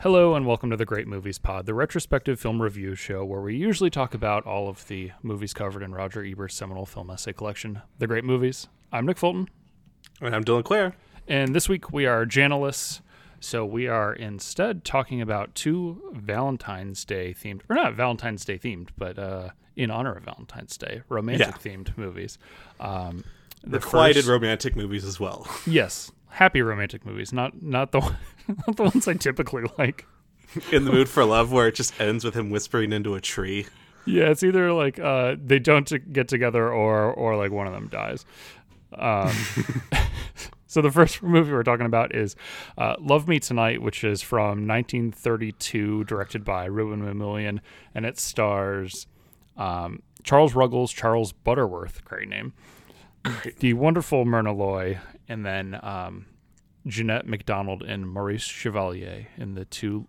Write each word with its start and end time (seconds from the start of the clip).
Hello 0.00 0.34
and 0.34 0.46
welcome 0.46 0.70
to 0.70 0.76
the 0.76 0.86
Great 0.86 1.06
Movies 1.06 1.38
Pod, 1.38 1.66
the 1.66 1.74
retrospective 1.74 2.40
film 2.40 2.62
review 2.62 2.94
show 2.94 3.22
where 3.24 3.40
we 3.42 3.54
usually 3.54 3.90
talk 3.90 4.14
about 4.14 4.46
all 4.46 4.68
of 4.68 4.86
the 4.88 5.12
movies 5.22 5.52
covered 5.52 5.82
in 5.82 5.92
Roger 5.92 6.24
Ebert's 6.24 6.54
seminal 6.54 6.86
film 6.86 7.10
essay 7.10 7.34
collection, 7.34 7.82
The 7.98 8.06
Great 8.06 8.24
Movies. 8.24 8.66
I'm 8.92 9.04
Nick 9.04 9.18
Fulton, 9.18 9.48
And 10.22 10.34
I'm 10.34 10.42
Dylan 10.44 10.64
Clare. 10.64 10.94
and 11.28 11.54
this 11.54 11.68
week 11.68 11.92
we 11.92 12.06
are 12.06 12.24
Jana-less, 12.24 13.02
so 13.40 13.66
we 13.66 13.88
are 13.88 14.14
instead 14.14 14.84
talking 14.86 15.20
about 15.20 15.54
two 15.54 16.00
Valentine's 16.14 17.04
Day 17.04 17.34
themed, 17.34 17.60
or 17.68 17.76
not 17.76 17.92
Valentine's 17.94 18.44
Day 18.46 18.58
themed, 18.58 18.88
but 18.96 19.18
uh, 19.18 19.50
in 19.76 19.90
honor 19.90 20.12
of 20.14 20.24
Valentine's 20.24 20.78
Day, 20.78 21.02
romantic 21.10 21.46
Yeah. 21.46 21.52
themed 21.76 21.96
movies. 21.98 22.38
Um, 22.80 23.22
the 23.62 23.78
Requited 23.80 24.16
first- 24.20 24.28
romantic 24.28 24.74
movies 24.76 25.04
as 25.04 25.20
well. 25.20 25.46
yes, 25.66 26.10
happy 26.30 26.62
romantic 26.62 27.04
movies, 27.04 27.32
not 27.32 27.62
not 27.62 27.92
the 27.92 28.00
not 28.48 28.76
the 28.76 28.82
ones 28.84 29.06
I 29.06 29.14
typically 29.14 29.64
like. 29.78 30.06
In 30.72 30.84
the 30.84 30.90
mood 30.90 31.08
for 31.08 31.24
love, 31.24 31.52
where 31.52 31.68
it 31.68 31.76
just 31.76 31.98
ends 32.00 32.24
with 32.24 32.34
him 32.34 32.50
whispering 32.50 32.92
into 32.92 33.14
a 33.14 33.20
tree. 33.20 33.66
Yeah, 34.04 34.30
it's 34.30 34.42
either 34.42 34.72
like 34.72 34.98
uh, 34.98 35.36
they 35.42 35.58
don't 35.58 35.86
t- 35.86 35.98
get 35.98 36.28
together 36.28 36.68
or 36.72 37.12
or 37.12 37.36
like 37.36 37.52
one 37.52 37.66
of 37.66 37.72
them 37.72 37.88
dies. 37.88 38.24
Um, 38.94 39.32
so 40.66 40.82
the 40.82 40.90
first 40.90 41.22
movie 41.22 41.52
we're 41.52 41.62
talking 41.62 41.86
about 41.86 42.14
is 42.14 42.34
uh, 42.76 42.96
Love 42.98 43.28
Me 43.28 43.38
Tonight, 43.38 43.82
which 43.82 44.02
is 44.02 44.22
from 44.22 44.66
1932, 44.66 46.04
directed 46.04 46.44
by 46.44 46.68
Rouben 46.68 47.02
Mamoulian, 47.02 47.60
and 47.94 48.04
it 48.04 48.18
stars 48.18 49.06
um, 49.56 50.02
Charles 50.24 50.54
Ruggles, 50.54 50.92
Charles 50.92 51.32
Butterworth, 51.32 52.04
great 52.04 52.28
name, 52.28 52.52
the 53.58 53.74
wonderful 53.74 54.24
Myrna 54.24 54.52
Loy, 54.52 54.98
and 55.30 55.46
then 55.46 55.78
um, 55.82 56.26
Jeanette 56.86 57.26
MacDonald 57.26 57.82
and 57.82 58.06
Maurice 58.06 58.42
Chevalier 58.42 59.28
in 59.36 59.54
the 59.54 59.64
two 59.64 60.06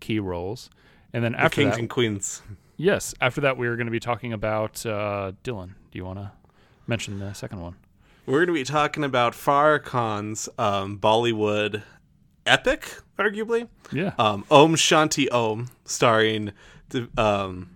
key 0.00 0.18
roles. 0.18 0.68
And 1.12 1.22
then 1.24 1.32
The 1.32 1.40
after 1.40 1.62
Kings 1.62 1.74
that, 1.74 1.80
and 1.80 1.88
Queens. 1.88 2.42
Yes. 2.76 3.14
After 3.20 3.40
that, 3.42 3.56
we 3.56 3.68
are 3.68 3.76
going 3.76 3.86
to 3.86 3.92
be 3.92 4.00
talking 4.00 4.32
about 4.32 4.84
uh, 4.84 5.32
Dylan. 5.44 5.74
Do 5.90 5.98
you 5.98 6.04
want 6.04 6.18
to 6.18 6.32
mention 6.88 7.20
the 7.20 7.32
second 7.34 7.60
one? 7.60 7.76
We're 8.26 8.38
going 8.38 8.48
to 8.48 8.52
be 8.52 8.64
talking 8.64 9.04
about 9.04 9.32
Farah 9.32 9.82
Khan's 9.82 10.48
um, 10.58 10.98
Bollywood 10.98 11.82
epic, 12.46 12.96
arguably. 13.18 13.68
Yeah. 13.92 14.12
Um, 14.18 14.44
Om 14.50 14.74
Shanti 14.74 15.30
Om, 15.32 15.68
starring 15.84 16.52
the, 16.88 17.08
um, 17.16 17.70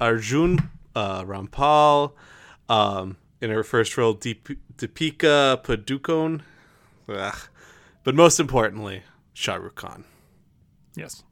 Arjun 0.00 0.70
uh, 0.94 1.24
Rampal. 1.24 2.12
Um, 2.68 3.16
in 3.42 3.50
her 3.50 3.64
first 3.64 3.98
role, 3.98 4.14
Deep- 4.14 4.58
Deepika 4.76 5.62
Padukone. 5.62 6.40
Ugh. 7.08 7.36
But 8.04 8.14
most 8.14 8.40
importantly, 8.40 9.02
Shah 9.34 9.56
Rukh 9.56 9.74
Khan. 9.74 10.04
yes. 10.96 11.24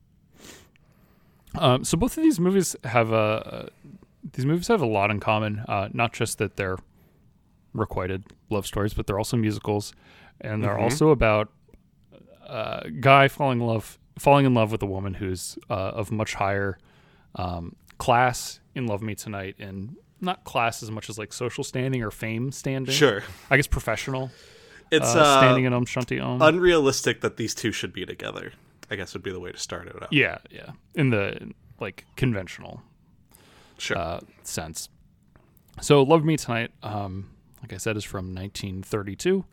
Um, 1.59 1.85
so 1.85 1.97
both 1.97 2.17
of 2.17 2.23
these 2.23 2.39
movies 2.39 2.77
have 2.85 3.11
a 3.11 3.71
these 4.33 4.47
movies 4.47 4.69
have 4.69 4.81
a 4.81 4.87
lot 4.87 5.11
in 5.11 5.19
common. 5.19 5.65
Uh, 5.67 5.89
not 5.93 6.13
just 6.13 6.39
that 6.39 6.57
they're 6.57 6.79
requited 7.73 8.25
love 8.51 8.67
stories, 8.67 8.95
but 8.95 9.07
they're 9.09 9.19
also 9.19 9.37
musicals, 9.37 9.93
and 10.41 10.63
they're 10.63 10.79
also 10.79 11.09
about 11.09 11.51
a 12.47 12.89
guy 13.01 13.27
falling 13.27 13.61
in 13.61 13.67
love 13.67 13.99
falling 14.17 14.47
in 14.47 14.55
love 14.55 14.71
with 14.71 14.83
a 14.83 14.87
woman 14.87 15.15
who's 15.15 15.59
uh, 15.69 15.75
of 15.75 16.13
much 16.13 16.35
higher 16.35 16.79
um, 17.35 17.75
class 17.99 18.61
in 18.77 18.87
Love 18.87 19.03
Me 19.03 19.17
Tonight, 19.17 19.57
and 19.59 19.97
not 20.21 20.45
class 20.45 20.83
as 20.83 20.91
much 20.91 21.09
as 21.11 21.19
like 21.19 21.33
social 21.33 21.65
standing 21.65 22.03
or 22.03 22.11
fame 22.11 22.53
standing. 22.53 22.95
Sure. 22.95 23.23
I 23.51 23.57
guess 23.57 23.67
professional. 23.67 24.31
It's 24.91 25.15
uh, 25.15 25.21
uh, 25.21 25.39
standing 25.41 25.65
in 25.65 25.73
Om 25.73 25.87
Shanti 25.87 26.23
Om. 26.23 26.43
unrealistic 26.43 27.21
that 27.21 27.37
these 27.37 27.55
two 27.55 27.71
should 27.73 27.93
be 27.93 28.05
together. 28.05 28.53
I 28.91 28.97
guess 28.97 29.15
would 29.15 29.23
be 29.23 29.31
the 29.31 29.39
way 29.41 29.53
to 29.53 29.59
start 29.59 29.87
it 29.87 29.95
out. 30.03 30.13
yeah, 30.13 30.39
yeah. 30.51 30.71
In 30.95 31.11
the 31.11 31.53
like 31.79 32.05
conventional 32.17 32.83
Sure. 33.79 33.97
uh, 33.97 34.21
sense. 34.43 34.89
So, 35.81 36.03
Love 36.03 36.25
Me 36.25 36.37
Tonight, 36.37 36.73
um, 36.83 37.31
like 37.63 37.73
I 37.73 37.77
said, 37.79 37.97
is 37.97 38.05
from 38.05 38.35
1932. 38.35 39.45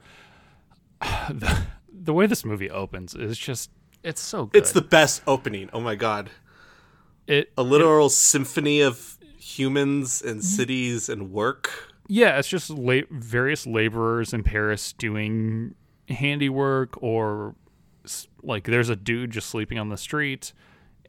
the, 1.29 1.61
the 1.93 2.13
way 2.13 2.25
this 2.25 2.43
movie 2.43 2.69
opens 2.69 3.13
is 3.15 3.37
just, 3.37 3.69
it's 4.03 4.19
so 4.21 4.47
good. 4.47 4.57
it's 4.57 4.71
the 4.71 4.81
best 4.81 5.21
opening. 5.27 5.69
Oh 5.71 5.79
my 5.79 5.95
god. 5.95 6.29
it, 7.27 7.51
A 7.57 7.63
literal 7.63 8.09
symphony 8.09 8.81
of 8.81 9.16
humans 9.57 10.21
and 10.21 10.43
cities 10.43 11.09
and 11.09 11.31
work. 11.31 11.93
yeah, 12.07 12.37
it's 12.37 12.47
just 12.47 12.69
la- 12.69 13.07
various 13.09 13.65
laborers 13.67 14.33
in 14.33 14.43
Paris 14.43 14.93
doing 14.93 15.75
handiwork 16.09 17.01
or 17.03 17.55
like 18.43 18.63
there's 18.65 18.89
a 18.89 18.95
dude 18.95 19.31
just 19.31 19.49
sleeping 19.49 19.77
on 19.77 19.89
the 19.89 19.97
street 19.97 20.53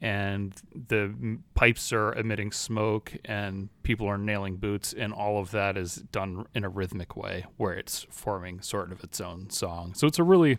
and 0.00 0.54
the 0.74 1.38
pipes 1.54 1.92
are 1.92 2.12
emitting 2.14 2.50
smoke 2.52 3.12
and 3.24 3.68
people 3.84 4.06
are 4.08 4.18
nailing 4.18 4.56
boots 4.56 4.92
and 4.92 5.12
all 5.12 5.38
of 5.38 5.50
that 5.52 5.76
is 5.76 5.96
done 6.10 6.46
in 6.54 6.64
a 6.64 6.68
rhythmic 6.68 7.16
way 7.16 7.44
where 7.56 7.72
it's 7.74 8.06
forming 8.10 8.60
sort 8.60 8.90
of 8.90 9.02
its 9.04 9.20
own 9.20 9.48
song 9.50 9.94
so 9.94 10.06
it's 10.06 10.18
a 10.18 10.24
really 10.24 10.58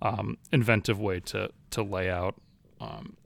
um, 0.00 0.36
inventive 0.52 0.98
way 1.00 1.20
to 1.20 1.50
to 1.70 1.82
lay 1.82 2.08
out 2.10 2.34
um, 2.80 3.16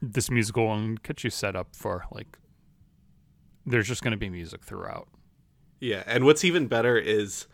this 0.00 0.30
musical 0.30 0.72
and 0.72 1.02
get 1.02 1.24
you 1.24 1.30
set 1.30 1.54
up 1.56 1.74
for 1.74 2.04
like 2.12 2.38
there's 3.70 3.88
just 3.88 4.02
going 4.02 4.12
to 4.12 4.18
be 4.18 4.30
music 4.30 4.62
throughout 4.62 5.08
Yeah, 5.80 6.02
and 6.06 6.24
what's 6.24 6.44
even 6.44 6.66
better 6.66 6.96
is 6.96 7.46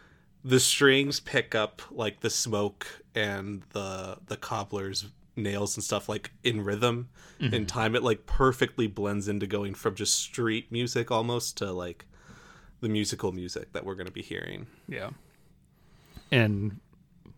the 0.44 0.60
strings 0.60 1.20
pick 1.20 1.54
up 1.54 1.82
like 1.90 2.20
the 2.20 2.30
smoke 2.30 2.86
and 3.14 3.62
the 3.70 4.18
the 4.26 4.36
cobbler's 4.36 5.06
nails 5.36 5.76
and 5.76 5.82
stuff 5.82 6.08
like 6.08 6.30
in 6.44 6.62
rhythm 6.62 7.08
in 7.40 7.66
time 7.66 7.96
it 7.96 8.02
like 8.02 8.24
perfectly 8.24 8.86
blends 8.86 9.26
into 9.26 9.46
going 9.46 9.74
from 9.74 9.94
just 9.94 10.14
street 10.14 10.70
music 10.70 11.10
almost 11.10 11.56
to 11.56 11.72
like 11.72 12.06
the 12.80 12.88
musical 12.88 13.32
music 13.32 13.72
that 13.72 13.84
we're 13.84 13.94
going 13.94 14.06
to 14.06 14.12
be 14.12 14.22
hearing. 14.22 14.66
Yeah. 14.88 15.10
And 16.30 16.80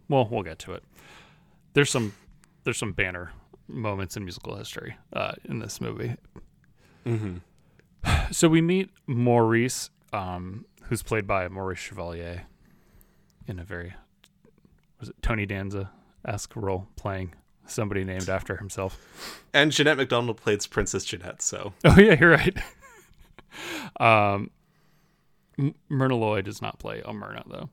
well, 0.08 0.28
we'll 0.30 0.42
get 0.42 0.58
to 0.60 0.72
it. 0.72 0.82
There's 1.72 1.90
some 1.90 2.14
there's 2.64 2.78
some 2.78 2.92
banner 2.92 3.32
moments 3.68 4.16
in 4.16 4.24
musical 4.24 4.56
history 4.56 4.96
uh, 5.12 5.32
in 5.44 5.60
this 5.60 5.80
movie. 5.80 6.16
Mm-hmm. 7.06 7.36
So 8.30 8.48
we 8.48 8.60
meet 8.60 8.90
Maurice, 9.06 9.90
um, 10.12 10.64
who's 10.84 11.02
played 11.02 11.26
by 11.26 11.48
Maurice 11.48 11.78
Chevalier, 11.78 12.44
in 13.46 13.58
a 13.58 13.64
very 13.64 13.94
was 15.00 15.08
it 15.10 15.16
Tony 15.22 15.46
Danza 15.46 15.90
esque 16.26 16.54
role, 16.56 16.86
playing 16.96 17.34
somebody 17.66 18.04
named 18.04 18.28
after 18.28 18.56
himself. 18.56 19.42
And 19.52 19.70
Jeanette 19.72 19.96
MacDonald 19.96 20.36
plays 20.38 20.66
Princess 20.66 21.04
Jeanette, 21.04 21.42
so 21.42 21.72
Oh 21.84 21.98
yeah, 21.98 22.16
you're 22.18 22.30
right. 22.30 22.56
um, 24.00 24.50
M- 25.58 25.74
Myrna 25.88 26.16
Loy 26.16 26.42
does 26.42 26.60
not 26.60 26.78
play 26.78 27.02
a 27.04 27.12
Myrna 27.12 27.42
though. 27.46 27.70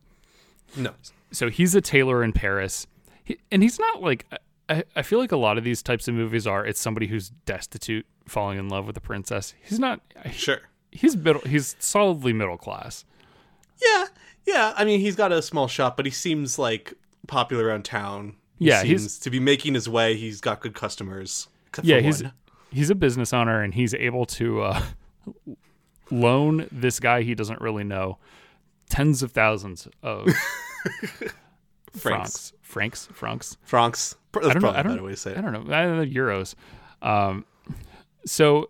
no. 0.77 0.91
so 1.31 1.49
he's 1.49 1.75
a 1.75 1.81
tailor 1.81 2.23
in 2.23 2.31
Paris, 2.33 2.87
he, 3.23 3.37
and 3.51 3.61
he's 3.63 3.79
not 3.79 4.01
like 4.01 4.25
I, 4.69 4.83
I 4.95 5.01
feel 5.01 5.19
like 5.19 5.31
a 5.31 5.37
lot 5.37 5.57
of 5.57 5.63
these 5.63 5.81
types 5.83 6.07
of 6.07 6.15
movies 6.15 6.47
are 6.47 6.65
it's 6.65 6.79
somebody 6.79 7.07
who's 7.07 7.29
destitute 7.45 8.05
falling 8.27 8.57
in 8.57 8.69
love 8.69 8.85
with 8.87 8.95
a 8.97 9.01
princess. 9.01 9.53
He's 9.61 9.79
not. 9.79 9.99
Sure. 10.31 10.59
He's 10.91 11.17
middle. 11.17 11.41
He's 11.41 11.75
solidly 11.79 12.33
middle 12.33 12.57
class. 12.57 13.03
Yeah, 13.83 14.05
yeah. 14.45 14.73
I 14.77 14.85
mean, 14.85 14.99
he's 14.99 15.15
got 15.15 15.31
a 15.31 15.41
small 15.41 15.67
shop, 15.67 15.97
but 15.97 16.05
he 16.05 16.11
seems 16.11 16.57
like 16.59 16.93
popular 17.27 17.65
around 17.65 17.83
town. 17.83 18.35
He 18.59 18.67
Yeah, 18.67 18.83
he's- 18.83 19.01
seems 19.01 19.19
to 19.19 19.29
be 19.29 19.39
making 19.39 19.73
his 19.73 19.89
way. 19.89 20.15
He's 20.15 20.39
got 20.39 20.61
good 20.61 20.75
customers. 20.75 21.47
Yeah, 21.81 21.99
he's 21.99 22.21
one. 22.23 22.33
he's 22.71 22.89
a 22.91 22.95
business 22.95 23.33
owner, 23.33 23.61
and 23.61 23.73
he's 23.73 23.93
able 23.95 24.25
to 24.27 24.61
uh, 24.61 24.81
loan 26.11 26.67
this 26.71 26.99
guy 26.99 27.23
he 27.23 27.33
doesn't 27.35 27.59
really 27.61 27.83
know 27.83 28.17
tens 28.89 29.23
of 29.23 29.31
thousands 29.31 29.87
of 30.03 30.27
francs, 31.95 32.53
francs, 32.61 33.07
francs. 33.13 33.57
Francs. 33.63 34.15
That's 34.33 34.47
I 34.47 34.53
don't 34.53 34.61
know. 34.61 34.71
I 34.71 34.81
don't. 34.81 35.03
way 35.03 35.11
to 35.11 35.17
say 35.17 35.31
it. 35.31 35.37
I 35.37 35.41
don't 35.41 35.53
know. 35.53 35.75
I 35.75 35.83
don't 35.83 35.97
know 35.97 36.05
euros. 36.05 36.55
Um, 37.01 37.45
so 38.25 38.69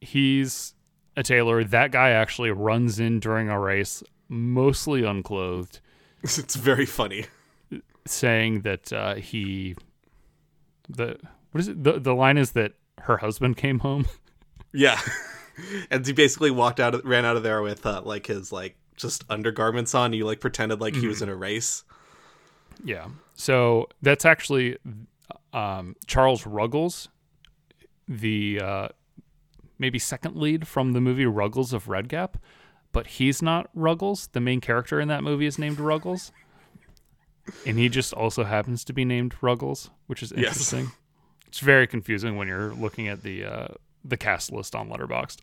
he's 0.00 0.74
a 1.16 1.22
tailor. 1.22 1.62
That 1.64 1.92
guy 1.92 2.10
actually 2.10 2.50
runs 2.50 2.98
in 2.98 3.20
during 3.20 3.48
a 3.48 3.58
race, 3.58 4.02
mostly 4.28 5.04
unclothed, 5.04 5.80
It's 6.22 6.56
very 6.56 6.86
funny. 6.86 7.26
saying 8.06 8.62
that 8.62 8.92
uh, 8.92 9.14
he 9.14 9.76
the 10.88 11.18
what 11.52 11.60
is 11.60 11.68
it? 11.68 11.82
The 11.82 12.00
the 12.00 12.14
line 12.14 12.38
is 12.38 12.52
that 12.52 12.72
her 13.02 13.18
husband 13.18 13.56
came 13.56 13.80
home. 13.80 14.06
Yeah, 14.72 15.00
and 15.90 16.06
he 16.06 16.12
basically 16.12 16.50
walked 16.50 16.80
out, 16.80 16.94
of, 16.94 17.02
ran 17.02 17.24
out 17.24 17.36
of 17.36 17.42
there 17.42 17.62
with 17.62 17.86
uh, 17.86 18.02
like 18.04 18.26
his 18.26 18.52
like 18.52 18.76
just 18.94 19.24
undergarments 19.30 19.94
on. 19.94 20.12
He 20.12 20.22
like 20.22 20.38
pretended 20.38 20.82
like 20.82 20.94
he 20.94 21.06
was 21.06 21.22
in 21.22 21.30
a 21.30 21.34
race. 21.34 21.82
Yeah. 22.84 23.06
So 23.34 23.88
that's 24.02 24.24
actually 24.24 24.76
um, 25.52 25.96
Charles 26.06 26.46
Ruggles, 26.46 27.08
the 28.08 28.60
uh, 28.62 28.88
maybe 29.78 29.98
second 29.98 30.36
lead 30.36 30.66
from 30.68 30.92
the 30.92 31.00
movie 31.00 31.26
Ruggles 31.26 31.72
of 31.72 31.88
Red 31.88 32.08
Gap, 32.08 32.38
but 32.92 33.06
he's 33.06 33.42
not 33.42 33.68
Ruggles. 33.74 34.28
The 34.32 34.40
main 34.40 34.60
character 34.60 35.00
in 35.00 35.08
that 35.08 35.22
movie 35.22 35.46
is 35.46 35.58
named 35.58 35.78
Ruggles. 35.80 36.32
And 37.64 37.78
he 37.78 37.88
just 37.88 38.12
also 38.12 38.44
happens 38.44 38.84
to 38.84 38.92
be 38.92 39.04
named 39.04 39.34
Ruggles, 39.40 39.90
which 40.06 40.22
is 40.22 40.32
Yes. 40.36 40.48
interesting. 40.56 40.90
It's 41.46 41.60
very 41.60 41.86
confusing 41.86 42.36
when 42.36 42.48
you're 42.48 42.74
looking 42.74 43.06
at 43.08 43.22
the 43.22 43.44
uh, 43.44 43.68
the 44.04 44.16
cast 44.16 44.52
list 44.52 44.74
on 44.74 44.88
Letterboxd. 44.88 45.38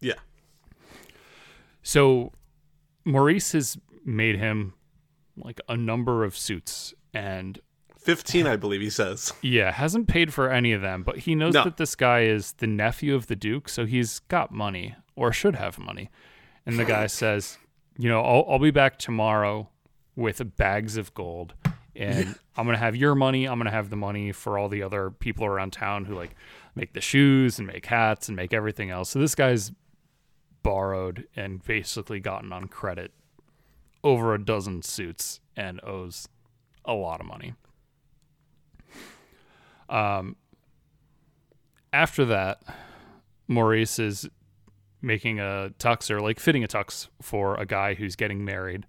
Yeah. 0.00 0.14
So 1.82 2.32
Maurice 3.04 3.52
has 3.52 3.78
made 4.04 4.36
him 4.36 4.74
like 5.44 5.60
a 5.68 5.76
number 5.76 6.24
of 6.24 6.36
suits 6.36 6.94
and 7.14 7.58
15, 7.98 8.46
I 8.46 8.56
believe 8.56 8.80
he 8.80 8.90
says. 8.90 9.32
yeah, 9.42 9.70
hasn't 9.72 10.08
paid 10.08 10.32
for 10.32 10.50
any 10.50 10.72
of 10.72 10.80
them, 10.80 11.02
but 11.02 11.18
he 11.18 11.34
knows 11.34 11.54
No. 11.54 11.64
that 11.64 11.76
this 11.76 11.94
guy 11.94 12.20
is 12.22 12.52
the 12.54 12.66
nephew 12.66 13.14
of 13.14 13.26
the 13.26 13.36
duke, 13.36 13.68
so 13.68 13.84
he's 13.86 14.20
got 14.20 14.50
money 14.52 14.94
or 15.16 15.32
should 15.32 15.56
have 15.56 15.78
money. 15.78 16.08
And 16.64 16.78
the 16.78 16.84
guy 16.84 17.06
says, 17.22 17.58
"You 17.98 18.08
know, 18.08 18.22
I'll, 18.22 18.44
I'll 18.48 18.58
be 18.58 18.70
back 18.70 18.98
tomorrow 18.98 19.68
with 20.16 20.56
bags 20.56 20.96
of 20.96 21.12
gold, 21.14 21.54
and 21.96 22.36
I'm 22.56 22.64
gonna 22.66 22.78
have 22.78 22.96
your 22.96 23.14
money. 23.14 23.46
I'm 23.46 23.58
gonna 23.58 23.70
have 23.70 23.90
the 23.90 23.96
money 23.96 24.32
for 24.32 24.56
all 24.58 24.68
the 24.68 24.82
other 24.82 25.10
people 25.10 25.44
around 25.44 25.72
town 25.72 26.04
who 26.06 26.14
like 26.14 26.34
make 26.74 26.92
the 26.94 27.00
shoes 27.00 27.58
and 27.58 27.66
make 27.66 27.84
hats 27.86 28.28
and 28.28 28.36
make 28.36 28.54
everything 28.54 28.90
else. 28.90 29.10
So 29.10 29.18
this 29.18 29.34
guy's 29.34 29.72
borrowed 30.62 31.26
and 31.36 31.62
basically 31.64 32.20
gotten 32.20 32.52
on 32.52 32.68
credit 32.68 33.12
over 34.04 34.34
a 34.34 34.42
dozen 34.44 34.82
suits 34.82 35.40
and 35.56 35.80
owes 35.84 36.28
a 36.84 36.92
lot 36.94 37.20
of 37.20 37.26
money. 37.26 37.54
Um, 39.88 40.36
after 41.92 42.24
that, 42.26 42.62
Maurice 43.46 43.98
is 43.98 44.28
making 45.00 45.38
a 45.40 45.72
tux 45.78 46.10
or 46.10 46.20
like 46.20 46.38
fitting 46.40 46.64
a 46.64 46.68
tux 46.68 47.08
for 47.22 47.54
a 47.56 47.64
guy 47.66 47.94
who's 47.94 48.16
getting 48.16 48.44
married. 48.44 48.84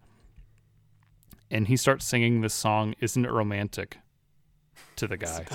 And 1.51 1.67
he 1.67 1.77
starts 1.77 2.05
singing 2.05 2.41
this 2.41 2.53
song, 2.53 2.95
Isn't 2.99 3.25
It 3.25 3.31
Romantic? 3.31 3.97
to 4.95 5.07
the 5.07 5.17
guy, 5.17 5.45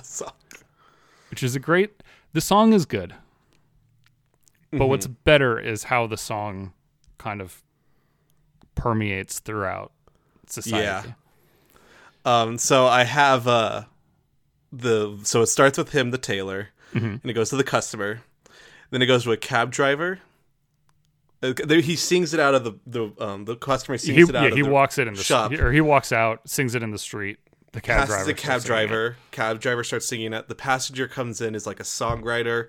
which 1.30 1.42
is 1.42 1.54
a 1.56 1.60
great. 1.60 2.02
The 2.32 2.40
song 2.40 2.72
is 2.72 2.86
good. 2.86 3.14
But 4.70 4.86
what's 4.86 5.06
better 5.06 5.58
is 5.58 5.84
how 5.84 6.06
the 6.06 6.16
song 6.16 6.72
kind 7.18 7.40
of 7.40 7.62
permeates 8.74 9.38
throughout 9.38 9.92
society. 10.46 11.14
um, 12.24 12.58
so 12.58 12.86
I 12.86 13.04
have 13.04 13.46
uh, 13.48 13.84
the 14.72 15.18
so 15.22 15.42
it 15.42 15.46
starts 15.46 15.78
with 15.78 15.90
him, 15.92 16.10
the 16.10 16.18
tailor, 16.18 16.68
and 16.92 17.20
it 17.24 17.32
goes 17.32 17.50
to 17.50 17.56
the 17.56 17.64
customer. 17.64 18.22
Then 18.90 19.02
it 19.02 19.06
goes 19.06 19.24
to 19.24 19.32
a 19.32 19.36
cab 19.36 19.70
driver. 19.72 20.20
Uh, 21.42 21.52
he 21.68 21.96
sings 21.96 22.32
it 22.32 22.40
out 22.40 22.54
of 22.54 22.64
the 22.64 22.72
the 22.86 23.12
um, 23.24 23.44
the 23.44 23.56
customer 23.56 23.98
sings 23.98 24.16
He, 24.16 24.22
it 24.22 24.34
out 24.34 24.42
yeah, 24.44 24.48
of 24.50 24.56
he 24.56 24.62
the 24.62 24.70
walks 24.70 24.98
it 24.98 25.06
in 25.08 25.14
the 25.14 25.22
shop. 25.22 25.52
or 25.52 25.72
he 25.72 25.80
walks 25.80 26.12
out, 26.12 26.48
sings 26.48 26.74
it 26.74 26.82
in 26.82 26.90
the 26.90 26.98
street. 26.98 27.38
The 27.72 27.80
cab 27.80 28.06
driver. 28.06 28.24
the 28.24 28.34
cab 28.34 28.62
driver. 28.62 29.16
Cab 29.32 29.60
driver 29.60 29.82
starts 29.84 30.06
singing 30.08 30.32
it. 30.32 30.48
The 30.48 30.54
passenger 30.54 31.08
comes 31.08 31.40
in 31.40 31.54
is 31.56 31.66
like 31.66 31.80
a 31.80 31.82
songwriter, 31.82 32.68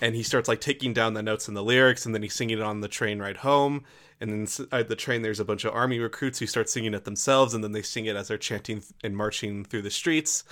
and 0.00 0.14
he 0.14 0.22
starts 0.22 0.48
like 0.48 0.60
taking 0.62 0.94
down 0.94 1.12
the 1.14 1.22
notes 1.22 1.46
and 1.46 1.56
the 1.56 1.62
lyrics, 1.62 2.06
and 2.06 2.14
then 2.14 2.22
he's 2.22 2.34
singing 2.34 2.58
it 2.58 2.62
on 2.62 2.80
the 2.80 2.88
train 2.88 3.18
ride 3.20 3.36
home. 3.38 3.84
And 4.20 4.30
then 4.30 4.42
s- 4.42 4.60
at 4.70 4.88
the 4.88 4.96
train, 4.96 5.22
there's 5.22 5.40
a 5.40 5.44
bunch 5.44 5.64
of 5.64 5.74
army 5.74 5.98
recruits 5.98 6.38
who 6.38 6.46
start 6.46 6.68
singing 6.68 6.92
it 6.94 7.04
themselves, 7.04 7.54
and 7.54 7.64
then 7.64 7.72
they 7.72 7.82
sing 7.82 8.06
it 8.06 8.16
as 8.16 8.28
they're 8.28 8.36
chanting 8.38 8.82
and 9.02 9.16
marching 9.16 9.64
through 9.64 9.82
the 9.82 9.90
streets. 9.90 10.44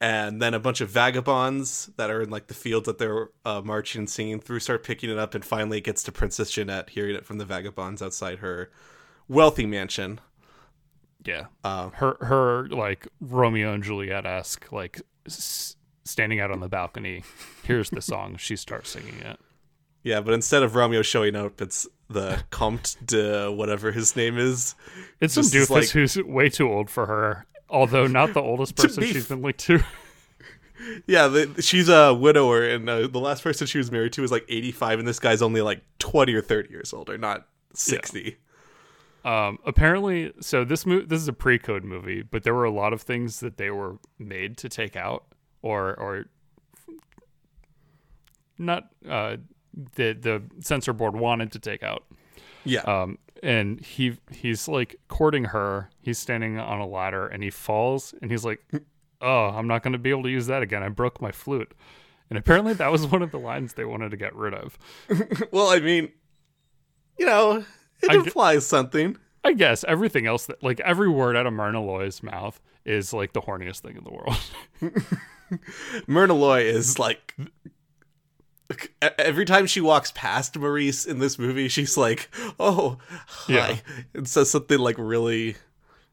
And 0.00 0.42
then 0.42 0.52
a 0.54 0.58
bunch 0.58 0.80
of 0.80 0.88
vagabonds 0.90 1.90
that 1.96 2.10
are 2.10 2.22
in 2.22 2.30
like 2.30 2.48
the 2.48 2.54
fields 2.54 2.86
that 2.86 2.98
they're 2.98 3.28
uh, 3.44 3.60
marching 3.64 4.00
and 4.00 4.10
singing 4.10 4.40
through 4.40 4.58
start 4.60 4.82
picking 4.84 5.10
it 5.10 5.18
up, 5.18 5.34
and 5.34 5.44
finally 5.44 5.78
it 5.78 5.84
gets 5.84 6.02
to 6.04 6.12
Princess 6.12 6.50
Jeanette 6.50 6.90
hearing 6.90 7.14
it 7.14 7.24
from 7.24 7.38
the 7.38 7.44
vagabonds 7.44 8.02
outside 8.02 8.38
her 8.38 8.70
wealthy 9.28 9.66
mansion. 9.66 10.20
Yeah. 11.24 11.46
Um, 11.62 11.92
her 11.94 12.16
her 12.20 12.66
like 12.68 13.06
Romeo 13.20 13.72
and 13.72 13.82
Juliet 13.84 14.26
esque 14.26 14.72
like 14.72 15.00
s- 15.26 15.76
standing 16.04 16.40
out 16.40 16.50
on 16.50 16.58
the 16.58 16.68
balcony. 16.68 17.22
Here's 17.62 17.90
the 17.90 18.02
song. 18.02 18.36
She 18.38 18.56
starts 18.56 18.90
singing 18.90 19.20
it. 19.20 19.38
Yeah, 20.02 20.20
but 20.20 20.34
instead 20.34 20.64
of 20.64 20.74
Romeo 20.74 21.02
showing 21.02 21.36
up, 21.36 21.60
it's 21.62 21.86
the 22.12 22.44
Comte 22.50 22.96
de 23.04 23.50
whatever 23.50 23.92
his 23.92 24.14
name 24.16 24.38
is. 24.38 24.74
It's 25.20 25.34
some 25.34 25.42
is 25.42 25.52
doofus 25.52 25.70
like- 25.70 25.88
who's 25.90 26.16
way 26.16 26.48
too 26.48 26.70
old 26.70 26.90
for 26.90 27.06
her. 27.06 27.46
Although 27.68 28.06
not 28.06 28.34
the 28.34 28.40
oldest 28.42 28.76
person 28.76 29.02
she's 29.02 29.28
been 29.28 29.42
linked 29.42 29.60
to. 29.60 29.80
Yeah, 31.06 31.28
the, 31.28 31.62
she's 31.62 31.88
a 31.88 32.12
widower, 32.12 32.64
and 32.64 32.88
uh, 32.88 33.06
the 33.06 33.20
last 33.20 33.44
person 33.44 33.68
she 33.68 33.78
was 33.78 33.92
married 33.92 34.14
to 34.14 34.22
was 34.22 34.32
like 34.32 34.44
85, 34.48 34.98
and 34.98 35.06
this 35.06 35.20
guy's 35.20 35.40
only 35.40 35.60
like 35.62 35.80
20 36.00 36.34
or 36.34 36.42
30 36.42 36.70
years 36.70 36.92
older, 36.92 37.16
not 37.16 37.46
60. 37.74 38.36
Um, 39.24 39.58
apparently, 39.64 40.32
so 40.40 40.64
this 40.64 40.84
mo- 40.84 41.02
this 41.06 41.20
is 41.20 41.28
a 41.28 41.32
pre-code 41.32 41.84
movie, 41.84 42.22
but 42.22 42.42
there 42.42 42.52
were 42.52 42.64
a 42.64 42.72
lot 42.72 42.92
of 42.92 43.00
things 43.00 43.38
that 43.40 43.58
they 43.58 43.70
were 43.70 43.98
made 44.18 44.56
to 44.56 44.68
take 44.68 44.96
out, 44.96 45.24
or 45.60 45.94
or 46.00 46.24
not 48.58 48.88
uh, 49.08 49.36
the 49.94 50.12
the 50.12 50.42
censor 50.60 50.92
board 50.92 51.16
wanted 51.16 51.52
to 51.52 51.58
take 51.58 51.82
out. 51.82 52.04
Yeah. 52.64 52.80
Um, 52.82 53.18
and 53.42 53.80
he 53.80 54.18
he's 54.30 54.68
like 54.68 54.96
courting 55.08 55.44
her. 55.44 55.90
He's 56.00 56.18
standing 56.18 56.58
on 56.58 56.80
a 56.80 56.86
ladder, 56.86 57.26
and 57.26 57.42
he 57.42 57.50
falls, 57.50 58.14
and 58.22 58.30
he's 58.30 58.44
like, 58.44 58.62
"Oh, 59.20 59.46
I'm 59.46 59.66
not 59.66 59.82
going 59.82 59.92
to 59.92 59.98
be 59.98 60.10
able 60.10 60.22
to 60.24 60.30
use 60.30 60.46
that 60.46 60.62
again. 60.62 60.82
I 60.82 60.88
broke 60.88 61.20
my 61.20 61.32
flute." 61.32 61.72
And 62.30 62.38
apparently, 62.38 62.72
that 62.74 62.90
was 62.90 63.06
one 63.06 63.20
of 63.20 63.30
the 63.30 63.38
lines 63.38 63.74
they 63.74 63.84
wanted 63.84 64.10
to 64.12 64.16
get 64.16 64.34
rid 64.34 64.54
of. 64.54 64.78
well, 65.52 65.68
I 65.68 65.80
mean, 65.80 66.10
you 67.18 67.26
know, 67.26 67.64
it 68.02 68.10
I 68.10 68.14
implies 68.14 68.66
something. 68.66 69.18
I 69.44 69.52
guess 69.54 69.84
everything 69.88 70.26
else 70.26 70.46
that 70.46 70.62
like 70.62 70.80
every 70.80 71.08
word 71.08 71.36
out 71.36 71.46
of 71.46 71.52
Myrna 71.52 71.82
Loy's 71.82 72.22
mouth 72.22 72.60
is 72.84 73.12
like 73.12 73.32
the 73.32 73.42
horniest 73.42 73.80
thing 73.80 73.96
in 73.96 74.04
the 74.04 74.12
world. 74.12 74.38
Myrna 76.06 76.34
Loy 76.34 76.62
is 76.62 76.98
like. 76.98 77.34
Every 79.18 79.44
time 79.44 79.66
she 79.66 79.80
walks 79.80 80.12
past 80.14 80.58
Maurice 80.58 81.04
in 81.04 81.18
this 81.18 81.38
movie, 81.38 81.68
she's 81.68 81.96
like, 81.96 82.28
"Oh, 82.60 82.98
hi," 83.26 83.52
Yeah. 83.52 83.76
and 84.14 84.28
says 84.28 84.50
something 84.50 84.78
like 84.78 84.96
really 84.98 85.56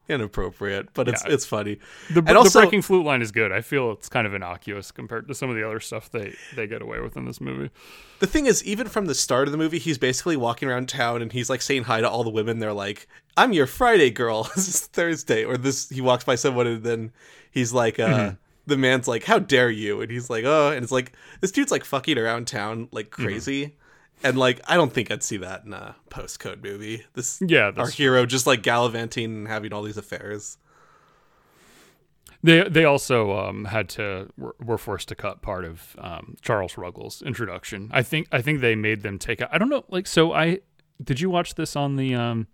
inappropriate, 0.08 0.88
but 0.92 1.08
it's 1.08 1.22
Yeah. 1.24 1.32
it's 1.32 1.46
funny. 1.46 1.78
The, 2.10 2.18
And 2.26 2.36
also- 2.36 2.58
the 2.60 2.66
breaking 2.66 2.82
flute 2.82 3.04
line 3.06 3.22
is 3.22 3.30
good. 3.30 3.52
I 3.52 3.60
feel 3.60 3.92
it's 3.92 4.08
kind 4.08 4.26
of 4.26 4.34
innocuous 4.34 4.90
compared 4.90 5.28
to 5.28 5.34
some 5.34 5.48
of 5.50 5.56
the 5.56 5.64
other 5.66 5.78
stuff 5.80 6.10
they 6.10 6.34
they 6.56 6.66
get 6.66 6.82
away 6.82 7.00
with 7.00 7.16
in 7.16 7.26
this 7.26 7.40
movie. 7.40 7.70
The 8.18 8.26
thing 8.26 8.46
is, 8.46 8.62
even 8.64 8.88
from 8.88 9.06
the 9.06 9.14
start 9.14 9.46
of 9.46 9.52
the 9.52 9.58
movie, 9.58 9.78
he's 9.78 9.98
basically 9.98 10.36
walking 10.36 10.68
around 10.68 10.88
town 10.88 11.22
and 11.22 11.32
he's 11.32 11.48
like 11.48 11.62
saying 11.62 11.84
hi 11.84 12.00
to 12.00 12.08
all 12.10 12.24
the 12.24 12.30
women. 12.30 12.58
They're 12.58 12.72
like, 12.72 13.06
"I'm 13.36 13.52
your 13.52 13.66
Friday 13.66 14.10
girl. 14.10 14.44
this 14.56 14.66
is 14.68 14.80
Thursday." 14.80 15.44
Or 15.44 15.56
this, 15.56 15.88
he 15.90 16.00
walks 16.00 16.24
by 16.24 16.34
someone 16.34 16.66
and 16.66 16.82
then 16.82 17.12
he's 17.50 17.72
like, 17.72 17.98
uh, 18.00 18.06
Mm-hmm. 18.08 18.34
"The 18.70 18.76
man's 18.78 19.06
like, 19.06 19.24
how 19.24 19.38
dare 19.38 19.70
you?" 19.70 20.00
And 20.00 20.10
he's 20.10 20.30
like, 20.30 20.44
"Oh," 20.44 20.70
and 20.70 20.82
it's 20.82 20.92
like 20.92 21.12
this 21.42 21.52
dude's 21.52 21.70
like 21.70 21.84
fucking 21.84 22.16
around 22.16 22.46
town 22.46 22.88
like 22.92 23.10
Mm-hmm. 23.10 23.22
crazy. 23.24 23.76
And 24.22 24.36
like, 24.38 24.60
I 24.68 24.76
don't 24.76 24.92
think 24.92 25.10
I'd 25.10 25.22
see 25.22 25.38
that 25.38 25.64
in 25.64 25.72
a 25.72 25.96
postcode 26.10 26.62
movie. 26.62 27.04
This, 27.14 27.42
Yeah, 27.46 27.72
our 27.76 27.88
hero 27.88 28.26
just 28.26 28.46
like 28.46 28.62
gallivanting 28.62 29.24
and 29.24 29.48
having 29.48 29.72
all 29.72 29.82
these 29.82 29.96
affairs. 29.96 30.58
They 32.42 32.66
they 32.68 32.84
also 32.84 33.36
um, 33.38 33.66
had 33.66 33.88
to 33.90 34.28
were, 34.38 34.78
forced 34.78 35.08
to 35.08 35.14
cut 35.14 35.42
part 35.42 35.64
of 35.64 35.94
um, 35.98 36.36
Charles 36.40 36.78
Ruggles' 36.78 37.20
introduction. 37.22 37.90
I 37.92 38.02
think 38.02 38.28
I 38.32 38.40
think 38.40 38.60
they 38.60 38.74
made 38.74 39.02
them 39.02 39.18
take. 39.18 39.42
I 39.50 39.58
don't 39.58 39.68
know. 39.68 39.84
Like 39.88 40.06
so, 40.06 40.32
I 40.32 40.60
did 41.02 41.20
you 41.20 41.28
watch 41.28 41.54
this 41.54 41.76
on 41.76 41.96
the 41.96 42.14
um, 42.14 42.46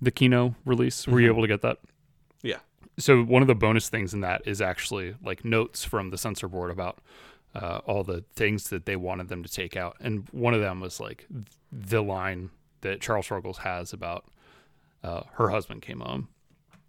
the 0.00 0.10
Kino 0.10 0.54
release? 0.64 1.06
Were 1.06 1.20
you 1.20 1.28
able 1.30 1.42
to 1.42 1.48
get 1.48 1.60
that? 1.62 1.78
So 2.98 3.22
one 3.22 3.42
of 3.42 3.48
the 3.48 3.54
bonus 3.54 3.88
things 3.88 4.14
in 4.14 4.20
that 4.20 4.42
is 4.46 4.60
actually 4.60 5.14
like 5.22 5.44
notes 5.44 5.84
from 5.84 6.10
the 6.10 6.18
censor 6.18 6.48
board 6.48 6.70
about 6.70 6.98
uh, 7.54 7.80
all 7.86 8.04
the 8.04 8.24
things 8.34 8.68
that 8.70 8.86
they 8.86 8.96
wanted 8.96 9.28
them 9.28 9.42
to 9.42 9.50
take 9.50 9.76
out, 9.76 9.96
and 10.00 10.28
one 10.30 10.54
of 10.54 10.60
them 10.60 10.80
was 10.80 11.00
like 11.00 11.26
the 11.72 12.02
line 12.02 12.50
that 12.82 13.00
Charles 13.00 13.30
Ruggles 13.30 13.58
has 13.58 13.92
about 13.92 14.24
uh, 15.02 15.22
her 15.34 15.48
husband 15.48 15.82
came 15.82 16.00
home. 16.00 16.28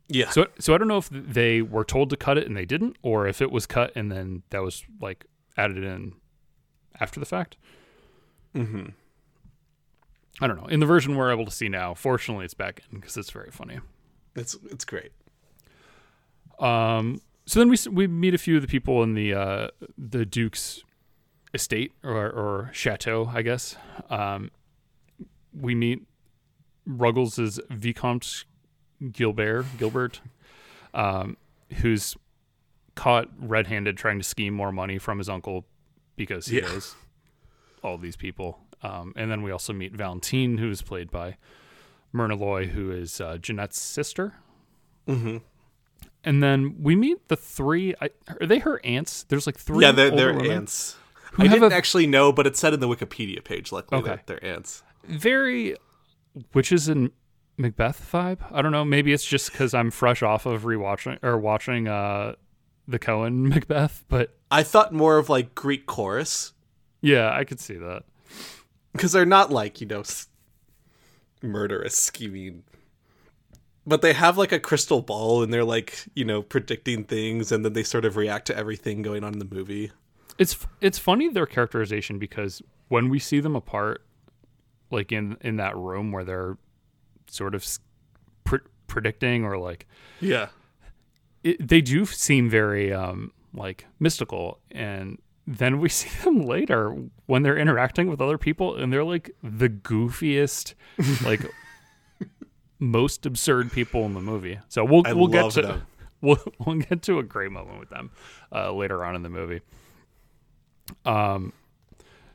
Yeah. 0.07 0.29
So, 0.29 0.47
so 0.59 0.75
I 0.75 0.77
don't 0.77 0.88
know 0.88 0.97
if 0.97 1.09
they 1.09 1.62
were 1.62 1.83
told 1.83 2.09
to 2.12 2.17
cut 2.17 2.38
it 2.38 2.45
and 2.45 2.55
they 2.55 2.65
didn't, 2.65 2.97
or 3.01 3.27
if 3.27 3.41
it 3.41 3.51
was 3.51 3.65
cut 3.65 3.91
and 3.95 4.12
then 4.12 4.43
that 4.51 4.62
was 4.62 4.83
like 5.01 5.25
added 5.57 5.83
in 5.83 6.13
after 7.00 7.19
the 7.19 7.25
fact. 7.25 7.57
mm-hmm. 8.55 8.88
I 10.41 10.47
don't 10.47 10.57
know. 10.57 10.67
In 10.67 10.79
the 10.79 10.85
version 10.85 11.15
we're 11.15 11.31
able 11.31 11.45
to 11.45 11.51
see 11.51 11.69
now, 11.69 11.93
fortunately, 11.93 12.45
it's 12.45 12.53
back 12.53 12.81
in 12.91 13.00
because 13.00 13.15
it's 13.17 13.31
very 13.31 13.51
funny. 13.51 13.79
It's 14.35 14.57
it's 14.69 14.83
great. 14.83 15.12
Um, 16.59 17.21
so 17.45 17.59
then 17.59 17.69
we 17.69 17.77
we 17.91 18.07
meet 18.07 18.33
a 18.33 18.38
few 18.38 18.55
of 18.55 18.62
the 18.62 18.67
people 18.67 19.03
in 19.03 19.13
the 19.13 19.33
uh, 19.33 19.67
the 19.97 20.25
Duke's 20.25 20.83
estate 21.53 21.91
or 22.03 22.29
or 22.29 22.69
chateau, 22.74 23.31
I 23.33 23.41
guess. 23.41 23.75
Um, 24.09 24.51
we 25.53 25.75
meet 25.75 26.03
Ruggles' 26.85 27.59
Vicomte 27.69 28.45
Gilbert 29.12 29.65
Gilbert, 29.77 30.21
um, 30.93 31.38
who's 31.77 32.15
caught 32.95 33.27
red-handed 33.38 33.97
trying 33.97 34.17
to 34.17 34.24
scheme 34.24 34.53
more 34.53 34.71
money 34.71 34.97
from 34.97 35.17
his 35.17 35.27
uncle 35.27 35.65
because 36.15 36.45
he 36.47 36.57
Yeah. 36.57 36.67
knows 36.67 36.95
all 37.83 37.97
these 37.97 38.15
people. 38.15 38.59
Um, 38.81 39.13
and 39.17 39.29
then 39.29 39.41
we 39.41 39.51
also 39.51 39.74
meet 39.74 39.93
Valentine, 39.93 40.57
who 40.59 40.69
is 40.69 40.81
played 40.81 41.12
by 41.12 41.35
Myrna 42.13 42.35
Loy, 42.35 42.67
who 42.67 42.91
is 42.91 43.19
uh, 43.19 43.38
Jeanette's 43.38 43.79
sister. 43.81 44.35
Mm-hmm. 45.07 45.38
And 46.25 46.41
then 46.44 46.75
we 46.82 46.96
meet 46.96 47.27
the 47.29 47.38
three. 47.38 47.94
I, 48.01 48.10
are 48.41 48.46
they 48.48 48.60
her 48.60 48.82
aunts? 48.84 49.24
There's 49.24 49.46
like 49.46 49.58
three. 49.58 49.86
Yeah, 49.86 49.91
they're, 49.91 50.12
they're. 50.12 50.34
Who 50.34 51.44
I 51.44 51.48
didn't 51.48 51.72
a- 51.72 51.75
actually 51.75 52.08
know, 52.08 52.32
but 52.34 52.48
it 52.48 52.58
said 52.58 52.74
in 52.74 52.79
the 52.79 52.88
Wikipedia 52.88 53.44
page, 53.44 53.72
luckily, 53.72 54.01
Okay. 54.01 54.10
that 54.12 54.25
they're 54.27 54.44
ants. 54.44 54.84
Very 55.03 55.75
witches 56.53 56.89
in 56.89 57.12
Macbeth 57.58 58.10
vibe. 58.12 58.39
I 58.51 58.62
don't 58.62 58.72
know. 58.72 58.84
Maybe 58.84 59.13
it's 59.13 59.24
just 59.25 59.51
because 59.51 59.74
I'm 59.74 59.91
fresh 59.91 60.24
off 60.24 60.46
of 60.46 60.63
rewatching 60.63 61.20
or 61.24 61.38
watching 61.38 61.88
uh 61.88 62.36
the 62.88 63.00
Coen 63.00 63.48
Macbeth, 63.53 64.03
but 64.10 64.36
I 64.50 64.63
thought 64.63 64.94
more 64.94 65.17
of 65.17 65.29
like 65.29 65.55
Greek 65.55 65.86
chorus 65.86 66.53
yeah, 67.01 67.32
I 67.32 67.44
could 67.44 67.60
see 67.60 67.75
that. 67.75 68.03
because 68.94 69.12
they're 69.12 69.25
not 69.25 69.51
like 69.51 69.79
you 69.82 69.88
know 69.88 70.03
murderous 71.41 71.96
scheming 71.98 72.63
but 73.88 74.01
they 74.01 74.13
have 74.13 74.38
like 74.38 74.51
a 74.51 74.60
crystal 74.60 75.01
ball 75.01 75.44
and 75.44 75.54
they're 75.54 75.63
like 75.63 76.06
you 76.15 76.25
know 76.25 76.42
predicting 76.42 77.04
things 77.04 77.51
and 77.51 77.63
then 77.63 77.74
they 77.74 77.84
sort 77.84 78.06
of 78.06 78.18
react 78.18 78.48
to 78.48 78.58
everything 78.58 79.01
going 79.01 79.24
on 79.24 79.34
in 79.34 79.39
the 79.39 79.56
movie. 79.56 79.92
It's 80.38 80.58
it's 80.82 81.00
funny 81.00 81.30
their 81.30 81.46
characterization 81.46 82.20
because 82.20 82.62
when 82.88 83.10
we 83.10 83.20
see 83.20 83.39
them 83.39 83.56
apart, 83.56 84.04
like 84.92 85.12
in 85.12 85.38
in 85.42 85.58
that 85.58 85.75
room 85.77 86.12
where 86.12 86.24
they're 86.24 86.58
sort 87.27 87.56
of 87.56 87.65
pre- 88.44 88.60
predicting 88.88 89.44
or 89.44 89.58
like 89.58 89.88
yeah. 90.20 90.48
it, 91.44 91.65
they 91.65 91.82
do 91.82 92.06
seem 92.06 92.50
very 92.50 92.94
um 92.94 93.32
like 93.54 93.86
mystical. 94.00 94.60
And 94.72 95.20
then 95.48 95.80
we 95.80 95.89
see 96.00 96.10
them 96.24 96.42
later 96.42 96.96
when 97.25 97.44
they're 97.44 97.58
interacting 97.58 98.10
with 98.10 98.22
other 98.22 98.38
people 98.38 98.75
and 98.75 98.92
they're 98.92 99.04
like 99.04 99.32
the 99.44 99.70
goofiest 99.70 100.74
like 101.24 101.42
most 102.92 103.25
absurd 103.25 103.72
people 103.72 104.06
in 104.06 104.13
the 104.13 104.22
movie 104.22 104.60
so 104.68 104.84
we'll 104.84 105.04
I 105.06 105.13
we'll 105.13 105.27
get 105.27 105.51
to 105.51 105.62
them. 105.62 105.88
we'll, 106.22 106.38
we'll 106.60 106.77
get 106.77 107.01
to 107.04 107.20
a 107.20 107.24
great 107.24 107.51
moment 107.51 107.80
with 107.80 107.89
them 107.89 108.12
uh, 108.51 108.72
later 108.72 109.04
on 109.04 109.15
in 109.15 109.24
the 109.24 109.30
movie 109.30 109.62
um 111.06 111.54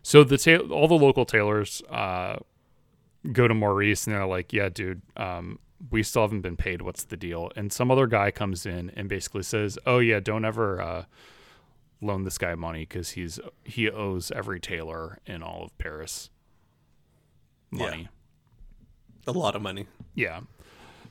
so 0.02 0.24
the 0.24 0.38
ta- 0.38 0.66
all 0.74 0.88
the 0.88 0.94
local 0.94 1.24
tailors 1.24 1.82
uh 1.90 2.36
go 3.32 3.48
to 3.48 3.54
Maurice 3.54 4.06
and 4.06 4.14
they're 4.16 4.26
like, 4.26 4.52
"Yeah, 4.52 4.68
dude, 4.68 5.02
um, 5.16 5.58
we 5.90 6.02
still 6.02 6.22
haven't 6.22 6.40
been 6.40 6.56
paid. 6.56 6.82
What's 6.82 7.04
the 7.04 7.16
deal?" 7.16 7.50
And 7.56 7.72
some 7.72 7.90
other 7.90 8.06
guy 8.06 8.30
comes 8.30 8.66
in 8.66 8.90
and 8.96 9.08
basically 9.08 9.42
says, 9.42 9.78
"Oh 9.86 9.98
yeah, 9.98 10.20
don't 10.20 10.44
ever 10.44 10.80
uh, 10.80 11.04
loan 12.00 12.24
this 12.24 12.38
guy 12.38 12.54
money 12.54 12.80
because 12.80 13.10
he's 13.10 13.38
he 13.64 13.90
owes 13.90 14.30
every 14.30 14.60
tailor 14.60 15.18
in 15.26 15.42
all 15.42 15.64
of 15.64 15.76
Paris 15.78 16.30
money." 17.70 18.08
A 19.36 19.38
lot 19.38 19.54
of 19.56 19.62
money 19.62 19.86
Yeah. 20.14 20.40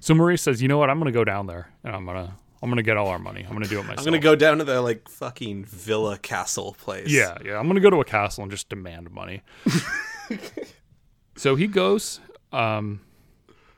So 0.01 0.13
Maurice 0.13 0.41
says, 0.41 0.61
"You 0.61 0.67
know 0.67 0.77
what? 0.77 0.89
I'm 0.89 0.97
gonna 0.99 1.11
go 1.11 1.23
down 1.25 1.47
there 1.47 1.69
and 1.83 1.93
I'm 1.95 2.05
gonna 2.05 2.35
I'm 2.61 2.69
gonna 2.69 2.83
get 2.83 2.95
all 2.97 3.07
our 3.07 3.19
money. 3.19 3.43
I'm 3.45 3.53
gonna 3.53 3.67
do 3.67 3.79
it 3.79 3.83
myself." 3.83 3.99
i'm 3.99 4.05
gonna 4.05 4.19
go 4.19 4.35
down 4.35 4.59
to 4.59 4.63
the 4.63 4.81
like 4.81 5.09
fucking 5.09 5.65
villa 5.65 6.17
castle 6.17 6.75
place 6.79 7.09
Yeah, 7.11 7.37
yeah. 7.43 7.57
I'm 7.59 7.67
gonna 7.67 7.79
go 7.81 7.89
to 7.89 7.97
a 7.99 8.05
castle 8.05 8.43
and 8.43 8.51
just 8.51 8.69
demand 8.69 9.11
money. 9.11 9.41
so 11.35 11.55
he 11.55 11.67
goes. 11.67 12.19
Um, 12.51 13.01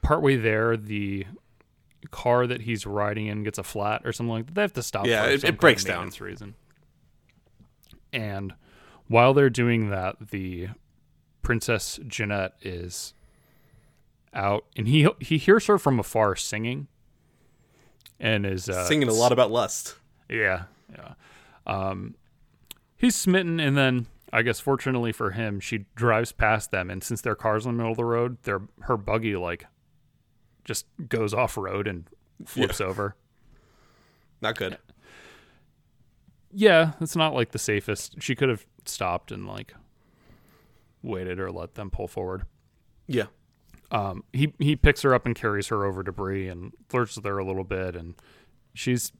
partway 0.01 0.35
there, 0.37 0.77
the 0.77 1.25
car 2.09 2.47
that 2.47 2.61
he's 2.61 2.85
riding 2.85 3.27
in 3.27 3.43
gets 3.43 3.57
a 3.57 3.63
flat 3.63 4.01
or 4.05 4.11
something 4.13 4.31
like 4.31 4.45
that. 4.47 4.55
They 4.55 4.61
have 4.61 4.73
to 4.73 4.83
stop. 4.83 5.05
Yeah, 5.07 5.23
for 5.25 5.29
it- 5.31 5.43
it 5.43 5.59
breaks 5.59 5.83
down. 5.83 5.97
maintenance 5.97 6.21
Reason. 6.21 6.55
And 8.13 8.53
while 9.07 9.33
they're 9.33 9.49
doing 9.49 9.89
that, 9.89 10.29
the 10.31 10.69
princess 11.41 11.99
Jeanette 12.07 12.53
is 12.61 13.13
out, 14.33 14.65
and 14.75 14.87
he 14.87 15.07
he 15.19 15.37
hears 15.37 15.67
her 15.67 15.77
from 15.77 15.99
afar 15.99 16.35
singing, 16.35 16.87
and 18.19 18.45
is 18.45 18.69
uh, 18.69 18.85
singing 18.85 19.07
a 19.07 19.13
lot 19.13 19.31
about 19.31 19.51
lust 19.51 19.95
yeah, 20.31 20.63
yeah. 20.91 21.13
Um, 21.67 22.15
he's 22.95 23.15
smitten, 23.15 23.59
and 23.59 23.77
then 23.77 24.07
I 24.31 24.41
guess 24.41 24.59
fortunately 24.59 25.11
for 25.11 25.31
him, 25.31 25.59
she 25.59 25.85
drives 25.95 26.31
past 26.31 26.71
them, 26.71 26.89
and 26.89 27.03
since 27.03 27.21
their 27.21 27.35
car's 27.35 27.65
in 27.65 27.73
the 27.73 27.77
middle 27.77 27.91
of 27.91 27.97
the 27.97 28.05
road, 28.05 28.37
their 28.43 28.61
her 28.81 28.97
buggy 28.97 29.35
like 29.35 29.67
just 30.63 30.85
goes 31.09 31.33
off 31.33 31.57
road 31.57 31.87
and 31.87 32.07
flips 32.45 32.79
over. 32.79 33.15
not 34.41 34.55
good 34.55 34.77
Yeah, 36.53 36.93
it's 37.01 37.15
not 37.15 37.33
like 37.33 37.51
the 37.51 37.59
safest. 37.59 38.21
She 38.21 38.35
could 38.35 38.49
have 38.49 38.65
stopped 38.85 39.31
and 39.31 39.47
like 39.47 39.75
waited 41.03 41.39
or 41.39 41.51
let 41.51 41.75
them 41.75 41.89
pull 41.89 42.07
forward. 42.07 42.45
yeah 43.07 43.25
um, 43.91 44.23
he 44.33 44.53
he 44.57 44.75
picks 44.75 45.01
her 45.01 45.13
up 45.13 45.25
and 45.25 45.35
carries 45.35 45.67
her 45.67 45.85
over 45.85 46.01
debris 46.03 46.47
and 46.47 46.71
flirts 46.89 47.15
with 47.15 47.25
her 47.25 47.37
a 47.37 47.45
little 47.45 47.63
bit, 47.63 47.95
and 47.95 48.15
she's, 48.73 49.11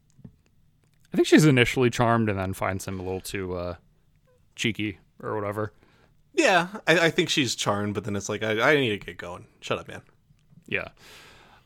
I 1.14 1.18
think 1.18 1.28
she's 1.28 1.46
initially 1.46 1.90
charmed 1.90 2.30
and 2.30 2.40
then 2.40 2.54
finds 2.54 2.88
him 2.88 3.00
a 3.00 3.04
little 3.04 3.20
too 3.22 3.54
uh, 3.56 3.76
cheeky 4.56 5.00
or 5.22 5.36
whatever. 5.36 5.74
yeah 6.34 6.68
I, 6.88 7.00
I 7.08 7.10
think 7.10 7.30
she's 7.30 7.54
charmed 7.56 7.94
but 7.94 8.06
then 8.06 8.16
it's 8.16 8.30
like 8.30 8.42
I, 8.44 8.72
I 8.72 8.76
need 8.76 8.90
to 8.90 9.06
get 9.06 9.18
going. 9.18 9.46
Shut 9.60 9.78
up 9.78 9.88
man. 9.88 10.02
Yeah, 10.68 10.88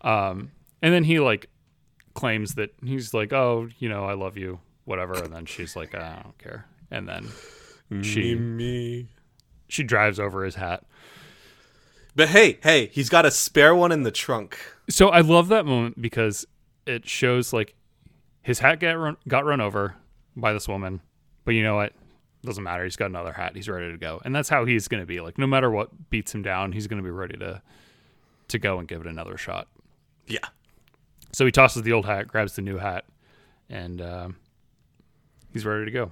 um, 0.02 0.52
and 0.82 0.94
then 0.94 1.04
he 1.04 1.20
like 1.20 1.50
claims 2.16 2.56
that 2.56 2.74
he's 2.84 3.14
like, 3.14 3.32
oh, 3.34 3.68
you 3.78 3.88
know, 3.90 4.06
I 4.06 4.14
love 4.14 4.38
you, 4.38 4.60
whatever, 4.86 5.14
and 5.14 5.32
then 5.34 5.46
she's 5.46 5.76
like, 5.76 5.94
I 5.94 6.22
don't 6.24 6.38
care, 6.40 6.66
and 6.90 7.08
then 7.08 7.28
she 8.02 8.34
me. 8.36 9.08
she 9.68 9.84
drives 9.84 10.20
over 10.20 10.44
his 10.44 10.56
hat. 10.56 10.84
But 12.16 12.30
hey 12.30 12.58
hey 12.64 12.88
he's 12.88 13.10
got 13.10 13.26
a 13.26 13.32
spare 13.32 13.76
one 13.76 13.92
in 13.92 14.04
the 14.04 14.12
trunk 14.12 14.58
So 14.90 15.10
I 15.10 15.22
love 15.22 15.48
that 15.50 15.66
moment 15.66 16.02
because 16.02 16.46
it 16.86 17.08
shows 17.08 17.52
like 17.54 17.74
his 18.42 18.60
hat 18.60 18.80
got 18.80 18.92
run, 18.94 19.18
got 19.28 19.44
run 19.46 19.60
over 19.62 19.96
by 20.36 20.54
this 20.54 20.68
woman, 20.68 21.02
but 21.46 21.56
you 21.56 21.64
know 21.64 21.76
what? 21.76 21.94
Doesn't 22.44 22.64
matter. 22.64 22.84
He's 22.84 22.96
got 22.96 23.10
another 23.10 23.32
hat. 23.34 23.56
He's 23.56 23.68
ready 23.68 23.92
to 23.92 23.98
go, 23.98 24.22
and 24.24 24.36
that's 24.36 24.50
how 24.50 24.66
he's 24.66 24.88
going 24.88 25.02
to 25.02 25.08
be. 25.08 25.20
Like 25.20 25.40
no 25.40 25.48
matter 25.48 25.72
what 25.72 26.12
beats 26.12 26.36
him 26.36 26.44
down, 26.44 26.72
he's 26.74 26.86
going 26.86 27.02
to 27.02 27.04
be 27.04 27.10
ready 27.10 27.38
to 27.38 27.62
to 28.50 28.60
go 28.60 28.78
and 28.78 28.88
give 28.88 29.02
it 29.02 29.08
another 29.08 29.36
shot. 29.38 29.68
yeah 30.28 30.46
So 31.34 31.44
he 31.46 31.52
tosses 31.52 31.82
the 31.82 31.92
old 31.94 32.06
hat, 32.06 32.28
grabs 32.28 32.56
the 32.56 32.62
new 32.62 32.78
hat, 32.78 33.06
and 33.68 34.00
um, 34.00 34.36
he's 35.52 35.66
ready 35.66 35.86
to 35.86 35.92
go. 35.92 36.12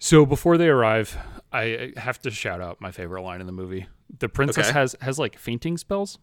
So 0.00 0.26
before 0.26 0.58
they 0.58 0.66
arrive, 0.68 1.16
I 1.52 1.92
have 1.96 2.20
to 2.22 2.30
shout 2.30 2.60
out 2.60 2.80
my 2.80 2.90
favorite 2.90 3.22
line 3.22 3.40
in 3.40 3.46
the 3.46 3.52
movie. 3.52 3.86
The 4.18 4.28
princess 4.28 4.68
Okay. 4.68 4.78
has 4.78 4.96
has 5.00 5.18
like 5.18 5.38
fainting 5.38 5.76
spells. 5.78 6.18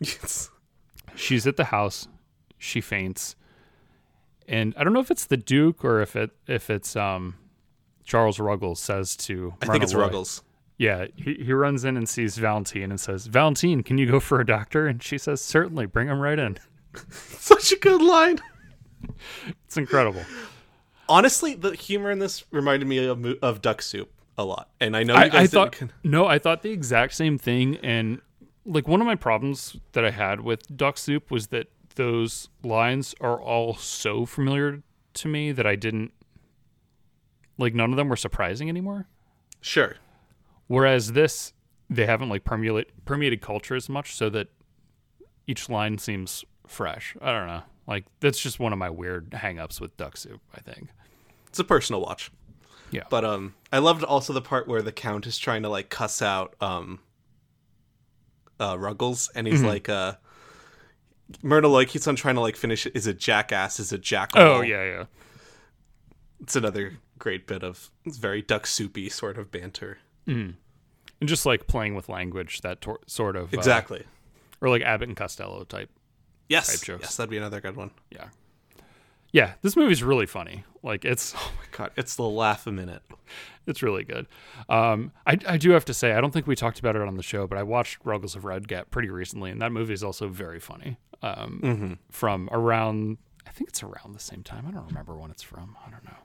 yes. 0.00 0.50
She's 1.14 1.46
at 1.46 1.56
the 1.56 1.64
house. 1.64 2.08
She 2.58 2.80
faints. 2.80 3.36
And 4.48 4.74
i 4.76 4.82
don't 4.84 4.92
know 4.92 5.00
if 5.00 5.10
it's 5.10 5.26
the 5.26 5.36
duke 5.36 5.84
or 5.84 6.00
if 6.00 6.16
it 6.16 6.30
if 6.48 6.68
it's 6.68 6.96
um 6.96 7.36
charles 8.04 8.40
ruggles 8.40 8.80
says 8.80 9.14
to 9.16 9.54
i 9.62 9.66
think 9.66 9.82
it's 9.84 9.94
Runaway- 9.94 10.08
ruggles. 10.08 10.42
Yeah 10.78 11.06
he, 11.16 11.34
he 11.34 11.52
runs 11.52 11.84
in 11.84 11.96
and 11.96 12.08
sees 12.08 12.36
valentine 12.38 12.90
and 12.90 12.98
says 12.98 13.26
valentine 13.26 13.82
can 13.84 13.98
you 13.98 14.06
go 14.10 14.18
for 14.20 14.40
a 14.40 14.46
doctor? 14.46 14.88
And 14.88 15.00
she 15.02 15.16
says 15.18 15.40
certainly 15.40 15.86
bring 15.86 16.08
him 16.08 16.18
right 16.20 16.38
in. 16.38 16.58
Such 17.10 17.70
a 17.72 17.76
good 17.76 18.02
line. 18.02 18.40
It's 19.64 19.76
incredible. 19.76 20.22
Honestly 21.08 21.54
the 21.54 21.72
humor 21.76 22.10
in 22.10 22.18
this 22.18 22.44
reminded 22.50 22.86
me 22.88 23.06
of, 23.06 23.24
of 23.42 23.62
duck 23.62 23.80
soup 23.80 24.10
a 24.38 24.44
lot 24.44 24.70
and 24.80 24.96
i 24.96 25.02
know 25.02 25.14
you 25.14 25.20
I, 25.20 25.28
guys 25.28 25.34
I 25.34 25.46
thought 25.46 25.72
con- 25.72 25.92
no 26.02 26.26
i 26.26 26.38
thought 26.38 26.62
the 26.62 26.70
exact 26.70 27.14
same 27.14 27.38
thing 27.38 27.76
and 27.76 28.20
like 28.64 28.88
one 28.88 29.00
of 29.00 29.06
my 29.06 29.14
problems 29.14 29.76
that 29.92 30.04
i 30.04 30.10
had 30.10 30.40
with 30.40 30.74
duck 30.76 30.96
soup 30.98 31.30
was 31.30 31.48
that 31.48 31.68
those 31.96 32.48
lines 32.62 33.14
are 33.20 33.40
all 33.40 33.74
so 33.74 34.24
familiar 34.24 34.82
to 35.14 35.28
me 35.28 35.52
that 35.52 35.66
i 35.66 35.76
didn't 35.76 36.12
like 37.58 37.74
none 37.74 37.90
of 37.90 37.96
them 37.96 38.08
were 38.08 38.16
surprising 38.16 38.68
anymore 38.68 39.06
sure 39.60 39.96
Whereas 40.72 41.12
this, 41.12 41.52
they 41.90 42.06
haven't 42.06 42.30
like 42.30 42.44
permeate, 42.44 43.04
permeated 43.04 43.42
culture 43.42 43.74
as 43.74 43.90
much, 43.90 44.14
so 44.16 44.30
that 44.30 44.48
each 45.46 45.68
line 45.68 45.98
seems 45.98 46.46
fresh. 46.66 47.14
I 47.20 47.30
don't 47.30 47.46
know. 47.46 47.62
Like 47.86 48.06
that's 48.20 48.40
just 48.40 48.58
one 48.58 48.72
of 48.72 48.78
my 48.78 48.88
weird 48.88 49.32
hangups 49.32 49.82
with 49.82 49.94
Duck 49.98 50.16
Soup. 50.16 50.40
I 50.54 50.60
think. 50.60 50.88
it's 51.46 51.58
a 51.58 51.64
personal 51.64 52.00
watch 52.00 52.30
Yeah. 52.92 53.04
but 53.10 53.24
um 53.24 53.54
i 53.72 53.78
loved 53.78 54.04
also 54.04 54.32
the 54.32 54.40
part 54.42 54.68
where 54.68 54.82
the 54.82 54.92
count 54.92 55.26
is 55.26 55.38
trying 55.38 55.62
to 55.62 55.68
like 55.68 55.88
cuss 55.88 56.22
out 56.22 56.54
um 56.60 57.00
uh 58.60 58.76
ruggles 58.78 59.30
and 59.34 59.46
Mm-hmm. 59.46 59.56
he's 59.56 59.64
like 59.64 59.88
uh 59.88 60.12
Myrna 61.42 61.68
like 61.68 61.88
keeps 61.88 62.06
on 62.06 62.14
trying 62.16 62.34
to 62.34 62.42
like 62.42 62.56
finish 62.56 62.84
is 62.86 63.06
it 63.06 63.18
jackass? 63.18 63.80
Is 63.80 63.90
it 63.92 64.02
jackal? 64.02 64.40
Oh 64.42 64.60
yeah, 64.60 64.84
yeah. 64.84 65.04
It's 66.40 66.54
another 66.56 66.98
great 67.18 67.46
bit 67.46 67.62
of 67.64 67.90
it's 68.04 68.18
very 68.18 68.42
duck 68.42 68.66
soupy 68.66 69.08
sort 69.08 69.38
of 69.38 69.50
banter. 69.50 69.98
And 70.26 70.56
just 71.24 71.46
like 71.46 71.66
playing 71.66 71.94
with 71.94 72.08
language, 72.10 72.60
that 72.60 72.80
tor- 72.82 73.00
sort 73.06 73.36
of 73.36 73.54
uh, 73.54 73.56
Exactly. 73.56 74.02
or 74.60 74.68
like 74.68 74.82
Abbott 74.82 75.08
and 75.08 75.16
Costello 75.16 75.64
type. 75.64 75.88
yes. 76.50 76.70
type 76.70 76.84
jokes. 76.84 77.02
Yes, 77.04 77.16
that'd 77.16 77.30
be 77.30 77.38
another 77.38 77.60
good 77.62 77.76
one. 77.76 77.92
Yeah. 78.10 78.26
Yeah, 79.32 79.54
this 79.62 79.76
movie's 79.76 80.02
really 80.02 80.26
funny. 80.26 80.64
Like 80.82 81.04
it's 81.04 81.34
Oh 81.38 81.52
my 81.58 81.64
god, 81.76 81.90
it's 81.96 82.16
the 82.16 82.22
laugh 82.24 82.66
a 82.66 82.72
minute. 82.72 83.02
it's 83.66 83.82
really 83.82 84.04
good. 84.04 84.26
Um, 84.68 85.10
I, 85.26 85.38
I 85.48 85.56
do 85.56 85.70
have 85.70 85.84
to 85.86 85.94
say, 85.94 86.12
I 86.12 86.20
don't 86.20 86.32
think 86.32 86.46
we 86.46 86.54
talked 86.54 86.78
about 86.78 86.96
it 86.96 87.02
on 87.02 87.16
the 87.16 87.22
show, 87.22 87.46
but 87.46 87.56
I 87.58 87.62
watched 87.62 87.98
Ruggles 88.04 88.36
of 88.36 88.44
Red 88.44 88.68
Gap 88.68 88.90
pretty 88.90 89.08
recently, 89.08 89.50
and 89.50 89.60
that 89.62 89.72
movie 89.72 89.94
is 89.94 90.04
also 90.04 90.28
very 90.28 90.60
funny. 90.60 90.98
um, 91.22 91.98
from 92.10 92.48
around. 92.52 93.16
I 93.46 93.50
think 93.50 93.70
it's 93.70 93.82
around 93.82 94.14
the 94.14 94.20
same 94.20 94.42
time. 94.42 94.66
I 94.68 94.70
don't 94.70 94.86
remember 94.86 95.16
when 95.16 95.30
it's 95.30 95.42
from. 95.42 95.76
I 95.86 95.90
don't 95.90 96.04
know. 96.04 96.16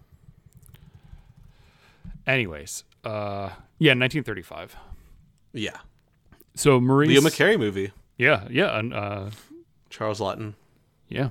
Anyways, 2.25 2.83
uh, 3.03 3.49
yeah, 3.79 3.91
1935. 3.93 4.75
Yeah. 5.53 5.77
So 6.55 6.79
Maurice, 6.79 7.09
Leo 7.09 7.21
McCarey 7.21 7.57
movie. 7.57 7.91
yeah, 8.17 8.47
yeah, 8.49 8.77
and 8.77 8.93
uh, 8.93 9.29
Charles 9.89 10.19
Laughton. 10.19 10.55
yeah, 11.07 11.29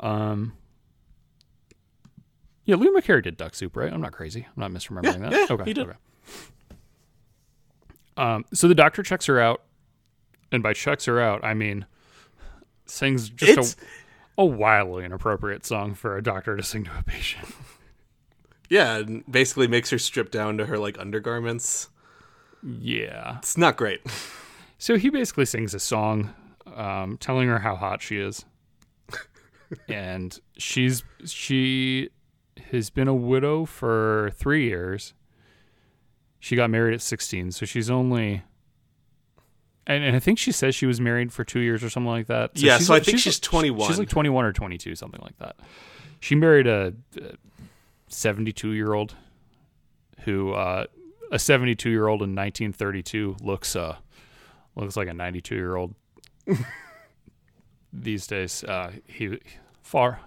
um, 0.00 0.52
yeah. 2.64 2.76
Leo 2.76 2.92
McCarey 2.92 3.22
did 3.22 3.36
Duck 3.36 3.54
Soup, 3.54 3.74
right? 3.76 3.92
I'm 3.92 4.00
not 4.00 4.12
crazy. 4.12 4.46
I'm 4.56 4.60
not 4.60 4.70
misremembering 4.70 5.20
Yeah, 5.20 5.30
that. 5.30 5.32
yeah, 5.32 5.46
okay, 5.54 5.64
he 5.64 5.72
did. 5.74 5.88
okay. 5.88 5.96
Um, 8.16 8.44
so 8.52 8.68
the 8.68 8.74
doctor 8.74 9.02
checks 9.02 9.26
her 9.26 9.40
out, 9.40 9.62
and 10.50 10.62
by 10.62 10.72
checks 10.74 11.06
her 11.06 11.20
out, 11.20 11.42
I 11.44 11.54
mean 11.54 11.86
sings 12.84 13.30
just 13.30 13.58
It's 13.58 13.76
a, 14.38 14.42
a 14.42 14.44
wildly 14.44 15.04
inappropriate 15.04 15.64
song 15.64 15.94
for 15.94 16.16
a 16.16 16.22
doctor 16.22 16.56
to 16.56 16.62
sing 16.62 16.84
to 16.84 16.90
a 16.98 17.02
patient. 17.02 17.48
yeah, 18.68 18.98
and 18.98 19.24
basically 19.30 19.66
makes 19.66 19.88
her 19.90 19.98
strip 19.98 20.30
down 20.30 20.58
to 20.58 20.66
her 20.66 20.76
like 20.78 20.98
undergarments. 20.98 21.88
yeah. 22.62 23.38
It's 23.38 23.56
not 23.56 23.76
great. 23.76 24.00
So 24.78 24.98
he 24.98 25.10
basically 25.10 25.44
sings 25.44 25.74
a 25.74 25.78
song, 25.78 26.34
um, 26.74 27.16
telling 27.18 27.46
her 27.46 27.60
how 27.60 27.76
hot 27.76 28.02
she 28.02 28.16
is, 28.18 28.44
and 29.88 30.36
she's 30.58 31.04
she 31.24 32.10
has 32.70 32.90
been 32.90 33.08
a 33.08 33.14
widow 33.14 33.64
for 33.64 34.32
three 34.34 34.64
years. 34.64 35.14
She 36.40 36.56
got 36.56 36.70
married 36.70 36.94
at 36.94 37.00
sixteen, 37.00 37.50
so 37.52 37.66
she's 37.66 37.90
only. 37.90 38.42
And, 39.86 40.04
and 40.04 40.14
I 40.14 40.20
think 40.20 40.38
she 40.38 40.52
says 40.52 40.74
she 40.76 40.86
was 40.86 41.00
married 41.00 41.32
for 41.32 41.42
two 41.44 41.58
years 41.58 41.82
or 41.82 41.90
something 41.90 42.10
like 42.10 42.28
that. 42.28 42.52
Yeah, 42.54 42.78
she's 42.78 42.86
so 42.86 42.94
I 42.94 42.96
like- 42.98 43.04
think 43.04 43.18
she's 43.18 43.40
21. 43.40 43.88
She's 43.88 43.98
like 43.98 44.08
twenty-one 44.08 44.44
or 44.44 44.52
twenty-two, 44.52 44.94
something 44.94 45.20
like 45.22 45.36
that. 45.38 45.56
She 46.20 46.34
married 46.36 46.66
a 46.68 46.94
seventy-two-year-old 48.08 49.14
who 50.20 50.52
uh, 50.52 50.84
a 51.32 51.38
72 51.38 51.90
year 51.90 52.06
old 52.06 52.20
in 52.22 52.30
1932 52.34 53.36
looks 53.40 53.74
uh 53.74 53.96
looks 54.76 54.96
like 54.96 55.08
a 55.08 55.14
92 55.14 55.54
year 55.56 55.74
old 55.74 55.94
these 57.92 58.26
days 58.26 58.62
uh 58.64 58.92
he 59.06 59.38
far 59.82 60.20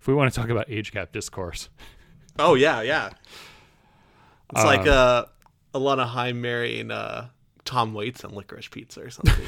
if 0.00 0.06
we 0.08 0.14
want 0.14 0.32
to 0.32 0.40
talk 0.40 0.50
about 0.50 0.66
age 0.68 0.92
gap 0.92 1.12
discourse 1.12 1.68
Oh 2.38 2.54
yeah, 2.54 2.80
yeah. 2.80 3.10
It's 4.52 4.60
Um, 4.62 4.66
like 4.66 4.86
uh, 4.86 5.26
Alana 5.74 6.06
Haim 6.06 6.40
marrying 6.40 6.90
uh, 6.90 7.28
Tom 7.64 7.92
Waits 7.92 8.24
and 8.24 8.32
Licorice 8.32 8.70
Pizza 8.70 9.02
or 9.02 9.10
something. 9.10 9.34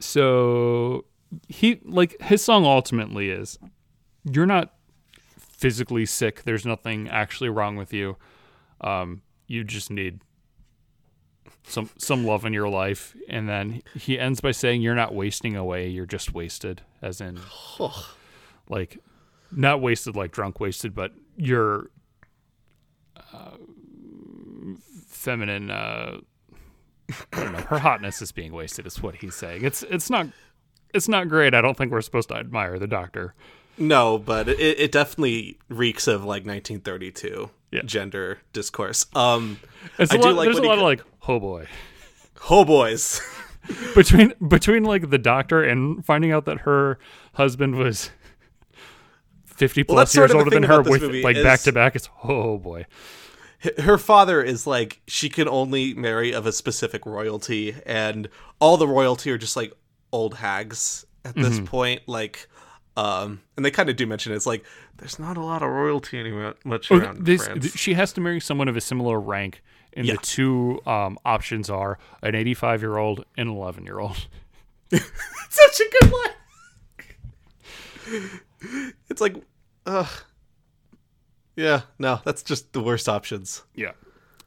so 0.00 1.04
he 1.48 1.80
like 1.84 2.20
his 2.20 2.44
song 2.44 2.64
ultimately 2.64 3.30
is 3.30 3.58
you're 4.24 4.46
not 4.46 4.74
physically 5.38 6.04
sick 6.04 6.42
there's 6.42 6.66
nothing 6.66 7.08
actually 7.08 7.48
wrong 7.48 7.76
with 7.76 7.92
you 7.92 8.16
um 8.80 9.22
you 9.46 9.62
just 9.64 9.90
need 9.90 10.20
some 11.64 11.90
some 11.96 12.24
love 12.24 12.44
in 12.44 12.52
your 12.52 12.68
life 12.68 13.14
and 13.28 13.48
then 13.48 13.82
he 13.94 14.18
ends 14.18 14.40
by 14.40 14.50
saying 14.50 14.82
you're 14.82 14.94
not 14.94 15.14
wasting 15.14 15.54
away 15.56 15.88
you're 15.88 16.06
just 16.06 16.34
wasted 16.34 16.82
as 17.00 17.20
in 17.20 17.38
like 18.68 18.98
not 19.50 19.80
wasted 19.80 20.16
like 20.16 20.32
drunk 20.32 20.58
wasted 20.60 20.94
but 20.94 21.12
your 21.36 21.90
uh, 23.16 23.56
feminine 25.08 25.70
uh 25.70 26.18
I 27.32 27.42
don't 27.44 27.52
know. 27.52 27.58
Her 27.58 27.78
hotness 27.78 28.22
is 28.22 28.32
being 28.32 28.52
wasted. 28.52 28.86
Is 28.86 29.02
what 29.02 29.16
he's 29.16 29.34
saying. 29.34 29.64
It's 29.64 29.82
it's 29.82 30.08
not 30.08 30.28
it's 30.94 31.08
not 31.08 31.28
great. 31.28 31.52
I 31.54 31.60
don't 31.60 31.76
think 31.76 31.92
we're 31.92 32.00
supposed 32.00 32.28
to 32.30 32.36
admire 32.36 32.78
the 32.78 32.86
doctor. 32.86 33.34
no, 33.76 34.16
but 34.18 34.48
it, 34.48 34.58
it 34.60 34.92
definitely 34.92 35.58
reeks 35.68 36.06
of 36.06 36.20
like 36.22 36.46
1932 36.46 37.50
Yeah. 37.70 37.82
gender 37.84 38.38
discourse. 38.54 39.04
Um, 39.14 39.58
It's 39.98 40.12
I 40.12 40.16
a 40.16 40.22
do 40.22 40.30
like 40.30 40.46
there's 40.46 40.56
a 40.56 40.60
when 40.60 40.64
he 40.64 40.68
lot 40.68 40.78
of 40.78 40.84
like, 40.84 41.02
oh 41.28 41.38
boy, 41.40 41.66
oh 42.50 42.64
boys. 42.64 43.20
between 43.94 44.32
between 44.46 44.82
like 44.84 45.10
the 45.10 45.18
doctor 45.18 45.62
and 45.62 46.04
finding 46.04 46.32
out 46.32 46.44
that 46.46 46.62
her 46.62 46.98
husband 47.34 47.76
was 47.76 48.10
fifty 49.44 49.82
Well, 49.86 49.96
plus 49.96 50.12
sort 50.12 50.24
years 50.30 50.30
of 50.32 50.38
older 50.38 50.50
than 50.50 50.64
her 50.64 50.82
with 50.82 51.02
like 51.24 51.36
back 51.42 51.60
to 51.60 51.72
back. 51.72 51.94
It's 51.96 52.08
oh 52.24 52.58
boy. 52.58 52.86
her 53.78 53.98
father 53.98 54.42
is 54.42 54.66
like 54.66 55.00
she 55.06 55.28
can 55.28 55.48
only 55.48 55.94
marry 55.94 56.32
of 56.32 56.46
a 56.46 56.52
specific 56.52 57.06
royalty 57.06 57.76
and 57.86 58.28
all 58.60 58.76
the 58.76 58.88
royalty 58.88 59.30
are 59.30 59.38
just 59.38 59.56
like 59.56 59.72
old 60.12 60.34
hags 60.34 61.04
at 61.24 61.34
this 61.36 61.56
Mm-hmm. 61.56 61.64
point 61.66 62.02
like 62.08 62.48
um 62.96 63.40
and 63.56 63.64
they 63.64 63.70
kind 63.70 63.88
of 63.88 63.94
do 63.96 64.06
mention 64.06 64.32
it. 64.32 64.36
it's 64.36 64.46
like 64.46 64.64
there's 64.98 65.18
not 65.20 65.36
a 65.36 65.40
lot 65.40 65.62
of 65.62 65.68
royalty 65.70 66.18
anymore 66.18 66.54
much 66.64 66.90
Oh, 66.90 66.98
around 66.98 67.24
this, 67.24 67.48
she 67.76 67.94
has 67.94 68.12
to 68.14 68.20
marry 68.20 68.40
someone 68.40 68.66
of 68.68 68.76
a 68.76 68.80
similar 68.80 69.20
rank, 69.20 69.62
and 69.94 70.06
Yeah. 70.06 70.14
the 70.14 70.18
two 70.22 70.80
um, 70.86 71.18
options 71.24 71.68
are 71.70 71.98
an 72.22 72.34
eighty-five 72.34 72.80
year 72.82 72.96
old 72.98 73.24
and 73.36 73.48
an 73.50 73.54
eleven 73.56 73.84
year 73.84 73.98
old. 73.98 74.26
such 74.92 75.80
a 75.80 75.84
good 76.00 76.12
one. 76.12 76.30
it's 79.08 79.20
like 79.20 79.36
ugh 79.86 80.08
yeah 81.56 81.82
no 81.98 82.20
that's 82.24 82.42
just 82.42 82.72
the 82.72 82.80
worst 82.82 83.08
options 83.08 83.62
Yeah. 83.74 83.92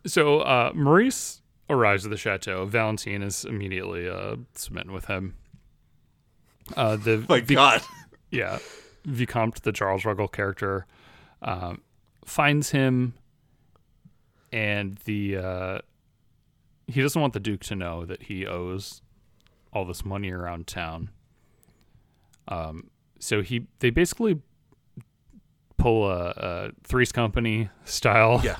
So 0.05 0.41
uh, 0.41 0.71
Maurice 0.75 1.41
arrives 1.67 2.05
at 2.05 2.11
the 2.11 2.17
chateau. 2.17 2.65
Valentine 2.65 3.23
is 3.23 3.43
immediately 3.43 4.07
uh, 4.07 4.35
smitten 4.53 4.93
with 4.93 5.05
him. 5.05 5.35
Uh, 6.77 6.95
the 6.95 7.25
my 7.29 7.39
god 7.39 7.81
yeah, 8.29 8.59
Vicomte, 9.05 9.61
the 9.63 9.71
Charles 9.71 10.05
Ruggles 10.05 10.29
character, 10.31 10.85
um, 11.41 11.81
finds 12.25 12.69
him, 12.71 13.13
and 14.51 14.97
the 15.05 15.37
uh, 15.37 15.79
he 16.87 17.01
doesn't 17.01 17.19
want 17.19 17.33
the 17.33 17.39
Duke 17.39 17.61
to 17.61 17.75
know 17.75 18.05
that 18.05 18.23
he 18.23 18.45
owes 18.45 19.01
all 19.73 19.85
this 19.85 20.05
money 20.05 20.31
around 20.31 20.67
town. 20.67 21.09
Um, 22.47 22.89
so 23.19 23.41
he 23.41 23.67
they 23.79 23.89
basically 23.89 24.39
pull 25.77 26.09
a, 26.09 26.29
a 26.37 26.71
Three's 26.83 27.11
Company 27.11 27.69
style. 27.83 28.41
yeah 28.43 28.57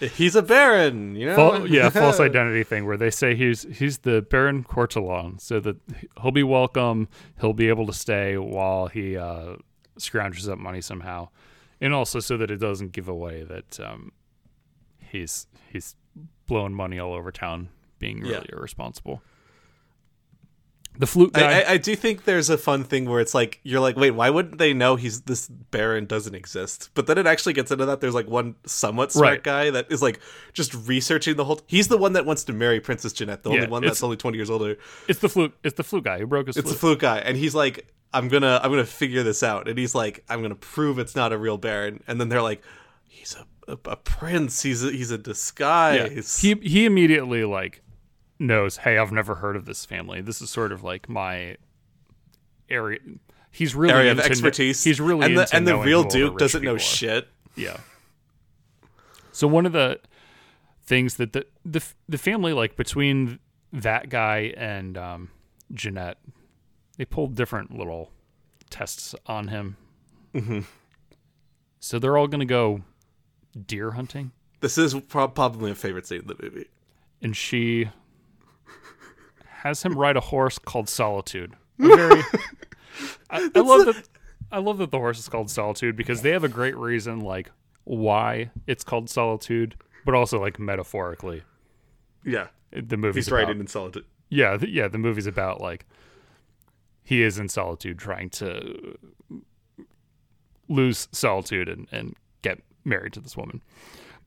he's 0.00 0.34
a 0.34 0.42
baron 0.42 1.14
you 1.14 1.26
know 1.26 1.36
Fal- 1.36 1.66
yeah, 1.66 1.88
false 1.90 2.20
identity 2.20 2.64
thing 2.64 2.86
where 2.86 2.96
they 2.96 3.10
say 3.10 3.34
he's 3.34 3.62
he's 3.76 3.98
the 3.98 4.22
Baron 4.22 4.64
Courtelin, 4.64 5.40
so 5.40 5.60
that 5.60 5.76
he'll 6.20 6.30
be 6.30 6.42
welcome, 6.42 7.08
he'll 7.40 7.52
be 7.52 7.68
able 7.68 7.86
to 7.86 7.92
stay 7.92 8.36
while 8.38 8.86
he 8.86 9.16
uh, 9.16 9.56
scrounges 9.98 10.48
up 10.48 10.58
money 10.58 10.80
somehow, 10.80 11.28
and 11.80 11.92
also 11.92 12.20
so 12.20 12.36
that 12.36 12.50
it 12.50 12.56
doesn't 12.56 12.92
give 12.92 13.08
away 13.08 13.42
that 13.44 13.80
um, 13.80 14.12
he's 15.10 15.46
he's 15.72 15.96
blowing 16.46 16.74
money 16.74 16.98
all 16.98 17.12
over 17.14 17.30
town, 17.30 17.68
being 17.98 18.20
really 18.20 18.32
Yeah. 18.48 18.56
irresponsible. 18.56 19.22
The 20.98 21.06
flute 21.06 21.32
guy, 21.32 21.60
I, 21.60 21.60
I, 21.60 21.70
I 21.72 21.76
do 21.76 21.94
think 21.94 22.24
there's 22.24 22.50
a 22.50 22.58
fun 22.58 22.82
thing 22.82 23.08
where 23.08 23.20
it's 23.20 23.32
like 23.32 23.60
you're 23.62 23.80
like, 23.80 23.96
wait, 23.96 24.10
why 24.10 24.28
wouldn't 24.28 24.58
they 24.58 24.74
know 24.74 24.96
he's 24.96 25.22
this 25.22 25.48
Baron 25.48 26.04
doesn't 26.04 26.34
exist? 26.34 26.90
But 26.94 27.06
then 27.06 27.16
it 27.16 27.26
actually 27.28 27.52
gets 27.52 27.70
into 27.70 27.86
that. 27.86 28.00
There's 28.00 28.12
like 28.12 28.26
one 28.26 28.56
somewhat 28.66 29.12
smart 29.12 29.30
Right. 29.30 29.42
guy 29.42 29.70
that 29.70 29.90
is 29.90 30.02
like 30.02 30.20
just 30.52 30.74
researching 30.88 31.36
the 31.36 31.44
whole. 31.44 31.60
He's 31.68 31.86
the 31.88 31.96
one 31.96 32.14
that 32.14 32.26
wants 32.26 32.42
to 32.44 32.52
marry 32.52 32.80
Princess 32.80 33.12
Jeanette, 33.12 33.44
the 33.44 33.50
Yeah, 33.50 33.56
only 33.56 33.68
one 33.68 33.82
that's 33.82 34.02
only 34.02 34.16
20 34.16 34.36
years 34.36 34.50
older. 34.50 34.76
it's 35.08 35.20
the 35.20 35.28
flute, 35.28 35.54
it's 35.62 35.76
the 35.76 35.84
flute 35.84 36.04
guy 36.04 36.18
who 36.18 36.26
broke 36.26 36.48
his 36.48 36.56
It's 36.56 36.68
the 36.68 36.74
flute. 36.76 36.98
flute 36.98 36.98
guy, 36.98 37.18
and 37.20 37.36
he's 37.36 37.54
like, 37.54 37.86
I'm 38.12 38.26
gonna 38.28 38.60
I'm 38.62 38.70
gonna 38.70 38.84
figure 38.84 39.22
this 39.22 39.44
out, 39.44 39.68
and 39.68 39.78
he's 39.78 39.94
like, 39.94 40.24
I'm 40.28 40.42
gonna 40.42 40.56
prove 40.56 40.98
it's 40.98 41.14
not 41.14 41.32
a 41.32 41.38
real 41.38 41.56
Baron, 41.56 42.02
and 42.08 42.20
then 42.20 42.28
they're 42.28 42.42
like, 42.42 42.62
he's 43.06 43.36
a 43.36 43.46
a, 43.72 43.90
a 43.90 43.96
prince. 43.96 44.62
He's 44.62 44.84
a, 44.84 44.90
he's 44.90 45.10
a 45.10 45.14
Yeah. 45.14 45.22
disguise. 45.22 46.40
He 46.40 46.54
he 46.62 46.84
immediately 46.86 47.44
like 47.44 47.82
knows, 48.38 48.78
hey, 48.78 48.98
I've 48.98 49.12
never 49.12 49.36
heard 49.36 49.56
of 49.56 49.64
this 49.66 49.84
family. 49.84 50.20
This 50.20 50.40
is 50.42 50.50
sort 50.50 50.72
of 50.72 50.82
like 50.82 51.08
my 51.08 51.56
area. 52.68 52.98
He's 53.50 53.74
really 53.74 53.92
area 53.94 54.12
of 54.12 54.18
kn- 54.18 54.30
expertise. 54.30 54.84
he's 54.84 55.00
really 55.00 55.26
and 55.26 55.36
the 55.38 55.48
and 55.52 55.66
the 55.66 55.76
real 55.76 56.04
Duke 56.04 56.38
doesn't 56.38 56.62
know 56.62 56.74
are. 56.76 56.78
shit. 56.78 57.28
Yeah. 57.56 57.78
So 59.32 59.46
one 59.48 59.66
of 59.66 59.72
the 59.72 60.00
things 60.84 61.16
that 61.16 61.32
the 61.32 61.46
the 61.64 61.82
the 62.08 62.18
family 62.18 62.52
like 62.52 62.76
between 62.76 63.38
that 63.72 64.08
guy 64.08 64.52
and 64.56 64.96
um, 64.98 65.30
Jeanette, 65.72 66.18
they 66.96 67.04
pulled 67.04 67.34
different 67.34 67.76
little 67.76 68.10
tests 68.70 69.14
on 69.26 69.48
him. 69.48 69.76
Mm-hmm. 70.34 70.60
So 71.80 71.98
they're 71.98 72.16
all 72.16 72.28
gonna 72.28 72.44
go 72.44 72.82
deer 73.66 73.92
hunting, 73.92 74.32
This 74.60 74.78
is 74.78 74.94
prob- 74.94 75.34
probably 75.34 75.70
a 75.70 75.74
favorite 75.74 76.06
scene 76.06 76.20
in 76.20 76.26
the 76.26 76.36
movie. 76.40 76.66
and 77.22 77.36
she 77.36 77.90
has 79.46 79.82
him 79.82 79.94
ride 79.98 80.16
a 80.16 80.20
horse 80.20 80.58
called 80.58 80.88
Solitude. 80.88 81.54
Very, 81.78 82.22
I, 83.30 83.50
I 83.54 83.60
love 83.60 83.86
that. 83.86 84.08
I 84.52 84.58
love 84.58 84.78
that 84.78 84.90
the 84.90 84.98
horse 84.98 85.18
is 85.18 85.28
called 85.28 85.48
Solitude 85.50 85.94
because 85.96 86.22
they 86.22 86.30
have 86.30 86.44
a 86.44 86.48
great 86.48 86.76
reason, 86.76 87.20
like 87.20 87.50
why 87.84 88.50
it's 88.66 88.82
called 88.84 89.08
Solitude, 89.08 89.76
but 90.04 90.14
also 90.14 90.40
like 90.40 90.58
metaphorically, 90.58 91.42
Yeah, 92.24 92.48
the 92.72 92.96
movie's 92.96 93.26
he's 93.26 93.28
about, 93.28 93.36
riding 93.46 93.60
in 93.60 93.66
solitude. 93.66 94.04
yeah, 94.28 94.56
th- 94.56 94.72
yeah. 94.72 94.88
The 94.88 94.98
movie's 94.98 95.26
about 95.26 95.60
like 95.60 95.86
he 97.04 97.22
is 97.22 97.38
in 97.38 97.48
solitude, 97.48 97.98
trying 97.98 98.30
to 98.30 98.96
lose 100.68 101.08
solitude 101.12 101.68
and 101.68 101.86
and 101.92 102.14
married 102.90 103.14
to 103.14 103.20
this 103.20 103.36
woman. 103.36 103.62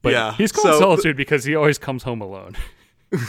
But 0.01 0.13
Yeah, 0.13 0.33
he's 0.33 0.51
called 0.51 0.73
so 0.73 0.79
solitude 0.79 1.15
because 1.15 1.43
he 1.43 1.55
always 1.55 1.77
comes 1.77 2.01
home 2.03 2.21
alone. 2.21 2.55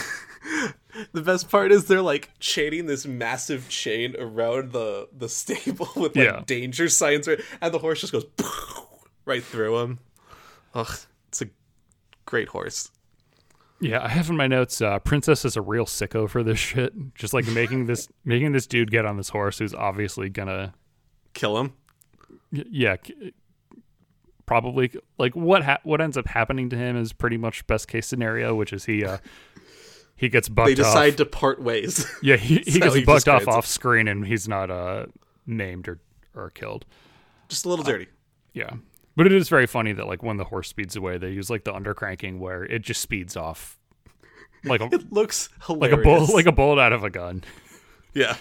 The 1.12 1.23
best 1.23 1.51
part 1.51 1.73
is 1.73 1.87
they're 1.87 2.01
like 2.03 2.31
chaining 2.38 2.87
this 2.87 3.05
massive 3.05 3.68
chain 3.68 4.14
around 4.16 4.70
the 4.73 5.09
the 5.16 5.29
stable 5.29 5.88
with 5.97 6.14
like 6.14 6.25
Yeah. 6.27 6.42
danger 6.47 6.88
signs, 6.88 7.27
right? 7.27 7.40
and 7.61 7.75
the 7.75 7.81
horse 7.81 8.01
just 8.01 8.12
goes 8.12 8.27
right 9.25 9.42
through 9.42 9.79
him. 9.81 9.99
Ugh, 10.73 10.97
it's 11.29 11.42
a 11.42 11.47
great 12.27 12.49
horse. 12.49 12.92
Yeah, 13.81 14.05
I 14.05 14.09
have 14.09 14.31
in 14.31 14.37
my 14.37 14.47
notes. 14.47 14.81
Uh, 14.81 15.01
Princess 15.01 15.44
is 15.44 15.57
a 15.57 15.62
real 15.62 15.85
sicko 15.85 16.29
for 16.31 16.44
this 16.44 16.61
shit. 16.61 16.92
Just 17.16 17.35
like 17.35 17.47
making 17.49 17.87
this 17.87 18.09
making 18.25 18.53
this 18.53 18.68
dude 18.68 18.92
get 18.92 19.05
on 19.05 19.16
this 19.16 19.31
horse 19.31 19.59
who's 19.59 19.75
obviously 19.75 20.29
gonna 20.29 20.75
Kill 21.33 21.59
him. 21.59 21.73
y- 22.53 22.64
yeah 22.70 22.97
c- 23.05 23.33
probably 24.47 24.93
like 25.19 25.35
what 25.35 25.63
ha- 25.65 25.79
what 25.85 26.01
ends 26.01 26.17
up 26.17 26.27
happening 26.27 26.69
to 26.71 26.77
him 26.77 26.97
is 26.97 27.13
pretty 27.13 27.37
much 27.37 27.67
best 27.67 27.89
case 27.89 28.07
scenario 28.07 28.55
which 28.55 28.73
is 28.73 28.85
he 28.85 29.05
uh 29.05 29.19
he 30.17 30.29
gets 30.29 30.49
bucked 30.49 30.69
They 30.69 30.75
decide 30.75 31.13
off. 31.13 31.17
to 31.17 31.27
part 31.27 31.63
ways. 31.63 32.07
yeah 32.23 32.37
he, 32.37 32.59
he 32.67 32.79
gets 32.81 32.95
he 32.95 33.05
bucked 33.05 33.29
off 33.29 33.49
off 33.49 33.67
screen 33.67 34.07
and 34.09 34.27
he's 34.27 34.47
not 34.49 34.71
uh 34.71 35.07
named 35.47 35.89
or 35.89 35.99
or 36.35 36.51
killed. 36.51 36.85
Just 37.49 37.65
a 37.65 37.69
little 37.69 37.85
dirty. 37.85 38.09
yeah. 38.53 38.71
But 39.17 39.27
it 39.27 39.33
is 39.33 39.49
very 39.49 39.67
funny 39.67 39.93
that 39.93 40.07
like 40.07 40.23
when 40.23 40.37
the 40.37 40.45
horse 40.45 40.69
speeds 40.69 40.97
away 40.97 41.19
they 41.19 41.31
use 41.31 41.49
like 41.51 41.65
the 41.65 41.73
undercranking 41.73 42.39
where 42.39 42.65
it 42.65 42.83
just 42.83 43.01
speeds 43.01 43.37
off. 43.37 43.79
Like 44.65 44.81
a 44.81 44.85
It 44.93 45.13
looks 45.13 45.49
like 45.69 45.93
a 45.93 45.97
bullet 45.97 46.31
like 46.35 46.47
a 46.47 46.53
bullet 46.53 46.81
out 46.81 46.93
of 46.93 47.05
a 47.05 47.11
gun. 47.11 47.45
Yeah. 48.15 48.37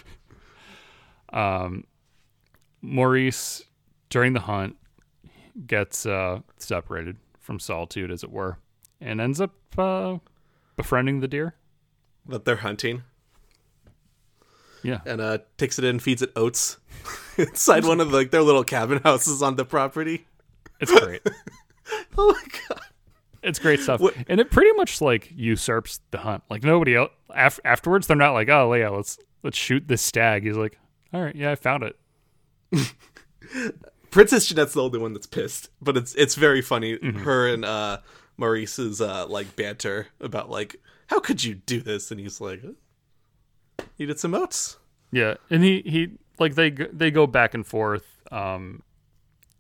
Um, 1.32 1.84
Maurice, 2.82 3.64
during 4.10 4.34
the 4.34 4.40
hunt, 4.42 4.76
gets 5.68 6.06
uh, 6.06 6.40
separated 6.58 7.18
from 7.40 7.60
solitude, 7.60 8.12
as 8.12 8.24
it 8.24 8.32
were, 8.32 8.58
and 9.02 9.20
ends 9.22 9.40
up 9.42 9.52
uh, 9.78 10.18
befriending 10.78 11.20
the 11.20 11.28
deer. 11.28 11.56
That 12.26 12.46
they're 12.46 12.56
hunting 12.58 13.04
Yeah, 14.82 15.02
and 15.06 15.20
uh 15.20 15.40
takes 15.58 15.78
it 15.78 15.84
in, 15.86 16.00
feeds 16.00 16.22
it 16.22 16.32
oats 16.38 16.78
inside 17.38 17.84
one 17.86 18.00
of 18.00 18.14
like 18.14 18.32
their 18.32 18.42
little 18.42 18.64
cabin 18.64 19.02
houses 19.04 19.42
on 19.42 19.56
the 19.58 19.66
property. 19.66 20.26
it's 20.80 20.92
great. 20.92 21.22
Oh 22.18 22.32
my 22.32 22.60
god. 22.70 22.80
it's 23.44 23.60
great 23.60 23.82
stuff, 23.82 24.00
What- 24.00 24.16
and 24.30 24.40
it 24.40 24.50
pretty 24.52 24.72
much 24.78 25.02
like 25.02 25.32
usurps 25.36 26.00
the 26.12 26.20
hunt. 26.20 26.44
Like 26.50 26.64
nobody 26.64 26.96
else 26.96 27.12
af- 27.30 27.60
afterwards, 27.66 28.08
they're 28.08 28.16
not 28.16 28.32
like, 28.32 28.48
"Oh 28.48 28.74
yeah, 28.74 28.88
let's 28.88 29.18
let's 29.44 29.58
shoot 29.58 29.86
this 29.90 30.02
stag." 30.02 30.44
He's 30.44 30.56
like, 30.56 30.80
"All 31.14 31.22
right, 31.22 31.36
yeah, 31.36 31.52
I 31.52 31.56
found 31.56 31.84
it." 31.84 31.98
Princess 34.14 34.46
Jeanette's 34.46 34.74
the 34.74 34.84
only 34.84 35.00
one 35.00 35.14
that's 35.14 35.26
pissed, 35.26 35.70
but 35.82 35.98
it's 35.98 36.14
it's 36.14 36.36
very 36.36 36.62
funny. 36.62 36.98
Mm-hmm. 36.98 37.24
Her 37.24 37.48
and 37.48 37.66
uh 37.66 37.98
Maurice's 38.38 39.02
uh 39.02 39.26
like 39.28 39.56
banter 39.56 40.08
about 40.20 40.52
like 40.52 40.76
how 41.08 41.20
could 41.20 41.44
you 41.44 41.56
do 41.56 41.82
this, 41.82 42.12
and 42.12 42.20
he's 42.20 42.40
like, 42.40 42.62
needed 43.98 44.20
some 44.20 44.36
oats. 44.36 44.78
Yeah, 45.12 45.36
and 45.50 45.64
he 45.64 45.82
he 45.86 46.12
like 46.40 46.54
they 46.54 46.70
they 46.70 47.10
go 47.10 47.26
back 47.26 47.56
and 47.56 47.66
forth. 47.66 48.06
Um, 48.32 48.84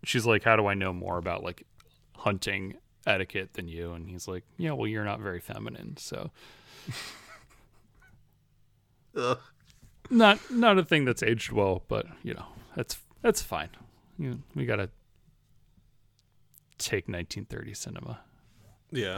she's 0.04 0.26
like, 0.26 0.44
"How 0.44 0.56
do 0.56 0.68
I 0.68 0.76
know 0.76 0.94
more 0.94 1.18
about 1.18 1.44
like 1.44 1.66
hunting 2.18 2.76
etiquette 3.08 3.54
than 3.54 3.68
you?" 3.68 3.94
And 3.94 4.08
he's 4.08 4.28
like, 4.28 4.44
"Yeah, 4.58 4.74
well, 4.74 4.88
you're 4.88 5.04
not 5.04 5.20
very 5.20 5.39
feminine, 5.39 5.98
so 5.98 6.30
Ugh. 9.16 9.39
not 10.12 10.52
not 10.52 10.78
a 10.78 10.84
thing 10.84 11.06
that's 11.06 11.24
aged 11.24 11.52
well, 11.52 11.84
but 11.88 12.06
you 12.22 12.36
know, 12.36 12.46
that's 12.76 13.00
that's 13.24 13.42
fine. 13.42 13.70
You 14.24 14.30
know, 14.30 14.38
we 14.56 14.66
gotta 14.66 14.90
take 16.78 17.10
1930 17.10 17.74
cinema 17.74 18.20
Yeah, 18.90 19.18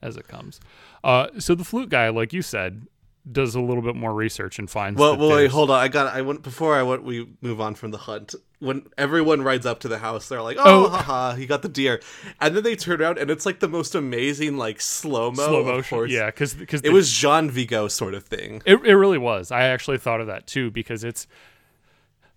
as 0.00 0.16
it 0.16 0.28
comes. 0.28 0.60
Uh, 1.02 1.26
so 1.38 1.56
the 1.56 1.64
flute 1.64 1.88
guy, 1.88 2.08
like 2.08 2.32
you 2.32 2.40
said, 2.40 2.86
does 3.30 3.56
a 3.56 3.60
little 3.60 3.82
bit 3.82 3.96
more 3.96 4.14
research 4.14 4.60
and 4.60 4.70
finds. 4.70 4.98
Well, 5.00 5.16
well, 5.16 5.30
wait, 5.30 5.50
hold 5.50 5.70
on. 5.70 5.80
I 5.80 5.88
got. 5.88 6.14
I 6.14 6.22
went 6.22 6.42
before 6.42 6.76
I 6.76 6.84
went. 6.84 7.02
We 7.02 7.28
move 7.40 7.60
on 7.60 7.74
from 7.74 7.90
the 7.90 7.98
hunt. 7.98 8.34
When 8.60 8.86
everyone 8.96 9.42
rides 9.42 9.66
up 9.66 9.80
to 9.80 9.88
the 9.88 9.98
house, 9.98 10.28
they're 10.28 10.40
like, 10.42 10.56
Oh. 10.58 10.86
"Oh, 10.86 10.88
haha, 10.88 11.34
he 11.34 11.46
got 11.46 11.62
the 11.62 11.68
deer," 11.68 12.00
and 12.40 12.54
then 12.54 12.62
they 12.62 12.76
turn 12.76 13.00
around, 13.02 13.18
and 13.18 13.28
it's 13.28 13.44
like 13.44 13.58
the 13.58 13.68
most 13.68 13.96
amazing, 13.96 14.56
like 14.56 14.80
slow 14.80 15.32
mo, 15.32 15.46
slow 15.48 15.64
motion. 15.64 16.06
Yeah, 16.10 16.26
because 16.26 16.54
because 16.54 16.80
It 16.82 16.92
was 16.92 17.10
Jean 17.12 17.50
Vigo 17.50 17.88
sort 17.88 18.14
of 18.14 18.22
thing. 18.24 18.62
It 18.66 18.84
it 18.84 18.94
really 18.94 19.18
was. 19.18 19.50
I 19.50 19.64
actually 19.64 19.98
thought 19.98 20.20
of 20.20 20.28
that 20.28 20.46
too 20.46 20.70
because 20.70 21.02
it's 21.02 21.26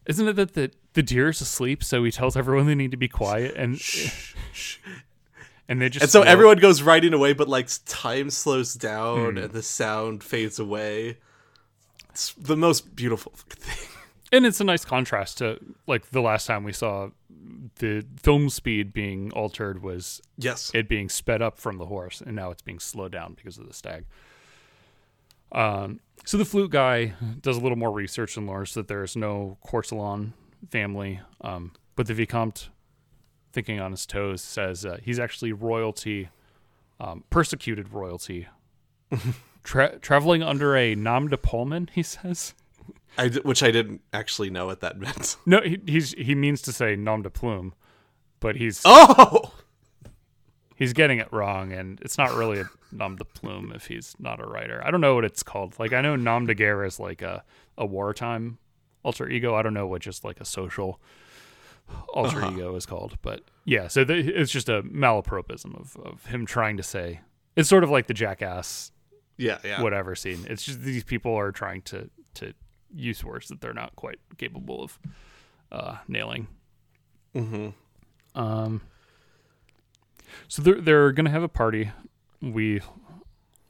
isn't 0.05 0.27
it 0.27 0.33
that 0.35 0.53
the 0.53 0.71
the 0.93 1.03
deer 1.03 1.29
is 1.29 1.41
asleep, 1.41 1.83
so 1.83 2.03
he 2.03 2.11
tells 2.11 2.37
everyone 2.37 2.67
they 2.67 2.75
need 2.75 2.91
to 2.91 2.97
be 2.97 3.07
quiet 3.07 3.55
and 3.55 3.81
and 5.67 5.81
they 5.81 5.89
just 5.89 6.03
And 6.03 6.11
so 6.11 6.21
everyone 6.21 6.57
goes 6.57 6.81
riding 6.81 7.13
away, 7.13 7.33
but 7.33 7.47
like 7.47 7.69
time 7.85 8.29
slows 8.29 8.73
down 8.73 9.31
Hmm. 9.33 9.37
and 9.37 9.51
the 9.51 9.63
sound 9.63 10.23
fades 10.23 10.59
away. 10.59 11.17
It's 12.11 12.33
the 12.33 12.55
most 12.57 12.95
beautiful 12.95 13.33
thing. 13.35 13.89
and 14.31 14.45
it's 14.45 14.59
a 14.61 14.63
nice 14.63 14.85
contrast 14.85 15.39
to 15.39 15.59
like 15.87 16.11
the 16.11 16.21
last 16.21 16.45
time 16.47 16.63
we 16.63 16.73
saw 16.73 17.09
the 17.79 18.05
film 18.15 18.49
speed 18.49 18.93
being 18.93 19.31
altered 19.33 19.81
was 19.83 20.21
Yes. 20.37 20.71
it 20.73 20.87
being 20.87 21.09
sped 21.09 21.41
up 21.41 21.57
from 21.57 21.77
the 21.77 21.85
horse, 21.87 22.21
and 22.21 22.35
now 22.35 22.51
it's 22.51 22.61
being 22.61 22.79
slowed 22.79 23.11
down 23.11 23.33
because 23.33 23.57
of 23.57 23.67
the 23.67 23.73
stag. 23.73 24.05
Um, 25.51 25.99
so 26.25 26.37
the 26.37 26.45
flute 26.45 26.71
guy 26.71 27.13
does 27.41 27.57
a 27.57 27.59
little 27.61 27.77
more 27.77 27.91
research 27.91 28.35
and 28.37 28.47
learns 28.47 28.73
that 28.73 28.87
there 28.87 29.03
is 29.03 29.15
no 29.15 29.57
Courtelin 29.65 30.33
family, 30.69 31.21
um, 31.41 31.71
but 31.95 32.07
the 32.07 32.13
Vicomte, 32.13 32.69
thinking 33.53 33.79
on 33.79 33.91
his 33.91 34.05
toes, 34.05 34.41
says 34.41 34.85
uh, 34.85 34.97
he's 35.03 35.19
actually 35.19 35.51
royalty, 35.53 36.29
um, 36.99 37.23
persecuted 37.29 37.93
royalty, 37.93 38.47
tra- 39.63 39.99
traveling 39.99 40.41
under 40.43 40.75
a 40.75 40.95
nom 40.95 41.27
de 41.27 41.37
Pullman. 41.37 41.89
He 41.93 42.03
says. 42.03 42.53
I 43.17 43.29
d- 43.29 43.39
which 43.43 43.63
I 43.63 43.71
didn't 43.71 44.01
actually 44.11 44.49
know 44.49 44.65
what 44.65 44.81
that 44.81 44.99
meant. 44.99 45.37
No, 45.45 45.61
he, 45.61 45.79
he's 45.85 46.11
he 46.13 46.35
means 46.35 46.61
to 46.63 46.73
say 46.73 46.95
nom 46.97 47.21
de 47.21 47.29
plume, 47.29 47.73
but 48.41 48.57
he's 48.57 48.81
Oh, 48.83 49.53
he's 50.75 50.93
getting 50.93 51.19
it 51.19 51.31
wrong, 51.31 51.71
and 51.71 51.99
it's 52.01 52.17
not 52.17 52.33
really 52.35 52.59
a 52.59 52.69
nom 52.91 53.15
de 53.15 53.25
plume 53.25 53.71
if 53.73 53.87
he's 53.87 54.15
not 54.19 54.39
a 54.39 54.45
writer. 54.45 54.81
I 54.85 54.91
don't 54.91 55.01
know 55.01 55.15
what 55.15 55.25
it's 55.25 55.43
called. 55.43 55.79
Like 55.79 55.93
I 55.93 56.01
know 56.01 56.15
nom 56.15 56.45
de 56.45 56.53
guerre 56.53 56.85
is 56.85 56.99
like 56.99 57.21
a 57.21 57.43
a 57.77 57.85
wartime 57.85 58.57
alter 59.03 59.29
ego. 59.29 59.55
I 59.55 59.61
don't 59.61 59.73
know 59.73 59.87
what 59.87 60.01
just 60.01 60.23
like 60.23 60.39
a 60.39 60.45
social 60.45 60.99
alter 62.13 62.45
ego 62.51 62.75
is 62.75 62.85
called, 62.85 63.17
but 63.21 63.41
yeah. 63.63 63.87
So 63.87 64.03
the, 64.03 64.15
it's 64.15 64.51
just 64.51 64.69
a 64.69 64.83
malapropism 64.83 65.79
of 65.79 65.97
of 65.97 66.25
him 66.25 66.45
trying 66.45 66.77
to 66.77 66.83
say. 66.83 67.21
It's 67.55 67.69
sort 67.69 67.83
of 67.85 67.89
like 67.89 68.07
the 68.07 68.13
jackass 68.13 68.91
yeah, 69.37 69.59
yeah. 69.63 69.81
whatever 69.81 70.15
scene. 70.15 70.45
It's 70.49 70.63
just 70.63 70.81
these 70.81 71.03
people 71.03 71.35
are 71.35 71.51
trying 71.51 71.81
to 71.83 72.09
to 72.35 72.53
use 72.93 73.23
words 73.23 73.47
that 73.49 73.61
they're 73.61 73.73
not 73.73 73.95
quite 73.95 74.19
capable 74.37 74.83
of 74.83 74.99
uh, 75.71 75.97
nailing. 76.07 76.47
hmm 77.33 77.69
Um, 78.33 78.81
so 80.47 80.61
they're 80.61 80.81
they're 80.81 81.11
gonna 81.11 81.29
have 81.29 81.43
a 81.43 81.49
party. 81.49 81.91
We 82.41 82.81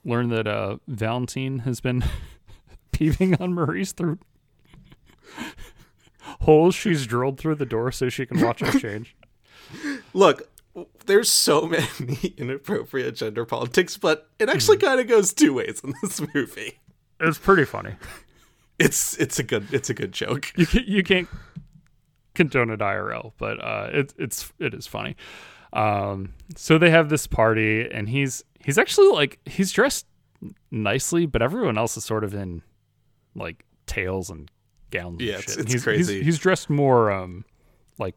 learn 0.04 0.30
that 0.30 0.48
uh, 0.48 0.78
Valentine 0.88 1.60
has 1.60 1.82
been 1.82 2.04
peeping 2.92 3.36
on 3.42 3.54
Maurice 3.54 3.92
through 3.92 4.20
holes 6.42 6.76
she's 6.76 7.06
drilled 7.06 7.40
through 7.40 7.56
the 7.56 7.66
door 7.66 7.92
so 7.92 8.10
she 8.10 8.26
can 8.26 8.42
watch 8.42 8.60
her 8.62 8.80
change. 8.80 9.16
Look, 10.14 10.50
there's 11.06 11.32
so 11.32 11.66
many 11.66 12.34
inappropriate 12.38 13.16
gender 13.16 13.46
politics, 13.46 13.98
but 13.98 14.30
it 14.40 14.50
actually 14.50 14.78
kind 14.78 15.00
of 15.00 15.08
goes 15.08 15.34
two 15.34 15.54
ways 15.54 15.82
in 15.84 15.94
this 16.02 16.22
movie. 16.34 16.80
It's 17.20 17.38
pretty 17.38 17.66
funny. 17.66 17.96
It's 18.78 19.16
it's 19.18 19.40
a 19.40 19.44
good 19.44 19.74
it's 19.74 19.90
a 19.90 19.94
good 19.94 20.12
joke. 20.12 20.52
You 20.58 20.66
can't, 20.66 20.88
you 20.88 21.04
can't 21.04 21.30
condone 22.34 22.70
it 22.70 22.80
IRL, 22.80 23.32
but 23.38 23.64
uh, 23.64 23.90
it, 23.92 24.14
it's 24.18 24.52
it 24.60 24.74
is 24.74 24.86
funny. 24.86 25.16
Um, 25.74 26.34
so 26.56 26.78
they 26.78 26.90
have 26.90 27.10
this 27.10 27.28
party, 27.28 27.90
and 27.90 28.08
he's 28.10 28.44
he's 28.64 28.78
actually 28.78 29.10
like 29.10 29.40
he's 29.46 29.72
dressed 29.72 30.06
nicely, 30.72 31.26
but 31.26 31.42
everyone 31.42 31.78
else 31.78 31.98
is 31.98 32.06
sort 32.06 32.24
of 32.24 32.34
in 32.34 32.62
like 33.36 33.66
tails 33.86 34.30
and 34.30 34.50
gowns. 34.92 35.22
Yeah, 35.22 35.34
and 35.36 35.40
it's- 35.44 35.56
shit. 35.56 35.64
it's 35.64 35.74
he's, 35.74 35.84
crazy. 35.84 36.16
He's, 36.18 36.26
he's 36.26 36.38
dressed 36.40 36.70
more 36.70 37.12
um 37.12 37.46
like 37.98 38.16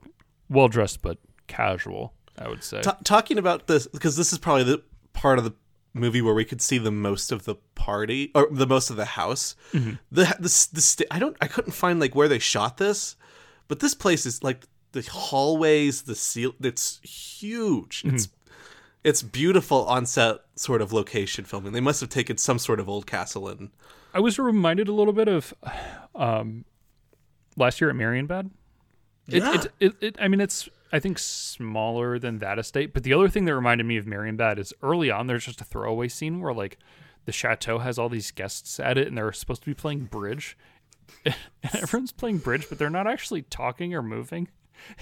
well 0.49 0.69
dressed, 0.69 1.03
but 1.03 1.19
casual. 1.47 2.15
I 2.39 2.49
would 2.49 2.63
say. 2.63 2.81
Ta 2.83 2.97
talking 3.05 3.39
about 3.39 3.67
this 3.67 3.87
because 3.89 4.17
this 4.17 4.33
is 4.33 4.39
probably 4.39 4.65
the 4.65 4.83
part 5.13 5.39
of 5.39 5.45
the 5.45 5.55
movie 5.95 6.23
where 6.23 6.35
we 6.35 6.45
could 6.45 6.61
see 6.61 6.79
the 6.79 6.93
most 6.93 7.33
of 7.33 7.45
the 7.45 7.57
party 7.75 8.31
or 8.35 8.47
the 8.53 8.67
most 8.67 8.91
of 8.91 8.97
the 8.97 9.05
house. 9.05 9.57
Mm-hmm. 9.73 9.95
The 10.13 10.25
the, 10.39 10.69
the 10.73 10.81
sta- 10.81 11.07
I 11.11 11.19
don't 11.19 11.37
I 11.41 11.49
couldn't 11.49 11.73
find 11.73 11.99
like 11.99 12.15
where 12.15 12.29
they 12.29 12.39
shot 12.39 12.77
this, 12.77 13.17
but 13.67 13.81
this 13.81 13.95
place 13.95 14.25
is 14.25 14.45
like 14.45 14.67
the 14.92 15.03
hallways, 15.03 16.03
the 16.03 16.14
seal. 16.14 16.55
It's 16.62 17.01
huge. 17.03 18.03
Mm-hmm. 18.03 18.16
It's 18.16 18.29
it's 19.05 19.22
beautiful 19.22 19.87
on 19.87 20.07
set 20.07 20.38
sort 20.57 20.83
of 20.83 20.92
location 20.92 21.44
filming. 21.44 21.72
They 21.72 21.81
must 21.81 22.01
have 22.01 22.11
taken 22.11 22.37
some 22.37 22.59
sort 22.59 22.81
of 22.81 22.88
old 22.88 23.07
castle 23.07 23.48
and 23.48 23.70
I 24.12 24.20
was 24.20 24.38
reminded 24.38 24.88
a 24.88 24.92
little 24.92 25.12
bit 25.12 25.29
of 25.29 25.55
um, 26.14 26.64
last 27.57 27.81
year 27.81 27.90
at 27.90 27.96
Marienbad. 27.96 28.51
It, 29.29 29.42
Yeah. 29.42 29.55
it, 29.55 29.66
it, 29.81 29.94
it, 30.01 30.16
I 30.18 30.29
mean, 30.29 30.40
it's 30.40 30.68
I 30.92 30.98
think 30.98 31.18
smaller 31.18 32.18
than 32.18 32.38
that 32.38 32.59
estate. 32.59 32.94
But 32.94 33.03
the 33.03 33.12
other 33.12 33.29
thing 33.29 33.44
that 33.44 33.55
reminded 33.55 33.85
me 33.87 33.98
of 33.98 34.07
Marienbad 34.07 34.59
is 34.59 34.72
early 34.83 35.11
on. 35.11 35.27
There's 35.27 35.44
just 35.44 35.61
a 35.61 35.64
throwaway 35.64 36.09
scene 36.09 36.40
where 36.40 36.55
like 36.55 36.79
the 37.27 37.33
chateau 37.33 37.79
has 37.79 37.98
all 37.98 38.09
these 38.09 38.31
guests 38.31 38.81
at 38.81 38.96
it, 38.96 39.07
and 39.07 39.16
they're 39.16 39.33
supposed 39.33 39.62
to 39.62 39.66
be 39.66 39.74
playing 39.74 40.07
bridge, 40.07 40.57
and 41.27 41.35
everyone's 41.74 42.12
playing 42.12 42.38
bridge, 42.38 42.66
but 42.70 42.79
they're 42.79 42.88
not 42.88 43.07
actually 43.07 43.42
talking 43.42 43.94
or 43.94 44.03
moving. 44.03 44.48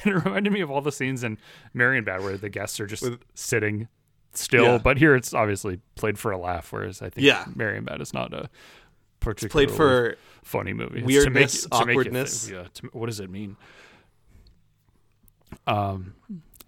And 0.05 0.13
it 0.17 0.25
reminded 0.25 0.53
me 0.53 0.61
of 0.61 0.71
all 0.71 0.81
the 0.81 0.93
scenes 0.93 1.23
in 1.25 1.39
Marienbad 1.75 2.23
where 2.23 2.37
the 2.37 2.49
guests 2.49 2.79
are 2.81 2.87
just 2.87 3.05
sitting 3.35 3.89
still. 4.33 4.65
Yeah. 4.65 4.79
But 4.79 4.99
here 4.99 5.15
it's 5.15 5.33
obviously 5.35 5.81
played 5.95 6.19
for 6.19 6.31
a 6.33 6.39
laugh, 6.39 6.73
whereas 6.73 7.03
I 7.03 7.11
think 7.11 7.27
Yeah. 7.27 7.45
Marienbad 7.55 8.01
is 8.01 8.13
not 8.15 8.33
a 8.35 8.49
particularly 9.21 9.67
Played 9.67 9.77
for 9.77 10.17
funny 10.43 10.73
movie. 10.73 10.99
It's 11.01 11.07
weirdness, 11.07 11.63
to 11.63 11.69
make, 11.69 11.81
to 11.81 11.87
make 11.87 11.95
awkwardness. 11.97 12.51
yeah, 12.51 12.65
to, 12.75 12.87
what 12.93 13.07
does 13.07 13.19
it 13.21 13.31
mean? 13.31 13.57
Um, 15.67 16.15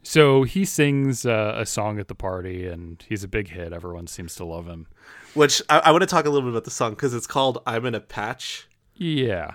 so 0.03 0.43
he 0.45 0.65
sings 0.65 1.27
uh, 1.27 1.55
a 1.57 1.67
song 1.67 1.99
at 1.99 2.09
the 2.09 2.15
party, 2.15 2.67
and 2.67 3.05
he's 3.09 3.23
a 3.25 3.29
big 3.29 3.49
hit. 3.49 3.73
Everyone 3.73 4.07
seems 4.07 4.35
to 4.37 4.45
love 4.45 4.67
him. 4.67 4.87
which 5.35 5.63
I, 5.69 5.81
I 5.81 5.91
want 5.91 6.03
to 6.03 6.07
talk 6.07 6.25
a 6.25 6.31
little 6.31 6.49
bit 6.49 6.53
about 6.55 6.65
the 6.65 6.71
song 6.71 6.91
because 6.93 7.15
it's 7.15 7.27
called 7.27 7.63
"I'm 7.67 7.85
in 7.87 7.95
a 7.95 8.01
Patch," 8.01 8.69
Yeah, 8.95 9.55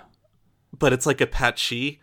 but 0.78 0.94
it's 0.94 1.06
like 1.06 1.22
Apache. 1.22 2.00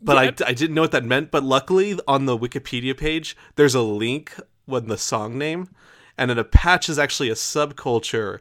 But 0.00 0.42
I, 0.42 0.48
I 0.48 0.52
didn't 0.52 0.74
know 0.74 0.82
what 0.82 0.92
that 0.92 1.04
meant. 1.04 1.30
But 1.30 1.44
luckily, 1.44 1.98
on 2.06 2.26
the 2.26 2.38
Wikipedia 2.38 2.96
page, 2.96 3.36
there's 3.56 3.74
a 3.74 3.82
link 3.82 4.34
with 4.66 4.86
the 4.86 4.98
song 4.98 5.38
name, 5.38 5.68
and 6.16 6.30
an 6.30 6.38
Apache 6.38 6.92
is 6.92 6.98
actually 6.98 7.30
a 7.30 7.34
subculture, 7.34 8.40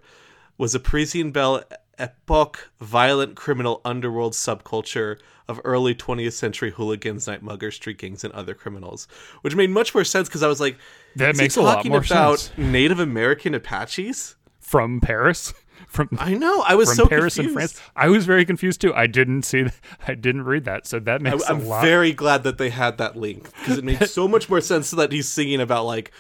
was 0.58 0.76
a 0.76 0.80
Parisian 0.80 1.32
Belle 1.32 1.64
Epoque 1.98 2.70
violent 2.80 3.36
criminal 3.36 3.82
underworld 3.84 4.34
subculture 4.34 5.20
of 5.48 5.62
early 5.64 5.96
20th 5.96 6.34
century 6.34 6.72
hooligans, 6.72 7.26
night 7.26 7.42
muggers, 7.42 7.76
street 7.76 7.98
gangs, 7.98 8.24
and 8.24 8.34
other 8.34 8.54
criminals. 8.54 9.08
Which 9.42 9.56
made 9.56 9.70
much 9.70 9.96
more 9.96 10.04
sense 10.04 10.28
because 10.28 10.44
I 10.44 10.48
was 10.48 10.60
like, 10.60 10.78
that 11.16 11.38
makes 11.38 11.56
a 11.56 11.62
lot 11.62 11.76
talking 11.76 11.92
more 11.92 12.04
about 12.06 12.40
sense. 12.40 12.58
Native 12.58 13.00
American 13.00 13.56
Apaches? 13.56 14.36
from 14.68 15.00
Paris, 15.00 15.54
from 15.88 16.10
I 16.20 16.34
know. 16.34 16.62
I 16.62 16.76
was 16.76 16.96
so 16.96 17.08
Paris 17.08 17.38
and 17.38 17.48
confused. 17.48 17.76
France. 17.78 17.92
I 17.96 18.08
was 18.10 18.26
very 18.26 18.46
confused 18.46 18.82
too. 18.82 18.94
I 18.94 19.08
didn't 19.08 19.44
see, 19.44 19.66
I 20.08 20.16
didn't 20.16 20.44
read 20.44 20.66
that, 20.66 20.88
so 20.88 21.00
that 21.00 21.22
makes 21.22 21.48
I'm 21.50 21.62
a 21.62 21.64
lot. 21.64 21.84
very 21.84 22.12
glad 22.14 22.44
that 22.44 22.58
they 22.58 22.70
had 22.70 22.98
that 22.98 23.16
link 23.16 23.44
because 23.60 23.78
it 23.78 23.84
makes 23.84 24.12
so 24.14 24.28
much 24.28 24.50
more 24.50 24.62
sense 24.62 24.92
that 24.92 25.12
he's 25.12 25.28
singing 25.28 25.62
about 25.62 25.86
like 25.86 26.12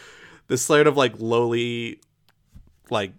this 0.47 0.61
sort 0.61 0.87
of 0.87 0.95
like 0.95 1.19
lowly, 1.19 1.99
like 2.89 3.13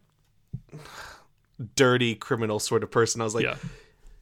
dirty 1.74 2.14
criminal 2.14 2.58
sort 2.58 2.82
of 2.82 2.90
person. 2.90 3.20
I 3.20 3.24
was 3.24 3.34
like, 3.34 3.44
yeah, 3.44 3.56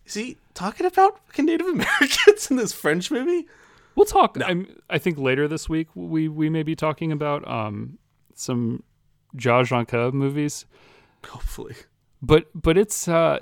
is 0.04 0.14
he 0.14 0.36
talking 0.54 0.86
about 0.86 1.20
Native 1.38 1.66
Americans 1.68 2.50
in 2.50 2.56
this 2.56 2.72
French 2.72 3.10
movie? 3.10 3.46
we'll 3.94 4.06
talk. 4.06 4.36
I'm, 4.44 4.66
I 4.90 4.98
think 4.98 5.18
later 5.18 5.48
this 5.48 5.68
week 5.68 5.88
we 5.94 6.28
we 6.28 6.48
may 6.50 6.62
be 6.62 6.76
talking 6.76 7.10
about 7.12 7.46
um 7.48 7.98
some 8.34 8.82
Zhangke 9.36 10.12
movies. 10.12 10.66
Hopefully, 11.26 11.74
but 12.22 12.46
but 12.54 12.76
it's 12.78 13.08
uh 13.08 13.38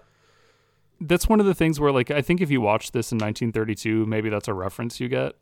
that's 1.01 1.29
one 1.29 1.41
of 1.41 1.47
the 1.47 1.55
things 1.55 1.79
where 1.81 1.93
like 1.93 2.11
i 2.11 2.23
think 2.23 2.41
if 2.41 2.51
you 2.51 2.61
watch 2.61 2.93
this 2.93 3.13
in 3.13 3.17
1932 3.19 4.07
maybe 4.07 4.29
that's 4.31 4.49
a 4.49 4.55
reference 4.55 5.01
you 5.01 5.09
get 5.09 5.35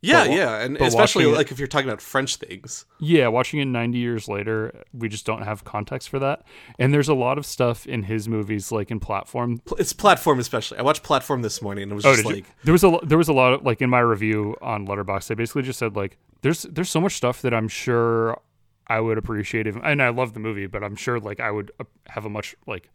yeah, 0.00 0.28
wa- 0.28 0.34
yeah, 0.36 0.60
and 0.60 0.76
especially 0.76 1.24
it- 1.24 1.34
like 1.34 1.50
if 1.50 1.58
you're 1.58 1.66
talking 1.66 1.88
about 1.88 2.00
French 2.00 2.36
things. 2.36 2.86
yeah 3.00 3.26
watching 3.26 3.58
it 3.58 3.64
90 3.64 3.98
years 3.98 4.28
later 4.28 4.84
we 4.92 5.08
just 5.08 5.26
don't 5.26 5.42
have 5.42 5.64
context 5.64 6.08
for 6.08 6.20
that 6.20 6.44
and 6.78 6.94
there's 6.94 7.08
a 7.08 7.14
lot 7.14 7.36
of 7.36 7.44
stuff 7.44 7.84
in 7.84 8.04
his 8.04 8.28
movies 8.28 8.70
like 8.70 8.92
in 8.92 9.00
platform 9.00 9.60
It's 9.76 9.92
platform, 9.92 10.38
especially. 10.38 10.78
I 10.78 10.82
watched 10.82 11.02
Platform 11.02 11.42
this 11.42 11.60
morning 11.60 11.82
and 11.82 11.90
it 11.92 11.94
was 11.96 12.06
oh 12.06 12.12
just 12.12 12.24
like, 12.26 12.36
you? 12.36 12.44
there 12.62 12.72
was 12.72 12.84
a 12.84 12.96
there 13.02 13.18
was 13.18 13.28
a 13.28 13.32
lot 13.32 13.54
of 13.54 13.64
like 13.64 13.82
in 13.82 13.90
my 13.90 13.98
review 13.98 14.54
on 14.62 14.86
Letterboxd 14.86 15.32
i 15.32 15.34
basically 15.34 15.62
just 15.62 15.80
said 15.80 15.96
like 15.96 16.16
there's 16.42 16.62
there's 16.62 16.90
so 16.90 17.00
much 17.00 17.14
stuff 17.14 17.42
that 17.42 17.52
i'm 17.52 17.66
sure 17.66 18.40
i 18.88 18.98
would 19.00 19.18
appreciate 19.18 19.66
it. 19.66 19.74
and 19.82 20.02
i 20.02 20.08
love 20.08 20.34
the 20.34 20.40
movie 20.40 20.66
but 20.66 20.82
i'm 20.84 20.96
sure 20.96 21.18
like 21.20 21.40
i 21.40 21.50
would 21.50 21.70
uh, 21.80 21.84
have 22.08 22.24
a 22.24 22.30
much 22.30 22.54
like 22.66 22.90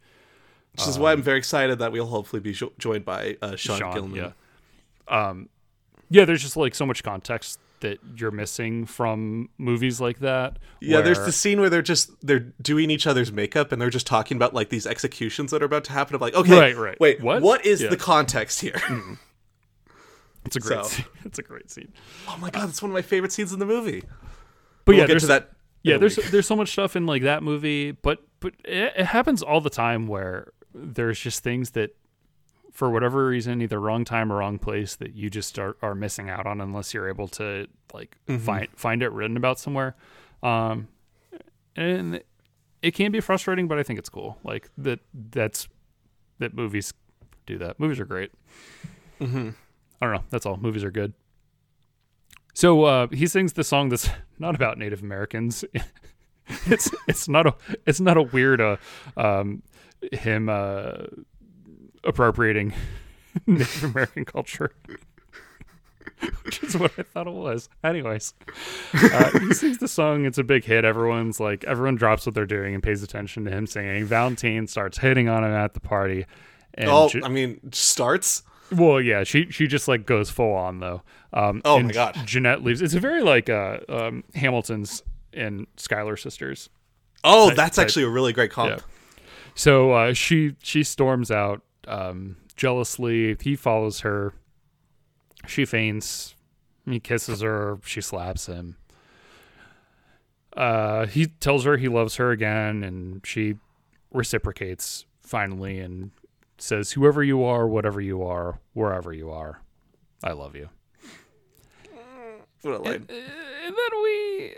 which 0.76 0.88
is 0.88 0.98
why 0.98 1.12
I'm 1.12 1.22
very 1.22 1.38
excited 1.38 1.78
that 1.78 1.92
we'll 1.92 2.06
hopefully 2.06 2.40
be 2.40 2.52
jo- 2.52 2.72
joined 2.80 3.04
by 3.04 3.36
uh, 3.40 3.54
Sean, 3.54 3.78
Sean, 3.78 3.94
Gilman. 3.94 4.16
Yeah. 4.16 5.28
Um, 5.28 5.48
yeah, 6.10 6.24
there's 6.24 6.42
just 6.42 6.56
like 6.56 6.74
so 6.74 6.84
much 6.84 7.04
context 7.04 7.60
that 7.78 8.00
you're 8.16 8.32
missing 8.32 8.84
from 8.84 9.50
movies 9.56 10.00
like 10.00 10.18
that. 10.18 10.58
Yeah, 10.80 11.00
there's 11.00 11.20
the 11.20 11.30
scene 11.30 11.60
where 11.60 11.70
they're 11.70 11.80
just 11.80 12.10
they're 12.26 12.40
doing 12.60 12.90
each 12.90 13.06
other's 13.06 13.30
makeup 13.30 13.70
and 13.70 13.80
they're 13.80 13.88
just 13.88 14.08
talking 14.08 14.36
about 14.36 14.52
like 14.52 14.70
these 14.70 14.84
executions 14.84 15.52
that 15.52 15.62
are 15.62 15.66
about 15.66 15.84
to 15.84 15.92
happen. 15.92 16.16
Of 16.16 16.20
like, 16.20 16.34
okay, 16.34 16.58
Right, 16.58 16.76
right. 16.76 16.98
wait, 16.98 17.20
What? 17.20 17.40
what 17.42 17.64
is 17.64 17.80
Yeah. 17.80 17.90
the 17.90 17.96
context 17.96 18.60
here? 18.60 18.80
It's 20.44 20.56
a 20.56 20.60
great. 20.60 20.84
so- 20.84 20.88
Scene. 20.88 21.04
It's 21.24 21.38
a 21.38 21.42
great 21.42 21.70
scene. 21.70 21.92
oh 22.28 22.36
my 22.40 22.50
god, 22.50 22.68
it's 22.68 22.82
one 22.82 22.90
of 22.90 22.94
my 22.94 23.02
favorite 23.02 23.30
scenes 23.32 23.52
in 23.52 23.60
the 23.60 23.66
movie. 23.66 24.00
But 24.84 24.96
we'll 24.96 24.98
yeah, 24.98 25.06
get 25.06 25.20
to 25.20 25.26
that. 25.28 25.52
Yeah, 25.84 25.98
there's 25.98 26.16
week. 26.16 26.26
there's 26.26 26.46
so 26.46 26.56
much 26.56 26.70
stuff 26.70 26.96
in 26.96 27.06
like 27.06 27.22
that 27.22 27.42
movie, 27.42 27.92
but 27.92 28.22
but 28.40 28.54
it, 28.64 28.92
it 28.96 29.06
happens 29.06 29.42
all 29.42 29.60
the 29.60 29.70
time 29.70 30.06
where 30.06 30.52
there's 30.74 31.20
just 31.20 31.42
things 31.44 31.70
that 31.72 31.94
for 32.72 32.90
whatever 32.90 33.26
reason, 33.26 33.62
either 33.62 33.78
wrong 33.78 34.04
time 34.04 34.32
or 34.32 34.38
wrong 34.38 34.58
place, 34.58 34.96
that 34.96 35.14
you 35.14 35.30
just 35.30 35.58
are, 35.58 35.76
are 35.80 35.94
missing 35.94 36.28
out 36.28 36.46
on 36.46 36.60
unless 36.60 36.92
you're 36.92 37.08
able 37.08 37.28
to 37.28 37.68
like 37.92 38.16
find 38.40 38.68
find 38.74 39.02
it 39.02 39.12
written 39.12 39.36
about 39.36 39.60
somewhere. 39.60 39.94
Um, 40.42 40.88
and 41.76 42.22
it 42.82 42.92
can 42.92 43.12
be 43.12 43.20
frustrating, 43.20 43.68
but 43.68 43.78
I 43.78 43.82
think 43.82 43.98
it's 43.98 44.08
cool. 44.08 44.38
Like 44.42 44.70
that 44.78 45.00
that's 45.12 45.68
that 46.38 46.54
movies 46.54 46.92
do 47.46 47.58
that. 47.58 47.78
Movies 47.78 48.00
are 48.00 48.04
great. 48.06 48.32
Mm-hmm. 49.20 49.50
I 50.00 50.06
don't 50.06 50.14
know. 50.14 50.24
That's 50.30 50.46
all. 50.46 50.56
Movies 50.56 50.82
are 50.82 50.90
good. 50.90 51.12
So 52.54 52.84
uh, 52.84 53.06
he 53.12 53.26
sings 53.26 53.52
the 53.52 53.64
song 53.64 53.88
that's 53.88 54.08
not 54.38 54.54
about 54.54 54.78
Native 54.78 55.02
Americans. 55.02 55.64
it's 56.66 56.90
it's 57.08 57.28
not 57.28 57.46
a 57.46 57.54
it's 57.86 58.00
not 58.00 58.16
a 58.16 58.22
weird 58.22 58.60
uh, 58.60 58.76
um, 59.16 59.62
him 60.12 60.48
uh, 60.48 60.92
appropriating 62.04 62.72
Native 63.46 63.84
American 63.84 64.24
culture, 64.24 64.70
which 66.44 66.62
is 66.62 66.76
what 66.76 66.92
I 66.98 67.02
thought 67.02 67.26
it 67.26 67.32
was. 67.32 67.68
Anyways, 67.82 68.34
uh, 68.94 69.38
he 69.40 69.52
sings 69.54 69.78
the 69.78 69.88
song. 69.88 70.24
It's 70.24 70.38
a 70.38 70.44
big 70.44 70.64
hit. 70.64 70.84
Everyone's 70.84 71.40
like 71.40 71.64
everyone 71.64 71.96
drops 71.96 72.26
what 72.26 72.34
they're 72.34 72.46
doing 72.46 72.74
and 72.74 72.82
pays 72.82 73.02
attention 73.02 73.44
to 73.44 73.50
him 73.50 73.66
singing. 73.66 74.04
Valentine 74.04 74.66
starts 74.66 74.98
hitting 74.98 75.28
on 75.28 75.44
him 75.44 75.52
at 75.52 75.74
the 75.74 75.80
party. 75.80 76.26
And 76.74 76.90
Oh, 76.90 77.08
Ju- 77.08 77.22
I 77.24 77.28
mean, 77.28 77.60
starts. 77.72 78.42
Well, 78.72 79.00
yeah, 79.00 79.24
she 79.24 79.50
she 79.50 79.66
just 79.66 79.88
like 79.88 80.06
goes 80.06 80.30
full 80.30 80.52
on 80.54 80.80
though. 80.80 81.02
Um, 81.32 81.62
Oh 81.64 81.80
my 81.80 81.92
God. 81.92 82.16
Jeanette 82.24 82.62
leaves. 82.64 82.80
It's 82.82 82.94
a 82.94 83.00
very 83.00 83.22
like 83.22 83.48
uh, 83.50 83.78
um, 83.88 84.24
Hamilton's 84.34 85.02
and 85.32 85.66
Schuyler 85.76 86.16
sisters. 86.16 86.70
Oh, 87.22 87.48
Type- 87.48 87.56
that's 87.56 87.76
type. 87.76 87.84
actually 87.86 88.04
a 88.04 88.08
really 88.08 88.32
great 88.32 88.50
comp. 88.50 88.70
Yeah. 88.70 88.78
So 89.54 89.92
uh, 89.92 90.12
she 90.14 90.56
she 90.62 90.82
storms 90.82 91.30
out 91.30 91.62
um, 91.86 92.36
jealously. 92.56 93.36
He 93.40 93.54
follows 93.56 94.00
her. 94.00 94.32
She 95.46 95.64
faints. 95.64 96.34
He 96.88 97.00
kisses 97.00 97.40
her. 97.42 97.78
She 97.84 98.00
slaps 98.00 98.46
him. 98.46 98.76
Uh, 100.56 101.06
he 101.06 101.26
tells 101.26 101.64
her 101.64 101.76
he 101.76 101.88
loves 101.88 102.16
her 102.16 102.30
again, 102.30 102.84
and 102.84 103.20
she 103.26 103.56
reciprocates 104.12 105.04
finally 105.22 105.80
and 105.80 106.10
says, 106.64 106.92
"Whoever 106.92 107.22
you 107.22 107.44
are, 107.44 107.66
whatever 107.68 108.00
you 108.00 108.22
are, 108.22 108.58
wherever 108.72 109.12
you 109.12 109.30
are, 109.30 109.60
I 110.22 110.32
love 110.32 110.56
you." 110.56 110.68
What 112.62 112.74
a 112.74 112.78
line. 112.78 112.94
and, 112.94 113.10
and 113.10 113.74
then 113.76 114.02
we 114.02 114.54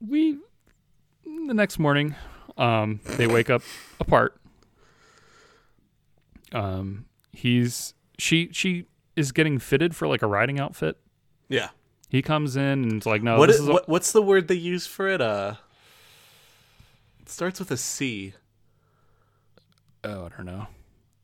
we 0.00 0.38
the 1.46 1.52
next 1.54 1.78
morning 1.78 2.14
um 2.56 3.00
they 3.04 3.26
wake 3.26 3.50
up 3.50 3.60
apart 4.00 4.40
um 6.52 7.04
he's 7.32 7.92
she 8.18 8.48
she 8.52 8.86
is 9.16 9.32
getting 9.32 9.58
fitted 9.58 9.94
for 9.94 10.06
like 10.08 10.22
a 10.22 10.26
riding 10.26 10.58
outfit 10.60 10.96
Yeah. 11.48 11.68
he 12.08 12.22
comes 12.22 12.56
in 12.56 12.62
and 12.84 12.92
it's 12.94 13.06
like 13.06 13.22
no 13.22 13.38
what 13.38 13.46
this 13.48 13.56
is, 13.56 13.62
is 13.62 13.68
a- 13.68 13.72
what, 13.72 13.88
what's 13.88 14.12
the 14.12 14.22
word 14.22 14.48
they 14.48 14.54
use 14.54 14.86
for 14.86 15.08
it? 15.08 15.20
Uh, 15.20 15.54
it 17.20 17.28
starts 17.28 17.58
with 17.58 17.70
a 17.70 17.76
C. 17.76 18.34
oh 20.04 20.26
i 20.26 20.28
don't 20.36 20.46
know 20.46 20.66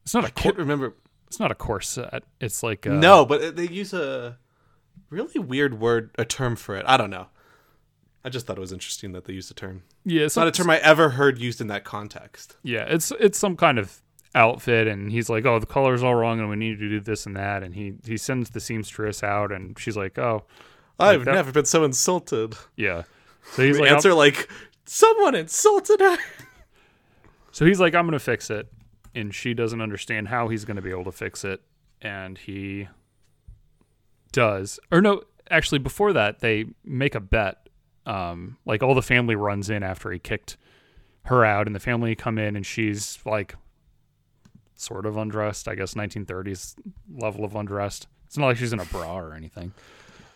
it's 0.03 0.15
not 0.15 0.25
a 0.25 0.29
I 0.29 0.31
can't 0.31 0.57
cor- 0.57 0.63
remember. 0.65 0.95
it's 1.27 1.39
not 1.39 1.51
a 1.53 1.55
corset 1.55 2.25
it's 2.41 2.63
like 2.63 2.87
uh, 2.87 2.93
no, 2.95 3.25
but 3.27 3.57
they 3.57 3.69
use 3.69 3.93
a 3.93 4.39
really 5.11 5.39
weird 5.41 5.81
word, 5.81 6.11
a 6.19 6.25
term 6.25 6.55
for 6.57 6.77
it. 6.77 6.85
I 6.87 6.97
don't 6.97 7.11
know. 7.11 7.27
I 8.25 8.29
just 8.29 8.47
thought 8.47 8.57
it 8.59 8.61
was 8.61 8.73
interesting 8.73 9.13
that 9.13 9.25
they 9.25 9.33
used 9.33 9.51
a 9.51 9.55
term. 9.55 9.83
yeah 10.05 10.23
It's 10.23 10.37
not 10.37 10.47
a 10.47 10.51
term 10.53 10.69
I 10.71 10.79
ever 10.79 11.11
heard 11.11 11.39
used 11.39 11.61
in 11.61 11.67
that 11.69 11.85
context. 11.85 12.57
Yeah, 12.63 12.85
it's 12.89 13.13
it's 13.21 13.39
some 13.39 13.57
kind 13.57 13.79
of 13.79 14.01
outfit, 14.35 14.87
and 14.89 15.11
he's 15.11 15.29
like, 15.29 15.45
"Oh, 15.47 15.59
the 15.59 15.67
color's 15.67 16.03
all 16.03 16.15
wrong, 16.15 16.39
and 16.41 16.49
we 16.49 16.57
need 16.57 16.79
to 16.79 16.89
do 16.89 17.01
this 17.01 17.27
and 17.27 17.37
that." 17.37 17.63
And 17.63 17.75
he 17.75 17.95
he 18.07 18.17
sends 18.17 18.51
the 18.51 18.61
seamstress 18.61 19.23
out, 19.23 19.53
and 19.53 19.79
she's 19.79 19.97
like, 19.97 20.19
"Oh, 20.19 20.45
I've 20.99 21.25
that- 21.25 21.35
never 21.35 21.51
been 21.53 21.65
so 21.65 21.83
insulted. 21.85 22.55
yeah." 22.77 23.03
So 23.53 23.63
he's 23.65 23.77
The 23.77 23.83
like, 23.83 23.89
"I'll- 23.91 23.97
answer 23.97 24.15
like, 24.15 24.49
someone 24.87 25.35
insulted 25.35 26.01
her. 26.01 26.17
So 27.53 27.65
he's 27.67 27.81
like, 27.81 27.95
I'm 27.95 28.05
going 28.07 28.13
to 28.13 28.19
fix 28.19 28.51
it. 28.51 28.69
And 29.15 29.35
she 29.35 29.55
doesn't 29.55 29.81
understand 29.81 30.29
how 30.29 30.49
he's 30.49 30.65
going 30.65 30.77
to 30.77 30.83
be 30.83 30.91
able 30.91 31.05
to 31.05 31.13
fix 31.13 31.45
it. 31.45 31.61
And 32.01 32.39
he 32.39 32.89
does. 34.33 34.79
Or 34.91 35.01
no, 35.01 35.23
actually, 35.51 35.79
before 35.79 36.13
that, 36.13 36.41
they 36.41 36.67
make 36.85 37.15
a 37.15 37.21
bet. 37.21 37.69
Um, 38.07 38.57
like 38.65 38.83
all 38.83 38.95
the 38.95 39.03
family 39.03 39.35
runs 39.35 39.69
in 39.71 39.83
after 39.83 40.11
he 40.11 40.19
kicked 40.19 40.57
her 41.25 41.45
out, 41.45 41.67
and 41.67 41.77
the 41.77 41.81
family 41.81 42.15
come 42.15 42.39
in, 42.39 42.57
and 42.57 42.65
she's 42.65 43.19
like 43.27 43.55
sort 44.75 45.05
of 45.05 45.17
undressed, 45.17 45.69
I 45.69 45.75
guess 45.75 45.95
1930s 45.95 46.75
level 47.15 47.45
of 47.45 47.55
undressed. 47.55 48.07
It's 48.27 48.39
not 48.39 48.47
like 48.47 48.57
she's 48.57 48.73
in 48.73 48.81
a 48.81 48.85
bra 48.87 49.19
or 49.19 49.35
anything. 49.35 49.73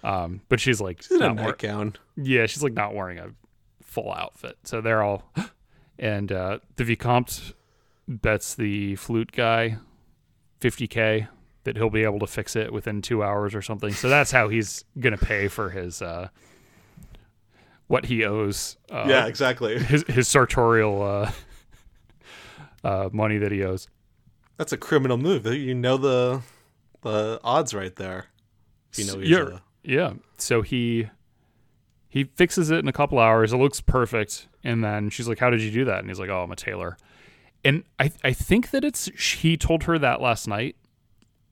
Um, 0.03 0.43
but 0.51 0.61
she's 0.61 0.81
like 0.83 1.01
She's 1.01 1.13
in 1.13 1.23
a 1.23 1.29
not 1.29 1.37
wear- 1.37 1.45
nightgown. 1.47 1.95
yeah, 2.17 2.45
she's 2.47 2.63
like 2.63 2.75
not 2.75 2.95
wearing 2.95 3.19
a 3.19 3.29
full 3.83 4.13
outfit. 4.13 4.59
So 4.65 4.81
they're 4.83 5.03
all 5.03 5.23
and 5.99 6.33
uh 6.33 6.59
the 6.77 6.85
Vicomte 6.85 7.53
bets 8.09 8.55
the 8.55 8.97
flute 8.97 9.33
guy 9.33 9.79
50k 10.61 11.29
that 11.65 11.77
he'll 11.77 11.91
be 11.91 12.05
able 12.05 12.19
to 12.19 12.27
fix 12.27 12.57
it 12.57 12.73
within 12.73 13.01
2 13.01 13.23
hours 13.23 13.55
or 13.55 13.63
something. 13.63 13.93
So 13.93 14.09
that's 14.09 14.31
how 14.31 14.49
he's 14.49 14.85
going 15.01 15.17
to 15.17 15.25
pay 15.25 15.49
for 15.49 15.71
his 15.71 16.03
uh 16.03 16.29
what 17.87 18.07
he 18.07 18.25
owes 18.25 18.77
uh 18.91 19.07
yeah, 19.09 19.27
exactly. 19.27 19.79
his 19.83 20.05
his 20.09 20.29
sartorial 20.29 21.03
uh 21.03 21.33
uh 22.83 23.09
money 23.13 23.39
that 23.39 23.53
he 23.53 23.63
owes. 23.63 23.89
That's 24.57 24.73
a 24.73 24.77
criminal 24.77 25.17
move. 25.17 25.47
You 25.47 25.75
know 25.75 25.97
the 25.97 26.43
the 27.03 27.41
odds 27.45 27.75
right 27.75 27.95
there. 27.97 28.27
You 28.97 29.07
know 29.07 29.19
yeah, 29.19 29.59
yeah. 29.83 30.13
So 30.39 30.63
he 30.63 31.09
he 32.09 32.25
fixes 32.25 32.71
it 32.71 32.79
in 32.79 32.89
a 32.89 32.93
couple 32.93 33.19
hours. 33.19 33.53
It 33.53 33.57
looks 33.57 33.81
perfect, 33.81 34.47
and 34.65 34.83
then 34.83 35.11
she's 35.11 35.29
like, 35.29 35.39
"How 35.39 35.51
did 35.51 35.61
you 35.61 35.71
do 35.71 35.85
that?" 35.85 36.01
And 36.01 36.09
he's 36.09 36.19
like, 36.19 36.31
"Oh, 36.31 36.43
I'm 36.43 36.51
a 36.51 36.57
tailor." 36.57 36.97
And 37.65 37.85
I 37.99 38.11
I 38.23 38.33
think 38.33 38.71
that 38.71 38.85
it's 38.85 39.07
he 39.07 39.57
told 39.57 39.85
her 39.85 39.99
that 39.99 40.21
last 40.21 40.49
night. 40.49 40.77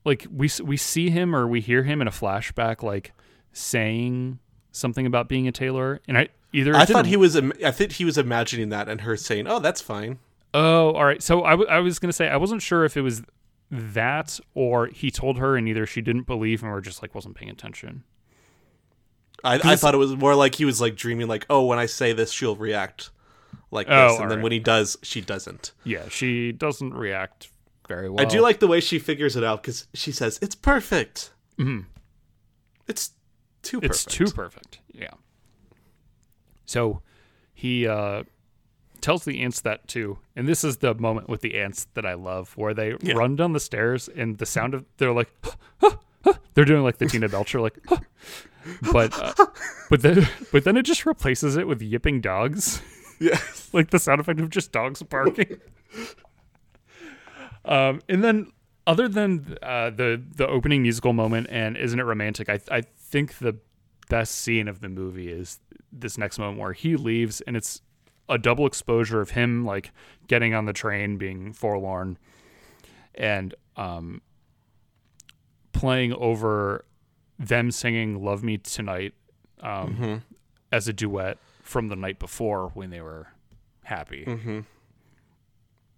Like 0.05 0.27
we 0.29 0.49
we 0.63 0.75
see 0.75 1.09
him 1.09 1.33
or 1.35 1.47
we 1.47 1.61
hear 1.61 1.83
him 1.83 2.01
in 2.01 2.07
a 2.07 2.11
flashback, 2.11 2.83
like 2.83 3.13
saying 3.53 4.39
something 4.71 5.05
about 5.05 5.29
being 5.29 5.47
a 5.47 5.51
tailor, 5.51 6.01
and 6.07 6.17
I 6.17 6.29
either 6.51 6.75
I 6.75 6.85
thought 6.85 7.05
he 7.05 7.15
was. 7.15 7.37
I 7.37 7.71
think 7.71 7.93
he 7.93 8.05
was 8.05 8.17
imagining 8.17 8.69
that, 8.69 8.89
and 8.89 9.01
her 9.01 9.15
saying, 9.15 9.47
"Oh, 9.47 9.59
that's 9.59 9.79
fine." 9.79 10.19
Oh, 10.53 10.91
all 10.91 11.05
right. 11.05 11.21
So 11.23 11.43
I, 11.43 11.51
w- 11.51 11.69
I 11.69 11.79
was 11.79 11.97
going 11.97 12.09
to 12.09 12.13
say, 12.13 12.29
I 12.29 12.37
wasn't 12.37 12.61
sure 12.61 12.85
if 12.85 12.95
it 12.95 13.01
was 13.01 13.23
that 13.71 14.39
or 14.53 14.87
he 14.87 15.09
told 15.09 15.39
her 15.39 15.57
and 15.57 15.67
either 15.67 15.85
she 15.87 15.99
didn't 16.01 16.27
believe 16.27 16.61
him 16.61 16.69
or 16.69 16.79
just 16.79 17.01
like 17.01 17.15
wasn't 17.15 17.35
paying 17.35 17.49
attention. 17.49 18.03
I, 19.43 19.59
I 19.63 19.75
thought 19.75 19.93
it 19.93 19.97
was 19.97 20.15
more 20.15 20.35
like 20.35 20.55
he 20.55 20.65
was 20.65 20.79
like 20.79 20.95
dreaming, 20.95 21.27
like, 21.27 21.45
"Oh, 21.49 21.65
when 21.65 21.79
I 21.79 21.85
say 21.85 22.13
this, 22.13 22.31
she'll 22.31 22.55
react 22.55 23.09
like 23.71 23.87
Oh, 23.89 24.07
this," 24.09 24.11
and 24.19 24.29
then 24.29 24.37
alright. 24.37 24.43
when 24.43 24.51
he 24.53 24.59
does, 24.59 24.97
she 25.03 25.19
doesn't. 25.21 25.71
Yeah, 25.83 26.07
she 26.09 26.51
doesn't 26.51 26.93
react 26.93 27.49
very 27.87 28.09
well. 28.09 28.25
I 28.25 28.29
do 28.29 28.39
like 28.41 28.59
the 28.59 28.67
way 28.67 28.79
she 28.79 28.99
figures 28.99 29.35
it 29.35 29.43
out 29.43 29.61
because 29.61 29.87
she 29.93 30.11
says, 30.11 30.39
"It's 30.41 30.55
perfect." 30.55 31.31
Mhm. 31.59 31.85
It's 32.87 33.11
too 33.61 33.81
perfect. 33.81 33.93
It's 33.95 34.05
too 34.05 34.25
perfect. 34.31 34.79
Yeah. 34.93 35.11
So 36.65 37.01
he 37.53 37.87
uh, 37.87 38.23
tells 39.01 39.25
the 39.25 39.41
ants 39.41 39.61
that 39.61 39.87
too. 39.87 40.19
And 40.35 40.47
this 40.47 40.63
is 40.63 40.77
the 40.77 40.93
moment 40.95 41.29
with 41.29 41.41
the 41.41 41.59
ants 41.59 41.87
that 41.93 42.05
I 42.05 42.13
love 42.13 42.53
where 42.57 42.73
they 42.73 42.95
Yeah. 43.01 43.13
run 43.15 43.35
down 43.35 43.53
the 43.53 43.59
stairs 43.59 44.07
and 44.09 44.37
the 44.37 44.45
sound 44.45 44.73
of 44.73 44.85
they're 44.97 45.11
like 45.13 45.31
they're 46.53 46.65
doing 46.65 46.83
like 46.83 46.97
the 46.97 47.05
Tina 47.05 47.27
Belcher 47.29 47.59
like 47.61 47.77
but 48.91 49.17
uh, 49.19 49.33
but 49.89 50.01
then 50.01 50.27
but 50.51 50.63
then 50.63 50.77
it 50.77 50.83
just 50.83 51.05
replaces 51.05 51.57
it 51.57 51.67
with 51.67 51.81
yipping 51.81 52.21
dogs. 52.21 52.81
Yes. 53.19 53.69
like 53.73 53.89
the 53.91 53.99
sound 53.99 54.21
effect 54.21 54.39
of 54.39 54.49
just 54.49 54.71
dogs 54.71 55.01
barking. 55.03 55.59
um, 57.65 58.01
and 58.09 58.23
then 58.23 58.51
other 58.85 59.07
than 59.07 59.57
uh, 59.61 59.89
the 59.89 60.21
the 60.35 60.47
opening 60.47 60.81
musical 60.81 61.13
moment 61.13 61.47
and 61.49 61.77
isn't 61.77 61.99
it 61.99 62.03
romantic? 62.03 62.49
I 62.49 62.59
I 62.69 62.81
think 62.97 63.39
the 63.39 63.57
best 64.09 64.35
scene 64.35 64.67
of 64.67 64.81
the 64.81 64.89
movie 64.89 65.31
is 65.31 65.59
this 65.91 66.17
next 66.17 66.39
moment 66.39 66.59
where 66.59 66.73
he 66.73 66.95
leaves 66.95 67.41
and 67.41 67.55
it's 67.55 67.81
a 68.29 68.37
double 68.37 68.65
exposure 68.65 69.21
of 69.21 69.31
him 69.31 69.65
like 69.65 69.91
getting 70.27 70.53
on 70.53 70.65
the 70.65 70.73
train, 70.73 71.17
being 71.17 71.53
forlorn, 71.53 72.17
and 73.15 73.53
um, 73.75 74.21
playing 75.73 76.13
over 76.13 76.85
them 77.39 77.71
singing 77.71 78.23
"Love 78.23 78.43
Me 78.43 78.57
Tonight" 78.57 79.13
um, 79.61 80.23
as 80.71 80.87
a 80.87 80.93
duet 80.93 81.37
from 81.61 81.87
the 81.87 81.95
night 81.95 82.19
before 82.19 82.69
when 82.73 82.89
they 82.89 83.01
were 83.01 83.27
happy. 83.83 84.63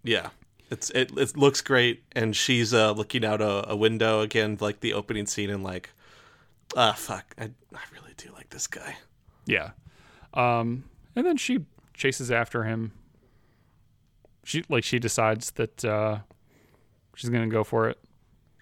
Yeah. 0.02 0.30
It's 0.70 0.90
it, 0.90 1.16
it 1.16 1.36
looks 1.36 1.60
great, 1.60 2.02
and 2.12 2.34
she's 2.34 2.74
uh, 2.74 2.90
looking 2.90 3.24
out 3.24 3.40
a, 3.40 3.70
a 3.70 3.76
window 3.76 4.20
again, 4.20 4.56
like 4.60 4.80
the 4.80 4.94
opening 4.94 5.26
scene, 5.26 5.48
and 5.48 5.62
like, 5.62 5.90
ah, 6.76 6.92
fuck, 6.92 7.34
I 7.38 7.44
I 7.72 7.80
really 7.92 8.14
do 8.16 8.32
like 8.32 8.50
this 8.50 8.66
guy. 8.66 8.96
Yeah. 9.44 9.70
Um, 10.34 10.84
and 11.14 11.24
then 11.24 11.36
she 11.36 11.64
chases 11.94 12.32
after 12.32 12.64
him. 12.64 12.90
She 14.42 14.64
like 14.68 14.82
she 14.82 14.98
decides 14.98 15.52
that 15.52 15.84
uh, 15.84 16.18
she's 17.14 17.30
gonna 17.30 17.46
go 17.46 17.62
for 17.62 17.88
it. 17.88 17.98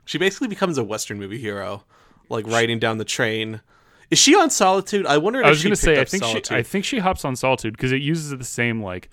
She 0.04 0.18
basically 0.18 0.48
becomes 0.48 0.76
a 0.76 0.84
Western 0.84 1.18
movie 1.18 1.38
hero, 1.38 1.84
like 2.28 2.46
riding 2.46 2.78
down 2.78 2.98
the 2.98 3.04
train. 3.04 3.60
Is 4.10 4.18
she 4.18 4.34
on 4.34 4.50
Solitude? 4.50 5.06
I 5.06 5.18
wonder. 5.18 5.40
I 5.42 5.48
if 5.48 5.50
was 5.50 5.62
gonna 5.62 5.76
say 5.76 6.00
I 6.00 6.04
think 6.04 6.22
Solitude. 6.22 6.46
she 6.46 6.54
I 6.54 6.62
think 6.62 6.84
she 6.84 6.98
hops 6.98 7.24
on 7.24 7.37
Solitude 7.37 7.76
because 7.76 7.92
it 7.92 8.02
uses 8.02 8.30
the 8.30 8.44
same 8.44 8.82
like 8.82 9.08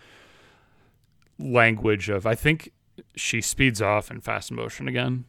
language 1.39 2.09
of 2.09 2.25
I 2.25 2.35
think 2.35 2.71
she 3.15 3.41
speeds 3.41 3.81
off 3.81 4.11
in 4.11 4.21
fast 4.21 4.51
motion 4.51 4.87
again. 4.87 5.25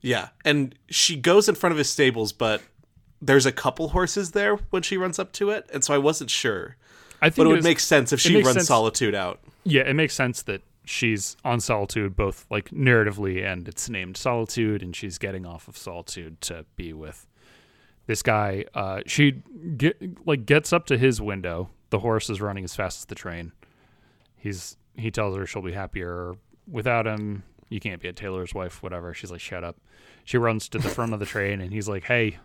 Yeah, 0.00 0.30
and 0.44 0.74
she 0.88 1.16
goes 1.16 1.48
in 1.48 1.54
front 1.54 1.72
of 1.72 1.78
his 1.78 1.88
stables, 1.88 2.32
but 2.32 2.60
there's 3.20 3.46
a 3.46 3.52
couple 3.52 3.90
horses 3.90 4.32
there 4.32 4.56
when 4.70 4.82
she 4.82 4.96
runs 4.96 5.18
up 5.20 5.30
to 5.34 5.50
it, 5.50 5.68
and 5.72 5.84
so 5.84 5.94
I 5.94 5.98
wasn't 5.98 6.28
sure. 6.30 6.76
I 7.20 7.26
think 7.30 7.36
But 7.36 7.46
it 7.46 7.48
would 7.50 7.58
is- 7.60 7.64
make 7.64 7.78
sense 7.78 8.12
if 8.12 8.18
she 8.20 8.34
runs 8.42 8.52
sense. 8.54 8.66
Solitude 8.66 9.14
out. 9.14 9.38
Yeah, 9.62 9.82
it 9.82 9.94
makes 9.94 10.14
sense 10.14 10.42
that 10.42 10.62
she's 10.84 11.36
on 11.44 11.60
Solitude, 11.60 12.16
both 12.16 12.46
like 12.50 12.70
narratively 12.70 13.44
and 13.44 13.68
it's 13.68 13.88
named 13.88 14.16
Solitude, 14.16 14.82
and 14.82 14.94
she's 14.94 15.18
getting 15.18 15.46
off 15.46 15.68
of 15.68 15.76
Solitude 15.76 16.40
to 16.42 16.64
be 16.76 16.92
with 16.92 17.26
this 18.06 18.22
guy. 18.22 18.64
Uh, 18.74 19.02
she 19.06 19.42
get 19.76 20.26
like 20.26 20.46
gets 20.46 20.72
up 20.72 20.86
to 20.86 20.98
his 20.98 21.20
window. 21.20 21.70
The 21.90 21.98
horse 22.00 22.28
is 22.30 22.40
running 22.40 22.64
as 22.64 22.74
fast 22.74 23.00
as 23.00 23.04
the 23.06 23.14
train. 23.14 23.52
He's 24.36 24.76
he 24.96 25.10
tells 25.10 25.36
her 25.36 25.46
she'll 25.46 25.62
be 25.62 25.72
happier 25.72 26.34
without 26.70 27.06
him. 27.06 27.42
You 27.68 27.80
can't 27.80 28.00
be 28.02 28.08
a 28.08 28.12
tailor's 28.12 28.52
wife, 28.54 28.82
whatever. 28.82 29.14
She's 29.14 29.30
like, 29.30 29.40
shut 29.40 29.64
up. 29.64 29.76
She 30.24 30.36
runs 30.36 30.68
to 30.70 30.78
the 30.78 30.88
front 30.90 31.14
of 31.14 31.20
the 31.20 31.26
train, 31.26 31.60
and 31.60 31.72
he's 31.72 31.88
like, 31.88 32.04
hey. 32.04 32.38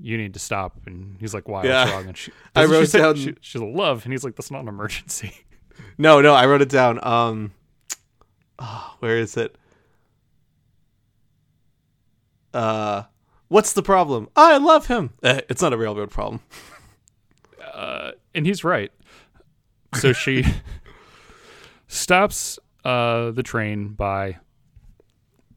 You 0.00 0.16
need 0.16 0.32
to 0.32 0.40
stop, 0.40 0.78
and 0.86 1.18
he's 1.20 1.34
like, 1.34 1.46
"Why? 1.46 1.64
Yeah. 1.64 1.82
What's 1.84 1.92
wrong?" 1.92 2.06
And 2.06 2.16
she, 2.16 2.32
I 2.56 2.62
doesn't 2.62 2.86
she 2.90 2.96
wrote 2.98 3.02
down- 3.14 3.16
she- 3.22 3.34
she's 3.42 3.60
like, 3.60 3.76
"Love," 3.76 4.04
and 4.04 4.12
he's 4.14 4.24
like, 4.24 4.36
"That's 4.36 4.50
not 4.50 4.62
an 4.62 4.68
emergency." 4.68 5.34
No, 5.98 6.22
no, 6.22 6.32
I 6.32 6.46
wrote 6.46 6.62
it 6.62 6.70
down. 6.70 6.98
Um, 7.04 7.52
ah, 8.62 8.96
where 9.00 9.18
is 9.18 9.36
it? 9.36 9.56
Uh, 12.54 13.04
what's 13.48 13.72
the 13.72 13.82
problem? 13.82 14.28
I 14.36 14.58
love 14.58 14.86
him. 14.86 15.10
Eh, 15.22 15.40
it's 15.48 15.62
not 15.62 15.72
a 15.72 15.76
railroad 15.76 16.10
problem. 16.10 16.40
uh, 17.72 18.12
and 18.34 18.46
he's 18.46 18.64
right. 18.64 18.92
So 19.94 20.12
she 20.12 20.44
stops 21.86 22.58
uh, 22.84 23.30
the 23.30 23.42
train 23.42 23.88
by 23.88 24.38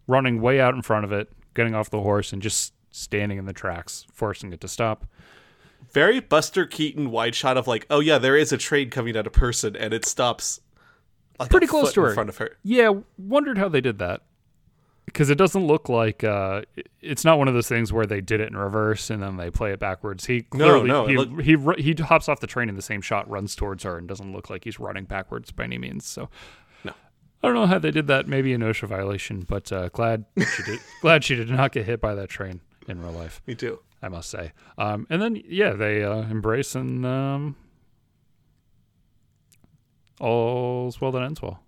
running 0.08 0.42
way 0.42 0.60
out 0.60 0.76
in 0.76 0.82
front 0.82 1.06
of 1.06 1.12
it, 1.12 1.32
getting 1.54 1.74
off 1.74 1.90
the 1.90 2.02
horse, 2.02 2.34
and 2.34 2.42
just 2.42 2.74
standing 2.92 3.38
in 3.38 3.46
the 3.46 3.54
tracks, 3.54 4.06
forcing 4.14 4.54
it 4.54 4.62
to 4.62 4.68
stop. 4.68 5.06
Very 5.92 6.20
Buster 6.20 6.66
Keaton 6.66 7.12
wide 7.12 7.36
shot 7.36 7.58
of 7.58 7.68
like, 7.68 7.86
oh 7.90 8.00
yeah, 8.00 8.18
there 8.18 8.36
is 8.36 8.52
a 8.52 8.58
train 8.58 8.90
coming 8.90 9.16
at 9.16 9.28
a 9.28 9.32
person, 9.32 9.76
and 9.76 9.94
it 9.94 10.06
stops. 10.06 10.60
Like 11.40 11.50
Pretty 11.50 11.68
close 11.68 11.92
to 11.94 12.02
in 12.02 12.08
her. 12.08 12.14
front 12.14 12.30
of 12.30 12.38
her. 12.38 12.52
Yeah, 12.64 12.94
wondered 13.18 13.58
how 13.58 13.68
they 13.70 13.82
did 13.82 14.00
that 14.00 14.22
because 15.06 15.30
it 15.30 15.36
doesn't 15.38 15.66
look 15.68 15.88
like 15.90 16.24
uh, 16.24 16.62
it's 17.02 17.24
not 17.26 17.38
one 17.38 17.48
of 17.48 17.54
those 17.54 17.68
things 17.68 17.92
where 17.94 18.06
they 18.06 18.22
did 18.22 18.40
it 18.42 18.50
in 18.50 18.58
reverse 18.58 19.10
and 19.10 19.22
then 19.22 19.38
they 19.38 19.50
play 19.52 19.72
it 19.72 19.80
backwards. 19.80 20.26
He 20.26 20.42
clearly 20.44 20.88
no, 20.88 21.06
it 21.06 21.10
he 21.12 21.18
look- 21.18 21.42
he 21.42 21.56
ru- 21.56 21.76
he 21.78 21.94
hops 21.94 22.28
off 22.30 22.40
the 22.40 22.48
train 22.48 22.70
in 22.70 22.76
the 22.76 22.82
same 22.82 23.02
shot, 23.02 23.30
runs 23.30 23.56
towards 23.56 23.84
her, 23.84 23.98
and 23.98 24.08
doesn't 24.08 24.32
look 24.34 24.50
like 24.50 24.64
he's 24.64 24.80
running 24.80 25.04
backwards 25.06 25.52
by 25.52 25.66
any 25.66 25.78
means. 25.78 26.06
So 26.08 26.30
No. 26.84 26.94
I 27.44 27.48
don't 27.48 27.56
know 27.56 27.66
how 27.68 27.80
they 27.80 27.92
did 27.92 28.08
that. 28.08 28.28
Maybe 28.28 28.54
an 28.54 28.62
OSHA 28.62 28.88
violation, 28.88 29.42
but 29.48 29.72
uh, 29.72 29.90
glad 29.90 30.26
she 30.38 30.64
did. 30.64 30.80
glad 31.02 31.24
she 31.24 31.36
did 31.36 31.50
not 31.50 31.72
get 31.72 31.86
hit 31.86 32.00
by 32.02 32.16
that 32.16 32.30
train 32.30 32.62
in 32.88 33.02
real 33.02 33.12
life. 33.12 33.42
Me 33.46 33.56
too. 33.56 33.80
I 34.02 34.08
must 34.10 34.30
say. 34.30 34.54
Um, 34.78 35.06
and 35.10 35.22
then 35.22 35.42
yeah, 35.48 35.74
they 35.74 36.04
uh, 36.04 36.22
embrace 36.24 36.76
and 36.76 37.06
um, 37.06 37.56
all's 40.20 41.00
well 41.02 41.12
that 41.12 41.24
ends 41.24 41.42
well. 41.42 41.62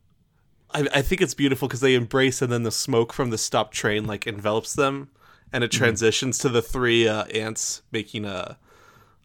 I, 0.73 0.87
I 0.95 1.01
think 1.01 1.21
it's 1.21 1.33
beautiful 1.33 1.67
because 1.67 1.79
they 1.81 1.95
embrace, 1.95 2.41
and 2.41 2.51
then 2.51 2.63
the 2.63 2.71
smoke 2.71 3.13
from 3.13 3.29
the 3.29 3.37
stopped 3.37 3.73
train 3.73 4.05
like 4.05 4.27
envelops 4.27 4.73
them, 4.73 5.09
and 5.53 5.63
it 5.63 5.71
Mm-hmm. 5.71 5.77
transitions 5.77 6.37
to 6.39 6.49
the 6.49 6.61
three 6.61 7.07
uh, 7.07 7.23
ants 7.25 7.81
making 7.91 8.25
a 8.25 8.57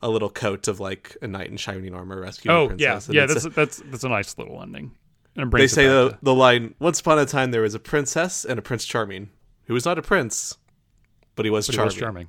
a 0.05 0.09
little 0.09 0.31
coat 0.31 0.67
of 0.67 0.81
like 0.81 1.17
a 1.23 1.29
knight 1.29 1.47
in 1.49 1.57
shining 1.57 1.95
armor 1.95 2.21
rescuing 2.21 2.57
Oh 2.57 2.69
the 2.69 2.77
yeah, 2.83 2.91
princess. 2.93 3.07
and 3.09 3.15
yeah. 3.15 3.27
That's 3.27 3.45
a- 3.45 3.51
that's 3.51 3.83
that's 3.87 4.05
a 4.05 4.09
nice 4.09 4.37
little 4.37 4.61
ending. 4.61 4.93
And 5.37 5.51
they 5.51 5.67
say 5.69 5.87
the, 5.87 6.11
to- 6.11 6.19
the 6.23 6.35
line 6.35 6.75
once 6.81 7.01
upon 7.01 7.19
a 7.21 7.25
time 7.27 7.53
there 7.53 7.63
was 7.63 7.75
a 7.75 7.79
princess 7.79 8.45
and 8.45 8.59
a 8.59 8.63
prince 8.63 8.85
charming 8.85 9.31
who 9.67 9.75
was 9.75 9.85
not 9.85 9.99
a 9.99 10.03
prince 10.03 10.59
but 11.37 11.45
he 11.47 11.51
was 11.51 11.67
but 11.69 11.73
he 11.73 11.77
charming 11.77 11.87
was 11.87 11.95
charming. 11.97 12.29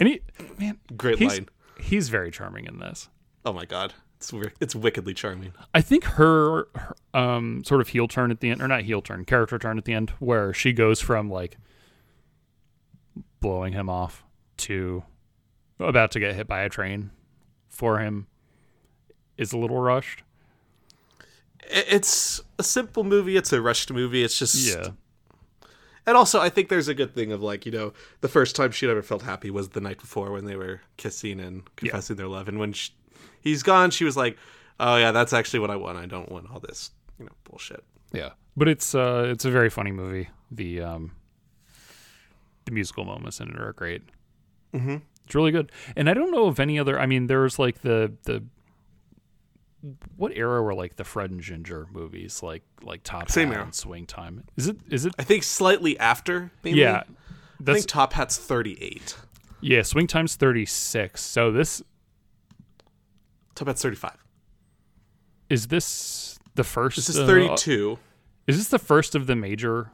And 0.00 0.08
he, 0.08 0.20
man, 0.58 0.78
Great 0.96 1.18
he's, 1.18 1.32
line. 1.32 1.48
He's 1.80 2.08
very 2.08 2.30
charming 2.30 2.66
in 2.66 2.78
this. 2.80 3.08
oh 3.44 3.52
my 3.52 3.64
god 3.64 3.94
it's 4.22 4.54
it's 4.60 4.74
wickedly 4.74 5.14
charming. 5.14 5.52
I 5.74 5.80
think 5.80 6.04
her, 6.04 6.68
her 6.74 6.94
um 7.14 7.64
sort 7.64 7.80
of 7.80 7.88
heel 7.88 8.06
turn 8.08 8.30
at 8.30 8.40
the 8.40 8.50
end, 8.50 8.62
or 8.62 8.68
not 8.68 8.82
heel 8.82 9.02
turn, 9.02 9.24
character 9.24 9.58
turn 9.58 9.78
at 9.78 9.84
the 9.84 9.92
end, 9.94 10.10
where 10.20 10.52
she 10.54 10.72
goes 10.72 11.00
from 11.00 11.28
like 11.30 11.56
blowing 13.40 13.72
him 13.72 13.88
off 13.88 14.24
to 14.56 15.02
about 15.80 16.12
to 16.12 16.20
get 16.20 16.34
hit 16.34 16.46
by 16.46 16.60
a 16.62 16.68
train 16.68 17.10
for 17.68 17.98
him 17.98 18.26
is 19.36 19.52
a 19.52 19.58
little 19.58 19.80
rushed. 19.80 20.22
It's 21.70 22.40
a 22.58 22.62
simple 22.62 23.02
movie. 23.04 23.36
It's 23.36 23.52
a 23.52 23.60
rushed 23.60 23.92
movie. 23.92 24.22
It's 24.22 24.38
just 24.38 24.54
Yeah. 24.54 24.90
and 26.06 26.16
also 26.16 26.40
i 26.40 26.48
think 26.48 26.68
there's 26.68 26.88
a 26.88 26.94
good 26.94 27.14
thing 27.14 27.30
of 27.30 27.40
like 27.40 27.64
you 27.64 27.70
know 27.70 27.92
the 28.22 28.28
first 28.28 28.56
time 28.56 28.72
she'd 28.72 28.90
ever 28.90 29.02
felt 29.02 29.22
happy 29.22 29.50
was 29.50 29.68
the 29.68 29.80
night 29.80 29.98
before 30.00 30.32
when 30.32 30.44
they 30.44 30.56
were 30.56 30.80
kissing 30.96 31.38
and 31.38 31.62
confessing 31.76 32.16
their 32.16 32.26
love. 32.26 32.48
And 32.48 32.58
when 32.58 32.72
sh 32.72 32.90
he's 33.42 33.62
gone 33.62 33.90
she 33.90 34.04
was 34.04 34.16
like 34.16 34.36
oh 34.80 34.96
yeah 34.96 35.12
that's 35.12 35.32
actually 35.32 35.58
what 35.60 35.70
i 35.70 35.76
want 35.76 35.98
i 35.98 36.06
don't 36.06 36.30
want 36.32 36.50
all 36.50 36.60
this 36.60 36.90
you 37.18 37.24
know 37.26 37.32
bullshit 37.44 37.84
Yeah. 38.12 38.30
But 38.56 38.68
it's 38.68 38.94
uh 38.94 39.26
it's 39.32 39.44
a 39.44 39.50
very 39.50 39.70
funny 39.70 39.92
movie. 39.92 40.28
The 40.50 40.80
um 40.82 41.12
the 42.66 42.72
musical 42.72 43.04
moments 43.04 43.40
in 43.40 43.48
it 43.50 43.58
are 43.58 43.72
great. 43.72 44.02
mm-hmm. 44.74 44.96
It's 45.24 45.34
really 45.34 45.52
good. 45.52 45.72
And 45.96 46.10
I 46.10 46.14
don't 46.14 46.30
know 46.30 46.46
of 46.46 46.60
any 46.60 46.78
other 46.78 46.98
I 47.00 47.06
mean 47.06 47.26
there's 47.28 47.58
like 47.58 47.80
the 47.82 48.12
the 48.24 48.42
what 50.16 50.32
era 50.36 50.62
were 50.62 50.74
like 50.74 50.96
the 50.96 51.04
Fred 51.04 51.30
and 51.30 51.40
Ginger 51.40 51.86
movies 51.92 52.42
like 52.42 52.62
like 52.82 53.02
Top 53.02 53.30
Same 53.30 53.48
Hat 53.48 53.54
era. 53.56 53.64
and 53.64 53.74
Swing 53.74 54.06
Time? 54.06 54.44
Is 54.56 54.68
it 54.68 54.76
is 54.90 55.06
it 55.06 55.14
i 55.18 55.24
think 55.24 55.42
slightly 55.42 55.98
after 55.98 56.50
maybe 56.62 56.78
Yeah. 56.78 57.02
i 57.66 57.72
think 57.72 57.86
top 57.86 58.12
hat's 58.12 58.36
38 58.38 59.16
yeah, 59.64 59.82
Swing 59.82 60.08
Time's 60.08 60.34
36. 60.34 61.22
So 61.22 61.52
this 61.52 61.82
top 63.54 63.68
hat's 63.68 63.82
35 63.82 64.16
is 65.50 65.68
this 65.68 66.38
the 66.54 66.64
first 66.64 66.96
this 66.96 67.08
is 67.08 67.18
uh, 67.18 67.26
32 67.26 67.98
is 68.46 68.56
this 68.58 68.68
the 68.68 68.78
first 68.78 69.14
of 69.14 69.26
the 69.26 69.36
major 69.36 69.90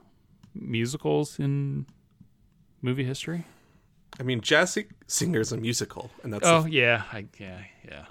musicals 0.55 1.39
in 1.39 1.87
movie 2.83 3.05
history? 3.05 3.45
i 4.19 4.23
mean 4.23 4.41
jazz 4.41 4.73
Sing- 4.73 4.91
singer's 5.07 5.53
a 5.53 5.57
musical 5.57 6.11
and 6.23 6.33
that's 6.33 6.47
Oh 6.47 6.65
yeah, 6.67 7.03
I 7.13 7.27
yeah, 7.39 7.61
yeah. 7.87 8.05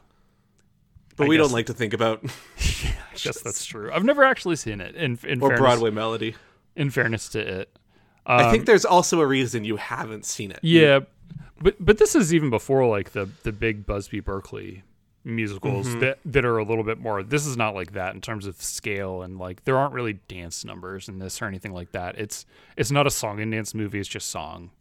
but 1.15 1.25
I 1.25 1.27
we 1.27 1.37
guess- 1.37 1.45
don't 1.47 1.53
like 1.53 1.65
to 1.67 1.73
think 1.73 1.93
about 1.93 2.23
I 2.59 3.15
guess 3.15 3.41
that's 3.41 3.65
true. 3.71 3.91
I've 3.91 4.03
never 4.05 4.23
actually 4.23 4.57
seen 4.57 4.79
it. 4.79 4.95
In 4.95 5.17
in 5.27 5.41
or 5.41 5.49
fairness, 5.49 5.59
broadway 5.59 5.89
melody 5.91 6.35
In 6.75 6.91
fairness 6.91 7.29
to 7.29 7.39
it, 7.39 7.75
i 8.27 8.51
think 8.51 8.65
there's 8.65 8.85
also 8.85 9.21
a 9.21 9.25
reason 9.25 9.63
you 9.63 9.77
haven't 9.77 10.25
seen 10.25 10.51
it 10.51 10.59
yeah, 10.61 10.99
but 11.61 11.75
but 11.83 11.97
this 11.97 12.13
is 12.15 12.33
even 12.33 12.49
before 12.51 12.85
like 12.85 13.11
the 13.13 13.27
the 13.43 13.51
big 13.51 13.85
Busby 13.87 14.19
Berkeley 14.19 14.83
musicals 15.27 15.87
Mm-hmm. 15.87 15.99
that 15.99 16.19
that 16.25 16.45
are 16.45 16.57
a 16.57 16.63
little 16.63 16.83
bit 16.83 16.99
more. 16.99 17.21
This 17.21 17.45
is 17.45 17.55
not 17.57 17.75
like 17.75 17.91
that 17.93 18.15
in 18.15 18.21
terms 18.21 18.47
of 18.47 18.61
scale 18.61 19.21
and 19.21 19.37
like 19.37 19.63
there 19.65 19.77
aren't 19.77 19.93
really 19.93 20.13
dance 20.27 20.63
numbers 20.65 21.07
in 21.09 21.19
this 21.19 21.41
or 21.41 21.45
anything 21.45 21.73
like 21.73 21.91
that. 21.91 22.17
It's 22.17 22.45
it's 22.75 22.89
not 22.91 23.05
a 23.05 23.11
song 23.11 23.39
and 23.39 23.51
dance 23.51 23.73
movie. 23.75 23.99
It's 23.99 24.07
just 24.09 24.29
song 24.29 24.71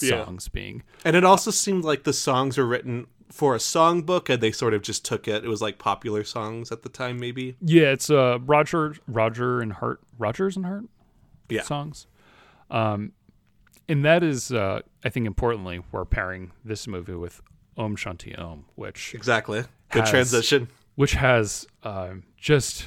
Yeah. 0.00 0.24
songs 0.24 0.48
being 0.48 0.82
And 1.04 1.14
it 1.14 1.24
also 1.24 1.50
seemed 1.50 1.84
like 1.84 2.04
the 2.04 2.12
songs 2.12 2.56
were 2.58 2.66
written 2.66 3.06
for 3.30 3.54
a 3.54 3.58
songbook 3.58 4.30
and 4.32 4.42
they 4.42 4.50
sort 4.52 4.72
of 4.72 4.80
just 4.80 5.04
took 5.04 5.28
it. 5.28 5.44
It 5.44 5.48
was 5.48 5.60
like 5.60 5.78
popular 5.78 6.24
songs 6.24 6.72
at 6.72 6.82
the 6.82 6.88
time, 6.88 7.20
maybe. 7.20 7.56
yeah. 7.60 7.92
It's 7.92 8.08
uh 8.10 8.38
Roger 8.46 8.96
Roger 9.06 9.60
and 9.60 9.74
Hart 9.74 10.00
Rodgers 10.18 10.56
and 10.56 10.64
Hart 10.64 10.84
Yeah. 11.50 11.62
songs. 11.62 12.06
Um, 12.70 13.12
and 13.88 14.04
that 14.04 14.22
is, 14.22 14.52
uh, 14.52 14.80
I 15.02 15.08
think, 15.08 15.26
importantly, 15.26 15.80
we're 15.92 16.04
pairing 16.04 16.52
this 16.64 16.86
movie 16.86 17.14
with 17.14 17.40
Om 17.78 17.96
Shanti 17.96 18.38
Om, 18.38 18.64
which 18.74 19.14
Exactly. 19.14 19.64
Good 19.90 20.00
Has- 20.02 20.10
transition. 20.10 20.68
which 20.96 21.12
has 21.12 21.66
uh, 21.82 22.14
just 22.36 22.86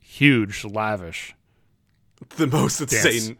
huge, 0.00 0.64
lavish 0.64 1.34
The 2.36 2.46
most 2.46 2.80
insane. 2.80 3.38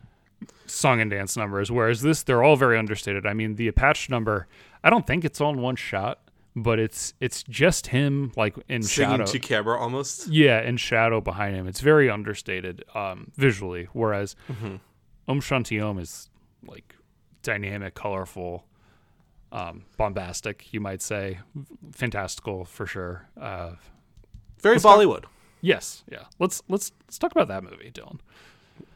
song 0.67 1.01
and 1.01 1.11
dance 1.11 1.37
numbers. 1.37 1.71
Whereas 1.71 2.03
this, 2.03 2.23
they're 2.23 2.43
all 2.43 2.57
very 2.57 2.79
understated. 2.79 3.27
I 3.27 3.35
mean, 3.35 3.57
the 3.57 3.69
Apache 3.69 4.07
number, 4.11 4.47
I 4.85 4.91
don't 4.91 5.07
think 5.07 5.25
it's 5.25 5.41
on 5.41 5.61
one 5.61 5.77
shot, 5.77 6.21
but 6.55 6.79
it's 6.79 7.13
it's 7.21 7.43
just 7.43 7.89
him 7.89 8.33
like 8.37 8.57
in 8.69 8.83
Singing 8.83 9.11
shadow. 9.13 9.25
to 9.27 9.39
camera 9.39 9.79
almost. 9.79 10.29
Yeah, 10.29 10.63
in 10.63 10.77
shadow 10.79 11.21
behind 11.21 11.55
him. 11.57 11.67
It's 11.67 11.81
very 11.81 12.09
understated 12.09 12.85
um, 12.95 13.31
visually. 13.37 13.89
Whereas 13.93 14.37
Mm-hmm. 14.51 14.77
Om 15.29 15.41
Shanti 15.41 15.83
Om 15.85 15.99
is 15.99 16.31
like 16.67 16.95
dynamic, 17.43 17.95
colorful, 17.95 18.65
um, 19.57 19.85
bombastic, 19.97 20.73
you 20.73 20.81
might 20.81 21.01
say, 21.03 21.39
fantastical 21.93 22.65
for 22.65 22.87
sure. 22.87 23.27
Uh, 23.41 23.73
Very 24.61 24.79
talk- 24.79 24.99
Bollywood. 24.99 25.25
yes, 25.61 26.05
yeah. 26.11 26.25
Let's 26.39 26.63
let's 26.69 26.93
let's 27.07 27.19
talk 27.19 27.33
about 27.33 27.49
that 27.49 27.65
movie, 27.65 27.91
Dylan. 27.93 28.19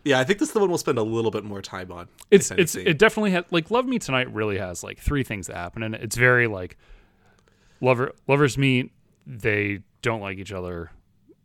Yeah, 0.05 0.19
I 0.21 0.25
think 0.25 0.39
this 0.39 0.49
is 0.49 0.53
the 0.53 0.61
one 0.61 0.69
we'll 0.69 0.79
spend 0.79 0.99
a 0.99 1.03
little 1.03 1.31
bit 1.31 1.45
more 1.45 1.63
time 1.63 1.91
on. 1.91 2.09
It's 2.31 2.51
it's 2.51 2.75
it 2.75 2.99
definitely 2.99 3.31
has 3.33 3.45
like 3.51 3.71
Love 3.71 3.87
Me 3.87 3.99
Tonight 3.99 4.33
really 4.33 4.59
has 4.59 4.85
like 4.85 4.99
three 4.99 5.23
things 5.23 5.47
that 5.47 5.57
happen, 5.57 5.83
and 5.83 5.95
it's 5.95 6.17
very 6.17 6.47
like 6.47 6.77
lover 7.81 8.13
lovers 8.29 8.59
meet, 8.59 8.93
they 9.27 9.81
don't 10.03 10.21
like 10.21 10.39
each 10.39 10.53
other, 10.53 10.91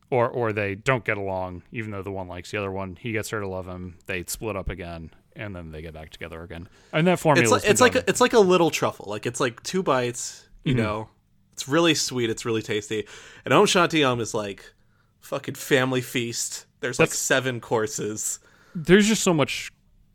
or 0.09 0.28
or 0.30 0.51
they 0.53 0.76
don't 0.76 1.05
get 1.05 1.18
along, 1.18 1.63
even 1.72 1.91
though 1.91 2.01
the 2.03 2.11
one 2.11 2.28
likes 2.28 2.51
the 2.51 2.57
other 2.57 2.72
one. 2.72 2.97
He 2.99 3.11
gets 3.13 3.30
her 3.30 3.39
to 3.39 3.47
love 3.47 3.68
him. 3.68 3.97
They 4.05 4.24
split 4.28 4.55
up 4.57 4.70
again, 4.70 5.11
and 5.36 5.55
then 5.55 5.71
they 5.71 5.81
get 5.81 5.93
back 5.93 6.09
together 6.11 6.41
again. 6.43 6.67
And 6.93 7.07
that 7.07 7.19
formula 7.19 7.43
it's 7.43 7.51
like 7.51 7.69
it's 7.71 7.81
like 7.81 7.95
a, 7.95 8.09
it's 8.09 8.21
like 8.21 8.33
a 8.33 8.39
little 8.39 8.69
truffle. 8.71 9.05
Like 9.09 9.25
it's 9.25 9.39
like 9.39 9.61
two 9.63 9.83
bites, 9.83 10.47
you 10.63 10.73
Mm-hmm. 10.73 10.83
know. 10.83 11.09
It's 11.53 11.67
really 11.69 11.95
sweet, 11.95 12.29
it's 12.29 12.43
really 12.45 12.61
tasty. 12.61 13.07
And 13.45 13.53
Om 13.53 13.65
Shanti 13.65 14.05
Om 14.09 14.19
is 14.19 14.33
like 14.33 14.73
fucking 15.21 15.55
family 15.55 16.01
feast. 16.01 16.65
There's 16.81 16.99
like 16.99 17.13
seven 17.13 17.59
courses. 17.61 18.39
there's 18.75 19.07
just 19.07 19.23
so 19.23 19.33
much 19.33 19.71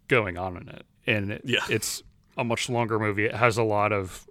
going 0.09 0.37
on 0.37 0.57
in 0.59 0.69
it, 0.69 0.85
and 1.07 1.33
it, 1.33 1.43
Yeah. 1.45 1.61
it's 1.71 2.03
a 2.37 2.45
much 2.45 2.69
longer 2.69 2.99
movie. 2.99 3.25
It 3.25 3.35
has 3.35 3.57
a 3.57 3.63
lot 3.63 3.93
of 3.93 4.27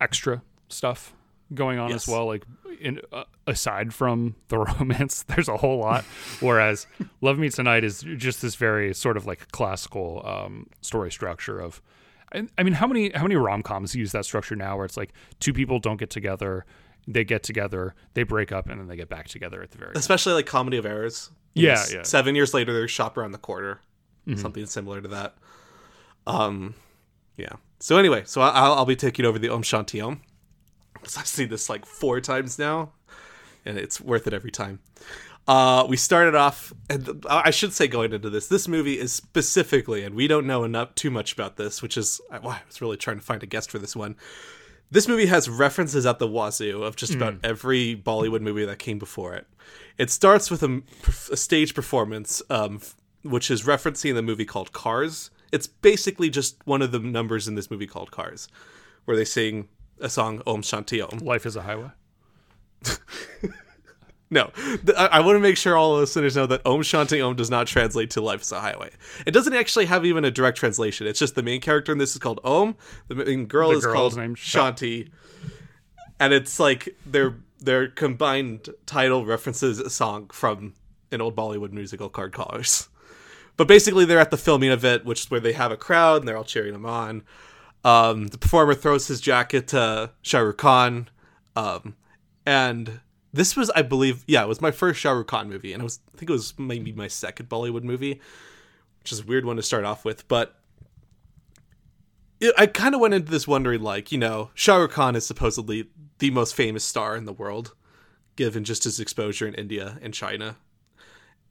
extra 0.00 0.42
stuff 0.68 1.14
going 1.54 1.78
on 1.78 1.90
Yes. 1.90 2.04
as 2.04 2.08
well. 2.12 2.26
Like 2.26 2.44
in, 2.80 3.00
uh, 3.12 3.24
aside 3.46 3.94
from 3.94 4.34
the 4.48 4.58
romance, 4.80 5.22
there's 5.24 5.48
a 5.48 5.56
whole 5.56 5.78
lot. 5.78 6.04
Whereas 6.40 6.86
Love 7.20 7.38
Me 7.38 7.48
Tonight 7.50 7.84
is 7.84 8.02
just 8.16 8.42
this 8.42 8.54
very 8.56 8.92
sort 8.94 9.16
of 9.16 9.26
like 9.26 9.50
classical 9.52 10.22
um, 10.26 10.66
story 10.80 11.10
structure 11.12 11.58
of. 11.60 11.80
I 12.34 12.46
I 12.58 12.62
mean, 12.64 12.74
how 12.74 12.86
many 12.88 13.10
how 13.10 13.22
many 13.22 13.36
rom 13.36 13.62
coms 13.62 13.94
use 13.94 14.12
that 14.12 14.24
structure 14.24 14.56
now, 14.56 14.76
where 14.76 14.84
it's 14.84 14.96
like 14.96 15.12
two 15.40 15.52
people 15.52 15.78
don't 15.78 15.96
get 15.96 16.10
together, 16.10 16.64
they 17.06 17.22
get 17.22 17.42
together, 17.44 17.94
they 18.14 18.24
break 18.24 18.50
up, 18.50 18.68
and 18.68 18.80
then 18.80 18.88
they 18.88 18.96
get 18.96 19.08
back 19.08 19.28
together 19.28 19.62
at 19.62 19.70
the 19.70 19.78
very 19.78 19.90
end. 19.90 19.96
especially 19.96 20.32
like 20.32 20.46
comedy 20.46 20.76
of 20.76 20.84
errors. 20.84 21.30
Yeah, 21.54 21.82
yeah. 21.92 22.02
Seven 22.02 22.34
years 22.34 22.52
later, 22.52 22.72
there's 22.72 22.90
shop 22.90 23.16
around 23.16 23.30
the 23.32 23.38
corner, 23.38 23.80
something 24.36 24.66
similar 24.66 25.00
to 25.00 25.08
that. 25.08 25.36
Um, 26.26 26.74
yeah. 27.36 27.52
So 27.78 27.96
anyway, 27.96 28.22
so 28.26 28.40
I- 28.40 28.50
I'll, 28.50 28.72
I'll 28.74 28.84
be 28.86 28.96
taking 28.96 29.24
over 29.24 29.38
the 29.38 29.48
Om 29.48 29.62
Shanti 29.62 30.04
Om. 30.04 30.20
'Cause 31.02 31.16
I've 31.16 31.26
seen 31.26 31.48
this 31.48 31.68
like 31.68 31.86
four 31.86 32.20
times 32.20 32.58
now, 32.58 32.92
and 33.64 33.78
it's 33.78 34.00
worth 34.00 34.26
it 34.26 34.32
every 34.32 34.50
time. 34.50 34.80
Uh, 35.48 35.86
we 35.88 35.96
started 35.96 36.34
off, 36.34 36.72
and 36.90 37.24
I 37.30 37.50
should 37.52 37.72
say 37.72 37.86
going 37.86 38.12
into 38.12 38.28
this, 38.30 38.48
this 38.48 38.66
movie 38.66 38.98
is 38.98 39.12
specifically, 39.12 40.02
and 40.02 40.16
we 40.16 40.26
don't 40.26 40.46
know 40.46 40.64
enough 40.64 40.94
too 40.96 41.10
much 41.10 41.32
about 41.32 41.56
this, 41.56 41.82
which 41.82 41.96
is 41.96 42.20
why 42.40 42.54
I 42.56 42.62
was 42.66 42.80
really 42.80 42.96
trying 42.96 43.18
to 43.18 43.24
find 43.24 43.42
a 43.44 43.46
guest 43.46 43.70
for 43.70 43.78
this 43.78 43.94
one. 43.94 44.16
This 44.90 45.06
movie 45.06 45.26
has 45.26 45.48
references 45.48 46.04
at 46.04 46.18
the 46.18 46.26
wazoo 46.28 46.82
of 46.82 46.96
just 46.96 47.14
about 47.14 47.36
every 47.44 47.94
Bollywood 47.96 48.40
movie 48.40 48.64
that 48.64 48.78
came 48.80 48.98
before 48.98 49.34
it. 49.34 49.46
It 49.98 50.10
starts 50.10 50.50
with 50.50 50.62
a, 50.64 50.82
a 51.30 51.36
stage 51.36 51.74
performance, 51.74 52.42
um, 52.50 52.80
which 53.22 53.48
is 53.50 53.62
referencing 53.64 54.14
the 54.14 54.22
movie 54.22 54.44
called 54.44 54.72
Karz. 54.72 55.30
It's 55.52 55.66
basically 55.68 56.28
just 56.30 56.56
one 56.66 56.82
of 56.82 56.90
the 56.92 56.98
numbers 56.98 57.46
in 57.48 57.54
this 57.54 57.70
movie 57.70 57.86
called 57.86 58.10
Karz, 58.10 58.48
where 59.06 59.16
they 59.16 59.24
sing 59.24 59.68
a 60.00 60.08
song 60.08 60.42
Om 60.46 60.62
Shanti 60.62 61.02
Om. 61.02 61.18
Life 61.18 61.46
is 61.46 61.56
a 61.56 61.62
highway. 61.62 61.90
No, 64.28 64.50
I, 64.96 65.06
I 65.06 65.20
want 65.20 65.36
to 65.36 65.40
make 65.40 65.56
sure 65.56 65.76
all 65.76 65.96
listeners 65.98 66.34
know 66.34 66.46
that 66.46 66.66
Om 66.66 66.82
Shanti 66.82 67.24
Om 67.24 67.36
does 67.36 67.48
not 67.48 67.68
translate 67.68 68.10
to 68.10 68.20
Life 68.20 68.42
is 68.42 68.50
a 68.50 68.60
Highway. 68.60 68.90
It 69.24 69.30
doesn't 69.30 69.54
actually 69.54 69.86
have 69.86 70.04
even 70.04 70.24
a 70.24 70.32
direct 70.32 70.58
translation. 70.58 71.06
It's 71.06 71.20
just 71.20 71.36
the 71.36 71.44
main 71.44 71.60
character 71.60 71.92
in 71.92 71.98
this 71.98 72.12
is 72.12 72.18
called 72.18 72.40
Om. 72.42 72.74
The 73.06 73.14
main 73.14 73.46
girl 73.46 73.70
The 73.70 73.78
is 73.78 73.86
called 73.86 74.16
named 74.16 74.36
Sha- 74.36 74.72
Shanti, 74.72 75.10
and 76.18 76.32
it's 76.32 76.58
like 76.58 76.96
their 77.06 77.36
their 77.60 77.86
combined 77.86 78.68
title 78.84 79.24
references 79.24 79.78
a 79.78 79.90
song 79.90 80.28
from 80.32 80.74
an 81.12 81.20
old 81.20 81.36
Bollywood 81.36 81.70
musical 81.70 82.08
called 82.08 82.32
Karz. 82.32 82.88
But 83.56 83.68
basically, 83.68 84.04
they're 84.04 84.18
at 84.18 84.32
the 84.32 84.36
filming 84.36 84.70
of 84.70 84.84
it, 84.84 85.04
which 85.04 85.20
is 85.20 85.30
where 85.30 85.40
they 85.40 85.52
have 85.52 85.70
a 85.70 85.76
crowd 85.76 86.22
and 86.22 86.28
they're 86.28 86.36
all 86.36 86.44
cheering 86.44 86.72
them 86.72 86.84
on. 86.84 87.22
Um, 87.86 88.26
the 88.26 88.38
performer 88.38 88.74
throws 88.74 89.06
his 89.06 89.20
jacket 89.20 89.68
to 89.68 90.10
Shah 90.20 90.40
Rukh 90.40 90.58
Khan, 90.58 91.08
um, 91.54 91.94
and 92.44 92.98
this 93.32 93.54
was, 93.54 93.70
I 93.70 93.82
believe, 93.82 94.24
yeah, 94.26 94.42
it 94.42 94.48
was 94.48 94.60
my 94.60 94.72
first 94.72 94.98
Shah 94.98 95.12
Rukh 95.12 95.28
Khan 95.28 95.48
movie, 95.48 95.72
and 95.72 95.80
it 95.80 95.84
was, 95.84 96.00
I 96.12 96.18
think 96.18 96.28
it 96.28 96.32
was 96.32 96.58
maybe 96.58 96.90
my 96.90 97.06
second 97.06 97.48
Bollywood 97.48 97.84
movie, 97.84 98.20
which 98.98 99.12
is 99.12 99.20
a 99.20 99.24
weird 99.24 99.44
one 99.44 99.54
to 99.54 99.62
start 99.62 99.84
off 99.84 100.04
with, 100.04 100.26
but 100.26 100.58
it, 102.40 102.52
I 102.58 102.66
kind 102.66 102.96
of 102.96 103.00
went 103.00 103.14
into 103.14 103.30
this 103.30 103.46
wondering, 103.46 103.82
like, 103.82 104.10
you 104.10 104.18
know, 104.18 104.50
Shah 104.54 104.78
Rukh 104.78 104.90
Khan 104.90 105.14
is 105.14 105.24
supposedly 105.24 105.88
the 106.18 106.32
most 106.32 106.56
famous 106.56 106.82
star 106.82 107.16
in 107.16 107.24
the 107.24 107.32
world, 107.32 107.72
given 108.34 108.64
just 108.64 108.82
his 108.82 108.98
exposure 108.98 109.46
in 109.46 109.54
India 109.54 109.96
and 110.02 110.12
China. 110.12 110.56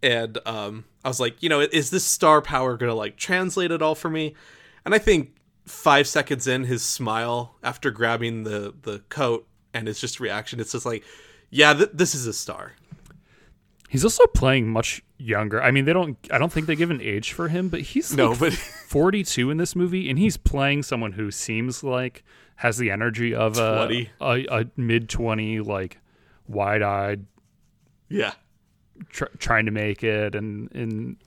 And 0.03 0.37
um, 0.45 0.83
I 1.05 1.07
was 1.07 1.21
like, 1.21 1.41
you 1.41 1.47
know, 1.47 1.61
is 1.61 1.91
this 1.91 2.03
star 2.03 2.41
power 2.41 2.75
gonna 2.75 2.93
like 2.93 3.15
translate 3.15 3.71
it 3.71 3.81
all 3.81 3.95
for 3.95 4.09
me? 4.09 4.35
And 4.83 4.93
I 4.93 4.97
think 4.97 5.34
five 5.65 6.07
seconds 6.07 6.47
in, 6.47 6.63
his 6.65 6.83
smile 6.83 7.55
after 7.63 7.91
grabbing 7.91 8.43
the 8.43 8.73
the 8.83 8.99
coat 9.09 9.47
and 9.73 9.87
his 9.87 9.99
just 9.99 10.19
reaction, 10.19 10.59
it's 10.59 10.71
just 10.71 10.85
like, 10.85 11.03
yeah, 11.49 11.73
th- 11.73 11.91
this 11.93 12.15
is 12.15 12.27
a 12.27 12.33
star. 12.33 12.73
He's 13.89 14.03
also 14.03 14.25
playing 14.27 14.67
much 14.67 15.01
younger. 15.17 15.61
I 15.61 15.71
mean, 15.71 15.85
they 15.85 15.93
don't. 15.93 16.17
I 16.31 16.37
don't 16.37 16.51
think 16.51 16.67
they 16.67 16.75
give 16.75 16.91
an 16.91 17.01
age 17.01 17.33
for 17.33 17.47
him, 17.47 17.69
but 17.69 17.81
he's 17.81 18.13
No, 18.13 18.31
like 18.31 18.39
but 18.39 18.53
42 18.87 19.51
in 19.51 19.57
this 19.57 19.75
movie, 19.75 20.09
and 20.09 20.19
he's 20.19 20.37
playing 20.37 20.83
someone 20.83 21.13
who 21.13 21.31
seems 21.31 21.83
like 21.83 22.23
has 22.57 22.77
the 22.77 22.89
energy 22.91 23.33
of 23.33 23.57
a 23.57 24.09
a, 24.21 24.45
a 24.49 24.65
mid 24.75 25.09
20, 25.09 25.59
like 25.61 25.99
wide 26.47 26.81
eyed, 26.81 27.25
yeah, 28.09 28.33
tr- 29.09 29.25
trying 29.39 29.65
to 29.65 29.71
make 29.71 30.03
it, 30.03 30.35
and 30.35 30.71
in 30.73 31.17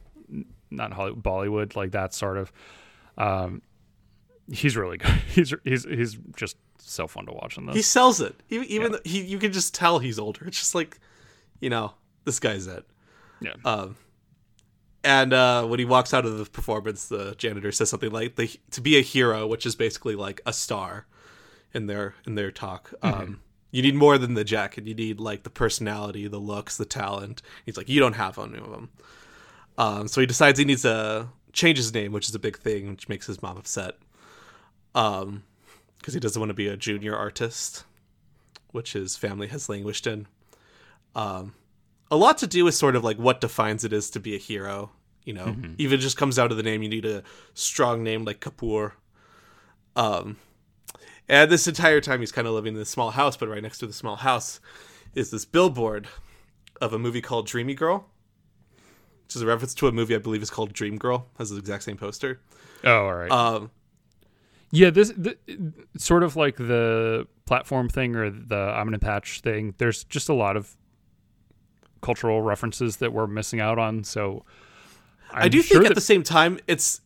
not 0.71 0.93
Hollywood, 0.93 1.23
Bollywood, 1.23 1.77
like 1.77 1.93
that 1.93 2.13
sort 2.13 2.37
of. 2.37 2.53
Um, 3.17 3.63
he's 4.51 4.77
really 4.77 4.97
good. 4.99 5.11
He's 5.35 5.53
he's 5.65 5.85
he's 5.85 6.19
just 6.37 6.57
so 6.79 7.07
fun 7.07 7.27
to 7.27 7.33
watch 7.33 7.57
in 7.59 7.67
this. 7.67 7.77
he 7.77 7.83
sells 7.83 8.21
it. 8.21 8.35
Even, 8.51 8.67
even 8.69 8.93
though 8.93 9.01
he, 9.05 9.23
you 9.23 9.39
can 9.39 9.53
just 9.53 9.75
tell 9.75 9.99
he's 9.99 10.19
older. 10.19 10.47
It's 10.47 10.59
just 10.59 10.75
like, 10.75 10.99
you 11.61 11.69
know, 11.71 11.93
this 12.25 12.41
guy's 12.41 12.67
it. 12.67 12.85
yeah. 13.41 13.53
Um, 13.65 13.97
and 15.05 15.33
uh, 15.33 15.65
when 15.67 15.79
he 15.79 15.85
walks 15.85 16.13
out 16.13 16.25
of 16.27 16.39
the 16.39 16.45
performance, 16.47 17.07
the 17.09 17.35
janitor 17.39 17.71
says 17.73 17.89
something 17.91 18.11
like, 18.11 18.35
the, 18.37 18.51
"To 18.73 18.81
be 18.81 18.97
a 18.97 19.03
hero, 19.03 19.47
which 19.47 19.65
is 19.65 19.75
basically 19.77 20.15
like 20.17 20.41
a 20.45 20.53
star, 20.53 21.07
in 21.73 21.87
their 21.87 22.15
in 22.27 22.35
their 22.35 22.51
talk, 22.51 22.93
um, 23.03 23.41
you 23.71 23.83
need 23.83 23.95
more 23.95 24.19
than 24.19 24.35
the 24.35 24.45
jacket. 24.45 24.87
You 24.87 24.95
need 24.95 25.21
like 25.21 25.45
the 25.45 25.51
personality, 25.51 26.27
the 26.27 26.39
looks, 26.41 26.77
the 26.77 26.85
talent." 26.85 27.43
He's 27.65 27.77
like, 27.77 27.89
"You 27.89 28.01
don't 28.01 28.15
have 28.15 28.39
any 28.39 28.59
of 28.59 28.71
them." 28.71 28.89
Um, 29.77 30.09
so 30.09 30.21
he 30.21 30.27
decides 30.27 30.59
he 30.59 30.65
needs 30.65 30.83
to 30.83 31.29
change 31.53 31.79
his 31.79 31.95
name, 31.95 32.11
which 32.13 32.29
is 32.29 32.35
a 32.35 32.39
big 32.41 32.59
thing, 32.59 32.91
which 32.91 33.09
makes 33.09 33.27
his 33.27 33.41
mom 33.41 33.57
upset. 33.57 33.95
Um, 34.99 35.45
because 35.99 36.15
he 36.15 36.21
doesn't 36.21 36.41
want 36.41 36.51
to 36.51 36.55
be 36.55 36.69
a 36.69 36.77
junior 36.77 37.15
artist, 37.17 37.85
which 38.71 38.93
his 38.93 39.17
family 39.17 39.49
has 39.49 39.69
languished 39.69 40.07
in. 40.07 40.27
Um, 41.15 41.55
a 42.11 42.17
lot 42.17 42.39
to 42.39 42.47
do 42.47 42.65
with 42.65 42.75
sort 42.75 42.97
of 42.97 43.05
like 43.05 43.19
what 43.19 43.41
defines 43.41 43.85
it 43.85 43.93
is 43.93 44.11
to 44.11 44.21
be 44.21 44.35
a 44.35 44.39
hero. 44.39 44.91
You 45.25 45.35
know, 45.35 45.57
even 45.77 46.01
just 46.01 46.17
comes 46.17 46.39
out 46.39 46.51
of 46.51 46.57
the 46.57 46.63
name. 46.63 46.83
You 46.83 46.89
need 46.89 47.05
a 47.05 47.23
strong 47.53 48.03
name 48.03 48.25
like 48.25 48.41
Kapoor. 48.41 48.93
Um, 49.95 50.37
and 51.29 51.51
this 51.51 51.69
entire 51.69 52.01
time 52.01 52.21
he's 52.21 52.33
kind 52.33 52.47
of 52.47 52.55
living 52.55 52.73
in 52.75 52.79
this 52.79 52.89
small 52.89 53.11
house, 53.11 53.37
but 53.37 53.49
right 53.49 53.63
next 53.63 53.79
to 53.79 53.87
the 53.87 53.93
small 53.93 54.17
house 54.17 54.61
is 55.15 55.31
this 55.31 55.45
billboard 55.45 56.09
of 56.81 56.93
a 56.93 56.99
movie 56.99 57.21
called 57.21 57.47
Dreamy 57.47 57.75
Girl, 57.75 58.07
which 59.27 59.37
is 59.37 59.43
a 59.43 59.47
reference 59.47 59.75
to 59.75 59.89
a 59.89 59.93
movie 59.93 60.15
I 60.15 60.19
believe 60.19 60.43
is 60.43 60.51
called 60.51 60.73
Dream 60.73 60.97
Girl. 60.97 61.27
Has 61.39 61.51
the 61.51 61.59
exact 61.59 61.83
same 61.83 61.99
poster. 61.99 62.41
oh, 62.85 63.07
all 63.07 63.15
right. 63.15 63.31
Um, 63.31 63.71
Yeah, 64.71 64.91
this 64.91 65.13
the, 65.17 65.37
sort 65.97 66.23
of 66.23 66.37
like 66.37 66.57
the 66.57 67.27
platform 67.47 67.89
thing 67.89 68.17
or 68.17 68.31
the 68.31 68.57
I'm 68.57 68.87
gonna 68.87 68.99
patch 68.99 69.41
thing. 69.41 69.75
There's 69.79 70.05
just 70.05 70.29
a 70.29 70.35
lot 70.35 70.57
of 70.57 70.77
cultural 72.01 72.43
references 72.43 72.99
that 72.99 73.13
we're 73.13 73.27
missing 73.27 73.61
out 73.61 73.79
on. 73.79 74.05
So 74.05 74.45
i 75.33 75.45
I'm 75.45 75.51
do 75.51 75.63
sure 75.63 75.79
think 75.79 75.91
at 75.91 75.95
the 75.95 76.01
same 76.01 76.23
time 76.23 76.59
it's 76.67 77.01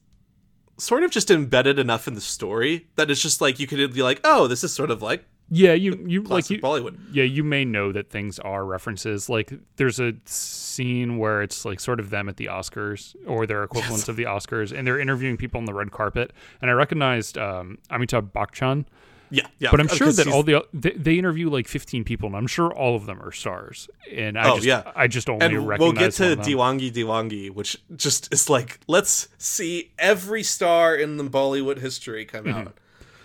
sort 0.79 1.03
of 1.03 1.11
just 1.11 1.31
embedded 1.31 1.79
enough 1.79 2.09
in 2.09 2.15
the 2.15 2.21
story 2.21 2.89
that 2.97 3.11
it's 3.11 3.21
just 3.21 3.41
like 3.41 3.61
you 3.61 3.67
could 3.67 3.93
be 3.95 4.03
like, 4.03 4.21
oh, 4.25 4.47
this 4.49 4.65
is 4.65 4.73
sort 4.73 4.91
of 4.91 5.03
like 5.03 5.25
yeah, 5.51 5.73
you 5.75 6.03
you 6.07 6.23
like 6.23 6.49
you 6.51 6.59
Bollywood. 6.61 6.99
yeah 7.13 7.25
you 7.25 7.45
may 7.45 7.65
know 7.65 7.93
that 7.93 8.11
things 8.11 8.39
are 8.39 8.65
references. 8.65 9.29
Like 9.29 9.53
there's 9.77 10.01
a 10.01 10.15
scene 10.25 11.19
where 11.19 11.43
it's 11.43 11.65
like 11.65 11.81
sort 11.81 12.01
of 12.01 12.11
them 12.11 12.29
at 12.29 12.37
the 12.37 12.47
Oscars 12.47 13.15
or 13.27 13.47
their 13.47 13.63
equivalents 13.63 14.09
of 14.09 14.17
the 14.17 14.25
Oscars, 14.25 14.77
and 14.77 14.87
they're 14.87 15.01
interviewing 15.01 15.37
people 15.37 15.59
on 15.59 15.65
the 15.67 15.75
red 15.75 15.91
carpet. 15.91 16.33
And 16.61 16.71
I 16.71 16.75
recognized 16.75 17.37
um, 17.39 17.79
Amitabh 17.91 18.33
Bachchan. 18.33 18.87
Yeah, 19.31 19.47
yeah. 19.59 19.71
But 19.71 19.81
I'm 19.81 19.89
sure 19.89 20.13
that 20.13 20.27
all 20.29 20.43
the 20.43 20.63
they, 20.75 20.91
they 20.91 21.15
interview 21.15 21.49
like 21.49 21.67
15 21.67 22.05
people, 22.05 22.27
and 22.27 22.37
I'm 22.37 22.47
sure 22.47 22.71
all 22.71 22.95
of 22.97 23.07
them 23.07 23.19
are 23.23 23.33
stars. 23.33 23.89
And 24.15 24.39
I 24.39 24.51
Oh, 24.51 24.55
just, 24.57 24.67
yeah. 24.67 24.93
I 24.95 25.07
just 25.09 25.31
only 25.31 25.47
and 25.47 25.67
recognize 25.67 26.19
we'll 26.21 26.35
get 26.37 26.45
to. 26.45 26.51
Deewangi 26.51 26.93
Deewangi, 26.93 27.51
which 27.51 27.79
just 27.97 28.31
is 28.33 28.51
like, 28.51 28.81
let's 28.89 29.29
see 29.39 29.91
every 29.99 30.43
star 30.43 30.95
in 30.95 31.17
the 31.17 31.25
Bollywood 31.25 31.79
history 31.79 32.27
come 32.27 32.45
Mm-hmm. 32.45 32.59
out. 32.69 32.77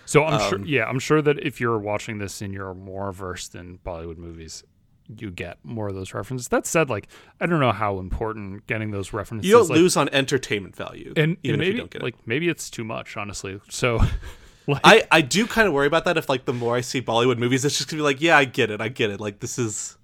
So 0.08 0.24
I'm 0.24 0.40
Um, 0.40 0.48
sure, 0.48 0.64
yeah, 0.64 0.86
I'm 0.86 0.98
sure 0.98 1.20
that 1.20 1.38
if 1.44 1.60
you're 1.60 1.78
watching 1.78 2.16
this 2.16 2.40
and 2.40 2.54
you're 2.54 2.72
more 2.72 3.12
versed 3.12 3.54
in 3.54 3.78
Bollywood 3.84 4.16
movies, 4.16 4.64
you 5.06 5.30
get 5.30 5.58
more 5.62 5.88
of 5.88 5.94
those 5.94 6.14
references. 6.14 6.48
That 6.48 6.66
said, 6.66 6.88
like 6.88 7.08
I 7.42 7.44
don't 7.44 7.60
know 7.60 7.72
how 7.72 7.98
important 7.98 8.66
getting 8.66 8.90
those 8.90 9.12
references. 9.12 9.46
You 9.46 9.56
don't 9.58 9.68
like, 9.68 9.78
lose 9.78 9.98
on 9.98 10.08
entertainment 10.08 10.74
value, 10.74 11.12
and, 11.14 11.36
even 11.42 11.60
and 11.60 11.68
if 11.68 11.74
you 11.74 11.78
don't 11.78 11.90
get 11.90 12.00
it. 12.00 12.04
like 12.04 12.14
maybe 12.26 12.48
it's 12.48 12.70
too 12.70 12.84
much, 12.84 13.18
honestly. 13.18 13.60
So, 13.68 14.00
like, 14.66 14.80
I, 14.82 15.06
I 15.10 15.20
do 15.20 15.46
kind 15.46 15.68
of 15.68 15.74
worry 15.74 15.86
about 15.86 16.06
that. 16.06 16.16
If 16.16 16.30
like 16.30 16.46
the 16.46 16.54
more 16.54 16.74
I 16.74 16.80
see 16.80 17.02
Bollywood 17.02 17.36
movies, 17.36 17.66
it's 17.66 17.76
just 17.76 17.90
gonna 17.90 18.00
be 18.00 18.04
like, 18.04 18.22
yeah, 18.22 18.38
I 18.38 18.46
get 18.46 18.70
it, 18.70 18.80
I 18.80 18.88
get 18.88 19.10
it. 19.10 19.20
Like 19.20 19.40
this 19.40 19.58
is 19.58 19.98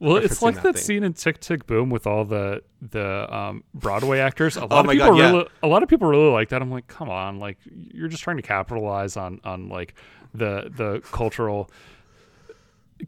well, 0.00 0.16
it's 0.16 0.42
like 0.42 0.56
that 0.56 0.62
that 0.74 0.78
scene 0.78 1.02
in 1.04 1.12
Tick 1.14 1.40
Tick 1.40 1.66
Boom 1.66 1.90
with 1.90 2.06
all 2.06 2.24
the 2.24 2.62
the 2.80 3.34
um, 3.34 3.64
Broadway 3.74 4.18
actors. 4.18 4.56
A 4.56 4.60
lot 4.66 4.72
Oh 4.72 4.80
of 4.80 4.90
people 4.90 5.08
God, 5.08 5.16
yeah. 5.18 5.30
really, 5.30 5.46
a 5.62 5.66
lot 5.68 5.82
of 5.82 5.88
people 5.88 6.08
really 6.08 6.30
like 6.30 6.48
that. 6.50 6.60
I'm 6.62 6.70
like, 6.70 6.86
come 6.86 7.08
on, 7.08 7.38
like 7.38 7.58
you're 7.70 8.08
just 8.08 8.22
trying 8.22 8.36
to 8.36 8.42
capitalize 8.42 9.16
on 9.16 9.40
on 9.44 9.68
like 9.68 9.94
the 10.34 10.70
the 10.76 11.00
cultural 11.12 11.70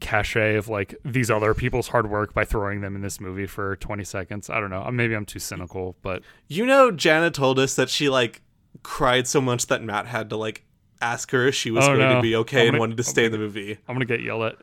cachet 0.01 0.55
of 0.55 0.67
like 0.67 0.95
these 1.05 1.31
other 1.31 1.53
people's 1.53 1.87
hard 1.87 2.09
work 2.09 2.33
by 2.33 2.43
throwing 2.43 2.81
them 2.81 2.95
in 2.95 3.01
this 3.01 3.19
movie 3.19 3.45
for 3.47 3.75
20 3.77 4.03
seconds. 4.03 4.49
I 4.49 4.59
don't 4.59 4.69
know. 4.69 4.87
Maybe 4.91 5.15
I'm 5.15 5.25
too 5.25 5.39
cynical, 5.39 5.95
but 6.01 6.21
You 6.47 6.65
know, 6.65 6.91
Jana 6.91 7.31
told 7.31 7.57
us 7.57 7.75
that 7.75 7.89
she 7.89 8.09
like 8.09 8.41
cried 8.83 9.27
so 9.27 9.39
much 9.41 9.67
that 9.67 9.81
Matt 9.81 10.05
had 10.05 10.29
to 10.29 10.37
like 10.37 10.65
ask 11.01 11.31
her 11.31 11.47
if 11.47 11.55
she 11.55 11.71
was 11.71 11.85
Oh, 11.85 11.95
going 11.95 11.99
no. 11.99 12.15
to 12.15 12.21
be 12.21 12.35
okay 12.35 12.61
I'm 12.61 12.67
and 12.67 12.71
gonna- 12.73 12.79
wanted 12.81 12.97
to 12.97 13.01
I'm 13.01 13.05
stay 13.05 13.25
in 13.25 13.31
gonna 13.31 13.43
the 13.43 13.47
movie. 13.47 13.77
I'm 13.87 13.95
gonna 13.95 14.05
get 14.05 14.21
yelled 14.21 14.43
at. 14.43 14.55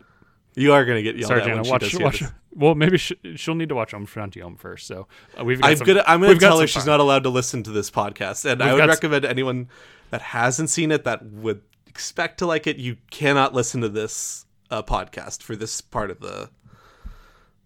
You 0.57 0.72
are 0.72 0.84
going 0.84 0.96
to 0.96 1.02
get 1.02 1.16
yelled 1.16 1.28
Sorry, 1.28 1.40
at 1.42 1.46
Jana. 1.46 1.57
when 1.68 1.80
she 1.80 1.96
Watch, 1.96 2.00
watch. 2.00 2.20
this. 2.20 2.32
Well, 2.55 2.74
maybe 2.76 2.96
she, 2.98 3.16
she'll 3.34 3.57
need 3.57 3.68
to 3.70 3.74
watch 3.74 3.92
Om 3.92 4.07
Shanti 4.07 4.44
Om 4.44 4.57
first. 4.57 4.86
So 4.86 5.09
uh, 5.38 5.44
we've 5.44 5.61
got 5.61 5.70
I'm 5.70 5.76
some, 5.78 5.86
gonna 5.88 6.05
I'm 6.07 6.20
gonna 6.20 6.38
tell 6.38 6.61
her 6.61 6.66
she's 6.68 6.86
not 6.86 7.00
allowed 7.00 7.24
to 7.24 7.28
listen 7.30 7.62
to 7.64 7.70
this 7.70 7.90
podcast, 7.90 8.44
and 8.44 8.62
I 8.62 8.66
We've 8.66 8.74
would 8.74 8.78
got 8.80 8.90
s- 8.90 8.96
recommend 8.96 9.24
anyone 9.24 9.68
that 10.11 10.20
hasn't 10.22 10.70
seen 10.70 10.92
it 10.92 11.02
that 11.05 11.24
would 11.26 11.62
expect 11.88 12.38
to 12.38 12.46
like 12.46 12.66
it. 12.68 12.76
You 12.76 12.96
cannot 13.11 13.55
listen 13.55 13.80
to 13.80 13.88
this 13.88 14.46
uh, 14.70 14.82
podcast 14.84 15.42
for 15.42 15.57
this 15.57 15.80
part 15.80 16.11
of 16.12 16.20
the 16.20 16.48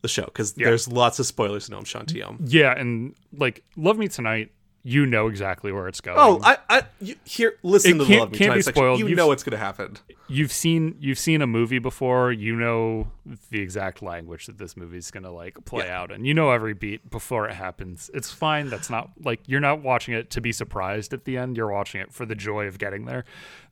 the 0.01 0.09
show 0.09 0.25
because 0.25 0.53
there's 0.55 0.89
lots 0.89 1.19
of 1.19 1.27
spoilers 1.27 1.69
in 1.69 1.75
Om 1.75 1.85
Shanti 1.85 2.27
Om. 2.27 2.39
Yeah, 2.47 2.73
and 2.73 3.15
like 3.37 3.65
Love 3.77 3.99
Me 3.99 4.09
Tonight, 4.09 4.53
you 4.85 5.05
know 5.07 5.27
exactly 5.29 5.73
where 5.73 5.89
it's 5.89 6.01
going. 6.01 6.17
Oh, 6.19 6.41
I, 6.43 6.59
I 6.71 6.83
you, 7.01 7.17
here 7.25 7.55
listen 7.63 7.97
It 7.97 7.99
to 7.99 8.05
the 8.05 8.19
Love 8.19 8.33
Me 8.33 8.39
can't 8.39 8.55
be 8.55 8.63
section. 8.63 8.75
spoiled. 8.81 8.99
You 9.01 9.07
You've- 9.07 9.17
know 9.17 9.27
what's 9.27 9.43
going 9.43 9.53
to 9.53 9.59
happen. 9.59 9.97
you've 10.29 10.53
seen 10.53 10.97
you've 11.01 11.19
seen 11.19 11.43
a 11.43 11.47
movie 11.47 11.79
before. 11.79 12.33
You 12.33 12.55
know 12.57 13.09
the 13.51 13.61
exact 13.61 14.03
language 14.03 14.47
that 14.47 14.59
this 14.59 14.77
movie's 14.77 15.11
gonna 15.11 15.31
like 15.33 15.63
play 15.65 15.87
Yeah. 15.87 16.01
out, 16.01 16.13
and 16.13 16.27
you 16.27 16.33
know 16.35 16.51
every 16.51 16.75
beat 16.75 17.11
before 17.11 17.49
it 17.49 17.55
happens. 17.55 18.11
It's 18.15 18.31
fine. 18.33 18.71
That's 18.71 18.89
not 18.89 19.11
like 19.23 19.41
you're 19.47 19.61
not 19.61 19.83
watching 19.83 20.15
it 20.15 20.31
to 20.31 20.41
be 20.41 20.53
surprised 20.53 21.13
at 21.13 21.25
the 21.25 21.37
end. 21.37 21.57
You're 21.57 21.71
watching 21.71 22.01
it 22.01 22.13
for 22.13 22.25
the 22.25 22.35
joy 22.35 22.67
of 22.67 22.79
getting 22.79 23.05
there. 23.05 23.25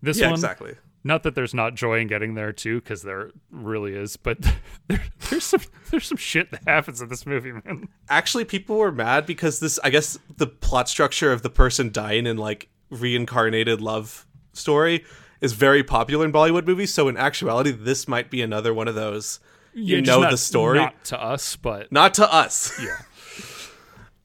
This 0.03 0.19
Yeah, 0.19 0.27
one, 0.27 0.35
exactly. 0.35 0.75
Not 1.07 1.23
that 1.23 1.35
there's 1.35 1.55
not 1.55 1.75
joy 1.75 2.01
in 2.01 2.09
getting 2.09 2.35
there 2.35 2.53
too, 2.53 2.81
because 2.81 3.03
there 3.03 3.31
really 3.51 3.95
is. 3.95 4.17
But 4.17 4.39
there, 4.89 5.03
there's 5.31 5.45
some 5.45 5.61
there's 5.91 6.07
some 6.07 6.17
shit 6.19 6.51
that 6.51 6.63
happens 6.67 7.01
in 7.01 7.09
this 7.09 7.25
movie, 7.25 7.53
man. 7.53 7.89
Actually, 8.11 8.45
people 8.45 8.77
were 8.77 8.93
mad 8.93 9.25
because 9.27 9.61
this. 9.61 9.79
I 9.85 9.91
guess 9.91 10.19
the 10.37 10.47
plot 10.47 10.89
structure 10.89 11.33
of 11.33 11.43
the 11.43 11.51
person 11.51 11.93
dying 11.93 12.27
in 12.27 12.37
like 12.37 12.69
reincarnated 12.91 13.81
love 13.81 14.27
story 14.53 15.05
is 15.41 15.53
very 15.53 15.83
popular 15.85 16.25
in 16.25 16.33
Bollywood 16.33 16.67
movies. 16.67 16.93
So 16.93 17.09
in 17.09 17.17
actuality, 17.17 17.71
this 17.71 18.09
might 18.09 18.31
be 18.31 18.43
another 18.43 18.73
one 18.75 18.89
of 18.89 18.95
those. 18.95 19.39
You 19.75 19.97
Yeah, 19.97 20.03
know 20.03 20.21
not- 20.23 20.31
the 20.31 20.39
story. 20.39 20.79
not 20.79 21.05
to 21.05 21.23
us, 21.23 21.57
but 21.57 21.93
not 21.93 22.15
to 22.15 22.33
us. 22.33 22.73
yeah. 22.83 22.97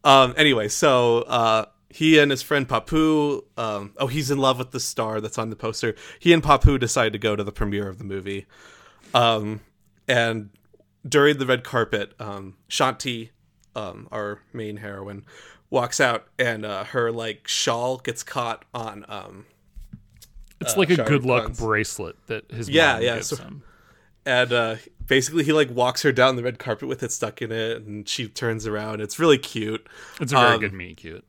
Um. 0.03 0.33
Anyway, 0.35 0.67
so 0.67 1.19
uh, 1.19 1.65
he 1.93 2.17
and 2.19 2.31
his 2.31 2.41
friend 2.41 2.67
Papu. 2.67 3.43
Um. 3.57 3.93
Oh, 3.97 4.07
he's 4.07 4.31
in 4.31 4.37
love 4.37 4.57
with 4.59 4.71
the 4.71 4.79
star 4.79 5.21
that's 5.21 5.37
on 5.37 5.49
the 5.49 5.55
poster. 5.55 5.95
He 6.19 6.33
and 6.33 6.41
Papu 6.43 6.79
decide 6.79 7.13
to 7.13 7.19
go 7.19 7.35
to 7.35 7.43
the 7.43 7.51
premiere 7.51 7.87
of 7.87 7.97
the 7.97 8.03
movie. 8.03 8.45
Um. 9.13 9.61
And 10.07 10.49
during 11.07 11.37
the 11.37 11.45
red 11.45 11.63
carpet, 11.63 12.13
um, 12.19 12.57
Shanti, 12.69 13.29
um, 13.75 14.07
our 14.11 14.41
main 14.53 14.77
heroine, 14.77 15.25
walks 15.69 15.99
out, 15.99 16.27
and 16.37 16.65
uh, 16.65 16.83
her 16.85 17.11
like 17.11 17.47
shawl 17.47 17.97
gets 17.97 18.23
caught 18.23 18.65
on 18.73 19.05
um 19.07 19.45
It's 20.59 20.75
uh, 20.75 20.79
like 20.79 20.89
a 20.89 20.95
Shah 20.97 21.03
good 21.05 21.23
luck 21.25 21.43
Khan's- 21.45 21.59
bracelet 21.59 22.15
that 22.27 22.51
his 22.51 22.69
Yeah, 22.69 22.93
mom 22.93 23.01
yeah, 23.03 23.15
gives 23.15 23.27
so- 23.29 23.35
him. 23.37 23.63
and 24.25 24.51
uh, 24.53 24.75
basically 25.07 25.43
he 25.43 25.53
like 25.53 25.69
walks 25.71 26.01
her 26.03 26.11
down 26.11 26.35
the 26.35 26.43
red 26.43 26.59
carpet 26.59 26.87
with 26.89 27.03
it 27.03 27.11
stuck 27.11 27.41
in 27.41 27.51
it, 27.51 27.77
and 27.83 28.07
she 28.09 28.27
turns 28.27 28.67
around. 28.67 29.01
It's 29.01 29.17
really 29.17 29.37
cute. 29.37 29.87
It's 30.19 30.33
a 30.33 30.35
very 30.35 30.53
Um, 30.55 30.59
good 30.59 30.73
meet 30.73 30.97
cute. 30.97 31.23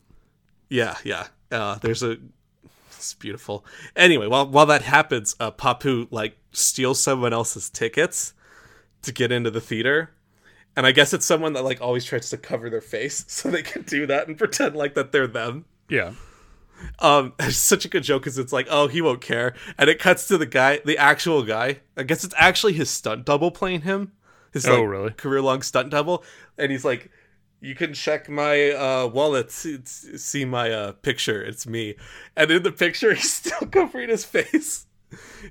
Yeah, 0.72 0.96
yeah. 1.04 1.26
Uh, 1.50 1.74
there's 1.82 2.02
a. 2.02 2.16
It's 2.96 3.12
beautiful. 3.14 3.64
Anyway, 3.94 4.26
while 4.26 4.46
while 4.48 4.66
that 4.66 4.82
happens, 4.82 5.36
uh, 5.38 5.50
Papu 5.50 6.08
like 6.10 6.38
steals 6.52 6.98
someone 7.00 7.32
else's 7.32 7.68
tickets 7.68 8.32
to 9.02 9.12
get 9.12 9.30
into 9.30 9.50
the 9.50 9.60
theater, 9.60 10.12
and 10.74 10.86
I 10.86 10.92
guess 10.92 11.12
it's 11.12 11.26
someone 11.26 11.52
that 11.54 11.64
like 11.64 11.80
always 11.82 12.04
tries 12.04 12.30
to 12.30 12.38
cover 12.38 12.70
their 12.70 12.80
face 12.80 13.24
so 13.28 13.50
they 13.50 13.62
can 13.62 13.82
do 13.82 14.06
that 14.06 14.28
and 14.28 14.38
pretend 14.38 14.74
like 14.74 14.94
that 14.94 15.12
they're 15.12 15.26
them. 15.26 15.66
Yeah. 15.88 16.12
Um, 17.00 17.34
it's 17.40 17.56
such 17.58 17.84
a 17.84 17.88
good 17.88 18.02
joke 18.04 18.22
because 18.22 18.38
it's 18.38 18.52
like, 18.52 18.66
oh, 18.70 18.88
he 18.88 19.02
won't 19.02 19.20
care, 19.20 19.54
and 19.76 19.90
it 19.90 19.98
cuts 19.98 20.26
to 20.28 20.38
the 20.38 20.46
guy, 20.46 20.80
the 20.84 20.96
actual 20.96 21.42
guy. 21.42 21.80
I 21.98 22.04
guess 22.04 22.24
it's 22.24 22.34
actually 22.38 22.72
his 22.72 22.88
stunt 22.88 23.26
double 23.26 23.50
playing 23.50 23.82
him. 23.82 24.12
His 24.52 24.66
Oh, 24.66 24.80
like, 24.80 24.88
really? 24.88 25.10
career 25.10 25.42
long 25.42 25.62
stunt 25.62 25.90
double, 25.90 26.24
and 26.56 26.70
he's 26.72 26.84
like, 26.84 27.10
you 27.62 27.76
can 27.76 27.94
check 27.94 28.28
my 28.28 28.70
uh, 28.72 29.06
wallet, 29.06 29.52
see, 29.52 29.78
see 29.84 30.44
my 30.44 30.70
uh, 30.70 30.92
picture. 30.92 31.42
It's 31.42 31.66
me, 31.66 31.94
and 32.36 32.50
in 32.50 32.64
the 32.64 32.72
picture, 32.72 33.14
he's 33.14 33.32
still 33.32 33.68
covering 33.68 34.10
his 34.10 34.24
face. 34.24 34.86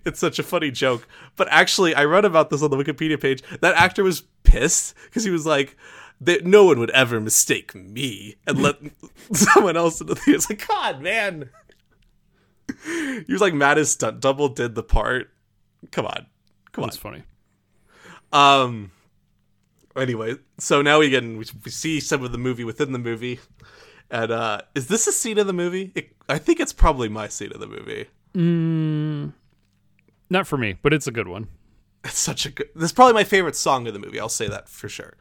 It's 0.05 0.19
such 0.19 0.39
a 0.39 0.43
funny 0.43 0.71
joke, 0.71 1.07
but 1.35 1.47
actually, 1.49 1.95
I 1.95 2.03
read 2.03 2.25
about 2.25 2.49
this 2.49 2.61
on 2.61 2.69
the 2.69 2.77
Wikipedia 2.77 3.19
page. 3.19 3.43
That 3.61 3.75
actor 3.75 4.03
was 4.03 4.23
pissed 4.43 4.95
because 5.05 5.23
he 5.23 5.29
was 5.29 5.45
like, 5.45 5.77
that 6.21 6.45
no 6.45 6.65
one 6.65 6.79
would 6.79 6.91
ever 6.91 7.19
mistake 7.19 7.73
me 7.73 8.35
and 8.45 8.61
let 8.61 8.75
someone 9.33 9.77
else 9.77 10.01
in 10.01 10.07
the 10.07 10.15
theater. 10.15 10.37
It's 10.37 10.49
like, 10.49 10.67
God, 10.67 11.01
man. 11.01 11.49
He 12.85 13.25
was 13.33 13.41
like 13.41 13.53
mad 13.53 13.75
his 13.75 13.91
stunt 13.91 14.21
double 14.21 14.47
did 14.47 14.75
the 14.75 14.83
part. 14.83 15.29
Come 15.91 16.05
on. 16.05 16.25
Come 16.71 16.85
on. 16.85 16.87
That's 16.87 16.97
funny. 16.97 17.23
Um 18.31 18.91
anyway, 19.95 20.35
so 20.57 20.81
now 20.81 20.99
we 20.99 21.09
get 21.09 21.23
we, 21.23 21.45
we 21.63 21.71
see 21.71 21.99
some 21.99 22.23
of 22.23 22.31
the 22.31 22.37
movie 22.37 22.63
within 22.63 22.91
the 22.91 22.99
movie. 22.99 23.39
And 24.09 24.31
uh 24.31 24.61
is 24.75 24.87
this 24.87 25.07
a 25.07 25.11
scene 25.11 25.37
of 25.37 25.47
the 25.47 25.53
movie? 25.53 25.91
It, 25.95 26.15
I 26.27 26.37
think 26.37 26.59
it's 26.59 26.73
probably 26.73 27.09
my 27.09 27.27
scene 27.27 27.51
of 27.53 27.59
the 27.59 27.67
movie. 27.67 28.07
Not 30.29 30.47
for 30.47 30.57
me, 30.57 30.77
but 30.81 30.93
it's 30.93 31.07
a 31.07 31.11
good 31.11 31.27
one. 31.27 31.47
It's 32.03 32.17
such 32.17 32.45
a 32.45 32.51
good. 32.51 32.69
This 32.73 32.85
is 32.85 32.93
probably 32.93 33.13
my 33.13 33.23
favorite 33.23 33.55
song 33.55 33.87
of 33.87 33.93
the 33.93 33.99
movie. 33.99 34.19
I'll 34.19 34.29
say 34.29 34.47
that 34.47 34.67
for 34.67 34.89
sure. 34.89 35.15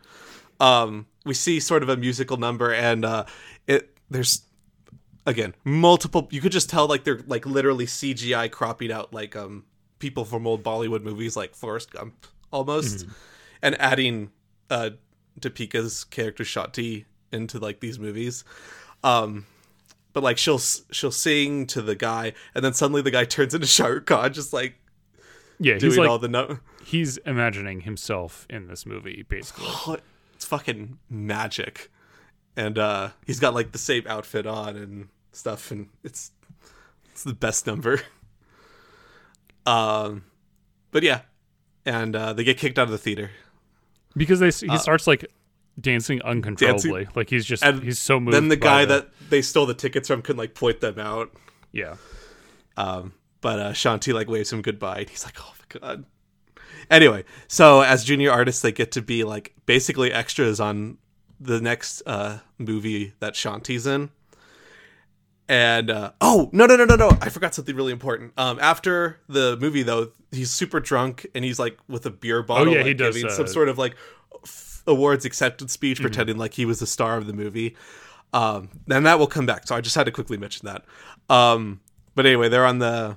Um, 0.61 1.07
we 1.27 1.35
see 1.35 1.61
sort 1.61 1.83
of 1.83 1.89
a 1.89 1.97
musical 1.97 2.37
number, 2.37 2.73
and 2.73 3.05
uh, 3.05 3.25
it 3.67 3.97
there's 4.11 4.43
again 5.27 5.55
multiple. 5.65 6.29
You 6.31 6.41
could 6.41 6.53
just 6.53 6.71
tell 6.71 6.87
like 6.87 7.05
they're 7.05 7.21
like 7.27 7.45
literally 7.45 7.87
CGI 7.87 8.51
cropping 8.51 8.91
out 8.93 9.13
like 9.13 9.37
um 9.37 9.65
people 9.99 10.25
from 10.25 10.47
old 10.47 10.63
Bollywood 10.63 11.03
movies 11.03 11.37
like 11.37 11.55
Forrest 11.55 11.91
Gump 11.91 12.27
almost, 12.53 13.07
and 13.63 13.79
adding 13.81 14.31
uh 14.71 14.91
Deepika's 15.39 16.05
character 16.05 16.45
Shanti 16.45 17.05
into 17.33 17.59
like 17.59 17.81
these 17.81 17.99
movies. 17.99 18.45
Um, 19.05 19.47
but 20.13 20.23
like 20.23 20.39
she'll 20.39 20.59
she'll 20.59 21.13
sing 21.13 21.67
to 21.69 21.83
the 21.83 21.95
guy, 21.95 22.33
and 22.55 22.65
then 22.65 22.73
suddenly 22.75 23.03
the 23.03 23.11
guy 23.11 23.25
turns 23.27 23.55
into 23.55 23.67
Shah 23.67 23.87
Rukh 23.87 24.07
Khan, 24.07 24.33
just 24.33 24.53
like 24.53 24.75
Yeah, 25.59 25.79
doing 25.79 25.91
he's 25.93 25.99
like 25.99 26.09
all 26.09 26.19
the 26.19 26.29
no. 26.29 26.59
he's 26.85 27.17
imagining 27.19 27.83
himself 27.83 28.47
in 28.51 28.67
this 28.67 28.85
movie, 28.87 29.25
basically. 29.29 29.67
It's 30.35 30.47
fucking 30.47 30.99
magic. 31.11 31.91
And 32.57 32.79
uh 32.79 33.11
he's 33.27 33.39
got 33.41 33.53
like 33.53 33.73
the 33.73 33.79
same 33.79 34.05
outfit 34.07 34.47
on 34.47 34.75
and 34.75 35.09
stuff 35.33 35.71
and 35.71 35.91
it's 36.03 36.33
it's 37.13 37.25
the 37.25 37.35
best 37.35 37.67
number. 37.67 38.01
Um 39.67 40.25
but 40.91 41.03
yeah. 41.03 41.21
And 41.85 42.17
uh 42.17 42.33
they 42.33 42.45
get 42.45 42.57
kicked 42.59 42.79
out 42.79 42.85
of 42.85 42.91
the 42.91 42.99
theater. 42.99 43.31
Because 44.17 44.41
they 44.41 44.51
he 44.51 44.77
starts 44.79 45.07
like 45.07 45.31
dancing 45.81 46.21
uncontrollably. 46.23 47.09
Like 47.15 47.31
he's 47.31 47.45
just 47.45 47.65
And 47.65 47.83
he's 47.83 47.99
so 47.99 48.21
moved. 48.21 48.35
Then 48.35 48.49
the 48.49 48.57
guy 48.57 48.85
that 48.85 49.09
they 49.29 49.43
stole 49.43 49.67
the 49.67 49.75
tickets 49.75 50.09
from 50.09 50.23
can 50.23 50.37
like 50.37 50.55
point 50.55 50.81
them 50.81 50.99
out. 50.99 51.33
yeah. 51.73 51.97
Um 52.77 53.13
but 53.41 53.59
uh 53.59 53.73
Shanti 53.73 54.13
like 54.13 54.29
waves 54.29 54.53
him 54.53 54.63
goodbye 54.63 54.99
and 55.01 55.09
he's 55.09 55.25
like, 55.25 55.37
"Oh 55.41 55.53
my 55.59 55.81
god." 55.81 56.05
Anyway, 56.91 57.25
so 57.49 57.81
as 57.83 58.05
junior 58.05 58.31
artists 58.31 58.63
they 58.63 58.73
get 58.73 58.93
to 58.93 59.03
be 59.03 59.25
like 59.25 59.55
basically 59.67 60.13
extras 60.13 60.61
on 60.61 60.99
the 61.39 61.61
next 61.61 62.03
uh 62.07 62.39
movie 62.59 63.15
that 63.21 63.35
Shanti's 63.35 63.87
in. 63.87 64.11
And 65.51 65.91
uh, 65.91 66.13
oh 66.21 66.49
no 66.53 66.65
no 66.67 66.77
no 66.77 66.85
no 66.85 66.95
no! 66.95 67.09
I 67.21 67.29
forgot 67.29 67.57
something 67.57 67.75
really 67.75 67.91
important. 67.91 68.33
Um, 68.37 68.61
after 68.61 69.19
the 69.29 69.57
movie 69.61 69.83
though, 69.83 70.13
he's 70.31 70.53
super 70.53 70.79
drunk 70.79 71.27
and 71.35 71.45
he's 71.45 71.59
like 71.59 71.77
with 71.89 72.07
a 72.07 72.11
beer 72.11 72.41
bottle, 72.45 72.69
Oh, 72.69 72.71
yeah, 72.71 72.77
like, 72.79 72.87
he 72.87 72.95
does, 72.95 73.17
giving 73.17 73.33
uh, 73.33 73.35
some 73.35 73.49
sort 73.49 73.69
of 73.69 73.77
like 73.77 73.97
f- 74.45 74.85
awards 74.87 75.25
acceptance 75.25 75.73
speech, 75.73 76.01
pretending 76.01 76.37
like 76.39 76.55
he 76.55 76.65
was 76.65 76.79
the 76.79 76.87
star 76.87 77.17
of 77.17 77.27
the 77.27 77.33
movie. 77.33 77.77
Um, 78.33 78.69
and 78.89 79.05
that 79.07 79.19
will 79.19 79.27
come 79.27 79.45
back. 79.45 79.67
So 79.67 79.75
I 79.75 79.81
just 79.81 79.97
had 79.97 80.07
to 80.07 80.13
quickly 80.13 80.37
mention 80.37 80.67
that. 80.67 80.85
Um, 81.29 81.81
but 82.15 82.27
anyway, 82.27 82.49
they're 82.49 82.65
on 82.65 82.79
the 82.79 83.17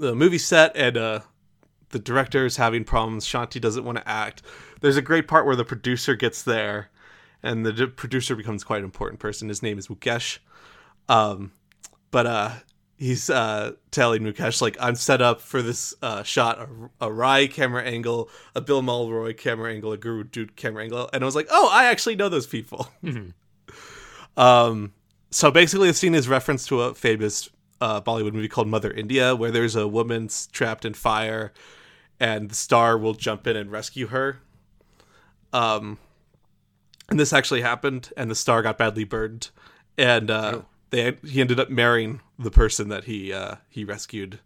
the 0.00 0.16
movie 0.16 0.38
set, 0.38 0.76
and 0.76 0.96
uh, 0.96 1.20
the 1.90 2.00
director 2.00 2.44
is 2.44 2.56
having 2.56 2.82
problems. 2.82 3.24
Shanti 3.24 3.60
doesn't 3.60 3.84
want 3.84 3.98
to 3.98 4.08
act. 4.08 4.42
There's 4.80 4.96
a 4.96 5.02
great 5.02 5.28
part 5.28 5.46
where 5.46 5.54
the 5.54 5.64
producer 5.64 6.16
gets 6.16 6.42
there, 6.42 6.90
and 7.40 7.64
the 7.64 7.72
d- 7.72 7.86
producer 7.86 8.34
becomes 8.34 8.64
quite 8.64 8.78
an 8.78 8.84
important 8.84 9.20
person. 9.20 9.48
His 9.48 9.62
name 9.62 9.78
is 9.78 9.86
Mukesh. 9.86 10.38
Um, 11.08 11.52
but 12.10 12.26
uh, 12.26 12.50
he's 12.96 13.28
uh, 13.28 13.72
telling 13.90 14.22
Mukesh 14.22 14.60
like, 14.60 14.76
"I'm 14.80 14.94
set 14.94 15.20
up 15.20 15.40
for 15.40 15.62
this 15.62 15.94
uh, 16.02 16.22
shot: 16.22 16.58
a, 16.58 17.06
a 17.06 17.12
Rai 17.12 17.48
camera 17.48 17.82
angle, 17.82 18.28
a 18.54 18.60
Bimal 18.60 19.10
Roy 19.10 19.32
camera 19.32 19.72
angle, 19.72 19.92
a 19.92 19.96
Guru 19.96 20.24
Dutt 20.24 20.56
camera 20.56 20.84
angle." 20.84 21.10
And 21.12 21.22
I 21.22 21.26
was 21.26 21.34
like, 21.34 21.48
"Oh, 21.50 21.68
I 21.72 21.86
actually 21.86 22.16
know 22.16 22.28
those 22.28 22.46
people." 22.46 22.88
um, 24.36 24.92
so 25.30 25.50
basically, 25.50 25.88
the 25.88 25.94
scene 25.94 26.14
is 26.14 26.28
reference 26.28 26.66
to 26.68 26.82
a 26.82 26.94
famous 26.94 27.50
uh, 27.80 28.00
Bollywood 28.00 28.32
movie 28.32 28.48
called 28.48 28.68
Mother 28.68 28.90
India, 28.90 29.34
where 29.34 29.50
there's 29.50 29.76
a 29.76 29.88
woman 29.88 30.28
trapped 30.52 30.84
in 30.84 30.94
fire, 30.94 31.52
and 32.20 32.50
the 32.50 32.54
star 32.54 32.96
will 32.96 33.14
jump 33.14 33.46
in 33.46 33.56
and 33.56 33.70
rescue 33.70 34.08
her. 34.08 34.38
Um, 35.52 35.98
and 37.10 37.20
this 37.20 37.32
actually 37.32 37.60
happened, 37.60 38.10
and 38.16 38.30
the 38.30 38.34
star 38.34 38.62
got 38.62 38.78
badly 38.78 39.04
burned, 39.04 39.50
and 39.98 40.30
uh, 40.30 40.62
they 40.94 41.16
he 41.26 41.40
ended 41.40 41.58
up 41.58 41.70
marrying 41.70 42.20
the 42.38 42.50
person 42.50 42.88
that 42.88 43.04
he 43.04 43.32
uh, 43.32 43.56
he 43.68 43.84
rescued 43.84 44.38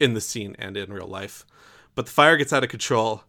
in 0.00 0.14
the 0.14 0.20
scene 0.20 0.56
and 0.58 0.76
in 0.76 0.92
real 0.92 1.06
life. 1.06 1.44
But 1.94 2.06
the 2.06 2.12
fire 2.12 2.36
gets 2.36 2.52
out 2.52 2.64
of 2.64 2.70
control, 2.70 3.24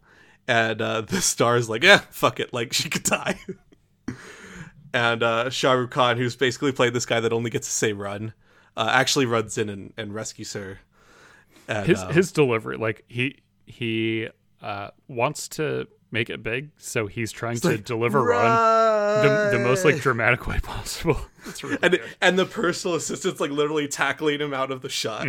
and 0.48 0.80
uh, 0.80 1.02
the 1.02 1.20
star 1.20 1.56
is 1.56 1.68
like, 1.68 1.82
"Yeah, 1.82 1.98
fuck 2.10 2.40
it, 2.40 2.52
like 2.52 2.72
she 2.72 2.88
could 2.88 3.02
die." 3.02 3.38
and 4.94 5.22
uh, 5.22 5.50
Shah 5.50 5.72
Rukh 5.72 5.90
Khan, 5.90 6.16
who's 6.16 6.36
basically 6.36 6.72
played 6.72 6.94
this 6.94 7.06
guy 7.06 7.20
that 7.20 7.32
only 7.32 7.50
gets 7.50 7.66
to 7.66 7.72
say 7.72 7.92
run, 7.92 8.32
uh, 8.76 8.88
actually 8.90 9.26
runs 9.26 9.58
in 9.58 9.68
and, 9.68 9.92
and 9.96 10.14
rescues 10.14 10.54
her. 10.54 10.80
And, 11.68 11.86
His 11.86 12.00
uh, 12.00 12.08
his 12.08 12.32
delivery, 12.32 12.78
like 12.78 13.04
he 13.08 13.42
he 13.66 14.28
uh 14.62 14.88
wants 15.08 15.48
to 15.48 15.86
make 16.14 16.30
it 16.30 16.42
big, 16.42 16.70
so 16.78 17.06
he's 17.06 17.30
trying 17.30 17.58
to 17.58 17.68
like, 17.72 17.84
deliver 17.84 18.22
run 18.22 19.22
the, 19.22 19.58
the 19.58 19.62
most 19.62 19.84
like 19.84 20.00
dramatic 20.00 20.46
way 20.46 20.58
possible. 20.60 21.20
It's 21.46 21.62
really 21.62 21.76
and 21.82 22.00
and 22.22 22.38
the 22.38 22.46
personal 22.46 22.96
assistant's 22.96 23.38
like 23.38 23.50
literally 23.50 23.86
tackling 23.86 24.40
him 24.40 24.54
out 24.54 24.70
of 24.70 24.80
the 24.80 24.88
shot. 24.88 25.26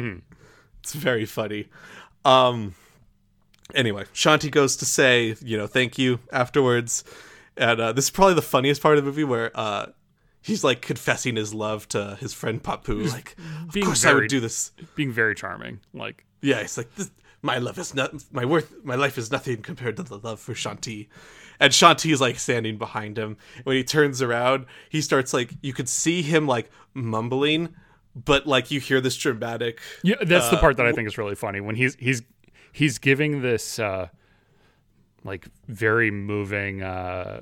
It's 0.82 0.94
very 0.94 1.26
funny. 1.26 1.68
Um 2.24 2.74
anyway, 3.74 4.06
Shanti 4.14 4.50
goes 4.50 4.78
to 4.78 4.86
say, 4.86 5.36
you 5.42 5.58
know, 5.58 5.68
thank 5.68 5.98
you 5.98 6.20
afterwards. 6.32 7.04
And 7.58 7.82
uh, 7.82 7.92
this 7.92 8.06
is 8.06 8.12
probably 8.12 8.36
the 8.36 8.42
funniest 8.42 8.82
part 8.82 8.98
of 8.98 9.04
the 9.04 9.10
movie 9.10 9.26
where 9.26 9.52
uh 9.56 9.88
he's 10.42 10.64
like 10.64 10.82
confessing 10.82 11.36
his 11.36 11.54
love 11.54 11.86
to 11.90 12.16
his 12.22 12.34
friend 12.34 12.64
Papu. 12.64 13.12
Like, 13.12 13.36
of 13.68 13.74
being 13.74 13.86
course 13.86 14.06
I 14.06 14.14
would 14.14 14.30
do 14.30 14.40
this. 14.40 14.72
being 14.96 15.12
very 15.12 15.36
charming. 15.36 15.82
Like 15.94 16.24
Yeah, 16.42 16.60
it's 16.60 16.78
like 16.78 16.96
this, 16.96 17.12
my 17.46 17.58
love 17.60 17.78
is 17.78 17.94
not 17.94 18.12
my 18.32 18.44
worth. 18.44 18.74
My 18.84 18.96
life 18.96 19.18
is 19.18 19.32
nothing 19.32 19.62
compared 19.62 19.96
to 19.98 20.04
the 20.04 20.18
love 20.18 20.40
for 20.40 20.54
Shanti. 20.54 21.08
And 21.60 21.72
Shanti 21.72 22.12
is 22.12 22.20
like 22.20 22.40
standing 22.40 22.78
behind 22.78 23.18
him. 23.18 23.38
When 23.64 23.76
he 23.78 23.84
turns 23.84 24.22
around, 24.22 24.66
he 24.90 25.00
starts 25.02 25.34
like 25.34 25.54
you 25.62 25.72
could 25.72 25.88
see 25.88 26.22
him 26.22 26.48
like 26.48 26.70
mumbling, 26.94 27.76
but 28.16 28.48
like 28.48 28.72
you 28.72 28.80
hear 28.80 29.00
this 29.00 29.16
dramatic. 29.16 29.80
Yeah, 30.04 30.16
that's 30.22 30.50
the 30.50 30.58
Uh, 30.58 30.60
part 30.60 30.78
that 30.78 30.86
I 30.88 30.92
think 30.92 31.08
is 31.08 31.18
really 31.18 31.36
funny 31.36 31.62
when 31.62 31.76
he's 31.76 31.96
he's 31.96 32.24
he's 32.72 32.98
giving 32.98 33.42
this 33.42 33.80
uh 33.80 34.08
like 35.24 35.48
very 35.68 36.12
moving 36.12 36.82
uh 36.84 37.42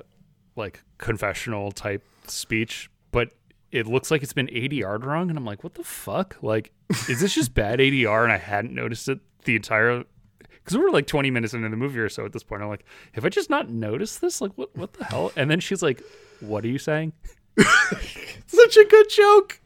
like 0.56 0.82
confessional 0.98 1.72
type 1.72 2.04
speech, 2.26 2.90
but 3.10 3.32
it 3.72 3.86
looks 3.86 4.10
like 4.10 4.22
it's 4.22 4.32
been 4.32 4.46
ADR'd 4.48 5.04
wrong 5.04 5.28
and 5.30 5.36
I'm 5.38 5.44
like, 5.44 5.64
what 5.64 5.74
the 5.74 5.82
fuck? 5.82 6.36
Like 6.42 6.72
is 7.08 7.20
this 7.20 7.34
just 7.34 7.54
bad 7.54 7.78
ADR 7.80 8.22
and 8.22 8.32
I 8.32 8.36
hadn't 8.38 8.74
noticed 8.74 9.08
it 9.08 9.18
the 9.44 9.56
entire 9.56 10.04
because 10.38 10.76
we 10.78 10.82
were 10.82 10.90
like 10.90 11.06
20 11.06 11.30
minutes 11.30 11.52
into 11.54 11.68
the 11.68 11.76
movie 11.76 11.98
or 12.00 12.08
so 12.08 12.24
at 12.24 12.32
this 12.32 12.42
point. 12.42 12.62
I'm 12.62 12.68
like, 12.68 12.84
have 13.12 13.24
I 13.24 13.28
just 13.28 13.50
not 13.50 13.68
noticed 13.70 14.20
this? 14.20 14.40
Like, 14.40 14.52
what 14.56 14.74
what 14.76 14.92
the 14.94 15.04
hell? 15.04 15.32
And 15.36 15.50
then 15.50 15.60
she's 15.60 15.82
like, 15.82 16.02
what 16.40 16.64
are 16.64 16.68
you 16.68 16.78
saying? 16.78 17.12
Such 18.46 18.76
a 18.76 18.84
good 18.84 19.08
joke. 19.10 19.60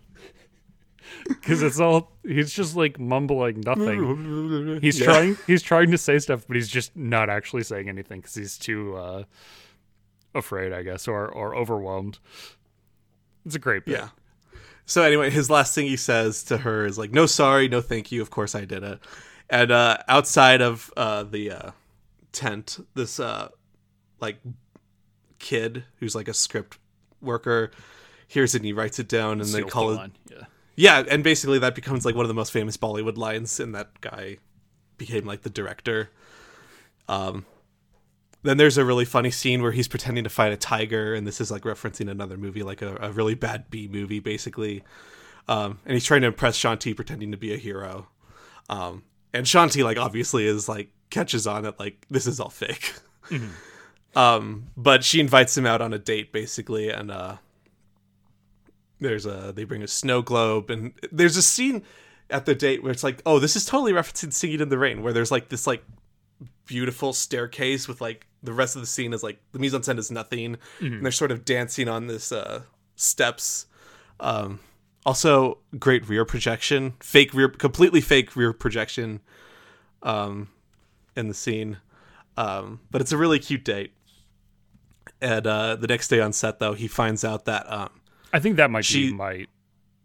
because 1.28 1.62
it's 1.62 1.80
all 1.80 2.12
he's 2.22 2.52
just 2.52 2.76
like 2.76 2.98
mumbling 2.98 3.60
nothing. 3.64 4.78
He's 4.82 4.98
Yeah. 4.98 5.06
trying 5.06 5.36
he's 5.46 5.62
trying 5.62 5.90
to 5.90 5.98
say 5.98 6.18
stuff, 6.18 6.44
but 6.46 6.56
he's 6.56 6.68
just 6.68 6.96
not 6.96 7.30
actually 7.30 7.62
saying 7.64 7.88
anything 7.88 8.20
because 8.20 8.34
he's 8.34 8.58
too 8.58 8.96
uh, 8.96 9.24
afraid, 10.34 10.72
I 10.72 10.82
guess, 10.82 11.08
or 11.08 11.26
or 11.28 11.54
overwhelmed. 11.56 12.18
It's 13.46 13.54
a 13.54 13.58
great 13.58 13.84
bit. 13.86 13.98
Yeah. 13.98 14.08
So 14.86 15.02
anyway, 15.02 15.30
his 15.30 15.50
last 15.50 15.74
thing 15.74 15.86
he 15.86 15.96
says 15.96 16.42
to 16.44 16.58
her 16.58 16.84
is 16.86 16.98
like, 16.98 17.10
"No, 17.12 17.26
sorry, 17.26 17.68
no, 17.68 17.80
thank 17.80 18.10
you. 18.12 18.20
Of 18.22 18.30
course 18.30 18.54
I 18.54 18.64
did 18.64 18.82
it." 18.82 18.98
And 19.50 19.70
uh, 19.70 19.98
outside 20.08 20.60
of 20.60 20.92
uh, 20.96 21.22
the 21.22 21.50
uh, 21.50 21.70
tent, 22.32 22.78
this 22.94 23.18
uh, 23.18 23.48
like 24.20 24.38
kid 25.38 25.84
who's 26.00 26.14
like 26.14 26.28
a 26.28 26.34
script 26.34 26.78
worker 27.20 27.70
hears 28.26 28.54
it 28.54 28.58
and 28.58 28.66
he 28.66 28.72
writes 28.72 28.98
it 28.98 29.08
down, 29.08 29.40
and 29.40 29.50
they 29.50 29.62
call 29.62 29.90
the 29.90 30.04
it. 30.04 30.10
Yeah. 30.30 30.44
Yeah, 30.76 31.02
and 31.10 31.24
basically 31.24 31.58
that 31.58 31.74
becomes 31.74 32.04
like 32.04 32.14
one 32.14 32.24
of 32.24 32.28
the 32.28 32.34
most 32.34 32.52
famous 32.52 32.76
Bollywood 32.76 33.16
lines, 33.16 33.58
and 33.58 33.74
that 33.74 34.00
guy 34.00 34.36
became 34.96 35.26
like 35.26 35.42
the 35.42 35.50
director. 35.50 36.10
Um, 37.08 37.46
then 38.44 38.58
there's 38.58 38.78
a 38.78 38.84
really 38.84 39.04
funny 39.04 39.32
scene 39.32 39.60
where 39.60 39.72
he's 39.72 39.88
pretending 39.88 40.22
to 40.22 40.30
fight 40.30 40.52
a 40.52 40.56
tiger, 40.56 41.14
and 41.14 41.26
this 41.26 41.40
is 41.40 41.50
like 41.50 41.62
referencing 41.62 42.08
another 42.08 42.36
movie, 42.36 42.62
like 42.62 42.80
a, 42.80 42.96
a 43.00 43.10
really 43.10 43.34
bad 43.34 43.70
B 43.70 43.88
movie, 43.90 44.20
basically. 44.20 44.84
Um, 45.48 45.80
and 45.84 45.94
he's 45.94 46.04
trying 46.04 46.20
to 46.20 46.28
impress 46.28 46.56
Shanti, 46.56 46.94
pretending 46.94 47.32
to 47.32 47.36
be 47.36 47.52
a 47.52 47.56
hero. 47.56 48.06
Um, 48.68 49.02
and 49.32 49.46
Shanti, 49.46 49.84
like, 49.84 49.98
obviously 49.98 50.46
is 50.46 50.68
like 50.68 50.90
catches 51.10 51.46
on 51.46 51.62
that 51.62 51.78
like 51.78 52.06
this 52.10 52.26
is 52.26 52.40
all 52.40 52.50
fake. 52.50 52.94
um, 54.16 54.66
but 54.76 55.04
she 55.04 55.20
invites 55.20 55.56
him 55.56 55.66
out 55.66 55.80
on 55.80 55.92
a 55.92 55.98
date, 55.98 56.32
basically, 56.32 56.90
and 56.90 57.10
uh, 57.10 57.36
there's 59.00 59.26
a 59.26 59.52
they 59.54 59.64
bring 59.64 59.82
a 59.82 59.88
snow 59.88 60.22
globe, 60.22 60.70
and 60.70 60.92
there's 61.12 61.36
a 61.36 61.42
scene 61.42 61.82
at 62.30 62.46
the 62.46 62.54
date 62.54 62.82
where 62.82 62.92
it's 62.92 63.04
like, 63.04 63.22
oh, 63.24 63.38
this 63.38 63.56
is 63.56 63.64
totally 63.64 63.92
referencing 63.92 64.32
Singing 64.32 64.60
in 64.60 64.68
the 64.68 64.78
Rain, 64.78 65.02
where 65.02 65.12
there's 65.12 65.30
like 65.30 65.48
this 65.48 65.66
like 65.66 65.84
beautiful 66.66 67.12
staircase 67.12 67.88
with 67.88 68.00
like 68.00 68.26
the 68.42 68.52
rest 68.52 68.76
of 68.76 68.82
the 68.82 68.86
scene 68.86 69.12
is 69.12 69.22
like 69.22 69.40
the 69.52 69.58
mise 69.58 69.74
en 69.74 69.80
scène 69.80 69.98
is 69.98 70.10
nothing, 70.10 70.56
and 70.80 71.04
they're 71.04 71.12
sort 71.12 71.30
of 71.30 71.44
dancing 71.44 71.88
on 71.88 72.06
this 72.06 72.32
uh, 72.32 72.62
steps. 72.96 73.66
Um, 74.20 74.60
also, 75.06 75.58
great 75.78 76.08
rear 76.08 76.24
projection, 76.24 76.94
fake 77.00 77.32
rear, 77.34 77.48
completely 77.48 78.00
fake 78.00 78.36
rear 78.36 78.52
projection, 78.52 79.20
um, 80.02 80.48
in 81.16 81.28
the 81.28 81.34
scene. 81.34 81.78
Um, 82.36 82.80
but 82.90 83.00
it's 83.00 83.12
a 83.12 83.16
really 83.16 83.38
cute 83.38 83.64
date. 83.64 83.92
And 85.20 85.46
uh, 85.46 85.76
the 85.76 85.86
next 85.88 86.08
day 86.08 86.20
on 86.20 86.32
set, 86.32 86.58
though, 86.60 86.74
he 86.74 86.86
finds 86.86 87.24
out 87.24 87.46
that 87.46 87.70
um, 87.72 87.90
I 88.32 88.38
think 88.38 88.56
that 88.56 88.70
might 88.70 88.84
She- 88.84 89.08
be 89.08 89.14
my 89.14 89.46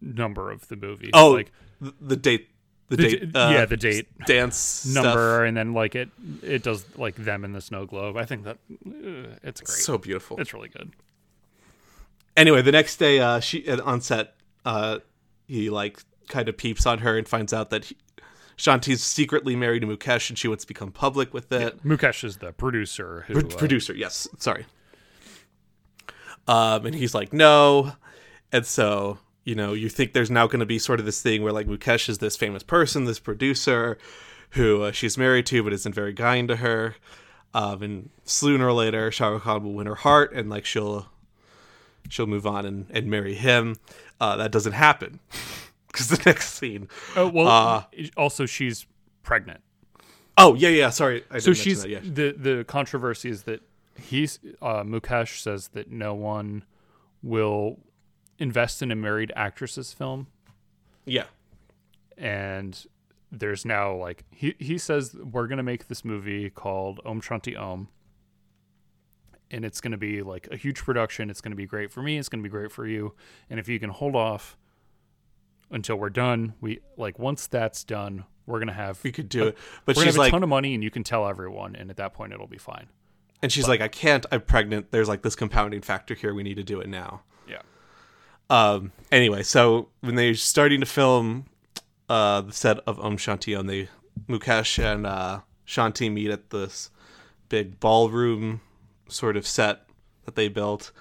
number 0.02 0.50
of 0.52 0.68
the 0.70 0.76
movie. 0.76 1.12
oh, 1.14 1.32
like 1.32 1.52
the, 1.80 1.94
the 2.02 2.16
date, 2.16 2.50
the, 2.89 2.96
the 2.98 3.04
date, 3.04 3.32
d- 3.34 3.39
uh, 3.39 3.52
yeah, 3.52 3.66
the 3.66 3.78
date 3.78 4.08
dance 4.26 4.58
stuff. 4.58 5.04
number, 5.04 5.46
and 5.46 5.56
then 5.56 5.74
like 5.74 5.94
it 5.96 6.10
it 6.41 6.64
does 6.64 6.86
like 6.98 7.16
them 7.16 7.46
in 7.46 7.52
the 7.54 7.62
snow 7.62 7.86
globe. 7.86 8.18
I 8.18 8.26
think 8.26 8.44
that 8.46 8.58
uh, 8.86 9.36
it's 9.44 9.62
great. 9.62 9.78
so 9.80 9.98
beautiful. 9.98 10.38
it's 10.39 10.54
really 10.54 10.70
good. 10.70 10.91
anyway, 12.36 12.62
the 12.62 12.72
next 12.72 12.98
day, 12.98 13.20
uh, 13.20 13.39
she 13.39 13.68
uh, 13.68 13.82
on 13.84 14.02
set, 14.02 14.36
uh, 14.66 14.99
he 15.47 15.70
like 15.70 16.03
kind 16.28 16.49
of 16.49 16.57
peeps 16.57 16.86
on 16.86 16.99
her 16.99 17.18
and 17.18 17.28
finds 17.28 17.53
out 17.53 17.70
that 17.70 17.86
he, 17.86 17.97
Shanti's 18.57 19.03
secretly 19.03 19.55
married 19.55 19.82
to 19.82 19.88
Mukesh, 19.88 20.30
and 20.30 20.38
she 20.38 20.47
wants 20.47 20.64
to 20.64 20.68
become 20.68 20.91
public 20.91 21.34
with 21.34 21.51
it. 21.51 21.84
Mukesh 21.84 22.24
is 22.24 22.38
the 22.38 22.51
producer 22.51 23.26
who 23.28 23.34
Pro- 23.34 23.49
uh, 23.49 23.57
producer, 23.57 23.93
yes, 23.93 24.28
sorry. 24.38 24.66
Um, 26.47 26.86
and 26.86 26.95
he's 26.95 27.16
like, 27.16 27.34
no, 27.34 27.93
and 28.51 28.66
so 28.66 29.18
you 29.43 29.55
know, 29.55 29.74
you 29.74 29.89
think 29.89 30.14
there's 30.14 30.32
now 30.32 30.47
going 30.47 30.61
to 30.61 30.66
be 30.66 30.80
sort 30.80 30.99
of 30.99 31.05
this 31.05 31.22
thing 31.22 31.43
where 31.43 31.53
like 31.53 31.68
Mukesh 31.68 32.09
is 32.09 32.20
this 32.20 32.36
famous 32.36 32.64
person, 32.64 33.05
this 33.05 33.20
producer, 33.20 33.97
who 34.51 34.84
uh, 34.84 34.91
she's 34.91 35.18
married 35.18 35.45
to, 35.47 35.64
but 35.64 35.74
isn't 35.74 35.95
very 35.95 36.14
kind 36.14 36.47
to 36.47 36.57
her. 36.57 36.95
Um, 37.53 37.84
and 37.84 38.09
sooner 38.24 38.68
or 38.68 38.74
later, 38.74 39.11
Shah 39.11 39.28
Rukh 39.30 39.43
Khan 39.43 39.64
will 39.64 39.74
win 39.74 39.88
her 39.88 39.95
heart, 39.95 40.34
and 40.34 40.49
like 40.49 40.66
she'll 40.66 41.07
she'll 42.10 42.28
move 42.28 42.45
on 42.45 42.66
and, 42.66 42.88
and 42.91 43.10
marry 43.10 43.36
him. 43.36 43.78
Uh, 44.20 44.36
that 44.38 44.51
doesn't 44.51 44.74
happen 44.74 45.20
because 45.88 46.08
the 46.08 46.22
next 46.26 46.54
scene. 46.54 46.88
Oh 47.16 47.28
well. 47.28 47.47
Uh, 47.47 47.84
also, 48.18 48.45
she's 48.45 48.86
pregnant. 49.24 49.62
Oh 50.38 50.56
yeah, 50.56 50.70
yeah. 50.70 50.89
Sorry, 50.89 51.24
I 51.30 51.36
didn't 51.36 51.43
So 51.43 51.54
she's 51.54 51.84
that, 51.84 51.89
yeah. 51.89 51.99
the 52.04 52.36
the 52.38 52.64
controversy 52.66 53.30
is 53.30 53.43
that 53.43 53.62
he's 53.99 54.39
uh, 54.62 54.84
Mukesh 54.84 55.41
says 55.41 55.70
that 55.70 55.91
no 55.91 56.14
one 56.14 56.64
will 57.22 57.80
invest 58.39 58.82
in 58.82 58.91
a 58.91 58.95
married 58.95 59.32
actress's 59.36 59.93
film, 59.93 60.28
yeah. 61.06 61.26
and 62.18 62.86
there's 63.32 63.66
now 63.66 63.95
like 63.95 64.24
he 64.32 64.56
he 64.60 64.78
says 64.78 65.16
we're 65.16 65.47
gonna 65.47 65.64
make 65.64 65.88
this 65.88 66.04
movie 66.04 66.49
called 66.49 66.99
Om 67.06 67.22
Shanti 67.22 67.58
Om. 67.58 67.89
And 69.54 69.64
it's 69.64 69.80
going 69.80 69.91
to 69.91 69.97
be 69.97 70.22
like 70.24 70.47
a 70.51 70.58
huge 70.58 70.80
production. 70.84 71.30
It's 71.30 71.39
going 71.39 71.51
to 71.51 71.56
be 71.56 71.68
great 71.68 71.91
for 71.91 72.01
me. 72.01 72.18
It's 72.18 72.28
going 72.28 72.41
to 72.41 72.43
be 72.43 72.51
great 72.51 72.72
for 72.72 72.88
you. 72.88 73.14
And 73.49 73.60
if 73.60 73.70
you 73.70 73.80
can 73.80 73.91
hold 73.91 74.16
off 74.16 74.58
until 75.70 75.95
we're 75.95 76.10
done, 76.10 76.56
we 76.60 76.80
like 76.97 77.20
once 77.20 77.45
that's 77.47 77.84
done, 77.84 78.26
we're 78.45 78.60
going 78.60 78.68
to 78.68 78.74
have 78.74 79.01
We 79.04 79.12
could 79.12 79.30
do 79.30 79.47
it, 79.47 79.58
but 79.86 79.95
she's 79.95 80.06
have 80.06 80.16
a 80.16 80.20
like, 80.20 80.32
ton 80.32 80.43
of 80.43 80.49
money, 80.49 80.74
and 80.74 80.84
you 80.84 80.91
can 80.91 81.04
tell 81.04 81.28
everyone, 81.28 81.76
and 81.76 81.89
at 81.89 81.97
that 81.97 82.14
point, 82.14 82.34
it'll 82.34 82.47
be 82.47 82.58
fine. 82.58 82.88
and 83.41 83.51
she's 83.51 83.68
like, 83.68 83.80
I 83.80 83.88
can't. 83.88 84.26
I'm 84.32 84.41
pregnant. 84.41 84.91
There's 84.91 85.08
like 85.08 85.22
this 85.22 85.36
compounding 85.36 85.82
factor 85.82 86.14
here. 86.16 86.34
We 86.34 86.43
need 86.43 86.56
to 86.56 86.64
do 86.64 86.80
it 86.82 86.89
now. 86.89 87.22
Yeah. 87.47 87.62
Um. 88.49 88.91
Anyway, 89.12 89.43
so 89.43 89.89
when 90.01 90.16
they're 90.16 90.36
starting 90.36 90.80
to 90.80 90.86
film 90.86 91.45
uh, 92.10 92.41
the 92.41 92.54
set 92.54 92.80
of 92.80 92.99
Om 92.99 93.18
Shanti 93.18 93.58
Om, 93.58 93.68
they 93.68 93.88
Mukesh 94.28 94.84
and 94.84 95.06
uh, 95.08 95.41
Shanti 95.66 96.12
meet 96.12 96.32
at 96.32 96.49
this 96.49 96.89
big 97.49 97.80
ballroom 97.80 98.62
sort 99.14 99.38
of 99.38 99.47
set 99.47 99.86
that 100.26 100.36
they 100.36 100.47
built, 100.47 100.91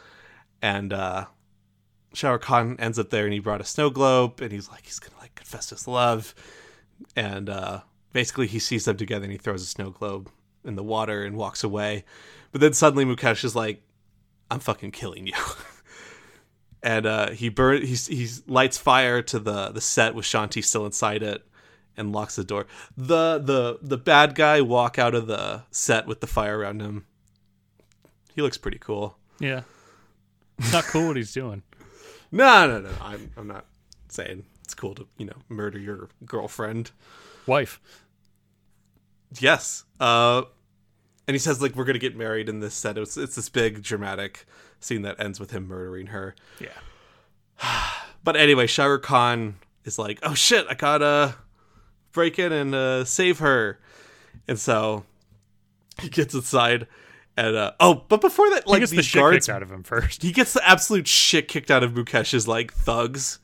and 0.61 0.93
uh, 0.93 1.27
Rukh 2.23 2.41
Khan 2.41 2.77
ends 2.79 2.99
up 2.99 3.11
there, 3.11 3.25
and 3.25 3.33
he 3.33 3.41
brought 3.41 3.61
a 3.61 3.65
snow 3.65 3.91
globe, 3.91 4.41
and 4.41 4.53
he's 4.53 4.69
like, 4.69 4.85
he's 4.85 4.99
gonna 4.99 5.21
like 5.21 5.35
confess 5.35 5.71
his 5.71 5.89
love, 5.89 6.35
and 7.17 7.49
uh, 7.49 7.81
basically 8.13 8.47
he 8.47 8.59
sees 8.59 8.85
them 8.85 8.97
together, 8.97 9.25
and 9.25 9.33
he 9.33 9.39
throws 9.39 9.63
a 9.63 9.67
snow 9.67 9.91
globe 9.91 10.31
in 10.65 10.77
the 10.77 10.83
water 10.83 11.25
and 11.25 11.37
walks 11.37 11.65
away, 11.65 12.05
but 12.53 12.61
then 12.61 12.73
suddenly 12.73 13.05
Mukesh 13.05 13.45
is 13.45 13.57
like, 13.57 13.83
I'm 14.51 14.61
fucking 14.61 14.91
killing 14.91 15.27
you. 15.27 15.35
and 16.83 17.07
uh, 17.07 17.31
he 17.31 17.49
burn 17.49 17.83
he 17.83 17.95
he 17.95 18.29
lights 18.47 18.77
fire 18.77 19.23
to 19.23 19.39
the 19.39 19.71
the 19.71 19.81
set 19.81 20.15
with 20.15 20.25
Shanti 20.25 20.63
still 20.65 20.85
inside 20.85 21.23
it 21.23 21.47
and 21.97 22.13
locks 22.13 22.37
the 22.37 22.45
door. 22.45 22.67
The 22.97 23.39
the 23.39 23.79
the 23.81 23.99
bad 23.99 24.35
guy 24.35 24.61
walk 24.61 24.99
out 24.99 25.15
of 25.15 25.27
the 25.27 25.63
set 25.71 26.07
with 26.07 26.21
the 26.21 26.27
fire 26.27 26.59
around 26.59 26.81
him. 26.81 27.07
He 28.35 28.43
looks 28.43 28.59
pretty 28.59 28.79
cool. 28.79 29.17
Yeah. 29.39 29.63
It's 30.59 30.73
not 30.73 30.85
cool 30.85 31.09
what 31.09 31.17
he's 31.17 31.33
doing. 31.33 31.63
No, 32.35 32.67
no, 32.67 32.81
no. 32.81 32.91
I'm 33.03 33.31
I'm 33.37 33.47
not 33.47 33.67
saying 34.09 34.47
it's 34.65 34.73
cool 34.73 34.95
to 34.95 35.07
you 35.19 35.27
know 35.27 35.37
murder 35.51 35.79
your 35.79 36.09
girlfriend. 36.25 36.91
Wife. 37.47 37.79
Yes. 39.39 39.85
Uh, 40.01 40.45
and 41.29 41.35
he 41.35 41.39
says 41.39 41.61
like 41.61 41.77
we're 41.77 41.85
gonna 41.85 41.99
get 41.99 42.17
married 42.17 42.49
in 42.49 42.61
this 42.61 42.73
set. 42.75 42.97
It's 42.97 43.19
it's 43.19 43.35
this 43.37 43.51
big 43.51 43.83
dramatic 43.83 44.47
scene 44.81 45.03
that 45.03 45.21
ends 45.21 45.39
with 45.41 45.51
him 45.51 45.69
murdering 45.69 46.07
her. 46.07 46.35
Yeah. 46.59 46.69
But 48.25 48.37
anyway, 48.37 48.67
Shah 48.69 48.99
Khan 48.99 49.57
is 49.85 49.99
like, 49.99 50.21
"Oh 50.23 50.33
shit, 50.35 50.65
I 50.71 50.75
gotta 50.75 51.35
break 52.13 52.39
in 52.39 52.53
and 52.53 52.73
uh, 52.75 53.05
save 53.05 53.41
her," 53.41 53.81
and 54.47 54.59
so 54.59 55.05
he 56.01 56.09
gets 56.09 56.33
inside. 56.33 56.87
And 57.37 57.57
uh, 57.57 57.73
oh, 57.81 58.05
but 58.09 58.21
before 58.21 58.51
that, 58.51 58.65
He 58.67 58.71
like 58.71 58.81
gets 58.81 58.93
the 58.93 59.03
shit 59.03 59.21
guards, 59.21 59.47
kicked 59.47 59.57
out 59.57 59.63
of 59.63 59.71
him 59.71 59.83
first. 59.83 60.23
he 60.23 60.33
gets 60.33 60.53
the 60.53 60.69
absolute 60.69 61.09
shit 61.09 61.49
kicked 61.49 61.71
out 61.71 61.83
of 61.83 61.93
Mukesh's 61.93 62.47
like 62.47 62.73
thugs, 62.73 63.39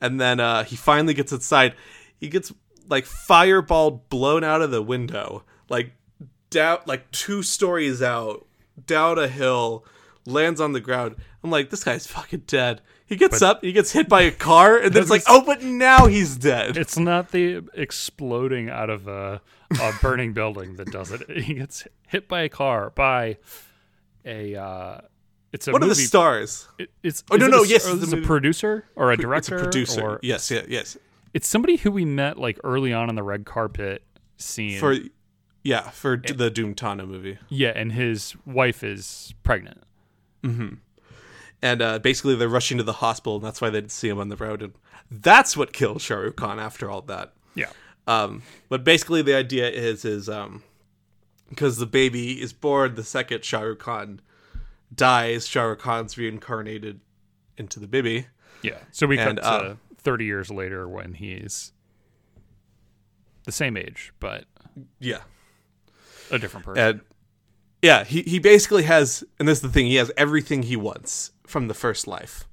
and 0.00 0.20
then 0.20 0.40
uh, 0.40 0.64
he 0.64 0.74
finally 0.76 1.14
gets 1.14 1.30
inside. 1.30 1.74
He 2.18 2.28
gets 2.28 2.52
like 2.88 3.06
fireball 3.06 4.04
blown 4.10 4.42
out 4.42 4.60
of 4.62 4.72
the 4.72 4.82
window, 4.82 5.44
like 5.68 5.92
down, 6.50 6.78
like 6.86 7.08
two 7.12 7.42
stories 7.44 8.02
out, 8.02 8.46
down 8.86 9.18
a 9.18 9.28
hill, 9.28 9.84
lands 10.26 10.60
on 10.60 10.72
the 10.72 10.80
ground. 10.80 11.14
I'm 11.44 11.50
like, 11.50 11.70
this 11.70 11.84
guy's 11.84 12.06
fucking 12.08 12.44
dead. 12.46 12.80
He 13.10 13.16
gets 13.16 13.42
up, 13.42 13.62
he 13.62 13.72
gets 13.72 13.90
hit 13.92 14.08
by 14.08 14.22
a 14.22 14.30
car, 14.30 14.78
and 14.78 14.94
then 14.94 15.02
it's 15.02 15.10
like, 15.10 15.24
oh, 15.28 15.42
but 15.44 15.62
now 15.62 16.06
he's 16.06 16.36
dead. 16.36 16.78
It's 16.78 16.96
not 16.96 17.32
the 17.32 17.62
exploding 17.74 18.70
out 18.70 18.88
of 18.88 19.06
a, 19.08 19.42
a 19.78 19.92
burning 20.00 20.32
building 20.32 20.76
that 20.76 20.90
does 20.90 21.10
it. 21.10 21.28
He 21.42 21.54
gets 21.54 21.86
hit 22.06 22.26
by 22.28 22.40
a 22.42 22.48
car 22.48 22.90
by 22.90 23.36
a. 24.24 24.54
Uh, 24.56 25.00
it's 25.52 25.66
a 25.66 25.72
What 25.72 25.82
are 25.82 25.86
movie. 25.86 26.02
the 26.02 26.06
stars? 26.06 26.68
it- 26.78 26.90
it's 27.02 27.24
Oh, 27.30 27.36
no, 27.36 27.48
no, 27.48 27.64
a, 27.64 27.66
yes, 27.66 27.84
it's 27.84 28.00
a 28.02 28.06
it 28.06 28.12
a 28.12 28.16
movie- 28.16 28.26
producer 28.26 28.84
or 28.94 29.10
a 29.10 29.16
director. 29.16 29.56
It's 29.56 29.62
a 29.62 29.64
producer. 29.70 30.00
Or, 30.02 30.20
yes, 30.22 30.48
yeah, 30.50 30.62
yes. 30.68 30.96
It's 31.34 31.48
somebody 31.48 31.76
who 31.76 31.90
we 31.90 32.04
met 32.04 32.38
like 32.38 32.58
early 32.62 32.92
on 32.92 33.08
in 33.10 33.16
the 33.16 33.22
red 33.24 33.44
carpet 33.44 34.04
scene. 34.36 34.78
For 34.78 34.94
yeah, 35.64 35.90
for 35.90 36.16
the 36.16 36.50
Dhoom 36.50 36.74
Taana 36.76 37.06
movie. 37.06 37.38
yeah, 37.48 37.72
and 37.74 37.90
his 37.92 38.34
wife 38.46 38.84
is 38.84 39.34
pregnant. 39.42 39.82
And 41.62 41.82
uh, 41.82 41.98
basically 41.98 42.34
they're 42.36 42.48
rushing 42.48 42.78
to 42.78 42.84
the 42.84 42.94
hospital, 42.94 43.36
and 43.36 43.44
that's 43.44 43.60
why 43.60 43.70
they 43.70 43.80
didn't 43.80 43.92
see 43.92 44.08
him 44.08 44.18
on 44.18 44.28
the 44.28 44.36
road, 44.36 44.62
and 44.62 44.72
that's 45.10 45.56
what 45.56 45.72
kills 45.72 46.02
Shah 46.02 46.16
Rukh 46.16 46.36
Khan 46.36 46.58
after 46.58 46.90
all 46.90 47.02
that. 47.02 47.32
Yeah. 47.54 47.70
Um, 48.06 48.42
but 48.68 48.84
basically, 48.84 49.22
the 49.22 49.34
idea 49.34 49.68
is 49.68 50.04
is 50.04 50.28
um, 50.28 50.62
because 51.48 51.76
the 51.78 51.86
baby 51.86 52.40
is 52.40 52.52
born, 52.52 52.94
the 52.94 53.04
second 53.04 53.44
Shah 53.44 53.60
Rukh 53.60 53.78
Khan 53.78 54.20
dies, 54.94 55.46
Shah 55.46 55.62
Rukh 55.64 55.78
Khan's 55.80 56.16
reincarnated 56.16 57.00
into 57.56 57.78
the 57.78 57.86
baby. 57.86 58.26
Yeah. 58.62 58.78
So 58.90 59.06
we 59.06 59.18
And, 59.18 59.38
cut 59.38 59.44
uh, 59.46 59.62
to 59.70 59.76
30 59.98 60.24
years 60.24 60.50
later 60.50 60.88
when 60.88 61.14
he's 61.14 61.72
the 63.44 63.52
same 63.52 63.76
age, 63.76 64.12
but 64.20 64.44
Yeah, 64.98 65.20
a 66.30 66.38
different 66.38 66.66
person. 66.66 66.82
and 66.82 67.00
yeah, 67.82 68.04
he 68.04 68.22
he 68.22 68.38
basically 68.38 68.82
has, 68.84 69.24
and 69.38 69.48
this 69.48 69.58
is 69.58 69.62
the 69.62 69.68
thing, 69.70 69.86
he 69.86 69.96
has 69.96 70.10
everything 70.16 70.62
he 70.64 70.76
wants 70.76 71.30
from 71.50 71.68
the 71.68 71.74
first 71.74 72.06
life. 72.06 72.48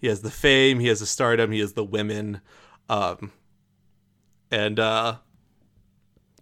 He 0.00 0.06
has 0.06 0.22
the 0.22 0.30
fame, 0.30 0.80
he 0.80 0.88
has 0.88 1.00
the 1.00 1.06
stardom, 1.06 1.52
he 1.52 1.60
has 1.60 1.74
the 1.74 1.84
women, 1.84 2.40
um, 2.88 3.32
and 4.50 4.80
uh, 4.80 5.16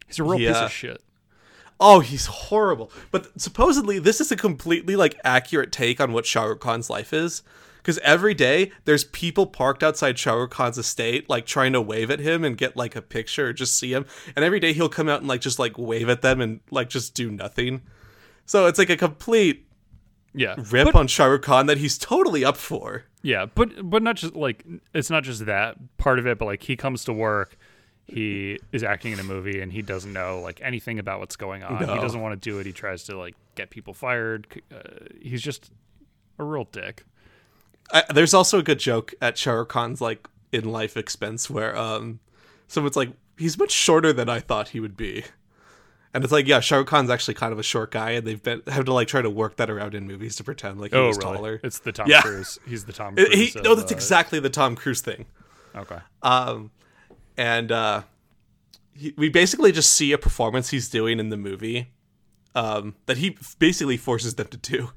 he's 0.07 0.21
a 0.21 0.25
real 0.25 0.39
piece 0.39 0.49
yeah. 0.51 0.65
of 0.65 0.73
shit. 0.73 1.03
Oh, 1.81 2.01
he's 2.01 2.27
horrible. 2.27 2.91
But 3.11 3.41
supposedly, 3.41 3.99
this 3.99 4.21
is 4.21 4.33
a 4.33 4.37
completely 4.37 4.97
like 4.97 5.19
accurate 5.25 5.73
take 5.73 6.01
on 6.01 6.13
what 6.13 6.27
Shah 6.27 6.45
Rukh 6.45 6.61
Khan's 6.61 6.91
life 6.91 7.13
is. 7.13 7.43
Because 7.77 7.99
every 7.99 8.35
day 8.35 8.73
there's 8.85 9.05
people 9.05 9.47
parked 9.47 9.83
outside 9.83 10.19
Shah 10.19 10.35
Rukh 10.35 10.51
Khan's 10.51 10.77
estate, 10.77 11.31
like 11.31 11.47
trying 11.47 11.73
to 11.73 11.81
wave 11.81 12.11
at 12.11 12.19
him 12.19 12.45
and 12.45 12.57
get 12.57 12.77
like 12.77 12.97
a 12.97 13.03
picture 13.03 13.49
or 13.49 13.53
just 13.53 13.79
see 13.79 13.93
him. 13.93 14.05
And 14.35 14.45
every 14.45 14.61
day 14.61 14.73
he'll 14.73 14.89
come 14.89 15.09
out 15.09 15.21
and 15.21 15.29
like 15.29 15.41
just 15.41 15.59
like 15.59 15.79
wave 15.79 16.09
at 16.09 16.21
them 16.21 16.41
and 16.41 16.61
like 16.71 16.91
just 16.91 17.15
do 17.15 17.31
nothing. 17.31 17.83
So 18.45 18.67
it's 18.67 18.79
like 18.79 18.91
a 18.91 18.97
complete 18.97 19.68
Yeah. 20.39 20.55
rip 20.71 20.87
But- 20.87 20.95
on 20.95 21.07
Shah 21.09 21.27
Rukh 21.27 21.43
Khan 21.43 21.67
that 21.67 21.79
he's 21.79 21.99
totally 21.99 22.45
up 22.45 22.57
for. 22.57 23.05
Yeah, 23.23 23.47
but 23.47 23.89
but 23.91 24.03
not 24.03 24.17
just 24.17 24.35
like 24.37 24.65
it's 24.95 25.11
not 25.11 25.25
just 25.25 25.47
that 25.47 25.77
part 25.99 26.19
of 26.19 26.27
it, 26.27 26.39
but 26.39 26.45
like 26.47 26.63
he 26.63 26.77
comes 26.77 27.05
to 27.05 27.13
work, 27.13 27.57
he 28.07 28.59
is 28.73 28.83
acting 28.85 29.13
in 29.13 29.19
a 29.19 29.25
movie 29.25 29.61
and 29.61 29.73
he 29.73 29.83
doesn't 29.83 30.13
know 30.13 30.41
like 30.41 30.61
anything 30.63 30.99
about 30.99 31.19
what's 31.21 31.37
going 31.37 31.63
on. 31.65 31.79
He 31.81 31.85
doesn't 31.87 32.21
want 32.21 32.41
to 32.41 32.51
do 32.51 32.59
it. 32.61 32.67
He 32.67 32.73
tries 32.73 33.03
to 33.05 33.19
like 33.19 33.35
get 33.57 33.71
people 33.71 33.93
fired. 33.93 34.47
Uh, 34.73 34.79
he's 35.21 35.43
just 35.43 35.73
a 36.39 36.45
real 36.45 36.65
dick. 36.71 37.05
I, 37.93 38.05
there's 38.13 38.35
also 38.35 38.59
a 38.61 38.63
good 38.63 38.79
joke 38.79 39.15
at 39.21 39.37
Shah 39.37 39.53
Rukh 39.53 39.69
Khan's 39.71 40.01
like 40.01 40.29
in 40.53 40.65
life 40.65 40.97
expense 40.97 41.51
where 41.51 41.77
um 41.77 42.21
someone's 42.69 42.97
like 42.97 43.11
he's 43.37 43.59
much 43.59 43.73
shorter 43.73 44.13
than 44.13 44.29
I 44.29 44.41
thought 44.41 44.69
he 44.69 44.81
would 44.81 44.97
be, 44.97 45.25
and 46.19 46.25
it's 46.25 46.33
like 46.33 46.49
yeah 46.49 46.59
Shah 46.59 46.79
Rukh 46.79 46.89
Khan's 46.89 47.11
actually 47.11 47.35
kind 47.35 47.53
of 47.53 47.61
a 47.61 47.63
short 47.63 47.93
guy 47.93 48.11
and 48.11 48.27
they've 48.27 48.43
been 48.43 48.61
have 48.67 48.85
to 48.87 48.93
like 48.93 49.07
try 49.07 49.23
to 49.23 49.31
work 49.31 49.55
that 49.57 49.71
around 49.71 49.95
in 49.95 50.05
movies 50.05 50.35
to 50.37 50.45
pretend 50.45 50.81
like 50.81 50.93
he 50.93 50.99
was 50.99 51.17
taller. 51.17 51.61
It's 51.63 51.79
the 51.79 51.93
Tom 51.93 52.09
Yeah. 52.09 52.23
Cruise. 52.23 52.59
He's 52.67 52.85
the 52.87 52.93
Tom 52.93 53.15
Cruise. 53.17 53.33
he, 53.33 53.57
of, 53.57 53.65
no, 53.65 53.75
that's 53.77 53.93
uh, 53.93 53.95
exactly 53.95 54.41
the 54.41 54.51
Tom 54.51 54.75
Cruise 54.75 55.01
thing. 55.01 55.27
Okay. 55.77 55.99
Um, 56.23 56.73
and 57.37 57.71
uh, 57.71 58.03
he, 58.95 59.15
we 59.17 59.29
basically 59.29 59.71
just 59.71 59.93
see 59.93 60.11
a 60.11 60.19
performance 60.19 60.71
he's 60.71 60.89
doing 60.89 61.21
in 61.21 61.29
the 61.29 61.37
movie 61.37 61.93
um, 62.57 62.97
that 63.07 63.19
he 63.19 63.37
basically 63.61 63.97
forces 63.97 64.35
them 64.35 64.49
to 64.49 64.57
do, 64.57 64.91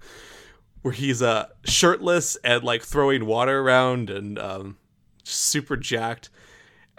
where 0.82 0.94
he's 0.94 1.22
uh, 1.22 1.50
shirtless 1.66 2.36
and 2.44 2.64
like 2.64 2.82
throwing 2.82 3.28
water 3.28 3.60
around 3.60 4.10
and 4.10 4.40
um, 4.40 4.78
super 5.24 5.78
jacked. 5.78 6.32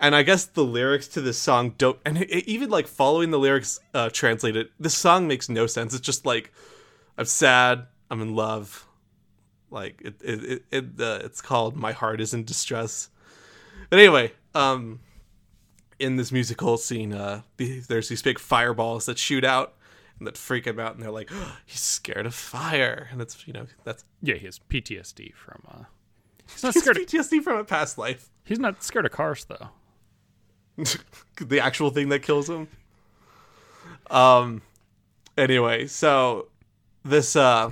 And 0.03 0.15
I 0.17 0.23
guess 0.25 0.45
the 0.47 0.65
lyrics 0.65 1.07
to 1.09 1.21
this 1.21 1.39
song 1.39 1.75
don't, 1.79 1.99
and 2.05 2.19
it, 2.19 2.29
it- 2.29 2.49
even 2.49 2.69
like 2.71 2.87
following 2.89 3.31
the 3.31 3.39
lyrics 3.39 3.79
uh, 3.95 4.11
translated, 4.13 4.69
this 4.79 4.95
song 4.95 5.29
makes 5.29 5.49
no 5.49 5.67
sense. 5.69 5.95
It's 5.95 6.05
just 6.05 6.27
like, 6.27 6.53
I'm 7.17 7.25
sad, 7.25 7.87
I'm 8.11 8.21
in 8.21 8.35
love. 8.35 8.87
Like 9.71 10.03
it, 10.05 10.17
it, 10.23 10.45
it, 10.45 10.63
it 10.71 10.85
uh, 11.01 11.21
it's 11.25 11.41
called 11.41 11.77
"My 11.77 11.93
Heart 11.93 12.21
Is 12.21 12.35
in 12.35 12.45
Distress." 12.45 13.09
But 13.89 14.01
anyway, 14.01 14.33
um, 14.55 15.01
in 15.99 16.17
this 16.17 16.31
musical 16.33 16.77
scene, 16.77 17.15
uh, 17.15 17.41
the, 17.57 17.79
there's 17.81 18.09
these 18.11 18.21
big 18.23 18.39
fireballs 18.39 19.07
that 19.07 19.19
shoot 19.19 19.45
out 19.45 19.75
and 20.19 20.27
that 20.27 20.37
freak 20.37 20.67
him 20.67 20.79
out, 20.79 20.95
and 20.95 21.03
they're 21.03 21.11
like, 21.11 21.31
"He's 21.65 21.81
scared 21.81 22.27
of 22.27 22.35
fire," 22.35 23.09
and 23.13 23.23
it's 23.23 23.47
you 23.47 23.55
know 23.55 23.67
that's 23.85 24.05
Yeah, 24.21 24.35
he 24.35 24.45
has 24.47 24.59
PTSD 24.59 25.33
from. 25.33 25.63
Uh, 25.67 25.85
he's 26.53 26.63
not 26.65 26.75
scared. 26.75 26.99
Of, 26.99 27.05
PTSD 27.07 27.43
from 27.43 27.57
a 27.57 27.65
past 27.65 27.97
life. 27.97 28.29
he's 28.45 28.59
not 28.59 28.83
scared 28.83 29.07
of 29.07 29.13
cars 29.13 29.45
though. 29.47 29.71
the 31.41 31.61
actual 31.61 31.91
thing 31.91 32.09
that 32.11 32.23
kills 32.23 32.49
him. 32.49 32.69
Um. 34.11 34.63
Anyway, 35.37 35.87
so 35.87 36.49
this 37.05 37.37
uh 37.37 37.71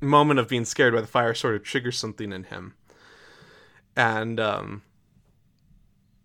moment 0.00 0.38
of 0.38 0.48
being 0.48 0.64
scared 0.64 0.94
by 0.94 1.00
the 1.00 1.06
fire 1.06 1.34
sort 1.34 1.54
of 1.54 1.62
triggers 1.62 1.98
something 1.98 2.32
in 2.32 2.44
him, 2.44 2.74
and 3.96 4.38
um. 4.40 4.82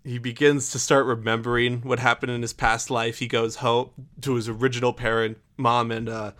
He 0.06 0.18
begins 0.18 0.72
to 0.72 0.80
start 0.80 1.06
remembering 1.06 1.82
what 1.82 2.00
happened 2.00 2.32
in 2.32 2.42
his 2.42 2.54
past 2.54 2.90
life. 2.90 3.20
He 3.20 3.28
goes 3.28 3.58
home 3.58 3.90
to 4.22 4.36
his 4.36 4.48
original 4.48 4.94
parent, 4.94 5.38
mom, 5.58 5.92
and 5.92 6.08
uh, 6.08 6.32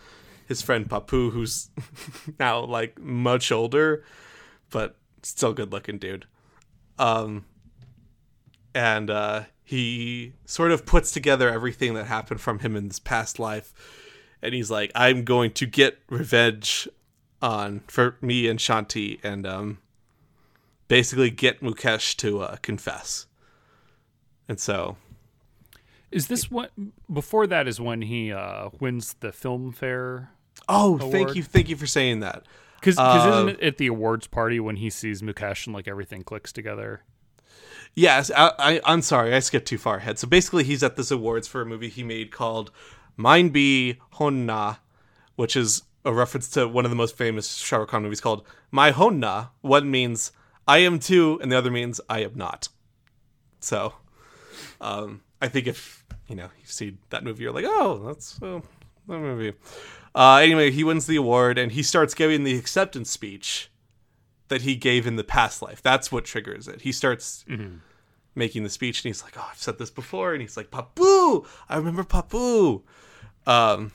his 0.48 0.62
friend 0.62 0.90
Papu, 0.90 1.32
who's 1.32 1.70
now 2.40 2.62
like 2.62 2.98
much 3.00 3.52
older, 3.52 4.04
but 4.72 4.96
still 5.22 5.54
good 5.54 5.72
looking 5.72 6.00
dude. 6.00 6.26
Um, 6.98 7.46
and 8.74 9.10
uh, 9.10 9.44
he 9.64 10.34
sort 10.46 10.72
of 10.72 10.86
puts 10.86 11.12
together 11.12 11.50
everything 11.50 11.94
that 11.96 12.06
happened 12.06 12.42
from 12.42 12.60
him 12.60 12.76
in 12.76 12.88
this 12.88 13.00
past 13.00 13.40
life 13.40 13.74
and 14.42 14.54
he's 14.54 14.70
like 14.72 14.92
i'm 14.96 15.24
going 15.24 15.52
to 15.52 15.66
get 15.66 15.98
revenge 16.10 16.88
on 17.42 17.82
for 17.88 18.16
me 18.22 18.48
and 18.48 18.60
shanti 18.60 19.20
and 19.24 19.46
um, 19.48 19.78
basically 20.88 21.30
get 21.30 21.62
mukesh 21.62 22.16
to 22.16 22.42
uh, 22.42 22.56
confess 22.62 23.26
and 24.48 24.60
so 24.60 24.98
Is 26.12 26.28
this 26.28 26.50
what 26.50 26.72
before 27.12 27.46
that 27.48 27.68
is 27.68 27.80
when 27.80 28.02
he 28.02 28.32
uh, 28.34 28.70
wins 28.80 29.16
the 29.20 29.30
Filmfare? 29.30 30.30
oh 30.68 30.98
thank 30.98 31.36
you 31.36 31.44
thank 31.44 31.70
you 31.70 31.76
for 31.76 31.86
saying 31.88 32.20
that 32.22 32.44
Because 32.80 32.98
Uh, 32.98 33.46
isn't 33.46 33.50
it 33.50 33.64
at 33.66 33.78
the 33.78 33.88
awards 33.88 34.26
party 34.28 34.60
when 34.60 34.78
he 34.78 34.90
sees 34.90 35.22
Mukesh 35.22 35.66
and 35.68 35.74
like 35.76 35.88
everything 35.88 36.24
clicks 36.24 36.52
together? 36.52 37.04
Yes, 37.96 38.32
I, 38.36 38.52
I, 38.58 38.82
I'm 38.86 39.02
sorry, 39.02 39.34
I 39.34 39.40
skipped 39.40 39.68
too 39.68 39.78
far 39.78 39.98
ahead. 39.98 40.20
So 40.20 40.28
basically, 40.28 40.64
he's 40.64 40.84
at 40.84 40.96
this 40.96 41.12
awards 41.12 41.48
for 41.48 41.62
a 41.62 41.66
movie 41.66 41.90
he 41.90 42.04
made 42.04 42.32
called 42.32 42.72
Mine 43.18 43.50
Be 43.50 44.00
Honna, 44.14 44.78
which 45.36 45.56
is 45.56 45.84
a 46.06 46.14
reference 46.14 46.48
to 46.50 46.68
one 46.68 46.86
of 46.86 46.92
the 46.92 46.96
most 46.96 47.18
famous 47.18 47.56
Shah 47.58 47.78
Rukh 47.78 47.90
Khan 47.90 48.04
movies 48.04 48.22
called 48.22 48.46
My 48.72 48.92
Honna. 48.92 49.50
One 49.62 49.92
means 49.92 50.32
I 50.68 50.80
am 50.80 51.00
too, 51.00 51.40
and 51.42 51.52
the 51.52 51.58
other 51.58 51.72
means 51.72 52.00
I 52.10 52.20
am 52.20 52.34
not. 52.36 52.70
So, 53.60 53.94
um, 54.80 55.22
I 55.42 55.48
think 55.48 55.68
if 55.68 56.06
you 56.28 56.36
know 56.36 56.50
you've 56.60 56.72
seen 56.72 57.00
that 57.10 57.24
movie, 57.24 57.44
you're 57.44 57.52
like, 57.52 57.66
oh, 57.68 58.04
that's 58.06 58.42
uh, 58.42 58.62
that 59.08 59.20
movie. 59.20 59.54
Uh, 60.16 60.38
anyway, 60.38 60.72
he 60.72 60.84
wins 60.84 61.06
the 61.06 61.18
award, 61.18 61.58
and 61.58 61.72
he 61.72 61.84
starts 61.84 62.14
giving 62.14 62.44
the 62.44 62.58
acceptance 62.58 63.10
speech 63.10 63.70
that 64.50 64.62
he 64.64 64.76
gave 64.76 65.08
in 65.08 65.16
the 65.16 65.24
past 65.24 65.62
life. 65.62 65.82
That's 65.82 66.12
what 66.12 66.26
triggers 66.26 66.68
it. 66.68 66.82
He 66.82 66.92
starts 66.92 67.46
making 68.36 68.64
the 68.64 68.70
speech, 68.70 69.00
and 69.04 69.10
he's 69.10 69.24
like, 69.24 69.34
"Oh, 69.38 69.48
I've 69.52 69.58
said 69.58 69.78
this 69.80 69.90
before," 69.90 70.34
and 70.34 70.42
he's 70.42 70.58
like, 70.58 70.70
"Papu, 70.72 71.46
I 71.68 71.78
remember 71.78 72.04
Papu." 72.04 72.82
Um, 73.48 73.92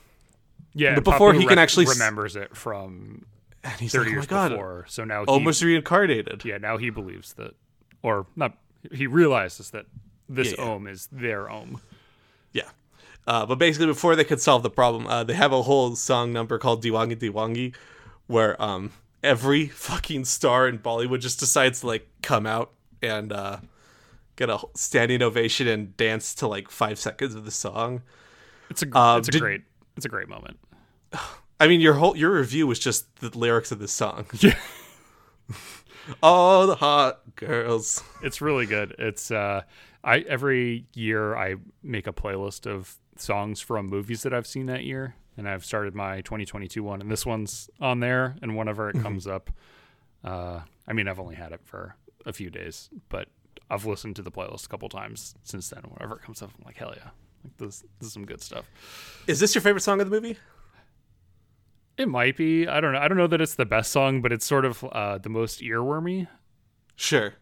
Yeah, 0.74 0.96
But 0.96 1.04
before 1.04 1.32
Papu 1.32 1.36
he 1.40 1.46
can 1.46 1.56
rec- 1.56 1.58
actually 1.58 1.86
remembers 1.86 2.34
it 2.36 2.56
from 2.56 3.26
and 3.62 3.72
he's 3.80 3.92
thirty 3.92 4.06
like, 4.06 4.12
"Oh 4.12 4.14
years 4.16 4.26
god, 4.26 4.50
before. 4.50 4.84
So 4.88 5.04
now 5.04 5.20
he, 5.20 5.26
almost 5.26 5.62
reincarnated." 5.62 6.42
yeah, 6.44 6.58
now 6.58 6.76
he 6.78 6.90
believes 6.90 7.34
that, 7.34 7.54
or 8.02 8.26
not. 8.36 8.56
He 8.92 9.06
realizes 9.06 9.70
that 9.70 9.86
this 10.28 10.50
Yeah, 10.52 10.64
yeah. 10.64 10.70
Om 10.72 10.86
is 10.88 11.08
their 11.12 11.48
Om. 11.50 11.80
Yeah. 12.52 12.68
Uh, 13.26 13.46
but 13.46 13.54
basically, 13.56 13.86
before 13.86 14.16
they 14.16 14.24
could 14.24 14.40
solve 14.40 14.62
the 14.62 14.70
problem, 14.70 15.06
uh, 15.06 15.24
they 15.24 15.32
have 15.34 15.52
a 15.52 15.62
whole 15.62 15.96
song 15.96 16.32
number 16.32 16.58
called 16.58 16.82
Deewangi 16.84 17.16
Deewangi, 17.16 17.74
where 18.26 18.60
um, 18.60 18.92
every 19.24 19.66
fucking 19.68 20.24
star 20.26 20.68
in 20.68 20.78
Bollywood 20.78 21.20
just 21.20 21.40
decides 21.40 21.80
to 21.80 21.86
like 21.88 22.06
come 22.22 22.46
out 22.46 22.72
and 23.02 23.32
uh, 23.32 23.56
get 24.36 24.48
a 24.50 24.58
standing 24.76 25.22
ovation 25.22 25.66
and 25.66 25.96
dance 25.96 26.34
to 26.36 26.46
like 26.46 26.70
five 26.70 26.98
seconds 26.98 27.34
of 27.34 27.44
the 27.44 27.50
song. 27.50 28.02
It's 28.70 28.82
a 28.82 28.96
Uh, 28.96 29.18
it's 29.18 29.28
a 29.28 29.32
did- 29.32 29.40
great 29.40 29.62
it's 29.96 30.06
a 30.06 30.08
great 30.08 30.28
moment. 30.28 30.58
I 31.60 31.68
mean, 31.68 31.80
your 31.80 31.94
whole 31.94 32.16
your 32.16 32.32
review 32.32 32.66
was 32.66 32.78
just 32.78 33.16
the 33.16 33.36
lyrics 33.36 33.72
of 33.72 33.78
this 33.80 33.92
song. 33.92 34.26
Yeah. 34.40 34.54
All 36.22 36.66
the 36.66 36.74
hot 36.74 37.20
girls. 37.36 38.02
It's 38.22 38.40
really 38.40 38.66
good. 38.66 38.94
It's 38.98 39.30
uh 39.30 39.62
I 40.02 40.18
every 40.20 40.86
year 40.94 41.34
I 41.36 41.56
make 41.82 42.06
a 42.06 42.12
playlist 42.12 42.66
of 42.66 42.96
songs 43.16 43.60
from 43.60 43.86
movies 43.86 44.22
that 44.22 44.34
I've 44.34 44.46
seen 44.46 44.66
that 44.66 44.84
year 44.84 45.14
and 45.36 45.48
I've 45.48 45.64
started 45.64 45.94
my 45.94 46.20
2022 46.22 46.82
one 46.82 47.00
and 47.00 47.10
this 47.10 47.24
one's 47.26 47.68
on 47.80 48.00
there 48.00 48.36
and 48.42 48.56
whenever 48.56 48.88
Mm-hmm. 48.88 49.00
it 49.00 49.02
comes 49.02 49.26
up 49.26 49.50
uh 50.24 50.60
I 50.86 50.92
mean 50.92 51.08
I've 51.08 51.20
only 51.20 51.34
had 51.34 51.52
it 51.52 51.60
for 51.64 51.96
a 52.26 52.32
few 52.32 52.50
days 52.50 52.90
but 53.08 53.28
I've 53.70 53.84
listened 53.86 54.16
to 54.16 54.22
the 54.22 54.30
playlist 54.30 54.66
a 54.66 54.68
couple 54.68 54.88
times 54.88 55.34
since 55.42 55.70
then 55.70 55.82
whenever 55.88 56.16
it 56.16 56.22
comes 56.22 56.42
up 56.42 56.50
I'm 56.58 56.64
like, 56.64 56.76
hell 56.76 56.92
yeah. 56.96 57.10
Like 57.44 57.56
this, 57.58 57.80
this 57.98 58.06
is 58.08 58.12
some 58.12 58.24
good 58.24 58.40
stuff. 58.40 58.64
Is 59.26 59.38
this 59.40 59.54
your 59.54 59.60
favorite 59.62 59.82
song 59.82 60.00
of 60.00 60.08
the 60.08 60.14
movie? 60.20 60.38
It 61.96 62.08
might 62.08 62.36
be. 62.36 62.66
I 62.66 62.80
don't 62.80 62.92
know. 62.92 62.98
I 62.98 63.06
don't 63.06 63.16
know 63.18 63.26
that 63.28 63.40
it's 63.40 63.54
the 63.54 63.64
best 63.66 63.92
song, 63.92 64.20
but 64.20 64.32
it's 64.32 64.44
sort 64.44 64.64
of 64.64 64.82
uh, 64.82 65.18
the 65.18 65.28
most 65.28 65.60
earwormy. 65.60 66.26
Sure. 66.96 67.34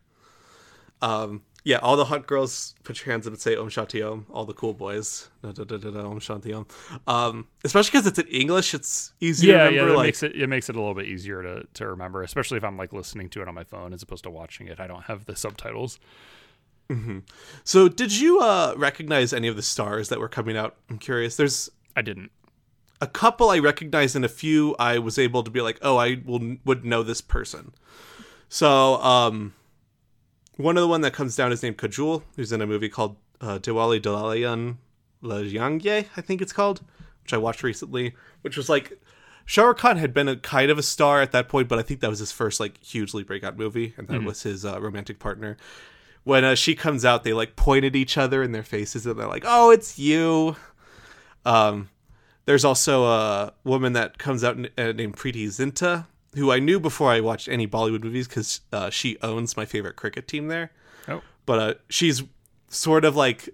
Um, 1.01 1.43
yeah, 1.65 1.77
all 1.79 1.97
the 1.97 2.07
hot 2.07 2.27
girls 2.27 2.75
put 2.83 3.05
your 3.05 3.13
hands 3.13 3.27
up 3.27 3.33
and 3.33 3.41
say 3.41 3.55
Om 3.57 3.69
Shanti 3.69 4.03
Om. 4.05 4.27
All 4.31 4.45
the 4.45 4.53
cool 4.55 4.75
boys, 4.75 5.29
da, 5.43 5.53
da, 5.53 5.65
da, 5.65 5.77
da, 5.77 5.91
da, 5.91 6.01
Om 6.07 6.19
Shanti 6.21 6.53
Om. 6.55 6.67
Um, 7.07 7.47
especially 7.65 7.91
because 7.93 8.07
it's 8.07 8.19
in 8.19 8.27
English, 8.29 8.75
it's 8.75 9.13
easy 9.21 9.49
Yeah, 9.49 9.53
to 9.53 9.59
yeah. 9.59 9.69
remember. 9.81 9.91
That 9.93 9.97
like, 9.99 10.07
makes 10.09 10.23
it 10.23 10.35
it 10.37 10.47
makes 10.49 10.69
it 10.69 10.77
a 10.77 10.79
little 10.81 10.95
bit 10.95 11.07
easier 11.07 11.43
to 11.43 11.67
to 11.75 11.87
remember, 11.87 12.23
especially 12.23 12.57
if 12.59 12.65
I'm 12.65 12.77
like 12.77 12.93
listening 12.93 13.29
to 13.31 13.43
it 13.43 13.49
on 13.49 13.55
my 13.55 13.65
phone 13.65 13.93
as 13.93 14.03
opposed 14.03 14.25
to 14.25 14.31
watching 14.31 14.67
it. 14.69 14.81
I 14.81 14.87
don't 14.87 15.05
have 15.05 15.25
the 15.27 15.37
subtitles. 15.37 15.99
so, 17.65 17.89
did 17.89 18.13
you 18.13 18.41
uh, 18.41 18.75
recognize 18.77 19.33
any 19.33 19.49
of 19.49 19.57
the 19.57 19.63
stars 19.63 20.09
that 20.11 20.19
were 20.21 20.29
coming 20.29 20.57
out? 20.57 20.77
I'm 20.91 20.99
curious. 20.99 21.37
There's 21.37 21.71
I 21.97 22.03
didn't. 22.03 22.31
a 23.01 23.07
couple 23.07 23.49
I 23.51 23.59
recognized, 23.61 24.15
and 24.15 24.25
a 24.25 24.29
few 24.29 24.77
I 24.79 24.99
was 24.99 25.19
able 25.19 25.43
to 25.43 25.51
be 25.51 25.61
like, 25.63 25.79
oh, 25.81 25.97
I 25.97 26.21
will 26.25 26.57
would 26.65 26.85
know 26.85 27.03
this 27.03 27.21
person. 27.23 27.73
So, 28.51 28.97
um, 29.01 29.55
one 30.57 30.77
of 30.77 30.81
the 30.83 30.89
one 30.89 31.01
that 31.03 31.13
comes 31.13 31.37
down 31.37 31.53
is 31.53 31.63
named 31.63 31.79
Kajol, 31.79 32.23
who's 32.37 32.53
in 32.53 32.61
a 32.61 32.67
movie 32.67 32.89
called 32.89 33.17
uh, 33.41 33.59
Diwali 33.59 34.01
Dalalian 34.01 34.77
Lajangye, 35.23 36.07
I 36.17 36.21
think 36.21 36.41
it's 36.43 36.53
called, 36.53 36.83
which 37.23 37.33
I 37.33 37.39
watched 37.39 37.63
recently, 37.63 38.15
which 38.43 38.57
was 38.57 38.69
like 38.69 39.01
Shah 39.45 39.65
Rukh 39.65 39.79
Khan 39.79 39.97
had 39.97 40.15
been 40.15 40.29
a 40.29 40.37
kind 40.37 40.71
of 40.71 40.79
a 40.79 40.83
star 40.83 41.21
at 41.21 41.33
that 41.33 41.49
point, 41.49 41.69
but 41.69 41.79
I 41.79 41.83
think 41.83 42.01
that 42.01 42.11
was 42.11 42.19
his 42.21 42.33
first 42.33 42.61
like 42.61 42.83
hugely 42.83 43.23
breakout 43.23 43.57
movie, 43.57 43.95
and 43.97 44.09
that 44.09 44.23
was 44.23 44.43
his 44.43 44.65
uh, 44.65 44.81
romantic 44.81 45.19
partner. 45.19 45.57
When 46.25 46.45
uh, 46.45 46.55
she 46.55 46.75
comes 46.77 47.05
out, 47.05 47.25
they 47.25 47.33
like 47.33 47.57
point 47.57 47.85
at 47.85 47.97
each 47.97 48.17
other 48.17 48.43
in 48.43 48.53
their 48.53 48.63
faces, 48.63 49.07
and 49.07 49.19
they're 49.19 49.27
like, 49.27 49.45
"Oh, 49.47 49.71
it's 49.71 49.99
you." 49.99 50.55
Um, 51.45 51.89
there's 52.45 52.65
also 52.65 53.05
a 53.05 53.53
woman 53.65 53.93
that 53.95 54.19
comes 54.19 54.45
out 54.45 54.57
n- 54.57 54.69
uh, 54.79 54.93
named 54.93 55.17
Preity 55.17 55.47
Zinta, 55.47 56.07
who 56.35 56.51
I 56.51 56.59
knew 56.59 56.81
before 56.81 57.11
I 57.11 57.21
watched 57.21 57.49
any 57.49 57.67
Bollywood 57.67 58.03
movies 58.05 58.27
because 58.29 58.61
uh, 58.73 58.91
she 58.91 59.19
owns 59.23 59.57
my 59.57 59.65
favorite 59.65 59.97
cricket 59.97 60.27
team 60.29 60.49
there. 60.49 60.71
Oh. 61.09 61.23
But 61.47 61.59
uh, 61.59 61.75
she's 61.89 62.23
sort 62.69 63.05
of 63.05 63.15
like 63.17 63.51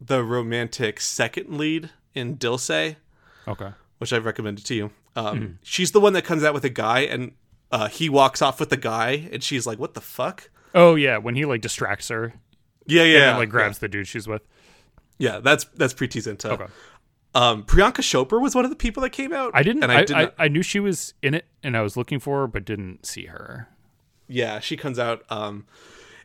the 0.00 0.22
romantic 0.24 1.00
second 1.00 1.56
lead 1.56 1.90
in 2.14 2.34
Dil 2.34 2.58
Se, 2.58 2.96
Okay. 3.46 3.70
which 3.98 4.12
I've 4.12 4.24
recommended 4.24 4.64
to 4.66 4.74
you. 4.74 4.90
Um, 5.16 5.58
She's 5.62 5.92
the 5.92 6.00
one 6.00 6.12
that 6.14 6.22
comes 6.24 6.44
out 6.44 6.54
with 6.54 6.64
a 6.64 6.68
guy, 6.70 7.00
and 7.00 7.32
uh, 7.72 7.88
he 7.88 8.08
walks 8.08 8.40
off 8.42 8.58
with 8.60 8.70
the 8.70 8.76
guy, 8.76 9.28
and 9.32 9.42
she's 9.42 9.66
like, 9.66 9.78
"What 9.78 9.94
the 9.94 10.00
fuck?" 10.00 10.48
Oh 10.74 10.94
yeah, 10.94 11.18
when 11.18 11.34
he 11.34 11.44
like 11.44 11.60
distracts 11.60 12.08
her 12.08 12.32
Yeah, 12.86 13.02
and 13.02 13.12
yeah, 13.12 13.18
then, 13.30 13.36
like 13.38 13.48
grabs 13.50 13.78
the 13.78 13.88
dude 13.88 14.06
she's 14.06 14.26
with. 14.28 14.42
Yeah, 15.18 15.40
that's 15.40 15.64
that's 15.76 15.92
Preity 15.94 16.20
Zinta. 16.20 16.52
Okay. 16.52 16.66
Um, 17.34 17.62
Priyanka 17.62 18.02
Chopra 18.02 18.40
was 18.40 18.54
one 18.54 18.64
of 18.64 18.70
the 18.70 18.76
people 18.76 19.02
that 19.02 19.10
came 19.10 19.32
out. 19.32 19.52
I 19.54 19.62
didn't. 19.62 19.84
I, 19.84 19.98
I, 19.98 20.04
didn't. 20.04 20.34
I, 20.38 20.48
knew 20.48 20.62
she 20.62 20.80
was 20.80 21.14
in 21.22 21.34
it, 21.34 21.44
and 21.62 21.76
I 21.76 21.82
was 21.82 21.96
looking 21.96 22.18
for 22.18 22.40
her, 22.40 22.46
but 22.48 22.64
didn't 22.64 23.06
see 23.06 23.26
her. 23.26 23.68
yeah, 24.26 24.58
she 24.60 24.76
comes 24.76 24.98
out. 24.98 25.24
Um, 25.30 25.66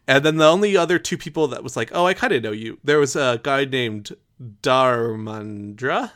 and 0.07 0.23
then 0.23 0.37
the 0.37 0.45
only 0.45 0.77
other 0.77 0.99
two 0.99 1.17
people 1.17 1.47
that 1.47 1.63
was 1.63 1.75
like, 1.75 1.91
oh, 1.93 2.05
I 2.05 2.13
kind 2.13 2.33
of 2.33 2.43
know 2.43 2.51
you. 2.51 2.79
There 2.83 2.99
was 2.99 3.15
a 3.15 3.39
guy 3.41 3.65
named 3.65 4.15
Dharmendra. 4.61 6.11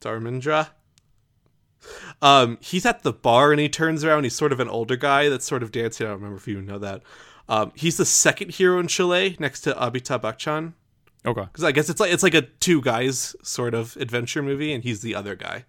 Dharmendra. 0.00 0.68
Um, 2.22 2.58
he's 2.60 2.86
at 2.86 3.02
the 3.02 3.12
bar 3.12 3.52
and 3.52 3.60
he 3.60 3.68
turns 3.68 4.04
around. 4.04 4.24
He's 4.24 4.34
sort 4.34 4.52
of 4.52 4.60
an 4.60 4.68
older 4.68 4.96
guy 4.96 5.28
that's 5.28 5.46
sort 5.46 5.62
of 5.62 5.72
dancing. 5.72 6.06
I 6.06 6.10
don't 6.10 6.18
remember 6.18 6.36
if 6.36 6.48
you 6.48 6.60
know 6.62 6.78
that. 6.78 7.02
Um, 7.48 7.72
he's 7.74 7.96
the 7.96 8.04
second 8.04 8.52
hero 8.52 8.78
in 8.78 8.86
Sholay 8.86 9.38
next 9.38 9.60
to 9.62 9.74
Amitabh 9.74 10.22
Bachchan. 10.22 10.72
Okay. 11.26 11.42
Because 11.42 11.64
I 11.64 11.72
guess 11.72 11.88
it's 11.90 12.00
like 12.00 12.12
it's 12.12 12.22
like 12.22 12.34
a 12.34 12.42
two 12.42 12.80
guys 12.80 13.34
sort 13.42 13.74
of 13.74 13.96
adventure 13.96 14.42
movie, 14.42 14.72
and 14.72 14.84
he's 14.84 15.00
the 15.00 15.14
other 15.14 15.34
guy. 15.34 15.64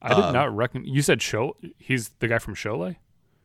I 0.00 0.14
did 0.14 0.32
not 0.32 0.54
reckon. 0.54 0.84
You 0.84 1.02
said 1.02 1.20
Show. 1.22 1.56
He's 1.78 2.10
the 2.20 2.28
guy 2.28 2.38
from 2.38 2.54
Sholay. 2.54 2.96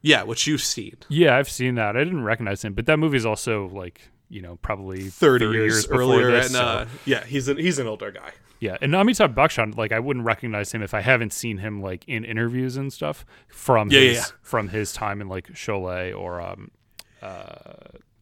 Yeah, 0.01 0.23
which 0.23 0.45
you've 0.45 0.61
seen. 0.61 0.97
Yeah, 1.09 1.37
I've 1.37 1.49
seen 1.49 1.75
that. 1.75 1.95
I 1.95 2.03
didn't 2.03 2.23
recognize 2.23 2.63
him, 2.63 2.73
but 2.73 2.85
that 2.87 2.99
movie's 2.99 3.25
also 3.25 3.69
like 3.69 4.01
you 4.29 4.41
know 4.41 4.57
probably 4.61 5.09
30, 5.09 5.45
years, 5.47 5.85
before 5.87 6.01
earlier 6.01 6.31
this, 6.31 6.47
and 6.47 6.55
so- 6.55 6.61
uh, 6.63 6.85
yeah 7.05 7.23
he's 7.23 7.47
an 7.47 7.57
he's 7.57 7.77
an 7.77 7.85
older 7.87 8.09
guy 8.11 8.31
Yeah, 8.59 8.77
and 8.81 8.91
Amitabh 8.93 9.33
Bachchan, 9.35 9.77
like 9.77 9.91
I 9.91 9.99
wouldn't 9.99 10.25
recognize 10.25 10.71
him 10.71 10.81
if 10.81 10.93
I 10.93 11.01
haven't 11.01 11.33
seen 11.33 11.59
him 11.59 11.81
like 11.81 12.03
in 12.07 12.23
interviews 12.25 12.75
and 12.75 12.91
stuff 12.91 13.25
from 13.47 13.91
Yeah, 13.91 13.99
his 13.99 14.17
yeah. 14.17 14.23
from 14.41 14.69
his 14.69 14.91
time 14.93 15.21
in 15.21 15.27
like 15.29 15.47
Sholay 15.53 16.17
or 16.17 16.41
um 16.41 16.71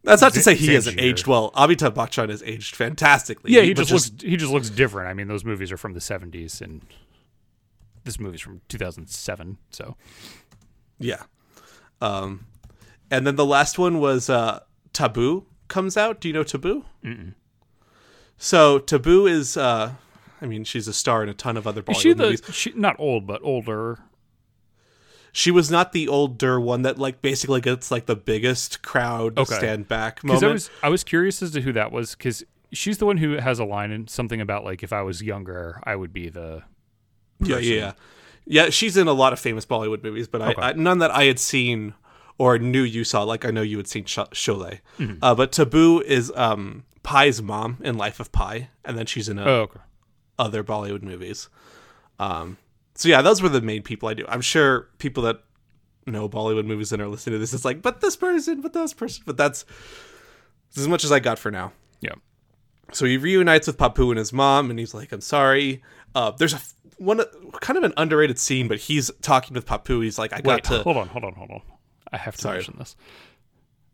that's 0.04 0.22
not 0.22 0.34
to 0.34 0.42
say 0.42 0.56
he 0.56 0.74
hasn't 0.74 1.00
aged 1.00 1.28
well 1.28 1.52
Amitabh 1.52 1.94
Bachchan 1.94 2.30
has 2.30 2.42
aged 2.44 2.76
fantastically 2.76 3.52
yeah 3.52 3.62
he 3.62 3.74
but 3.74 3.88
just, 3.88 4.12
looks 4.12 4.24
he 4.24 4.38
just 4.38 4.52
looks 4.52 4.70
different. 4.70 5.10
I 5.10 5.14
mean 5.14 5.28
those 5.28 5.46
movies 5.46 5.72
are 5.72 5.78
from 5.78 5.94
the 5.94 6.02
seventies 6.02 6.62
and 6.62 6.82
this 8.04 8.20
movie's 8.20 8.42
from 8.42 8.62
two 8.68 8.78
thousand 8.78 9.10
seven. 9.10 9.58
So 9.70 9.96
yeah 11.00 11.24
um 12.02 12.46
and 13.10 13.28
then 13.28 13.36
the 13.36 13.46
last 13.46 13.78
one 13.78 14.00
was 14.00 14.30
uh 14.30 14.62
Tabu 14.94 15.46
comes 15.68 15.98
out 15.98 16.20
do 16.20 16.28
you 16.28 16.34
know 16.34 16.44
Tabu 16.44 16.84
Mm-mm. 17.04 17.34
so 18.38 18.80
Tabu 18.80 19.28
is 19.28 19.56
uh 19.58 19.94
I 20.44 20.48
mean, 20.48 20.64
she's 20.64 20.88
a 20.88 20.94
star 20.94 21.22
in 21.22 21.30
a 21.30 21.36
ton 21.36 21.56
of 21.56 21.68
other 21.68 21.84
Bollywood 21.84 21.92
is 21.92 22.02
she 22.02 22.14
the 22.14 22.24
movies. 22.24 22.42
she 22.52 22.72
not 22.76 22.96
old 23.00 23.28
but 23.28 23.42
older? 23.44 24.00
She 25.34 25.50
was 25.52 25.72
not 25.72 25.94
the 25.94 26.08
older 26.08 26.60
one 26.60 26.82
that 26.82 26.98
like 26.98 27.22
basically 27.22 27.62
gets 27.62 27.90
like 27.92 28.06
the 28.06 28.16
biggest 28.16 28.82
crowd 28.82 29.38
Okay. 29.40 29.56
stand 29.56 29.88
back 29.88 30.24
moment. 30.24 30.44
I 30.44 30.48
was 30.48 30.70
I 30.84 30.90
was 30.90 31.04
curious 31.04 31.42
as 31.42 31.52
to 31.52 31.62
who 31.62 31.72
that 31.74 31.92
was 31.92 32.16
because 32.16 32.44
she's 32.74 32.98
the 32.98 33.06
one 33.06 33.18
who 33.18 33.34
has 33.38 33.60
a 33.60 33.66
line 33.66 33.92
in 33.92 34.08
something 34.08 34.42
about 34.42 34.64
like 34.66 34.84
if 34.84 34.92
I 34.94 35.02
was 35.04 35.22
younger 35.22 35.80
I 35.86 35.96
would 35.96 36.12
be 36.14 36.30
the 36.30 36.64
Yeah, 37.40 37.58
yeah, 37.60 37.76
yeah. 37.76 37.92
Yeah, 38.46 38.70
she's 38.72 38.98
in 38.98 39.08
a 39.08 39.14
lot 39.14 39.34
of 39.34 39.40
famous 39.40 39.66
Bollywood 39.66 40.04
movies, 40.04 40.28
but 40.28 40.42
Okay. 40.42 40.62
I, 40.62 40.70
I 40.70 40.74
none 40.74 40.98
that 41.00 41.12
I 41.12 41.24
had 41.26 41.40
seen 41.40 41.94
or 42.38 42.58
knew 42.58 42.82
you 42.82 43.04
saw. 43.04 43.24
Like 43.24 43.46
I 43.46 43.52
know 43.52 43.62
you 43.62 43.78
had 43.78 43.88
seen 43.88 44.06
Sh- 44.06 44.18
Sholay, 44.34 44.80
Mm-hmm. 45.00 45.24
uh, 45.24 45.36
but 45.36 45.52
Tabu 45.52 46.02
is 46.02 46.32
um, 46.36 46.84
Pi's 47.04 47.42
mom 47.42 47.78
in 47.82 47.98
Life 47.98 48.20
of 48.20 48.32
Pi, 48.32 48.70
and 48.84 48.98
then 48.98 49.06
she's 49.06 49.30
in 49.30 49.38
uh, 49.40 49.46
oh 49.46 49.60
okay. 49.62 49.80
other 50.40 50.64
Bollywood 50.64 51.04
movies. 51.04 51.50
Um, 52.20 52.58
so 53.02 53.10
yeah, 53.10 53.22
those 53.22 53.42
were 53.42 53.50
the 53.50 53.62
main 53.62 53.82
people 53.82 54.08
I 54.10 54.14
do. 54.14 54.26
I'm 54.28 54.42
sure 54.42 54.90
people 55.00 55.24
that 55.24 55.44
know 56.06 56.30
Bollywood 56.30 56.66
movies 56.66 56.92
and 56.92 57.02
are 57.02 57.08
listening 57.08 57.34
to 57.36 57.40
this 57.40 57.54
is 57.54 57.66
like, 57.66 57.82
but 57.82 58.02
this 58.02 58.16
person, 58.16 58.62
but 58.62 58.74
this 58.74 58.94
person, 58.94 59.24
but 59.26 59.38
that's, 59.38 59.64
that's 60.70 60.78
as 60.80 60.88
much 60.88 61.04
as 61.04 61.12
I 61.12 61.20
got 61.20 61.40
for 61.40 61.50
now. 61.52 61.74
yeah 62.02 62.14
So 62.92 63.06
he 63.06 63.18
reunites 63.18 63.68
with 63.68 63.78
Papu 63.78 64.10
and 64.10 64.18
his 64.18 64.32
mom, 64.32 64.70
and 64.70 64.78
he's 64.80 64.94
like, 64.94 65.12
"I'm 65.12 65.22
sorry." 65.22 65.82
Uh, 66.14 66.32
there's 66.32 66.54
a 66.54 66.62
one 66.98 67.22
kind 67.62 67.78
of 67.78 67.84
an 67.84 67.94
underrated 67.98 68.38
scene, 68.38 68.68
but 68.68 68.78
he's 68.80 69.10
talking 69.22 69.56
with 69.56 69.66
Papu. 69.66 70.04
He's 70.04 70.20
like, 70.20 70.32
"I 70.34 70.42
got 70.42 70.46
Wait, 70.56 70.64
to." 70.66 70.84
hold 70.84 70.98
on, 70.98 71.08
hold 71.08 71.24
on, 71.24 71.34
hold 71.34 71.52
on. 71.52 71.62
I 72.12 72.18
have 72.18 72.36
to 72.36 72.42
Sorry. 72.42 72.56
mention 72.58 72.76
this. 72.78 72.96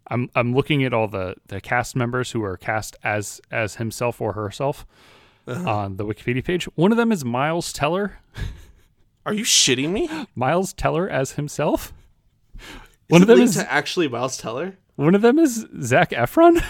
I'm 0.09 0.29
I'm 0.35 0.53
looking 0.53 0.83
at 0.83 0.93
all 0.93 1.07
the 1.07 1.35
the 1.47 1.61
cast 1.61 1.95
members 1.95 2.31
who 2.31 2.43
are 2.43 2.57
cast 2.57 2.95
as 3.03 3.39
as 3.51 3.75
himself 3.75 4.19
or 4.21 4.33
herself 4.33 4.85
Uh-huh. 5.47 5.69
on 5.69 5.97
the 5.97 6.05
Wikipedia 6.05 6.43
page. 6.43 6.65
One 6.75 6.91
of 6.91 6.97
them 6.97 7.11
is 7.11 7.23
Miles 7.23 7.71
Teller. 7.73 8.19
Are 9.27 9.33
you 9.33 9.43
shitting 9.43 9.89
me? 9.89 10.09
Miles 10.35 10.71
Teller 10.71 11.09
as 11.09 11.33
himself. 11.33 11.91
One 13.09 13.21
of 13.21 13.27
them 13.27 13.41
is 13.41 13.57
actually 13.57 14.07
Miles 14.07 14.37
Teller. 14.37 14.77
One 14.95 15.15
of 15.15 15.21
them 15.21 15.37
is 15.37 15.67
Zac 15.81 16.11
Efron. 16.11 16.63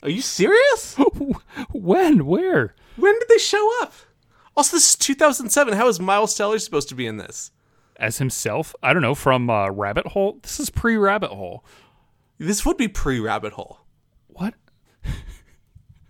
Are 0.00 0.08
you 0.08 0.20
serious? 0.20 0.94
when? 1.72 2.24
Where? 2.24 2.76
when 2.94 3.18
did 3.18 3.28
they 3.28 3.38
show 3.38 3.82
up? 3.82 3.94
Also, 4.56 4.76
this 4.76 4.90
is 4.90 4.96
2007. 4.96 5.74
How 5.74 5.88
is 5.88 5.98
Miles 5.98 6.36
Teller 6.36 6.60
supposed 6.60 6.88
to 6.90 6.94
be 6.94 7.04
in 7.04 7.16
this? 7.16 7.50
As 7.96 8.18
himself? 8.18 8.72
I 8.80 8.92
don't 8.92 9.02
know. 9.02 9.16
From 9.16 9.50
uh, 9.50 9.68
Rabbit 9.70 10.06
Hole. 10.06 10.38
This 10.44 10.60
is 10.60 10.70
pre 10.70 10.96
Rabbit 10.96 11.30
Hole. 11.30 11.64
This 12.38 12.64
would 12.64 12.76
be 12.76 12.86
pre 12.86 13.18
Rabbit 13.18 13.54
Hole. 13.54 13.80
What? 14.28 14.54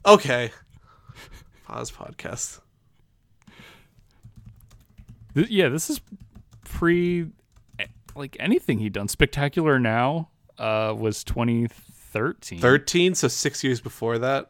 Okay. 0.05 0.51
Pause 1.65 1.93
podcast. 1.93 2.61
Th- 5.37 5.51
yeah, 5.51 5.69
this 5.69 5.91
is 5.91 6.01
pre 6.65 7.29
like 8.15 8.37
anything 8.41 8.79
he'd 8.79 8.95
done. 8.95 9.07
Spectacular 9.09 9.79
Now 9.79 10.31
uh, 10.59 10.95
was 10.97 11.23
2013. 11.25 12.59
13, 12.59 13.15
so 13.15 13.29
six 13.29 13.63
years 13.63 13.81
before 13.81 14.19
that. 14.19 14.49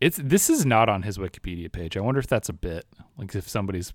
It's 0.00 0.18
this 0.22 0.50
is 0.50 0.66
not 0.66 0.88
on 0.88 1.02
his 1.02 1.16
Wikipedia 1.16 1.70
page. 1.72 1.96
I 1.96 2.00
wonder 2.00 2.18
if 2.18 2.26
that's 2.26 2.48
a 2.48 2.52
bit 2.52 2.84
like 3.16 3.34
if 3.34 3.48
somebody's. 3.48 3.94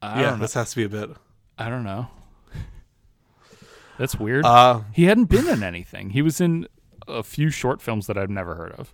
I 0.00 0.22
yeah, 0.22 0.36
this 0.36 0.54
has 0.54 0.70
to 0.70 0.76
be 0.76 0.84
a 0.84 0.88
bit. 0.88 1.10
I 1.58 1.68
don't 1.68 1.84
know. 1.84 2.08
That's 3.98 4.16
weird. 4.16 4.44
Uh, 4.44 4.80
he 4.92 5.04
hadn't 5.04 5.26
been 5.26 5.46
in 5.46 5.62
anything. 5.62 6.10
He 6.10 6.22
was 6.22 6.40
in 6.40 6.66
a 7.06 7.22
few 7.22 7.50
short 7.50 7.80
films 7.80 8.08
that 8.08 8.18
I've 8.18 8.30
never 8.30 8.54
heard 8.56 8.72
of. 8.72 8.92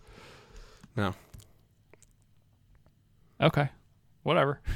no. 0.96 1.14
Okay, 3.40 3.68
whatever. 4.22 4.60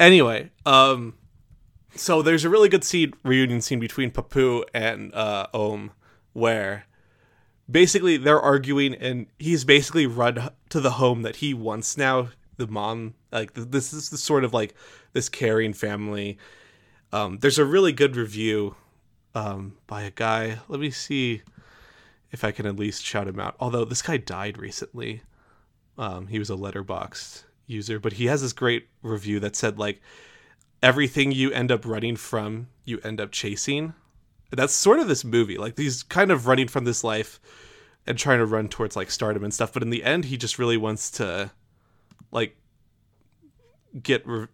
Anyway, 0.00 0.48
um, 0.64 1.14
so 1.96 2.22
there's 2.22 2.44
a 2.44 2.48
really 2.48 2.68
good 2.68 2.84
scene, 2.84 3.12
reunion 3.24 3.60
scene 3.60 3.80
between 3.80 4.12
Papu 4.12 4.62
and 4.72 5.12
uh, 5.12 5.48
Om, 5.52 5.90
where 6.32 6.86
basically 7.70 8.16
they're 8.16 8.40
arguing 8.40 8.94
and 8.94 9.26
he's 9.38 9.64
basically 9.64 10.06
run 10.06 10.50
to 10.70 10.80
the 10.80 10.92
home 10.92 11.22
that 11.22 11.36
he 11.36 11.52
wants 11.52 11.96
now. 11.96 12.28
The 12.56 12.66
mom 12.66 13.14
like 13.30 13.52
this 13.54 13.92
is 13.92 14.10
the 14.10 14.18
sort 14.18 14.44
of 14.44 14.52
like 14.52 14.74
this 15.12 15.28
caring 15.28 15.72
family. 15.72 16.38
Um 17.12 17.38
there's 17.38 17.58
a 17.58 17.64
really 17.64 17.92
good 17.92 18.16
review 18.16 18.74
um 19.34 19.76
by 19.86 20.02
a 20.02 20.10
guy. 20.10 20.58
Let 20.66 20.80
me 20.80 20.90
see 20.90 21.42
if 22.30 22.44
i 22.44 22.50
can 22.50 22.66
at 22.66 22.76
least 22.76 23.04
shout 23.04 23.28
him 23.28 23.38
out. 23.38 23.54
Although 23.60 23.84
this 23.84 24.02
guy 24.02 24.16
died 24.16 24.58
recently 24.58 25.22
um 25.98 26.28
he 26.28 26.38
was 26.38 26.50
a 26.50 26.54
Letterboxd 26.54 27.44
user 27.66 27.98
but 27.98 28.14
he 28.14 28.26
has 28.26 28.40
this 28.40 28.52
great 28.54 28.88
review 29.02 29.40
that 29.40 29.54
said 29.54 29.78
like 29.78 30.00
everything 30.82 31.32
you 31.32 31.50
end 31.52 31.70
up 31.70 31.84
running 31.84 32.16
from 32.16 32.68
you 32.84 32.98
end 33.04 33.20
up 33.20 33.30
chasing. 33.30 33.92
That's 34.50 34.72
sort 34.72 34.98
of 34.98 35.08
this 35.08 35.24
movie. 35.24 35.58
Like 35.58 35.76
he's 35.76 36.02
kind 36.02 36.30
of 36.30 36.46
running 36.46 36.68
from 36.68 36.84
this 36.84 37.04
life 37.04 37.38
and 38.06 38.16
trying 38.16 38.38
to 38.38 38.46
run 38.46 38.68
towards 38.68 38.96
like 38.96 39.10
stardom 39.10 39.44
and 39.44 39.52
stuff 39.52 39.72
but 39.72 39.82
in 39.82 39.90
the 39.90 40.02
end 40.02 40.24
he 40.24 40.38
just 40.38 40.58
really 40.58 40.78
wants 40.78 41.10
to 41.10 41.50
like 42.32 42.56
get 44.02 44.26
re- 44.26 44.46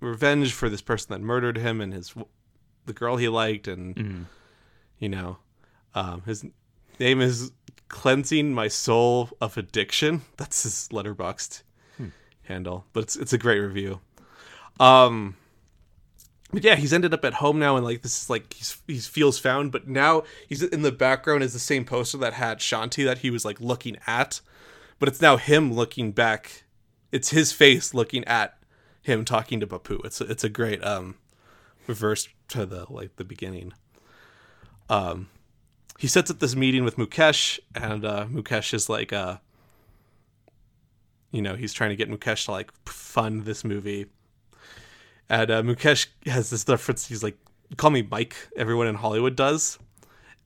revenge 0.00 0.52
for 0.52 0.68
this 0.68 0.80
person 0.80 1.08
that 1.10 1.20
murdered 1.20 1.56
him 1.58 1.80
and 1.80 1.92
his 1.92 2.14
the 2.86 2.92
girl 2.92 3.16
he 3.16 3.28
liked 3.28 3.66
and 3.66 4.26
you 4.98 5.08
know 5.08 5.38
um 5.94 6.22
his 6.24 6.44
name 7.00 7.20
is 7.20 7.50
cleansing 7.88 8.54
my 8.54 8.68
soul 8.68 9.30
of 9.40 9.56
addiction 9.56 10.22
that's 10.36 10.62
his 10.62 10.88
Letterboxd 10.92 11.62
handle 12.42 12.84
but 12.92 13.04
it's 13.04 13.16
it's 13.16 13.32
a 13.32 13.38
great 13.38 13.58
review 13.58 14.00
um 14.78 15.36
but 16.52 16.64
yeah, 16.64 16.76
he's 16.76 16.92
ended 16.92 17.14
up 17.14 17.24
at 17.24 17.34
home 17.34 17.58
now, 17.58 17.76
and 17.76 17.84
like 17.84 18.02
this 18.02 18.22
is 18.22 18.30
like 18.30 18.52
he's 18.52 18.80
he 18.86 18.98
feels 18.98 19.38
found. 19.38 19.70
But 19.70 19.86
now 19.86 20.24
he's 20.48 20.62
in 20.62 20.82
the 20.82 20.92
background 20.92 21.42
is 21.42 21.52
the 21.52 21.58
same 21.58 21.84
poster 21.84 22.18
that 22.18 22.34
had 22.34 22.58
Shanti 22.58 23.04
that 23.04 23.18
he 23.18 23.30
was 23.30 23.44
like 23.44 23.60
looking 23.60 23.96
at, 24.06 24.40
but 24.98 25.08
it's 25.08 25.20
now 25.20 25.36
him 25.36 25.72
looking 25.72 26.12
back. 26.12 26.64
It's 27.12 27.30
his 27.30 27.52
face 27.52 27.94
looking 27.94 28.24
at 28.24 28.58
him 29.02 29.24
talking 29.24 29.60
to 29.60 29.66
Bapu. 29.66 30.04
It's 30.04 30.20
a, 30.20 30.24
it's 30.24 30.44
a 30.44 30.48
great 30.48 30.84
um 30.84 31.16
reverse 31.86 32.28
to 32.48 32.66
the 32.66 32.86
like 32.90 33.16
the 33.16 33.24
beginning. 33.24 33.72
Um, 34.88 35.28
he 36.00 36.08
sets 36.08 36.30
up 36.30 36.38
this 36.38 36.56
meeting 36.56 36.82
with 36.84 36.96
Mukesh, 36.96 37.60
and 37.74 38.04
uh, 38.04 38.24
Mukesh 38.26 38.72
is 38.72 38.88
like 38.88 39.12
uh, 39.12 39.36
you 41.30 41.42
know, 41.42 41.54
he's 41.54 41.72
trying 41.72 41.90
to 41.90 41.96
get 41.96 42.10
Mukesh 42.10 42.46
to 42.46 42.52
like 42.52 42.72
fund 42.86 43.44
this 43.44 43.64
movie 43.64 44.06
and 45.30 45.50
uh, 45.50 45.62
Mukesh 45.62 46.08
has 46.26 46.50
this 46.50 46.68
reference. 46.68 47.06
He's 47.06 47.22
like, 47.22 47.38
"Call 47.76 47.90
me 47.90 48.02
Mike." 48.02 48.34
Everyone 48.56 48.88
in 48.88 48.96
Hollywood 48.96 49.36
does, 49.36 49.78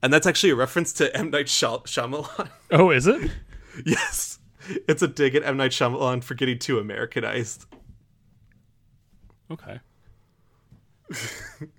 and 0.01 0.13
that's 0.13 0.27
actually 0.27 0.51
a 0.51 0.55
reference 0.55 0.93
to 0.93 1.13
M 1.17 1.31
Night 1.31 1.49
Shy- 1.49 1.67
Shyamalan. 1.67 2.49
Oh, 2.71 2.91
is 2.91 3.07
it? 3.07 3.31
yes, 3.85 4.39
it's 4.87 5.01
a 5.01 5.07
dig 5.07 5.35
at 5.35 5.43
M 5.43 5.57
Night 5.57 5.71
Shyamalan 5.71 6.23
for 6.23 6.35
getting 6.35 6.59
too 6.59 6.79
Americanized. 6.79 7.65
Okay. 9.51 9.79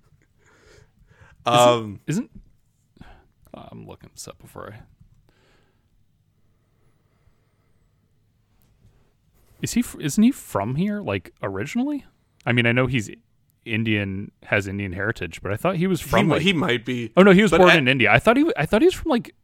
Um, 1.49 2.01
Isn't 2.09 2.29
oh, 2.35 2.41
I'm 3.57 3.87
looking 3.87 4.11
this 4.15 4.29
up 4.29 4.39
before 4.39 4.73
I. 4.73 4.81
Is 9.63 9.73
he? 9.73 9.85
Isn't 9.99 10.23
he 10.23 10.31
from 10.33 10.75
here? 10.77 11.01
Like 11.01 11.33
originally? 11.43 12.05
I 12.45 12.53
mean, 12.53 12.67
I 12.67 12.73
know 12.73 12.87
he's 12.87 13.11
Indian, 13.65 14.31
has 14.45 14.67
Indian 14.69 14.93
heritage, 14.93 15.41
but 15.43 15.51
I 15.53 15.57
thought 15.57 15.77
he 15.77 15.87
was 15.87 16.01
from. 16.01 16.27
mi- 16.29 16.35
like, 16.35 16.43
he 16.43 16.53
might 16.53 16.85
be. 16.85 17.13
oh 17.17 17.23
no, 17.23 17.33
he 17.33 17.43
was 17.43 17.51
born 17.51 17.71
at- 17.71 17.79
in 17.79 17.89
India. 17.89 18.11
I 18.13 18.19
thought 18.19 18.37
he. 18.37 18.51
I 18.57 18.67
thought 18.67 18.83
he 18.83 18.87
was 18.87 18.95
from 18.95 19.11
like. 19.11 19.35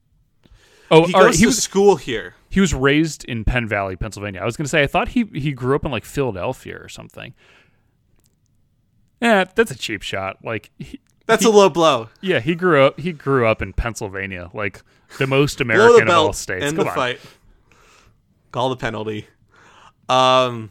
Oh, 0.90 1.06
He 1.06 1.12
goes 1.14 1.24
right, 1.24 1.34
he 1.34 1.40
to 1.40 1.46
was 1.46 1.62
school 1.62 1.96
here. 1.96 2.34
he 2.50 2.60
was 2.60 2.74
raised 2.74 3.24
in 3.24 3.44
Penn 3.44 3.66
Valley, 3.66 3.96
Pennsylvania. 3.96 4.42
I 4.42 4.44
was 4.44 4.58
going 4.58 4.66
to 4.66 4.68
say 4.68 4.82
I 4.82 4.86
thought 4.86 5.08
he 5.08 5.24
he 5.32 5.52
grew 5.52 5.74
up 5.74 5.86
in 5.86 5.90
like 5.90 6.04
Philadelphia 6.04 6.76
or 6.78 6.88
something. 6.90 7.32
Yeah, 9.22 9.44
that's 9.54 9.70
a 9.70 9.78
cheap 9.78 10.02
shot. 10.02 10.38
Like, 10.44 10.70
he, 10.78 11.00
That's 11.27 11.45
he- 11.45 11.49
a 11.49 11.53
low 11.53 11.68
blow. 11.68 12.09
yeah, 12.20 12.41
he 12.41 12.55
grew 12.55 12.83
up. 12.83 12.99
He 13.01 13.12
grew 13.12 13.47
up 13.47 13.62
in 13.62 13.73
Pennsylvania, 13.73 14.51
like 14.53 14.83
the 15.18 15.27
most 15.27 15.61
American 15.61 16.07
the 16.07 16.12
of 16.12 16.18
all 16.18 16.33
states. 16.33 16.64
End 16.64 16.77
Come 16.77 16.85
the 16.87 16.91
on. 16.91 16.97
fight. 16.97 17.20
Call 18.51 18.68
the 18.70 18.77
penalty. 18.77 19.27
Um. 20.09 20.70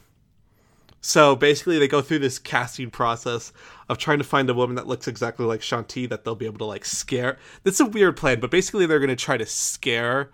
So 1.04 1.36
basically, 1.36 1.80
they 1.80 1.88
go 1.88 2.02
through 2.02 2.20
this 2.20 2.38
casting 2.38 2.92
process 2.92 3.52
of 3.90 3.98
trying 3.98 4.20
to 4.20 4.24
find 4.24 4.48
a 4.52 4.54
woman 4.54 4.76
that 4.76 4.86
looks 4.86 5.08
exactly 5.08 5.46
like 5.48 5.62
Shanti 5.62 6.08
that 6.08 6.24
they'll 6.24 6.36
be 6.36 6.46
able 6.46 6.60
to 6.60 6.66
like 6.66 6.86
scare. 6.86 7.40
That's 7.64 7.80
a 7.80 7.86
weird 7.86 8.18
plan, 8.18 8.40
but 8.40 8.52
basically, 8.52 8.86
they're 8.86 9.00
going 9.00 9.10
to 9.10 9.16
try 9.16 9.36
to 9.38 9.46
scare 9.48 10.30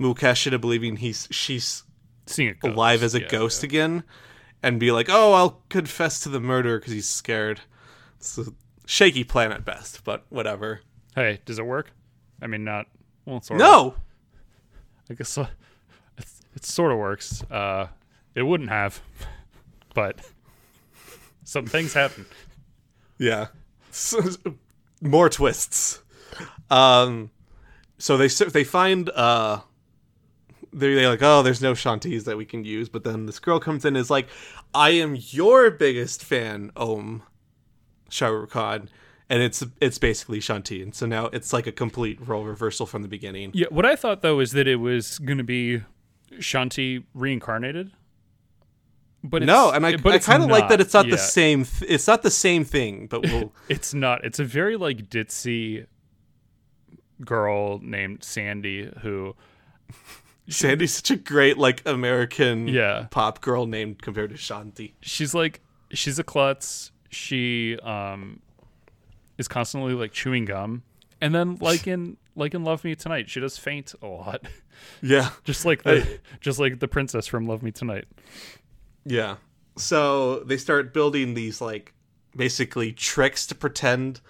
Mukesh 0.00 0.46
into 0.46 0.58
believing 0.58 0.96
he's 0.96 1.28
she's 1.30 1.82
alive 2.62 3.02
as 3.02 3.14
a 3.14 3.20
Yeah, 3.20 3.28
ghost 3.28 3.62
yeah. 3.62 3.66
again, 3.66 4.04
and 4.62 4.80
be 4.80 4.90
like, 4.90 5.08
"Oh, 5.10 5.34
I'll 5.34 5.62
confess 5.68 6.20
to 6.20 6.30
the 6.30 6.40
murder 6.40 6.78
because 6.78 6.94
he's 6.94 7.08
scared." 7.08 7.60
A 8.38 8.44
shaky 8.90 9.22
plan 9.22 9.52
at 9.52 9.64
best, 9.64 10.02
but 10.02 10.24
whatever. 10.30 10.80
Hey, 11.14 11.40
does 11.44 11.60
it 11.60 11.66
work? 11.66 11.92
I 12.42 12.48
mean, 12.48 12.64
not. 12.64 12.86
Well, 13.24 13.40
sort 13.40 13.60
of. 13.60 13.66
No, 13.66 13.94
I 15.08 15.14
guess 15.14 15.38
uh, 15.38 15.46
it's, 16.18 16.40
it 16.56 16.64
sort 16.64 16.90
of 16.90 16.98
works. 16.98 17.44
Uh, 17.44 17.86
it 18.34 18.42
wouldn't 18.42 18.70
have, 18.70 19.00
but 19.94 20.20
some 21.44 21.66
things 21.66 21.94
happen. 21.94 22.26
Yeah. 23.18 23.48
More 25.00 25.28
twists. 25.28 26.02
Um 26.70 27.30
so 27.98 28.16
they 28.16 28.28
they 28.28 28.64
find 28.64 29.10
uh 29.10 29.60
they're, 30.72 30.94
they're 30.94 31.10
like, 31.10 31.22
oh, 31.22 31.42
there's 31.42 31.60
no 31.60 31.74
Shanties 31.74 32.24
that 32.24 32.36
we 32.36 32.44
can 32.44 32.64
use. 32.64 32.88
But 32.88 33.04
then 33.04 33.26
this 33.26 33.40
girl 33.40 33.58
comes 33.58 33.84
in 33.84 33.88
and 33.88 33.96
is 33.96 34.10
like, 34.10 34.28
I 34.72 34.90
am 34.90 35.16
your 35.18 35.70
biggest 35.70 36.24
fan, 36.24 36.70
Om 36.76 37.24
Shah 38.10 38.28
Rukh 38.28 38.50
Khan. 38.50 38.90
And 39.30 39.42
it's 39.42 39.64
it's 39.80 39.96
basically 39.98 40.40
Shanti. 40.40 40.82
And 40.82 40.94
so 40.94 41.06
now 41.06 41.26
it's 41.26 41.52
like 41.52 41.66
a 41.66 41.72
complete 41.72 42.18
role 42.26 42.44
reversal 42.44 42.84
from 42.84 43.02
the 43.02 43.08
beginning. 43.08 43.52
Yeah, 43.54 43.68
what 43.70 43.86
I 43.86 43.96
thought 43.96 44.20
though 44.22 44.40
is 44.40 44.52
that 44.52 44.66
it 44.68 44.76
was 44.76 45.18
going 45.20 45.38
to 45.38 45.44
be 45.44 45.82
Shanti 46.34 47.04
reincarnated. 47.14 47.92
But 49.22 49.42
no, 49.42 49.70
and 49.70 49.86
I, 49.86 49.96
but 49.98 50.14
I 50.14 50.18
kind 50.18 50.42
of 50.42 50.48
like 50.48 50.68
that 50.70 50.80
it's 50.80 50.94
not 50.94 51.04
Yeah. 51.06 51.12
the 51.12 51.18
same. 51.18 51.64
Th- 51.64 51.90
it's 51.90 52.06
not 52.06 52.22
the 52.22 52.30
same 52.30 52.64
thing, 52.64 53.06
but 53.06 53.22
we'll. 53.22 53.52
It's 53.68 53.92
not. 53.94 54.24
It's 54.24 54.38
a 54.38 54.44
very 54.44 54.76
like 54.76 55.08
ditzy 55.10 55.86
girl 57.24 57.78
named 57.82 58.24
Sandy 58.24 58.90
who 59.02 59.36
Sandy's 60.48 60.94
such 60.94 61.10
a 61.10 61.16
great 61.16 61.58
like 61.58 61.82
American 61.86 62.66
Yeah. 62.66 63.06
pop 63.10 63.40
girl 63.42 63.66
name 63.66 63.94
compared 63.94 64.30
to 64.30 64.36
Shanti. 64.36 64.94
she's 65.02 65.34
like 65.34 65.60
she's 65.92 66.18
a 66.18 66.24
klutz. 66.24 66.90
She 67.10 67.78
um 67.80 68.40
is 69.38 69.48
constantly 69.48 69.92
like 69.94 70.12
chewing 70.12 70.44
gum. 70.46 70.82
And 71.20 71.34
then 71.34 71.56
like 71.60 71.86
in 71.86 72.16
like 72.36 72.54
in 72.54 72.64
Love 72.64 72.84
Me 72.84 72.94
Tonight, 72.94 73.28
she 73.28 73.40
does 73.40 73.58
faint 73.58 73.94
a 74.00 74.06
lot. 74.06 74.42
Yeah. 75.02 75.28
just 75.44 75.66
like 75.66 75.82
the 75.82 76.20
just 76.40 76.58
like 76.58 76.78
the 76.80 76.88
princess 76.88 77.26
from 77.26 77.44
Love 77.46 77.62
Me 77.62 77.70
Tonight. 77.70 78.06
Yeah. 79.04 79.36
So 79.76 80.40
they 80.40 80.56
start 80.56 80.94
building 80.94 81.34
these 81.34 81.60
like 81.60 81.92
basically 82.34 82.92
tricks 82.92 83.46
to 83.48 83.54
pretend 83.54 84.22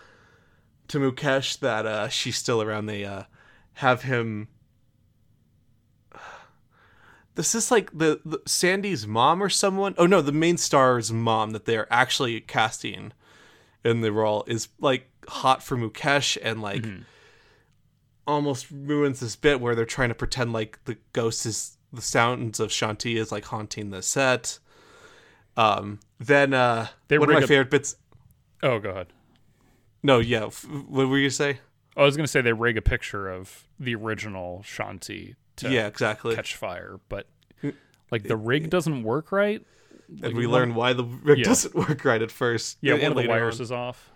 to 0.89 0.99
Mukesh 0.99 1.61
that 1.61 1.87
uh 1.87 2.09
she's 2.09 2.37
still 2.37 2.61
around. 2.63 2.87
They 2.87 3.05
uh 3.05 3.25
have 3.75 4.03
him 4.03 4.49
This 7.36 7.55
is 7.55 7.70
like 7.70 7.90
the, 7.97 8.20
the 8.24 8.39
Sandy's 8.47 9.07
mom 9.07 9.43
or 9.43 9.48
someone. 9.48 9.94
Oh 9.98 10.07
no, 10.07 10.20
the 10.20 10.32
main 10.32 10.57
star's 10.57 11.12
mom 11.12 11.51
that 11.52 11.65
they're 11.65 11.90
actually 11.93 12.40
casting 12.40 13.12
in 13.85 14.01
the 14.02 14.12
role 14.12 14.44
is 14.47 14.69
like 14.81 15.09
hot 15.28 15.62
for 15.62 15.77
Mukesh 15.77 16.36
and 16.43 16.61
like 16.61 16.85
almost 18.27 18.66
ruins 18.70 19.20
this 19.20 19.36
bit 19.36 19.61
where 19.61 19.74
they're 19.74 19.85
trying 19.85 20.09
to 20.11 20.15
pretend 20.15 20.52
like 20.52 20.78
the 20.85 20.97
ghost 21.12 21.47
is 21.47 21.77
the 21.93 22.02
sounds 22.02 22.61
of 22.61 22.70
Shanti 22.70 23.16
is 23.16 23.32
like 23.32 23.47
haunting 23.47 23.90
the 23.90 24.02
set. 24.02 24.59
Um, 25.57 25.98
then 26.19 26.55
uh, 26.55 26.89
They 27.09 27.19
one 27.19 27.31
of 27.31 27.35
my 27.35 27.47
favorite 27.47 27.70
bits. 27.70 27.97
Oh 28.62 28.78
god. 28.78 29.09
No, 30.02 30.19
yeah. 30.19 30.47
f- 30.47 30.65
What 30.69 31.09
were 31.09 31.19
you 31.19 31.24
gonna 31.24 31.31
say? 31.31 31.61
I 31.97 32.05
was 32.05 32.16
gonna 32.16 32.28
say 32.28 32.40
they 32.40 32.52
rig 32.52 32.77
a 32.77 32.82
picture 32.82 33.28
of 33.28 33.65
the 33.78 33.94
original 33.94 34.62
Shanti 34.65 35.35
to 35.61 35.70
Yeah, 35.70 35.87
exactly. 35.87 36.35
catch 36.35 36.57
fire, 36.57 37.01
but 37.09 37.27
like 38.11 38.24
the 38.24 38.37
rig 38.37 38.70
doesn't 38.70 39.03
work 39.03 39.31
right. 39.32 39.65
and 40.09 40.20
Like, 40.23 40.35
we 40.35 40.47
one- 40.47 40.55
learn 40.61 40.74
why 40.74 40.93
the 40.93 41.05
rig 41.05 41.39
Yeah. 41.39 41.45
doesn't 41.45 41.74
work 41.89 42.05
right 42.05 42.20
at 42.20 42.31
first. 42.32 42.78
Yeah, 42.81 42.95
and 42.95 43.03
one 43.03 43.12
of 43.12 43.23
the 43.23 43.28
wires 43.28 43.61
on. 43.61 43.65
is 43.65 43.73
off. 43.73 44.11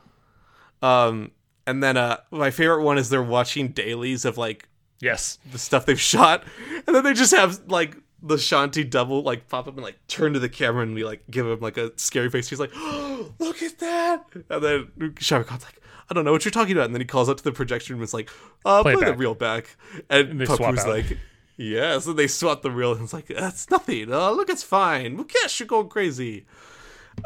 Um, 0.82 1.30
and 1.66 1.82
then 1.82 1.96
uh, 1.96 2.18
my 2.30 2.50
favorite 2.50 2.82
one 2.82 2.98
is 2.98 3.08
they're 3.08 3.22
watching 3.22 3.68
dailies 3.68 4.24
of 4.24 4.36
like 4.36 4.68
Yes. 5.00 5.38
the 5.52 5.58
stuff 5.58 5.86
they've 5.86 6.00
shot, 6.14 6.44
and 6.86 6.94
then 6.94 7.04
they 7.04 7.12
just 7.14 7.34
have 7.34 7.60
like 7.68 7.96
the 8.22 8.36
Shanti 8.36 8.88
double 8.88 9.22
like 9.22 9.48
pop 9.48 9.68
up 9.68 9.74
and 9.74 9.82
like 9.82 9.98
turn 10.08 10.32
to 10.32 10.38
the 10.38 10.48
camera 10.48 10.82
and 10.82 10.94
we 10.94 11.04
like 11.04 11.22
give 11.30 11.46
him 11.46 11.60
like 11.60 11.76
a 11.76 11.92
scary 11.96 12.30
face. 12.30 12.48
He's 12.48 12.60
like, 12.60 12.70
oh, 12.74 13.32
"Look 13.38 13.62
at 13.62 13.78
that!" 13.80 14.24
And 14.48 14.62
then 14.64 15.14
Shah 15.20 15.42
Khan's 15.42 15.62
like, 15.64 15.80
I 16.10 16.14
don't 16.14 16.24
know 16.24 16.32
what 16.32 16.44
you're 16.44 16.52
talking 16.52 16.72
about. 16.72 16.86
And 16.86 16.94
then 16.94 17.00
he 17.02 17.06
calls 17.06 17.28
up 17.28 17.36
to 17.38 17.44
the 17.44 17.52
projection 17.52 17.94
room 17.94 18.00
and 18.02 18.08
is 18.08 18.14
like, 18.14 18.30
uh, 18.64 18.82
Play 18.82 18.94
play, 18.94 19.04
the 19.06 19.14
reel 19.14 19.34
back. 19.34 19.76
And, 20.10 20.28
And 20.30 20.40
they 20.40 20.44
Papu's 20.46 20.86
like, 20.86 21.18
yes. 21.56 22.04
so 22.04 22.12
they 22.12 22.26
swap 22.26 22.62
the 22.62 22.70
reel 22.70 22.92
and 22.92 23.02
it's 23.02 23.12
like, 23.12 23.26
that's 23.28 23.70
nothing. 23.70 24.12
Oh, 24.12 24.32
look, 24.32 24.48
it's 24.50 24.62
fine. 24.62 25.16
Mukesh, 25.18 25.58
you're 25.60 25.66
going 25.66 25.88
crazy. 25.88 26.46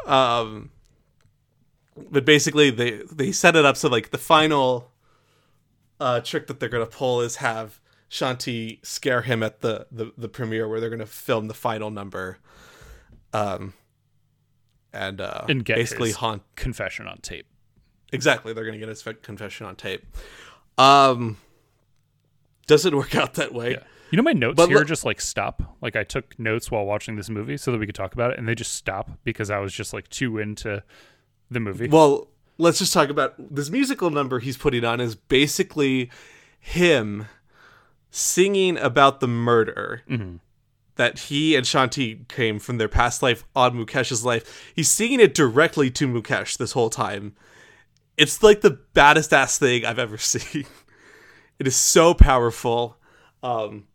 Um, 0.05 0.71
but 2.11 2.23
basically 2.25 2.69
they 2.69 3.01
they 3.11 3.31
set 3.31 3.55
it 3.55 3.65
up 3.65 3.75
so 3.75 3.89
like 3.89 4.11
the 4.11 4.17
final 4.17 4.91
uh, 5.99 6.19
trick 6.21 6.47
that 6.47 6.59
they're 6.59 6.69
gonna 6.69 6.85
pull 6.85 7.21
is 7.21 7.37
have 7.37 7.79
Shanti 8.09 8.85
scare 8.85 9.21
him 9.23 9.43
at 9.43 9.61
the 9.61 9.87
the, 9.91 10.13
the 10.17 10.29
premiere 10.29 10.67
where 10.67 10.79
they're 10.79 10.89
gonna 10.89 11.05
film 11.05 11.47
the 11.47 11.53
final 11.53 11.89
number, 11.91 12.37
um, 13.33 13.73
and 14.93 15.19
uh, 15.21 15.45
And 15.49 15.63
get 15.65 15.75
basically 15.75 16.11
haunt 16.11 16.43
Confession 16.55 17.07
on 17.07 17.17
tape. 17.17 17.47
exactly 18.13 18.53
they're 18.53 18.65
gonna 18.65 18.77
get 18.77 18.89
his 18.89 19.03
confession 19.21 19.65
on 19.65 19.75
tape. 19.75 20.05
Um, 20.77 21.37
doesn't 22.67 22.95
work 22.95 23.15
out 23.21 23.33
that 23.35 23.53
way. 23.53 23.71
Yeah. 23.71 23.83
You 24.11 24.17
know, 24.17 24.23
my 24.23 24.33
notes 24.33 24.55
But 24.57 24.69
here 24.69 24.79
look- 24.79 24.87
just 24.87 25.05
like 25.05 25.21
stop. 25.21 25.77
Like 25.81 25.95
I 25.95 26.03
took 26.03 26.37
notes 26.39 26.71
while 26.71 26.85
watching 26.85 27.15
this 27.15 27.29
movie 27.29 27.57
so 27.57 27.71
that 27.71 27.77
we 27.77 27.85
could 27.85 27.95
talk 27.95 28.13
about 28.13 28.31
it, 28.31 28.39
and 28.39 28.47
they 28.47 28.55
just 28.55 28.73
stop 28.73 29.09
because 29.23 29.49
I 29.49 29.59
was 29.59 29.73
just 29.73 29.93
like 29.93 30.07
too 30.09 30.37
into 30.39 30.83
the 31.51 31.59
movie. 31.59 31.87
Well, 31.87 32.27
let's 32.57 32.79
just 32.79 32.93
talk 32.93 33.09
about 33.09 33.33
this 33.53 33.69
musical 33.69 34.09
number 34.09 34.39
he's 34.39 34.57
putting 34.57 34.83
on 34.83 34.99
is 34.99 35.15
basically 35.15 36.09
him 36.59 37.27
singing 38.11 38.77
about 38.77 39.19
the 39.19 39.27
murder 39.27 40.03
that 40.95 41.19
he 41.19 41.55
and 41.55 41.65
Shanti 41.65 42.27
came 42.27 42.59
from 42.59 42.77
their 42.77 42.89
past 42.89 43.21
life 43.23 43.45
on 43.55 43.73
Mukesh's 43.75 44.25
life. 44.25 44.71
He's 44.75 44.89
singing 44.89 45.19
it 45.19 45.33
directly 45.33 45.89
to 45.91 46.07
Mukesh 46.07 46.57
this 46.57 46.73
whole 46.73 46.89
time. 46.89 47.35
It's 48.17 48.43
like 48.43 48.61
the 48.61 48.71
baddest 48.93 49.31
ass 49.31 49.57
thing 49.57 49.85
I've 49.85 49.99
ever 49.99 50.17
seen. 50.17 50.65
It 51.59 51.67
is 51.67 51.75
so 51.75 52.13
powerful. 52.13 52.97
Um, 53.41 53.85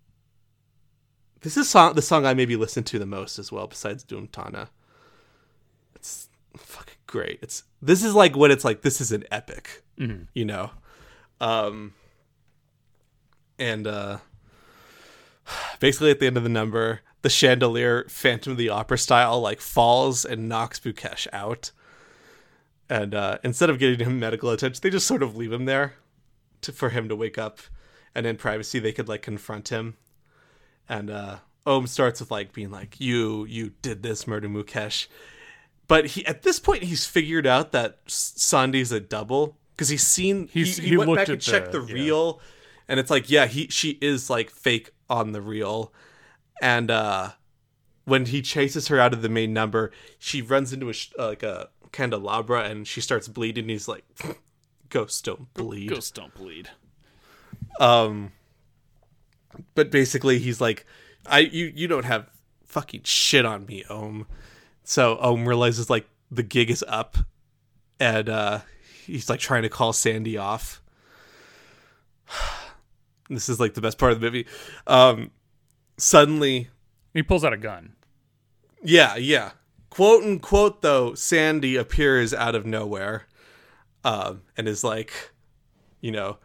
this 1.44 1.58
is 1.58 1.68
song, 1.68 1.94
the 1.94 2.02
song 2.02 2.24
I 2.24 2.32
maybe 2.32 2.56
listen 2.56 2.84
to 2.84 2.98
the 2.98 3.06
most 3.06 3.38
as 3.38 3.52
well, 3.52 3.66
besides 3.66 4.02
Dhoom 4.02 4.30
Taana. 4.30 4.68
It's 5.94 6.30
fucking 6.56 6.96
great. 7.06 7.38
It's 7.42 7.64
this 7.82 8.02
is 8.02 8.14
like 8.14 8.34
what 8.34 8.50
it's 8.50 8.64
like. 8.64 8.80
This 8.80 9.00
is 9.00 9.12
an 9.12 9.24
epic, 9.30 9.84
you 10.32 10.44
know. 10.46 10.70
Um, 11.40 11.92
and 13.58 13.86
uh, 13.86 14.18
basically 15.80 16.10
at 16.10 16.18
the 16.18 16.26
end 16.26 16.38
of 16.38 16.42
the 16.42 16.48
number, 16.48 17.00
the 17.20 17.28
chandelier, 17.28 18.06
Phantom 18.08 18.52
of 18.52 18.58
the 18.58 18.70
Opera 18.70 18.96
style, 18.96 19.38
like 19.40 19.60
falls 19.60 20.24
and 20.24 20.48
knocks 20.48 20.80
Mukesh 20.80 21.26
out. 21.32 21.72
And 22.88 23.14
uh, 23.14 23.38
instead 23.44 23.70
of 23.70 23.78
getting 23.78 24.06
him 24.06 24.18
medical 24.18 24.50
attention, 24.50 24.80
they 24.82 24.90
just 24.90 25.06
sort 25.06 25.22
of 25.22 25.36
leave 25.36 25.52
him 25.52 25.66
there 25.66 25.94
to, 26.62 26.72
for 26.72 26.90
him 26.90 27.08
to 27.08 27.16
wake 27.16 27.36
up, 27.36 27.60
and 28.14 28.26
in 28.26 28.36
privacy 28.36 28.78
they 28.78 28.92
could 28.92 29.08
like 29.08 29.22
confront 29.22 29.68
him. 29.68 29.96
And 30.88 31.10
uh, 31.10 31.36
Om 31.66 31.86
starts 31.86 32.20
with 32.20 32.30
like 32.30 32.52
being 32.52 32.70
like, 32.70 33.00
"You, 33.00 33.44
you 33.46 33.72
did 33.82 34.02
this, 34.02 34.26
murder 34.26 34.48
Mukesh." 34.48 35.06
But 35.88 36.06
he 36.06 36.24
at 36.26 36.42
this 36.42 36.58
point 36.58 36.82
he's 36.84 37.04
figured 37.06 37.46
out 37.46 37.72
that 37.72 37.98
Sandy's 38.06 38.90
a 38.92 39.00
double 39.00 39.56
because 39.76 39.88
he's 39.88 40.06
seen 40.06 40.48
He's- 40.48 40.76
he, 40.76 40.82
he, 40.84 40.88
he 40.90 40.96
went 40.96 41.14
back 41.14 41.28
and 41.28 41.40
checked 41.40 41.72
the, 41.72 41.80
the- 41.80 41.88
yeah. 41.88 41.94
reel, 41.94 42.40
and 42.88 42.98
it's 43.00 43.10
like 43.10 43.28
yeah 43.30 43.46
he 43.46 43.68
she 43.68 43.98
is 44.00 44.28
like 44.30 44.50
fake 44.50 44.90
on 45.10 45.32
the 45.32 45.40
reel, 45.42 45.92
and 46.62 46.90
uh 46.90 47.30
when 48.06 48.26
he 48.26 48.42
chases 48.42 48.88
her 48.88 49.00
out 49.00 49.12
of 49.14 49.22
the 49.22 49.28
main 49.30 49.52
number, 49.54 49.90
she 50.18 50.42
runs 50.42 50.72
into 50.74 50.90
a 50.90 50.92
sh- 50.92 51.10
uh, 51.18 51.28
like 51.28 51.42
a 51.42 51.68
candelabra 51.92 52.64
and 52.64 52.86
she 52.86 53.00
starts 53.00 53.28
bleeding. 53.28 53.68
He's 53.70 53.88
like, 53.88 54.04
"Ghosts 54.90 55.22
don't 55.22 55.52
bleed." 55.54 55.88
Ghosts 55.88 56.10
don't 56.10 56.34
bleed. 56.34 56.68
Um, 57.80 58.32
but 59.74 59.90
basically, 59.90 60.38
he's 60.38 60.60
like, 60.60 60.86
"I 61.26 61.40
you 61.40 61.72
you 61.74 61.88
don't 61.88 62.04
have 62.04 62.28
fucking 62.64 63.02
shit 63.04 63.44
on 63.44 63.66
me, 63.66 63.84
Om." 63.90 64.26
So 64.82 65.18
Om 65.20 65.46
realizes 65.48 65.88
like 65.90 66.08
the 66.30 66.42
gig 66.42 66.70
is 66.70 66.84
up, 66.88 67.16
and 68.00 68.28
uh, 68.28 68.60
he's 69.04 69.28
like 69.30 69.40
trying 69.40 69.62
to 69.62 69.68
call 69.68 69.92
Sandy 69.92 70.36
off. 70.36 70.82
this 73.30 73.48
is 73.48 73.60
like 73.60 73.74
the 73.74 73.80
best 73.80 73.98
part 73.98 74.12
of 74.12 74.20
the 74.20 74.26
movie. 74.26 74.46
Um, 74.86 75.30
suddenly, 75.96 76.68
He 77.12 77.22
pulls 77.22 77.44
out 77.44 77.52
a 77.52 77.56
gun. 77.58 77.94
yeah, 78.82 79.16
yeah. 79.16 79.52
Quote 79.90 80.24
unquote, 80.24 80.82
though, 80.82 81.14
Sandy 81.14 81.76
appears 81.76 82.34
out 82.34 82.56
of 82.56 82.66
nowhere 82.66 83.26
um, 84.02 84.42
and 84.56 84.66
is 84.66 84.82
like, 84.82 85.30
you 86.00 86.10
know, 86.10 86.38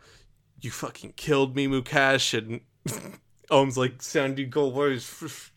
you 0.61 0.69
fucking 0.69 1.13
killed 1.15 1.55
me, 1.55 1.67
Mukesh. 1.67 2.37
And 2.37 2.61
Om's 3.51 3.77
like, 3.77 4.01
Sandy, 4.01 4.45
go 4.45 4.63
away. 4.65 4.99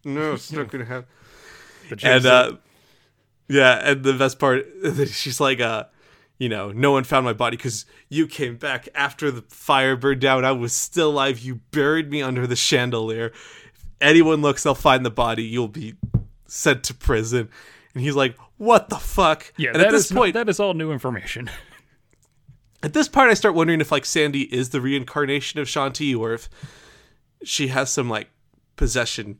No, 0.04 0.32
it's 0.34 0.52
not 0.52 0.70
to 0.70 0.84
happen. 0.84 1.06
And, 2.02 2.24
uh, 2.24 2.52
yeah, 3.48 3.90
and 3.90 4.02
the 4.04 4.14
best 4.14 4.38
part, 4.38 4.64
she's 5.08 5.40
like, 5.40 5.60
uh, 5.60 5.84
you 6.38 6.48
know, 6.48 6.70
no 6.72 6.92
one 6.92 7.04
found 7.04 7.24
my 7.24 7.32
body 7.34 7.56
because 7.56 7.84
you 8.08 8.26
came 8.26 8.56
back 8.56 8.88
after 8.94 9.30
the 9.30 9.42
fire 9.42 9.94
burned 9.96 10.20
down. 10.20 10.44
I 10.44 10.52
was 10.52 10.72
still 10.72 11.10
alive. 11.10 11.40
You 11.40 11.56
buried 11.70 12.08
me 12.10 12.22
under 12.22 12.46
the 12.46 12.56
chandelier. 12.56 13.26
If 13.26 13.84
anyone 14.00 14.40
looks, 14.42 14.62
they'll 14.62 14.74
find 14.74 15.04
the 15.04 15.10
body. 15.10 15.42
You'll 15.42 15.68
be 15.68 15.94
sent 16.46 16.84
to 16.84 16.94
prison. 16.94 17.50
And 17.94 18.02
he's 18.02 18.14
like, 18.16 18.38
what 18.56 18.88
the 18.88 18.96
fuck? 18.96 19.52
yeah, 19.58 19.70
and 19.70 19.80
that 19.80 19.88
at 19.88 19.92
this 19.92 20.06
is- 20.06 20.12
point, 20.16 20.34
that 20.34 20.48
is 20.48 20.60
all 20.60 20.72
new 20.72 20.92
information. 20.92 21.50
at 22.82 22.94
this 22.94 23.08
part, 23.08 23.28
I 23.28 23.34
start 23.34 23.54
wondering 23.54 23.80
if 23.82 23.92
like 23.92 24.04
Sandy 24.06 24.42
is 24.54 24.70
the 24.70 24.80
reincarnation 24.80 25.60
of 25.60 25.66
Shanti 25.66 26.16
or 26.16 26.32
if 26.32 26.48
she 27.44 27.68
has 27.68 27.90
some 27.90 28.08
like 28.08 28.28
possession 28.76 29.38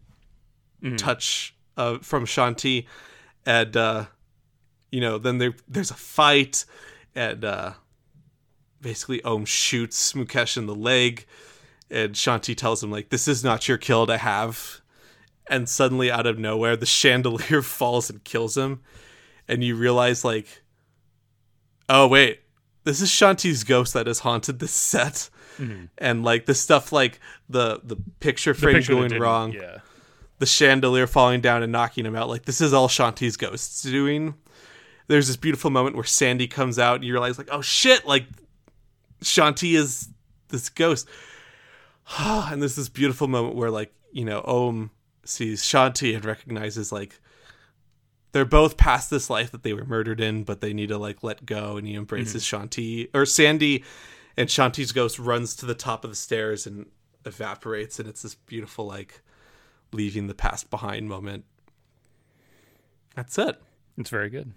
touch 0.97 1.55
uh, 1.77 1.99
from 1.99 2.27
Shanti, 2.27 2.87
and 3.47 3.77
uh, 3.77 4.07
you 4.91 5.01
know, 5.01 5.19
then 5.19 5.39
there 5.39 5.55
there's 5.69 5.91
a 5.91 5.95
fight, 5.95 6.65
and 7.15 7.45
uh, 7.45 7.73
basically 8.81 9.23
Om 9.23 9.45
shoots 9.45 10.13
Mukesh 10.13 10.57
in 10.57 10.67
the 10.67 10.75
leg, 10.75 11.27
and 11.91 12.15
Shanti 12.15 12.57
tells 12.57 12.83
him 12.83 12.91
like, 12.91 13.11
"This 13.11 13.29
is 13.29 13.45
not 13.45 13.69
your 13.69 13.79
kill 13.79 14.07
to 14.07 14.19
have," 14.19 14.81
and 15.47 15.69
suddenly 15.69 16.11
out 16.11 16.27
of 16.27 16.39
nowhere, 16.39 16.77
the 16.77 16.87
chandelier 16.87 17.63
falls 17.63 18.11
and 18.11 18.23
kills 18.25 18.57
him, 18.57 18.81
and 19.49 19.63
you 19.63 19.77
realize 19.77 20.25
like, 20.25 20.63
oh 21.89 22.07
wait, 22.07 22.41
this 22.85 23.01
is 23.01 23.11
Shanti's 23.11 23.65
ghost 23.65 23.95
that 23.95 24.07
has 24.07 24.21
haunted 24.21 24.59
this 24.59 24.73
set. 24.73 25.31
Mm-hmm. 25.59 25.85
And 25.99 26.25
like 26.25 26.47
the 26.47 26.55
stuff 26.55 26.93
like 26.93 27.21
the 27.49 27.81
the 27.83 27.97
picture 28.21 28.53
The 28.53 28.61
frame 28.61 28.75
picture 28.77 28.95
going 28.95 29.19
wrong, 29.19 29.53
Yeah. 29.53 29.79
the 30.39 30.47
chandelier 30.47 31.07
falling 31.07 31.41
down 31.41 31.63
and 31.63 31.73
knocking 31.73 32.07
him 32.07 32.17
out. 32.17 32.29
Like 32.29 32.45
this 32.45 32.61
is 32.61 32.73
all 32.73 32.89
Shanti's 32.89 33.37
ghosts 33.37 33.83
doing. 33.83 34.35
There's 35.09 35.27
this 35.27 35.37
beautiful 35.37 35.71
moment 35.71 35.97
where 35.97 36.05
Sandy 36.05 36.47
comes 36.47 36.79
out 36.79 36.97
and 36.97 37.05
you 37.05 37.13
realize 37.13 37.37
like, 37.39 37.49
oh 37.51 37.61
shit, 37.61 38.07
like 38.07 38.27
Shanti 39.23 39.75
is 39.75 40.09
this 40.49 40.69
ghost. 40.69 41.09
and 42.19 42.61
there's 42.61 42.77
this 42.77 42.89
beautiful 42.89 43.29
moment 43.29 43.55
where 43.55 43.71
like, 43.71 43.93
you 44.13 44.25
know, 44.25 44.43
Om 44.43 44.91
sees 45.25 45.63
Shanti 45.63 46.15
and 46.15 46.25
recognizes 46.25 46.93
like 46.93 47.19
they're 48.33 48.45
both 48.45 48.77
past 48.77 49.11
this 49.11 49.29
life 49.31 49.51
that 49.53 49.63
they 49.63 49.73
were 49.73 49.85
murdered 49.85 50.21
in, 50.21 50.43
but 50.45 50.61
they 50.61 50.73
need 50.73 50.89
to 50.89 50.99
like 50.99 51.23
let 51.23 51.45
go 51.47 51.77
and 51.77 51.87
he 51.87 51.95
embraces 51.95 52.45
mm-hmm. 52.45 52.65
Shanti 52.65 53.09
or 53.15 53.27
Sandy 53.27 53.85
and 54.37 54.49
Shanti's 54.49 54.93
ghost 54.93 55.19
runs 55.19 55.55
to 55.57 55.67
the 55.67 55.75
top 55.75 56.05
of 56.05 56.11
the 56.11 56.17
stairs 56.17 56.67
and 56.67 56.87
evaporates 57.25 57.99
and 57.99 58.09
it's 58.09 58.23
this 58.23 58.35
beautiful 58.35 58.87
like 58.87 59.21
leaving 59.93 60.27
the 60.27 60.35
past 60.35 60.71
behind 60.71 61.09
moment. 61.09 61.45
That's 63.15 63.39
it. 63.39 63.61
It's 63.99 64.11
very 64.11 64.31
good. 64.31 64.53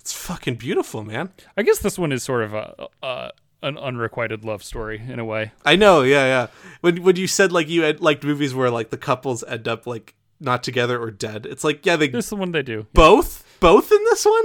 It's 0.00 0.12
fucking 0.12 0.56
beautiful, 0.56 1.02
man. 1.02 1.30
I 1.56 1.62
guess 1.62 1.78
this 1.80 1.98
one 1.98 2.12
is 2.12 2.22
sort 2.22 2.44
of 2.44 2.54
a, 2.54 2.88
a 3.02 3.30
an 3.62 3.78
unrequited 3.78 4.44
love 4.44 4.62
story 4.62 5.02
in 5.08 5.18
a 5.18 5.24
way. 5.24 5.50
I 5.64 5.76
know, 5.76 6.02
yeah, 6.02 6.26
yeah. 6.26 6.46
When 6.82 7.02
when 7.02 7.16
you 7.16 7.26
said 7.26 7.52
like 7.52 7.68
you 7.68 7.82
had 7.82 8.00
liked 8.00 8.22
movies 8.22 8.54
where 8.54 8.70
like 8.70 8.90
the 8.90 8.98
couples 8.98 9.42
end 9.44 9.66
up 9.66 9.86
like 9.86 10.14
not 10.38 10.62
together 10.62 11.00
or 11.00 11.10
dead, 11.10 11.46
it's 11.46 11.64
like 11.64 11.84
yeah, 11.84 11.96
they 11.96 12.08
This 12.08 12.26
is 12.26 12.30
the 12.30 12.36
one 12.36 12.52
they 12.52 12.62
do. 12.62 12.86
both 12.92 13.44
both 13.58 13.90
in 13.90 13.98
this 14.04 14.24
one. 14.26 14.44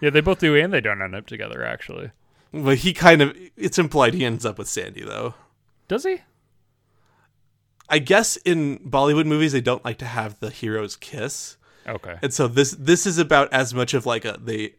Yeah, 0.00 0.10
they 0.10 0.20
both 0.20 0.38
do, 0.38 0.54
and 0.56 0.72
they 0.72 0.80
don't 0.80 1.02
end 1.02 1.14
up 1.14 1.26
together. 1.26 1.64
Actually, 1.64 2.10
But 2.52 2.78
he 2.78 2.92
kind 2.92 3.22
of 3.22 3.36
it's 3.56 3.78
implied 3.78 4.14
he 4.14 4.24
ends 4.24 4.44
up 4.44 4.58
with 4.58 4.68
Sandy 4.68 5.02
though. 5.02 5.34
does 5.88 6.04
he? 6.04 6.18
I 7.88 7.98
guess 7.98 8.36
in 8.36 8.78
Bollywood 8.78 9.26
movies 9.26 9.52
they 9.52 9.60
don't 9.60 9.84
like 9.84 9.98
to 9.98 10.06
have 10.06 10.38
the 10.40 10.50
heroes 10.50 10.96
kiss. 10.96 11.56
Okay. 11.86 12.18
And 12.22 12.32
so 12.32 12.46
this 12.48 12.72
this 12.72 13.06
is 13.06 13.18
about 13.18 13.52
as 13.52 13.74
much 13.74 13.94
of 13.94 14.06
like 14.06 14.24
a 14.24 14.38
they 14.40 14.74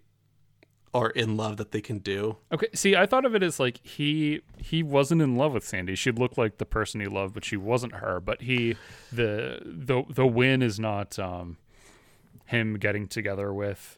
are 0.94 1.10
in 1.10 1.38
love 1.38 1.58
that 1.58 1.72
they 1.72 1.82
can 1.82 2.00
do. 2.00 2.38
Okay. 2.52 2.68
See, 2.74 2.96
I 2.96 3.06
thought 3.06 3.26
of 3.26 3.34
it 3.36 3.44
as 3.44 3.60
like 3.60 3.80
he 3.86 4.42
he 4.58 4.84
wasn't 4.84 5.22
in 5.22 5.36
love 5.36 5.54
with 5.54 5.66
Sandy. 5.66 5.96
She 5.96 6.12
looked 6.12 6.38
like 6.38 6.58
the 6.58 6.66
person 6.66 7.00
he 7.00 7.08
loved, 7.08 7.34
but 7.34 7.46
she 7.46 7.58
wasn't 7.58 7.96
her. 7.96 8.20
But 8.20 8.42
he 8.42 8.76
the 9.12 9.60
the 9.64 10.04
the 10.10 10.28
win 10.28 10.62
is 10.62 10.80
not 10.80 11.18
um 11.20 11.58
him 12.46 12.78
getting 12.78 13.08
together 13.08 13.54
with 13.54 13.98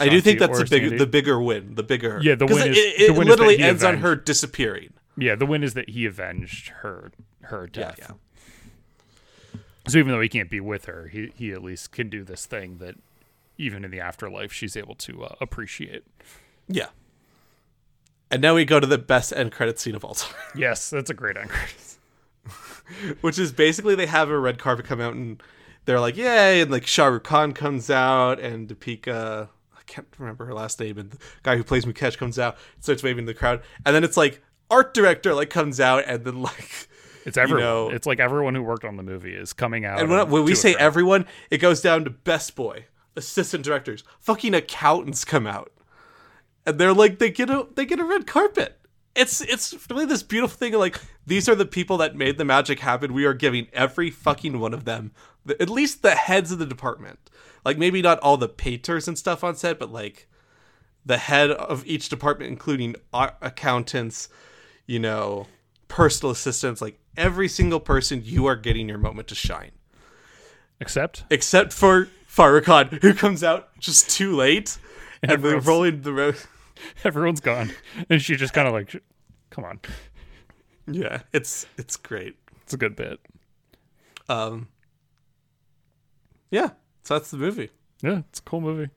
I 0.00 0.08
do 0.08 0.20
think 0.20 0.38
that's 0.38 0.58
the 0.58 0.64
bigger 0.64 0.96
the 0.98 1.06
bigger 1.06 1.40
win. 1.40 1.74
The 1.74 1.82
bigger 1.82 2.18
Yeah, 2.22 2.34
the 2.34 2.46
win 2.46 2.68
it, 2.68 2.70
is- 2.70 2.76
it, 2.78 2.98
the 2.98 3.04
it 3.04 3.10
win 3.16 3.20
is 3.22 3.24
that 3.24 3.30
literally 3.30 3.56
he 3.56 3.62
ends 3.62 3.82
on 3.84 3.98
her 3.98 4.14
disappearing. 4.16 4.92
Yeah, 5.16 5.34
the 5.34 5.46
win 5.46 5.62
is 5.64 5.74
that 5.74 5.90
he 5.90 6.06
avenged 6.06 6.68
her 6.82 7.10
her 7.42 7.66
death. 7.66 7.96
yeah. 7.98 8.10
So 9.88 9.98
even 9.98 10.12
though 10.12 10.20
he 10.20 10.28
can't 10.28 10.50
be 10.50 10.60
with 10.60 10.84
her, 10.84 11.08
he 11.08 11.32
he 11.36 11.52
at 11.52 11.62
least 11.62 11.92
can 11.92 12.08
do 12.08 12.22
this 12.24 12.46
thing 12.46 12.78
that 12.78 12.96
even 13.56 13.84
in 13.84 13.90
the 13.90 14.00
afterlife 14.00 14.52
she's 14.52 14.76
able 14.76 14.94
to 14.96 15.24
uh, 15.24 15.34
appreciate. 15.40 16.04
Yeah. 16.68 16.88
And 18.30 18.42
now 18.42 18.54
we 18.54 18.64
go 18.66 18.78
to 18.78 18.86
the 18.86 18.98
best 18.98 19.32
end 19.32 19.52
credit 19.52 19.78
scene 19.80 19.94
of 19.94 20.04
all 20.04 20.14
time, 20.14 20.34
Yes, 20.54 20.90
that's 20.90 21.08
a 21.10 21.14
great 21.14 21.36
end 21.38 21.48
credits. 21.48 21.98
which 23.22 23.38
is 23.38 23.52
basically 23.52 23.94
they 23.94 24.06
have 24.06 24.28
a 24.30 24.38
red 24.38 24.58
carpet 24.58 24.84
come 24.84 25.00
out 25.00 25.14
and 25.14 25.42
they're 25.86 26.00
like, 26.00 26.16
"Yay!" 26.16 26.60
and 26.60 26.70
like 26.70 26.86
Shah 26.86 27.06
Rukh 27.06 27.24
Khan 27.24 27.52
comes 27.52 27.88
out 27.90 28.38
and 28.38 28.68
Deepika, 28.68 29.48
I 29.48 29.48
can't 29.88 30.06
remember 30.18 30.44
her 30.46 30.54
last 30.54 30.78
name, 30.78 30.98
and 30.98 31.10
the 31.10 31.18
guy 31.42 31.56
who 31.56 31.64
plays 31.64 31.84
Mukesh 31.84 32.16
comes 32.16 32.38
out, 32.38 32.56
starts 32.80 33.02
waving 33.02 33.26
to 33.26 33.32
the 33.32 33.38
crowd, 33.38 33.62
and 33.84 33.94
then 33.94 34.04
it's 34.04 34.16
like 34.16 34.42
art 34.70 34.94
director 34.94 35.34
like 35.34 35.50
comes 35.50 35.80
out 35.80 36.04
and 36.06 36.24
then 36.24 36.42
like. 36.42 36.88
It's 37.24 37.36
everyone. 37.36 37.62
know- 37.62 37.90
it's 37.90 38.06
like 38.06 38.20
everyone 38.20 38.54
who 38.54 38.62
worked 38.62 38.84
on 38.84 38.96
the 38.96 39.02
movie 39.02 39.34
is 39.34 39.52
coming 39.52 39.84
out. 39.84 40.00
And 40.00 40.08
when, 40.08 40.30
when 40.30 40.44
we 40.44 40.54
say 40.54 40.72
crowd. 40.72 40.82
everyone, 40.82 41.26
it 41.50 41.58
goes 41.58 41.82
down 41.82 42.04
to 42.04 42.10
best 42.10 42.54
boy, 42.54 42.86
assistant 43.16 43.64
directors, 43.64 44.02
fucking 44.20 44.54
accountants 44.54 45.24
come 45.24 45.46
out, 45.46 45.72
and 46.64 46.78
they're 46.78 46.94
like 46.94 47.18
they 47.18 47.30
get 47.30 47.50
a 47.50 47.66
they 47.74 47.84
get 47.84 48.00
a 48.00 48.04
red 48.04 48.26
carpet. 48.26 48.78
It's 49.14 49.40
it's 49.40 49.74
really 49.90 50.06
this 50.06 50.22
beautiful 50.22 50.56
thing. 50.56 50.72
Like 50.74 51.00
these 51.26 51.48
are 51.48 51.54
the 51.54 51.66
people 51.66 51.98
that 51.98 52.16
made 52.16 52.38
the 52.38 52.44
magic 52.44 52.80
happen. 52.80 53.12
We 53.12 53.26
are 53.26 53.34
giving 53.34 53.66
every 53.72 54.10
fucking 54.10 54.58
one 54.60 54.72
of 54.72 54.84
them, 54.84 55.12
the, 55.44 55.60
at 55.60 55.68
least 55.68 56.02
the 56.02 56.14
heads 56.14 56.52
of 56.52 56.58
the 56.58 56.66
department. 56.66 57.18
Like 57.68 57.76
maybe 57.76 58.00
not 58.00 58.18
all 58.20 58.38
the 58.38 58.48
painters 58.48 59.08
and 59.08 59.18
stuff 59.18 59.44
on 59.44 59.54
set, 59.54 59.78
but 59.78 59.92
like 59.92 60.26
the 61.04 61.18
head 61.18 61.50
of 61.50 61.86
each 61.86 62.08
department, 62.08 62.50
including 62.50 62.96
accountants, 63.12 64.30
you 64.86 64.98
know, 64.98 65.46
personal 65.86 66.30
assistants, 66.32 66.80
like 66.80 66.98
every 67.14 67.46
single 67.46 67.78
person, 67.78 68.22
you 68.24 68.46
are 68.46 68.56
getting 68.56 68.88
your 68.88 68.96
moment 68.96 69.28
to 69.28 69.34
shine 69.34 69.72
except 70.80 71.24
except 71.28 71.74
for 71.74 72.08
Farah 72.26 72.64
Khan, 72.64 72.98
who 73.02 73.12
comes 73.12 73.44
out 73.44 73.78
just 73.78 74.08
too 74.08 74.34
late, 74.34 74.78
and, 75.22 75.42
they're 75.42 75.60
rolling 75.60 76.00
the 76.00 76.12
road. 76.14 76.36
everyone's 77.04 77.40
gone, 77.40 77.72
and 78.08 78.22
she 78.22 78.34
just 78.36 78.54
kind 78.54 78.66
of 78.66 78.72
like, 78.72 79.02
come 79.50 79.64
on, 79.64 79.78
Yeah, 80.86 81.20
it's 81.34 81.66
it's 81.76 81.96
great. 81.96 82.36
it's 82.62 82.72
a 82.72 82.78
good 82.78 82.96
bit. 82.96 83.20
Um, 84.26 84.68
yeah, 86.50 86.70
so 87.08 87.14
that's 87.14 87.30
the 87.30 87.38
movie. 87.38 87.70
Yeah, 88.02 88.18
it's 88.28 88.40
a 88.40 88.42
cool 88.42 88.60
movie. 88.60 88.90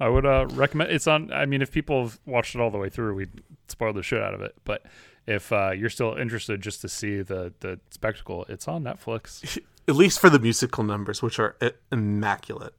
I 0.00 0.08
would 0.08 0.24
uh, 0.24 0.46
recommend. 0.52 0.90
It's 0.90 1.06
on. 1.06 1.30
I 1.30 1.44
mean, 1.44 1.60
if 1.60 1.70
people 1.70 2.04
have 2.04 2.18
watched 2.24 2.54
it 2.54 2.62
all 2.62 2.70
the 2.70 2.78
way 2.78 2.88
through, 2.88 3.14
we'd 3.14 3.42
spoil 3.68 3.92
the 3.92 4.02
shit 4.02 4.22
out 4.22 4.32
of 4.32 4.40
it. 4.40 4.54
But 4.64 4.86
if 5.26 5.52
uh, 5.52 5.72
you're 5.72 5.90
still 5.90 6.14
interested 6.14 6.62
just 6.62 6.80
to 6.80 6.88
see 6.88 7.20
the 7.20 7.52
the 7.60 7.78
spectacle, 7.90 8.46
it's 8.48 8.66
on 8.68 8.84
Netflix. 8.84 9.58
At 9.88 9.96
least 9.96 10.18
for 10.18 10.30
the 10.30 10.38
musical 10.38 10.82
numbers, 10.82 11.20
which 11.20 11.38
are 11.38 11.56
immaculate. 11.92 12.72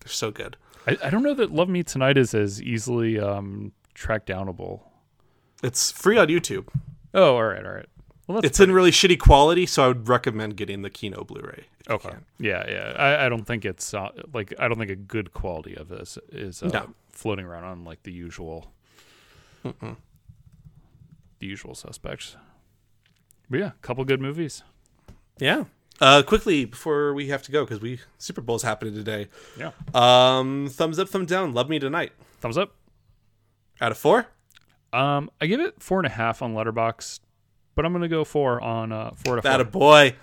They're 0.00 0.08
so 0.08 0.32
good. 0.32 0.56
I, 0.88 0.98
I 1.04 1.10
don't 1.10 1.22
know 1.22 1.34
that 1.34 1.52
Love 1.52 1.68
Me 1.68 1.84
Tonight 1.84 2.18
is 2.18 2.34
as 2.34 2.60
easily 2.60 3.20
um, 3.20 3.70
track 3.94 4.26
downable. 4.26 4.80
It's 5.62 5.92
free 5.92 6.18
on 6.18 6.26
YouTube. 6.26 6.66
Oh, 7.14 7.36
all 7.36 7.44
right, 7.44 7.64
all 7.64 7.72
right. 7.72 7.88
Well, 8.28 8.36
that's 8.42 8.46
It's 8.46 8.60
in 8.60 8.70
really 8.72 8.90
shitty 8.90 9.18
quality, 9.18 9.64
so 9.66 9.84
I 9.84 9.88
would 9.88 10.06
recommend 10.08 10.56
getting 10.56 10.82
the 10.82 10.90
Kino 10.90 11.24
Blu-ray. 11.24 11.64
if 11.80 11.88
you 11.88 11.94
okay. 11.94 12.10
can. 12.10 12.24
Yeah, 12.38 12.64
yeah. 12.68 12.92
I, 12.96 13.24
I 13.26 13.28
don't 13.30 13.44
think 13.46 13.64
it's 13.64 13.92
uh, 13.94 14.10
like 14.34 14.52
I 14.58 14.68
don't 14.68 14.78
think 14.78 14.90
a 14.90 14.96
good 14.96 15.32
quality 15.32 15.74
of 15.74 15.88
this 15.88 16.18
is 16.30 16.62
uh, 16.62 16.68
No. 16.68 16.94
floating 17.10 17.46
around 17.46 17.64
on 17.64 17.84
like 17.84 18.02
the 18.02 18.12
usual, 18.12 18.70
the 19.64 19.96
usual 21.40 21.74
suspects. 21.74 22.36
But 23.50 23.60
yeah, 23.60 23.66
a 23.68 23.82
couple 23.82 24.04
good 24.04 24.20
movies. 24.20 24.62
Yeah. 25.38 25.64
Uh, 26.00 26.22
quickly 26.22 26.64
before 26.64 27.12
we 27.14 27.28
have 27.28 27.42
to 27.42 27.50
go 27.50 27.64
because 27.64 27.80
we 27.80 27.98
Super 28.18 28.40
Bowl's 28.40 28.62
happening 28.62 28.94
today. 28.94 29.28
Yeah. 29.58 29.70
Um, 29.94 30.68
thumbs 30.70 30.98
up, 30.98 31.08
thumbs 31.08 31.28
down. 31.28 31.54
Love 31.54 31.68
me 31.68 31.78
tonight. 31.78 32.12
Thumbs 32.40 32.56
up. 32.58 32.74
Out 33.80 33.90
of 33.92 33.98
four. 33.98 34.26
Um, 34.92 35.30
I 35.40 35.46
give 35.46 35.60
it 35.60 35.82
four 35.82 35.98
and 35.98 36.06
a 36.06 36.10
half 36.10 36.40
on 36.42 36.54
Letterboxd, 36.54 37.20
but 37.78 37.86
I'm 37.86 37.92
gonna 37.92 38.08
go 38.08 38.24
four 38.24 38.60
on 38.60 38.90
uh 38.90 39.12
four 39.14 39.36
to 39.36 39.40
That 39.42 39.60
a 39.60 39.64
boy. 39.64 40.16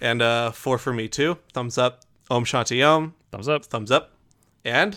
And 0.00 0.22
uh, 0.22 0.52
four 0.52 0.78
for 0.78 0.92
me 0.92 1.08
too. 1.08 1.38
Thumbs 1.52 1.76
up. 1.76 2.02
Om 2.30 2.44
Shanti 2.44 2.86
Om. 2.86 3.14
Thumbs 3.32 3.48
up. 3.48 3.64
Thumbs 3.64 3.90
up. 3.90 4.12
And 4.64 4.96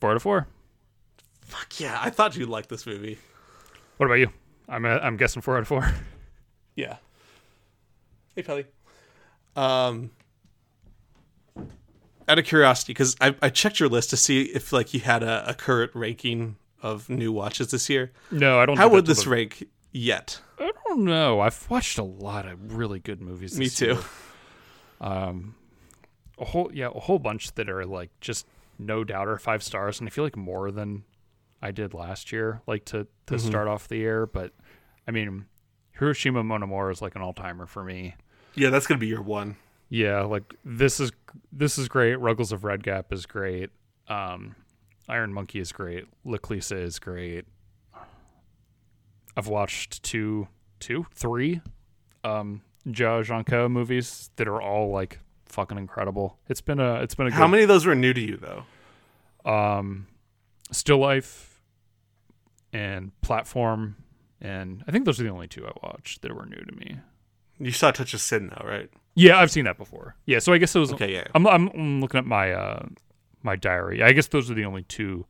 Four 0.00 0.14
to 0.14 0.20
four. 0.20 0.46
fuck 1.40 1.80
yeah, 1.80 1.98
I 2.00 2.10
thought 2.10 2.36
you'd 2.36 2.48
like 2.48 2.68
this 2.68 2.86
movie. 2.86 3.18
What 3.96 4.06
about 4.06 4.20
you? 4.20 4.30
I'm 4.68 4.84
uh, 4.84 4.98
I'm 5.02 5.16
guessing 5.16 5.42
four 5.42 5.56
out 5.56 5.62
of 5.62 5.68
four. 5.68 5.90
Yeah. 6.76 6.98
Hey, 8.36 8.42
Pelly. 8.42 8.66
Um, 9.56 10.10
out 12.28 12.38
of 12.38 12.44
curiosity, 12.44 12.92
because 12.92 13.16
I, 13.20 13.34
I 13.40 13.48
checked 13.48 13.80
your 13.80 13.88
list 13.88 14.10
to 14.10 14.16
see 14.18 14.42
if 14.42 14.72
like 14.72 14.92
you 14.94 15.00
had 15.00 15.22
a, 15.22 15.48
a 15.48 15.54
current 15.54 15.90
ranking 15.94 16.56
of 16.82 17.08
new 17.08 17.32
watches 17.32 17.70
this 17.70 17.88
year. 17.88 18.12
No, 18.30 18.60
I 18.60 18.66
don't. 18.66 18.76
How 18.76 18.88
would 18.90 19.06
this 19.06 19.26
what 19.26 19.32
rank 19.32 19.64
yet? 19.96 20.40
I 20.58 20.70
don't 20.86 21.04
know. 21.04 21.40
I've 21.40 21.68
watched 21.70 21.98
a 21.98 22.02
lot 22.04 22.46
of 22.46 22.76
really 22.76 22.98
good 23.00 23.20
movies. 23.20 23.58
Me 23.58 23.68
too. 23.68 23.86
year. 23.86 23.98
Um, 25.00 25.54
a 26.38 26.44
whole 26.44 26.70
yeah, 26.72 26.88
a 26.94 27.00
whole 27.00 27.18
bunch 27.18 27.52
that 27.54 27.68
are 27.68 27.84
like 27.84 28.10
just 28.20 28.46
no 28.78 29.04
doubt 29.04 29.28
are 29.28 29.38
five 29.38 29.62
stars, 29.62 30.00
and 30.00 30.08
I 30.08 30.10
feel 30.10 30.24
like 30.24 30.36
more 30.36 30.70
than 30.70 31.04
I 31.62 31.70
did 31.70 31.94
last 31.94 32.32
year. 32.32 32.62
Like 32.66 32.84
to 32.86 33.06
to 33.26 33.34
Mm-hmm. 33.34 33.46
start 33.48 33.68
off 33.68 33.88
the 33.88 33.96
year, 33.96 34.26
but 34.26 34.52
I 35.08 35.10
mean, 35.10 35.46
Hiroshima 35.92 36.42
Mon 36.42 36.62
Amour 36.62 36.90
is 36.90 37.02
like 37.02 37.14
an 37.16 37.22
all 37.22 37.32
timer 37.32 37.66
for 37.66 37.82
me. 37.84 38.14
Yeah, 38.54 38.70
that's 38.70 38.86
gonna 38.86 38.98
be 39.00 39.06
your 39.08 39.22
one. 39.22 39.56
Yeah, 39.88 40.22
like 40.22 40.54
this 40.64 41.00
is 41.00 41.12
this 41.52 41.78
is 41.78 41.88
great. 41.88 42.16
Ruggles 42.16 42.52
of 42.52 42.64
Red 42.64 42.82
Gap 42.82 43.12
is 43.12 43.24
great. 43.26 43.70
Um, 44.08 44.56
Iron 45.08 45.32
Monkey 45.32 45.60
is 45.60 45.72
great. 45.72 46.04
L'Eclisse 46.24 46.72
is 46.72 46.98
great. 46.98 47.44
I've 49.36 49.48
watched 49.48 50.02
two, 50.02 50.48
two, 50.80 51.06
three, 51.14 51.60
um, 52.24 52.62
Jia 52.88 53.24
Zhangke 53.24 53.70
movies 53.70 54.30
that 54.36 54.48
are 54.48 54.60
all 54.62 54.90
like 54.90 55.20
fucking 55.46 55.76
incredible. 55.78 56.38
It's 56.48 56.60
been 56.60 56.80
a 56.80 56.96
it's 57.02 57.14
been 57.14 57.26
a 57.26 57.30
How 57.32 57.42
good, 57.46 57.50
many 57.50 57.62
of 57.64 57.68
those 57.68 57.84
were 57.86 57.94
new 57.94 58.12
to 58.14 58.20
you 58.20 58.36
though? 58.36 59.50
um, 59.50 60.06
Still 60.72 60.98
Life 60.98 61.60
and 62.72 63.12
Platform, 63.20 63.96
and 64.40 64.82
I 64.88 64.90
think 64.92 65.04
those 65.04 65.20
are 65.20 65.24
the 65.24 65.30
only 65.30 65.46
two 65.48 65.66
I 65.66 65.72
watched 65.82 66.22
that 66.22 66.34
were 66.34 66.46
new 66.46 66.56
to 66.64 66.74
me. 66.76 66.96
You 67.58 67.70
saw 67.72 67.90
Touch 67.90 68.12
of 68.14 68.20
Sin 68.20 68.48
though, 68.48 68.66
right? 68.66 68.90
Yeah, 69.14 69.38
I've 69.38 69.50
seen 69.50 69.64
that 69.64 69.78
before. 69.78 70.16
Yeah, 70.26 70.40
so 70.40 70.52
I 70.52 70.58
guess 70.58 70.72
those. 70.72 70.92
Are. 70.92 70.94
Okay, 70.96 71.12
yeah. 71.14 71.24
I'm, 71.34 71.46
I'm 71.46 71.68
I'm 71.68 72.00
looking 72.00 72.18
at 72.18 72.26
my 72.26 72.52
uh 72.52 72.86
my 73.42 73.56
diary. 73.56 74.02
I 74.02 74.12
guess 74.12 74.26
those 74.28 74.50
are 74.50 74.54
the 74.54 74.64
only 74.64 74.82
two 74.82 75.24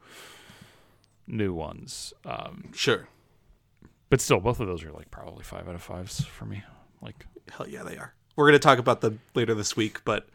new 1.27 1.53
ones. 1.53 2.12
Um, 2.24 2.70
Sure. 2.74 3.09
But 4.09 4.20
still, 4.20 4.41
both 4.41 4.61
of 4.61 4.66
those 4.66 4.85
are 4.85 4.93
like 4.93 5.11
probably 5.11 5.43
five 5.43 5.69
out 5.69 5.74
of 5.74 5.83
fives 5.83 6.24
for 6.24 6.45
me. 6.45 6.62
Like, 7.03 7.27
Hell 7.51 7.69
yeah, 7.69 7.83
they 7.83 7.97
are. 7.97 8.15
We're 8.37 8.47
gonna 8.47 8.59
talk 8.59 8.78
about 8.78 9.01
them 9.01 9.20
later 9.35 9.55
this 9.55 9.77
week, 9.77 10.05
but 10.05 10.28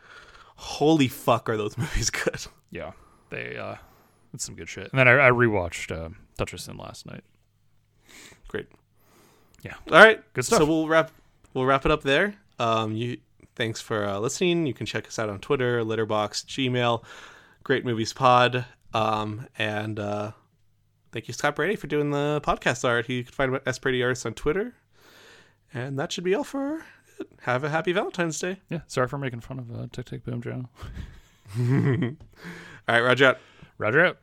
holy 0.55 1.07
fuck, 1.07 1.49
are 1.49 1.57
those 1.57 1.77
movies 1.77 2.09
good? 2.09 2.45
yeah, 2.69 2.91
they 3.29 3.57
uh, 3.57 3.75
it's 4.33 4.43
some 4.45 4.55
good 4.55 4.69
shit. 4.69 4.89
And 4.91 4.99
then 4.99 5.07
I, 5.07 5.27
I 5.27 5.31
rewatched 5.31 5.91
uh, 5.91 6.09
of 6.39 6.77
last 6.77 7.05
night. 7.05 7.23
Great. 8.47 8.67
Yeah. 9.63 9.75
All 9.91 9.97
right. 9.97 10.21
Good 10.33 10.45
stuff. 10.45 10.59
So 10.59 10.65
we'll 10.65 10.87
wrap 10.87 11.11
we'll 11.53 11.65
wrap 11.65 11.85
it 11.85 11.91
up 11.91 12.03
there. 12.03 12.35
Um, 12.59 12.93
you 12.93 13.17
thanks 13.55 13.81
for 13.81 14.05
uh, 14.05 14.19
listening. 14.19 14.65
You 14.65 14.73
can 14.73 14.85
check 14.85 15.07
us 15.07 15.19
out 15.19 15.29
on 15.29 15.39
Twitter, 15.39 15.83
Letterboxd, 15.83 16.45
Gmail, 16.45 17.03
Great 17.63 17.85
Movies 17.85 18.13
Pod, 18.13 18.65
um, 18.93 19.47
and 19.57 19.99
uh, 19.99 20.31
thank 21.11 21.27
you 21.27 21.33
Scott 21.33 21.55
Brady 21.55 21.75
for 21.75 21.87
doing 21.87 22.11
the 22.11 22.41
podcast 22.43 22.87
art. 22.87 23.09
You 23.09 23.23
can 23.23 23.33
find 23.33 23.49
him 23.49 23.55
at 23.55 23.67
S 23.67 23.79
Brady 23.79 24.03
Arts 24.03 24.25
on 24.25 24.33
Twitter, 24.33 24.73
and 25.73 25.97
that 25.99 26.11
should 26.11 26.23
be 26.23 26.35
all 26.35 26.43
for. 26.43 26.83
it. 27.19 27.27
Have 27.41 27.63
a 27.63 27.69
happy 27.69 27.91
Valentine's 27.91 28.39
Day. 28.39 28.59
Yeah, 28.69 28.81
sorry 28.87 29.07
for 29.07 29.17
making 29.17 29.41
fun 29.41 29.59
of 29.59 29.71
uh, 29.71 29.87
Tick 29.91 30.05
Tick 30.07 30.23
Boom 30.25 30.41
Joe. 30.41 30.69
All 32.87 32.95
right, 32.95 33.01
Roger. 33.01 33.25
out. 33.27 33.37
Roger 33.77 34.05
out. 34.05 34.17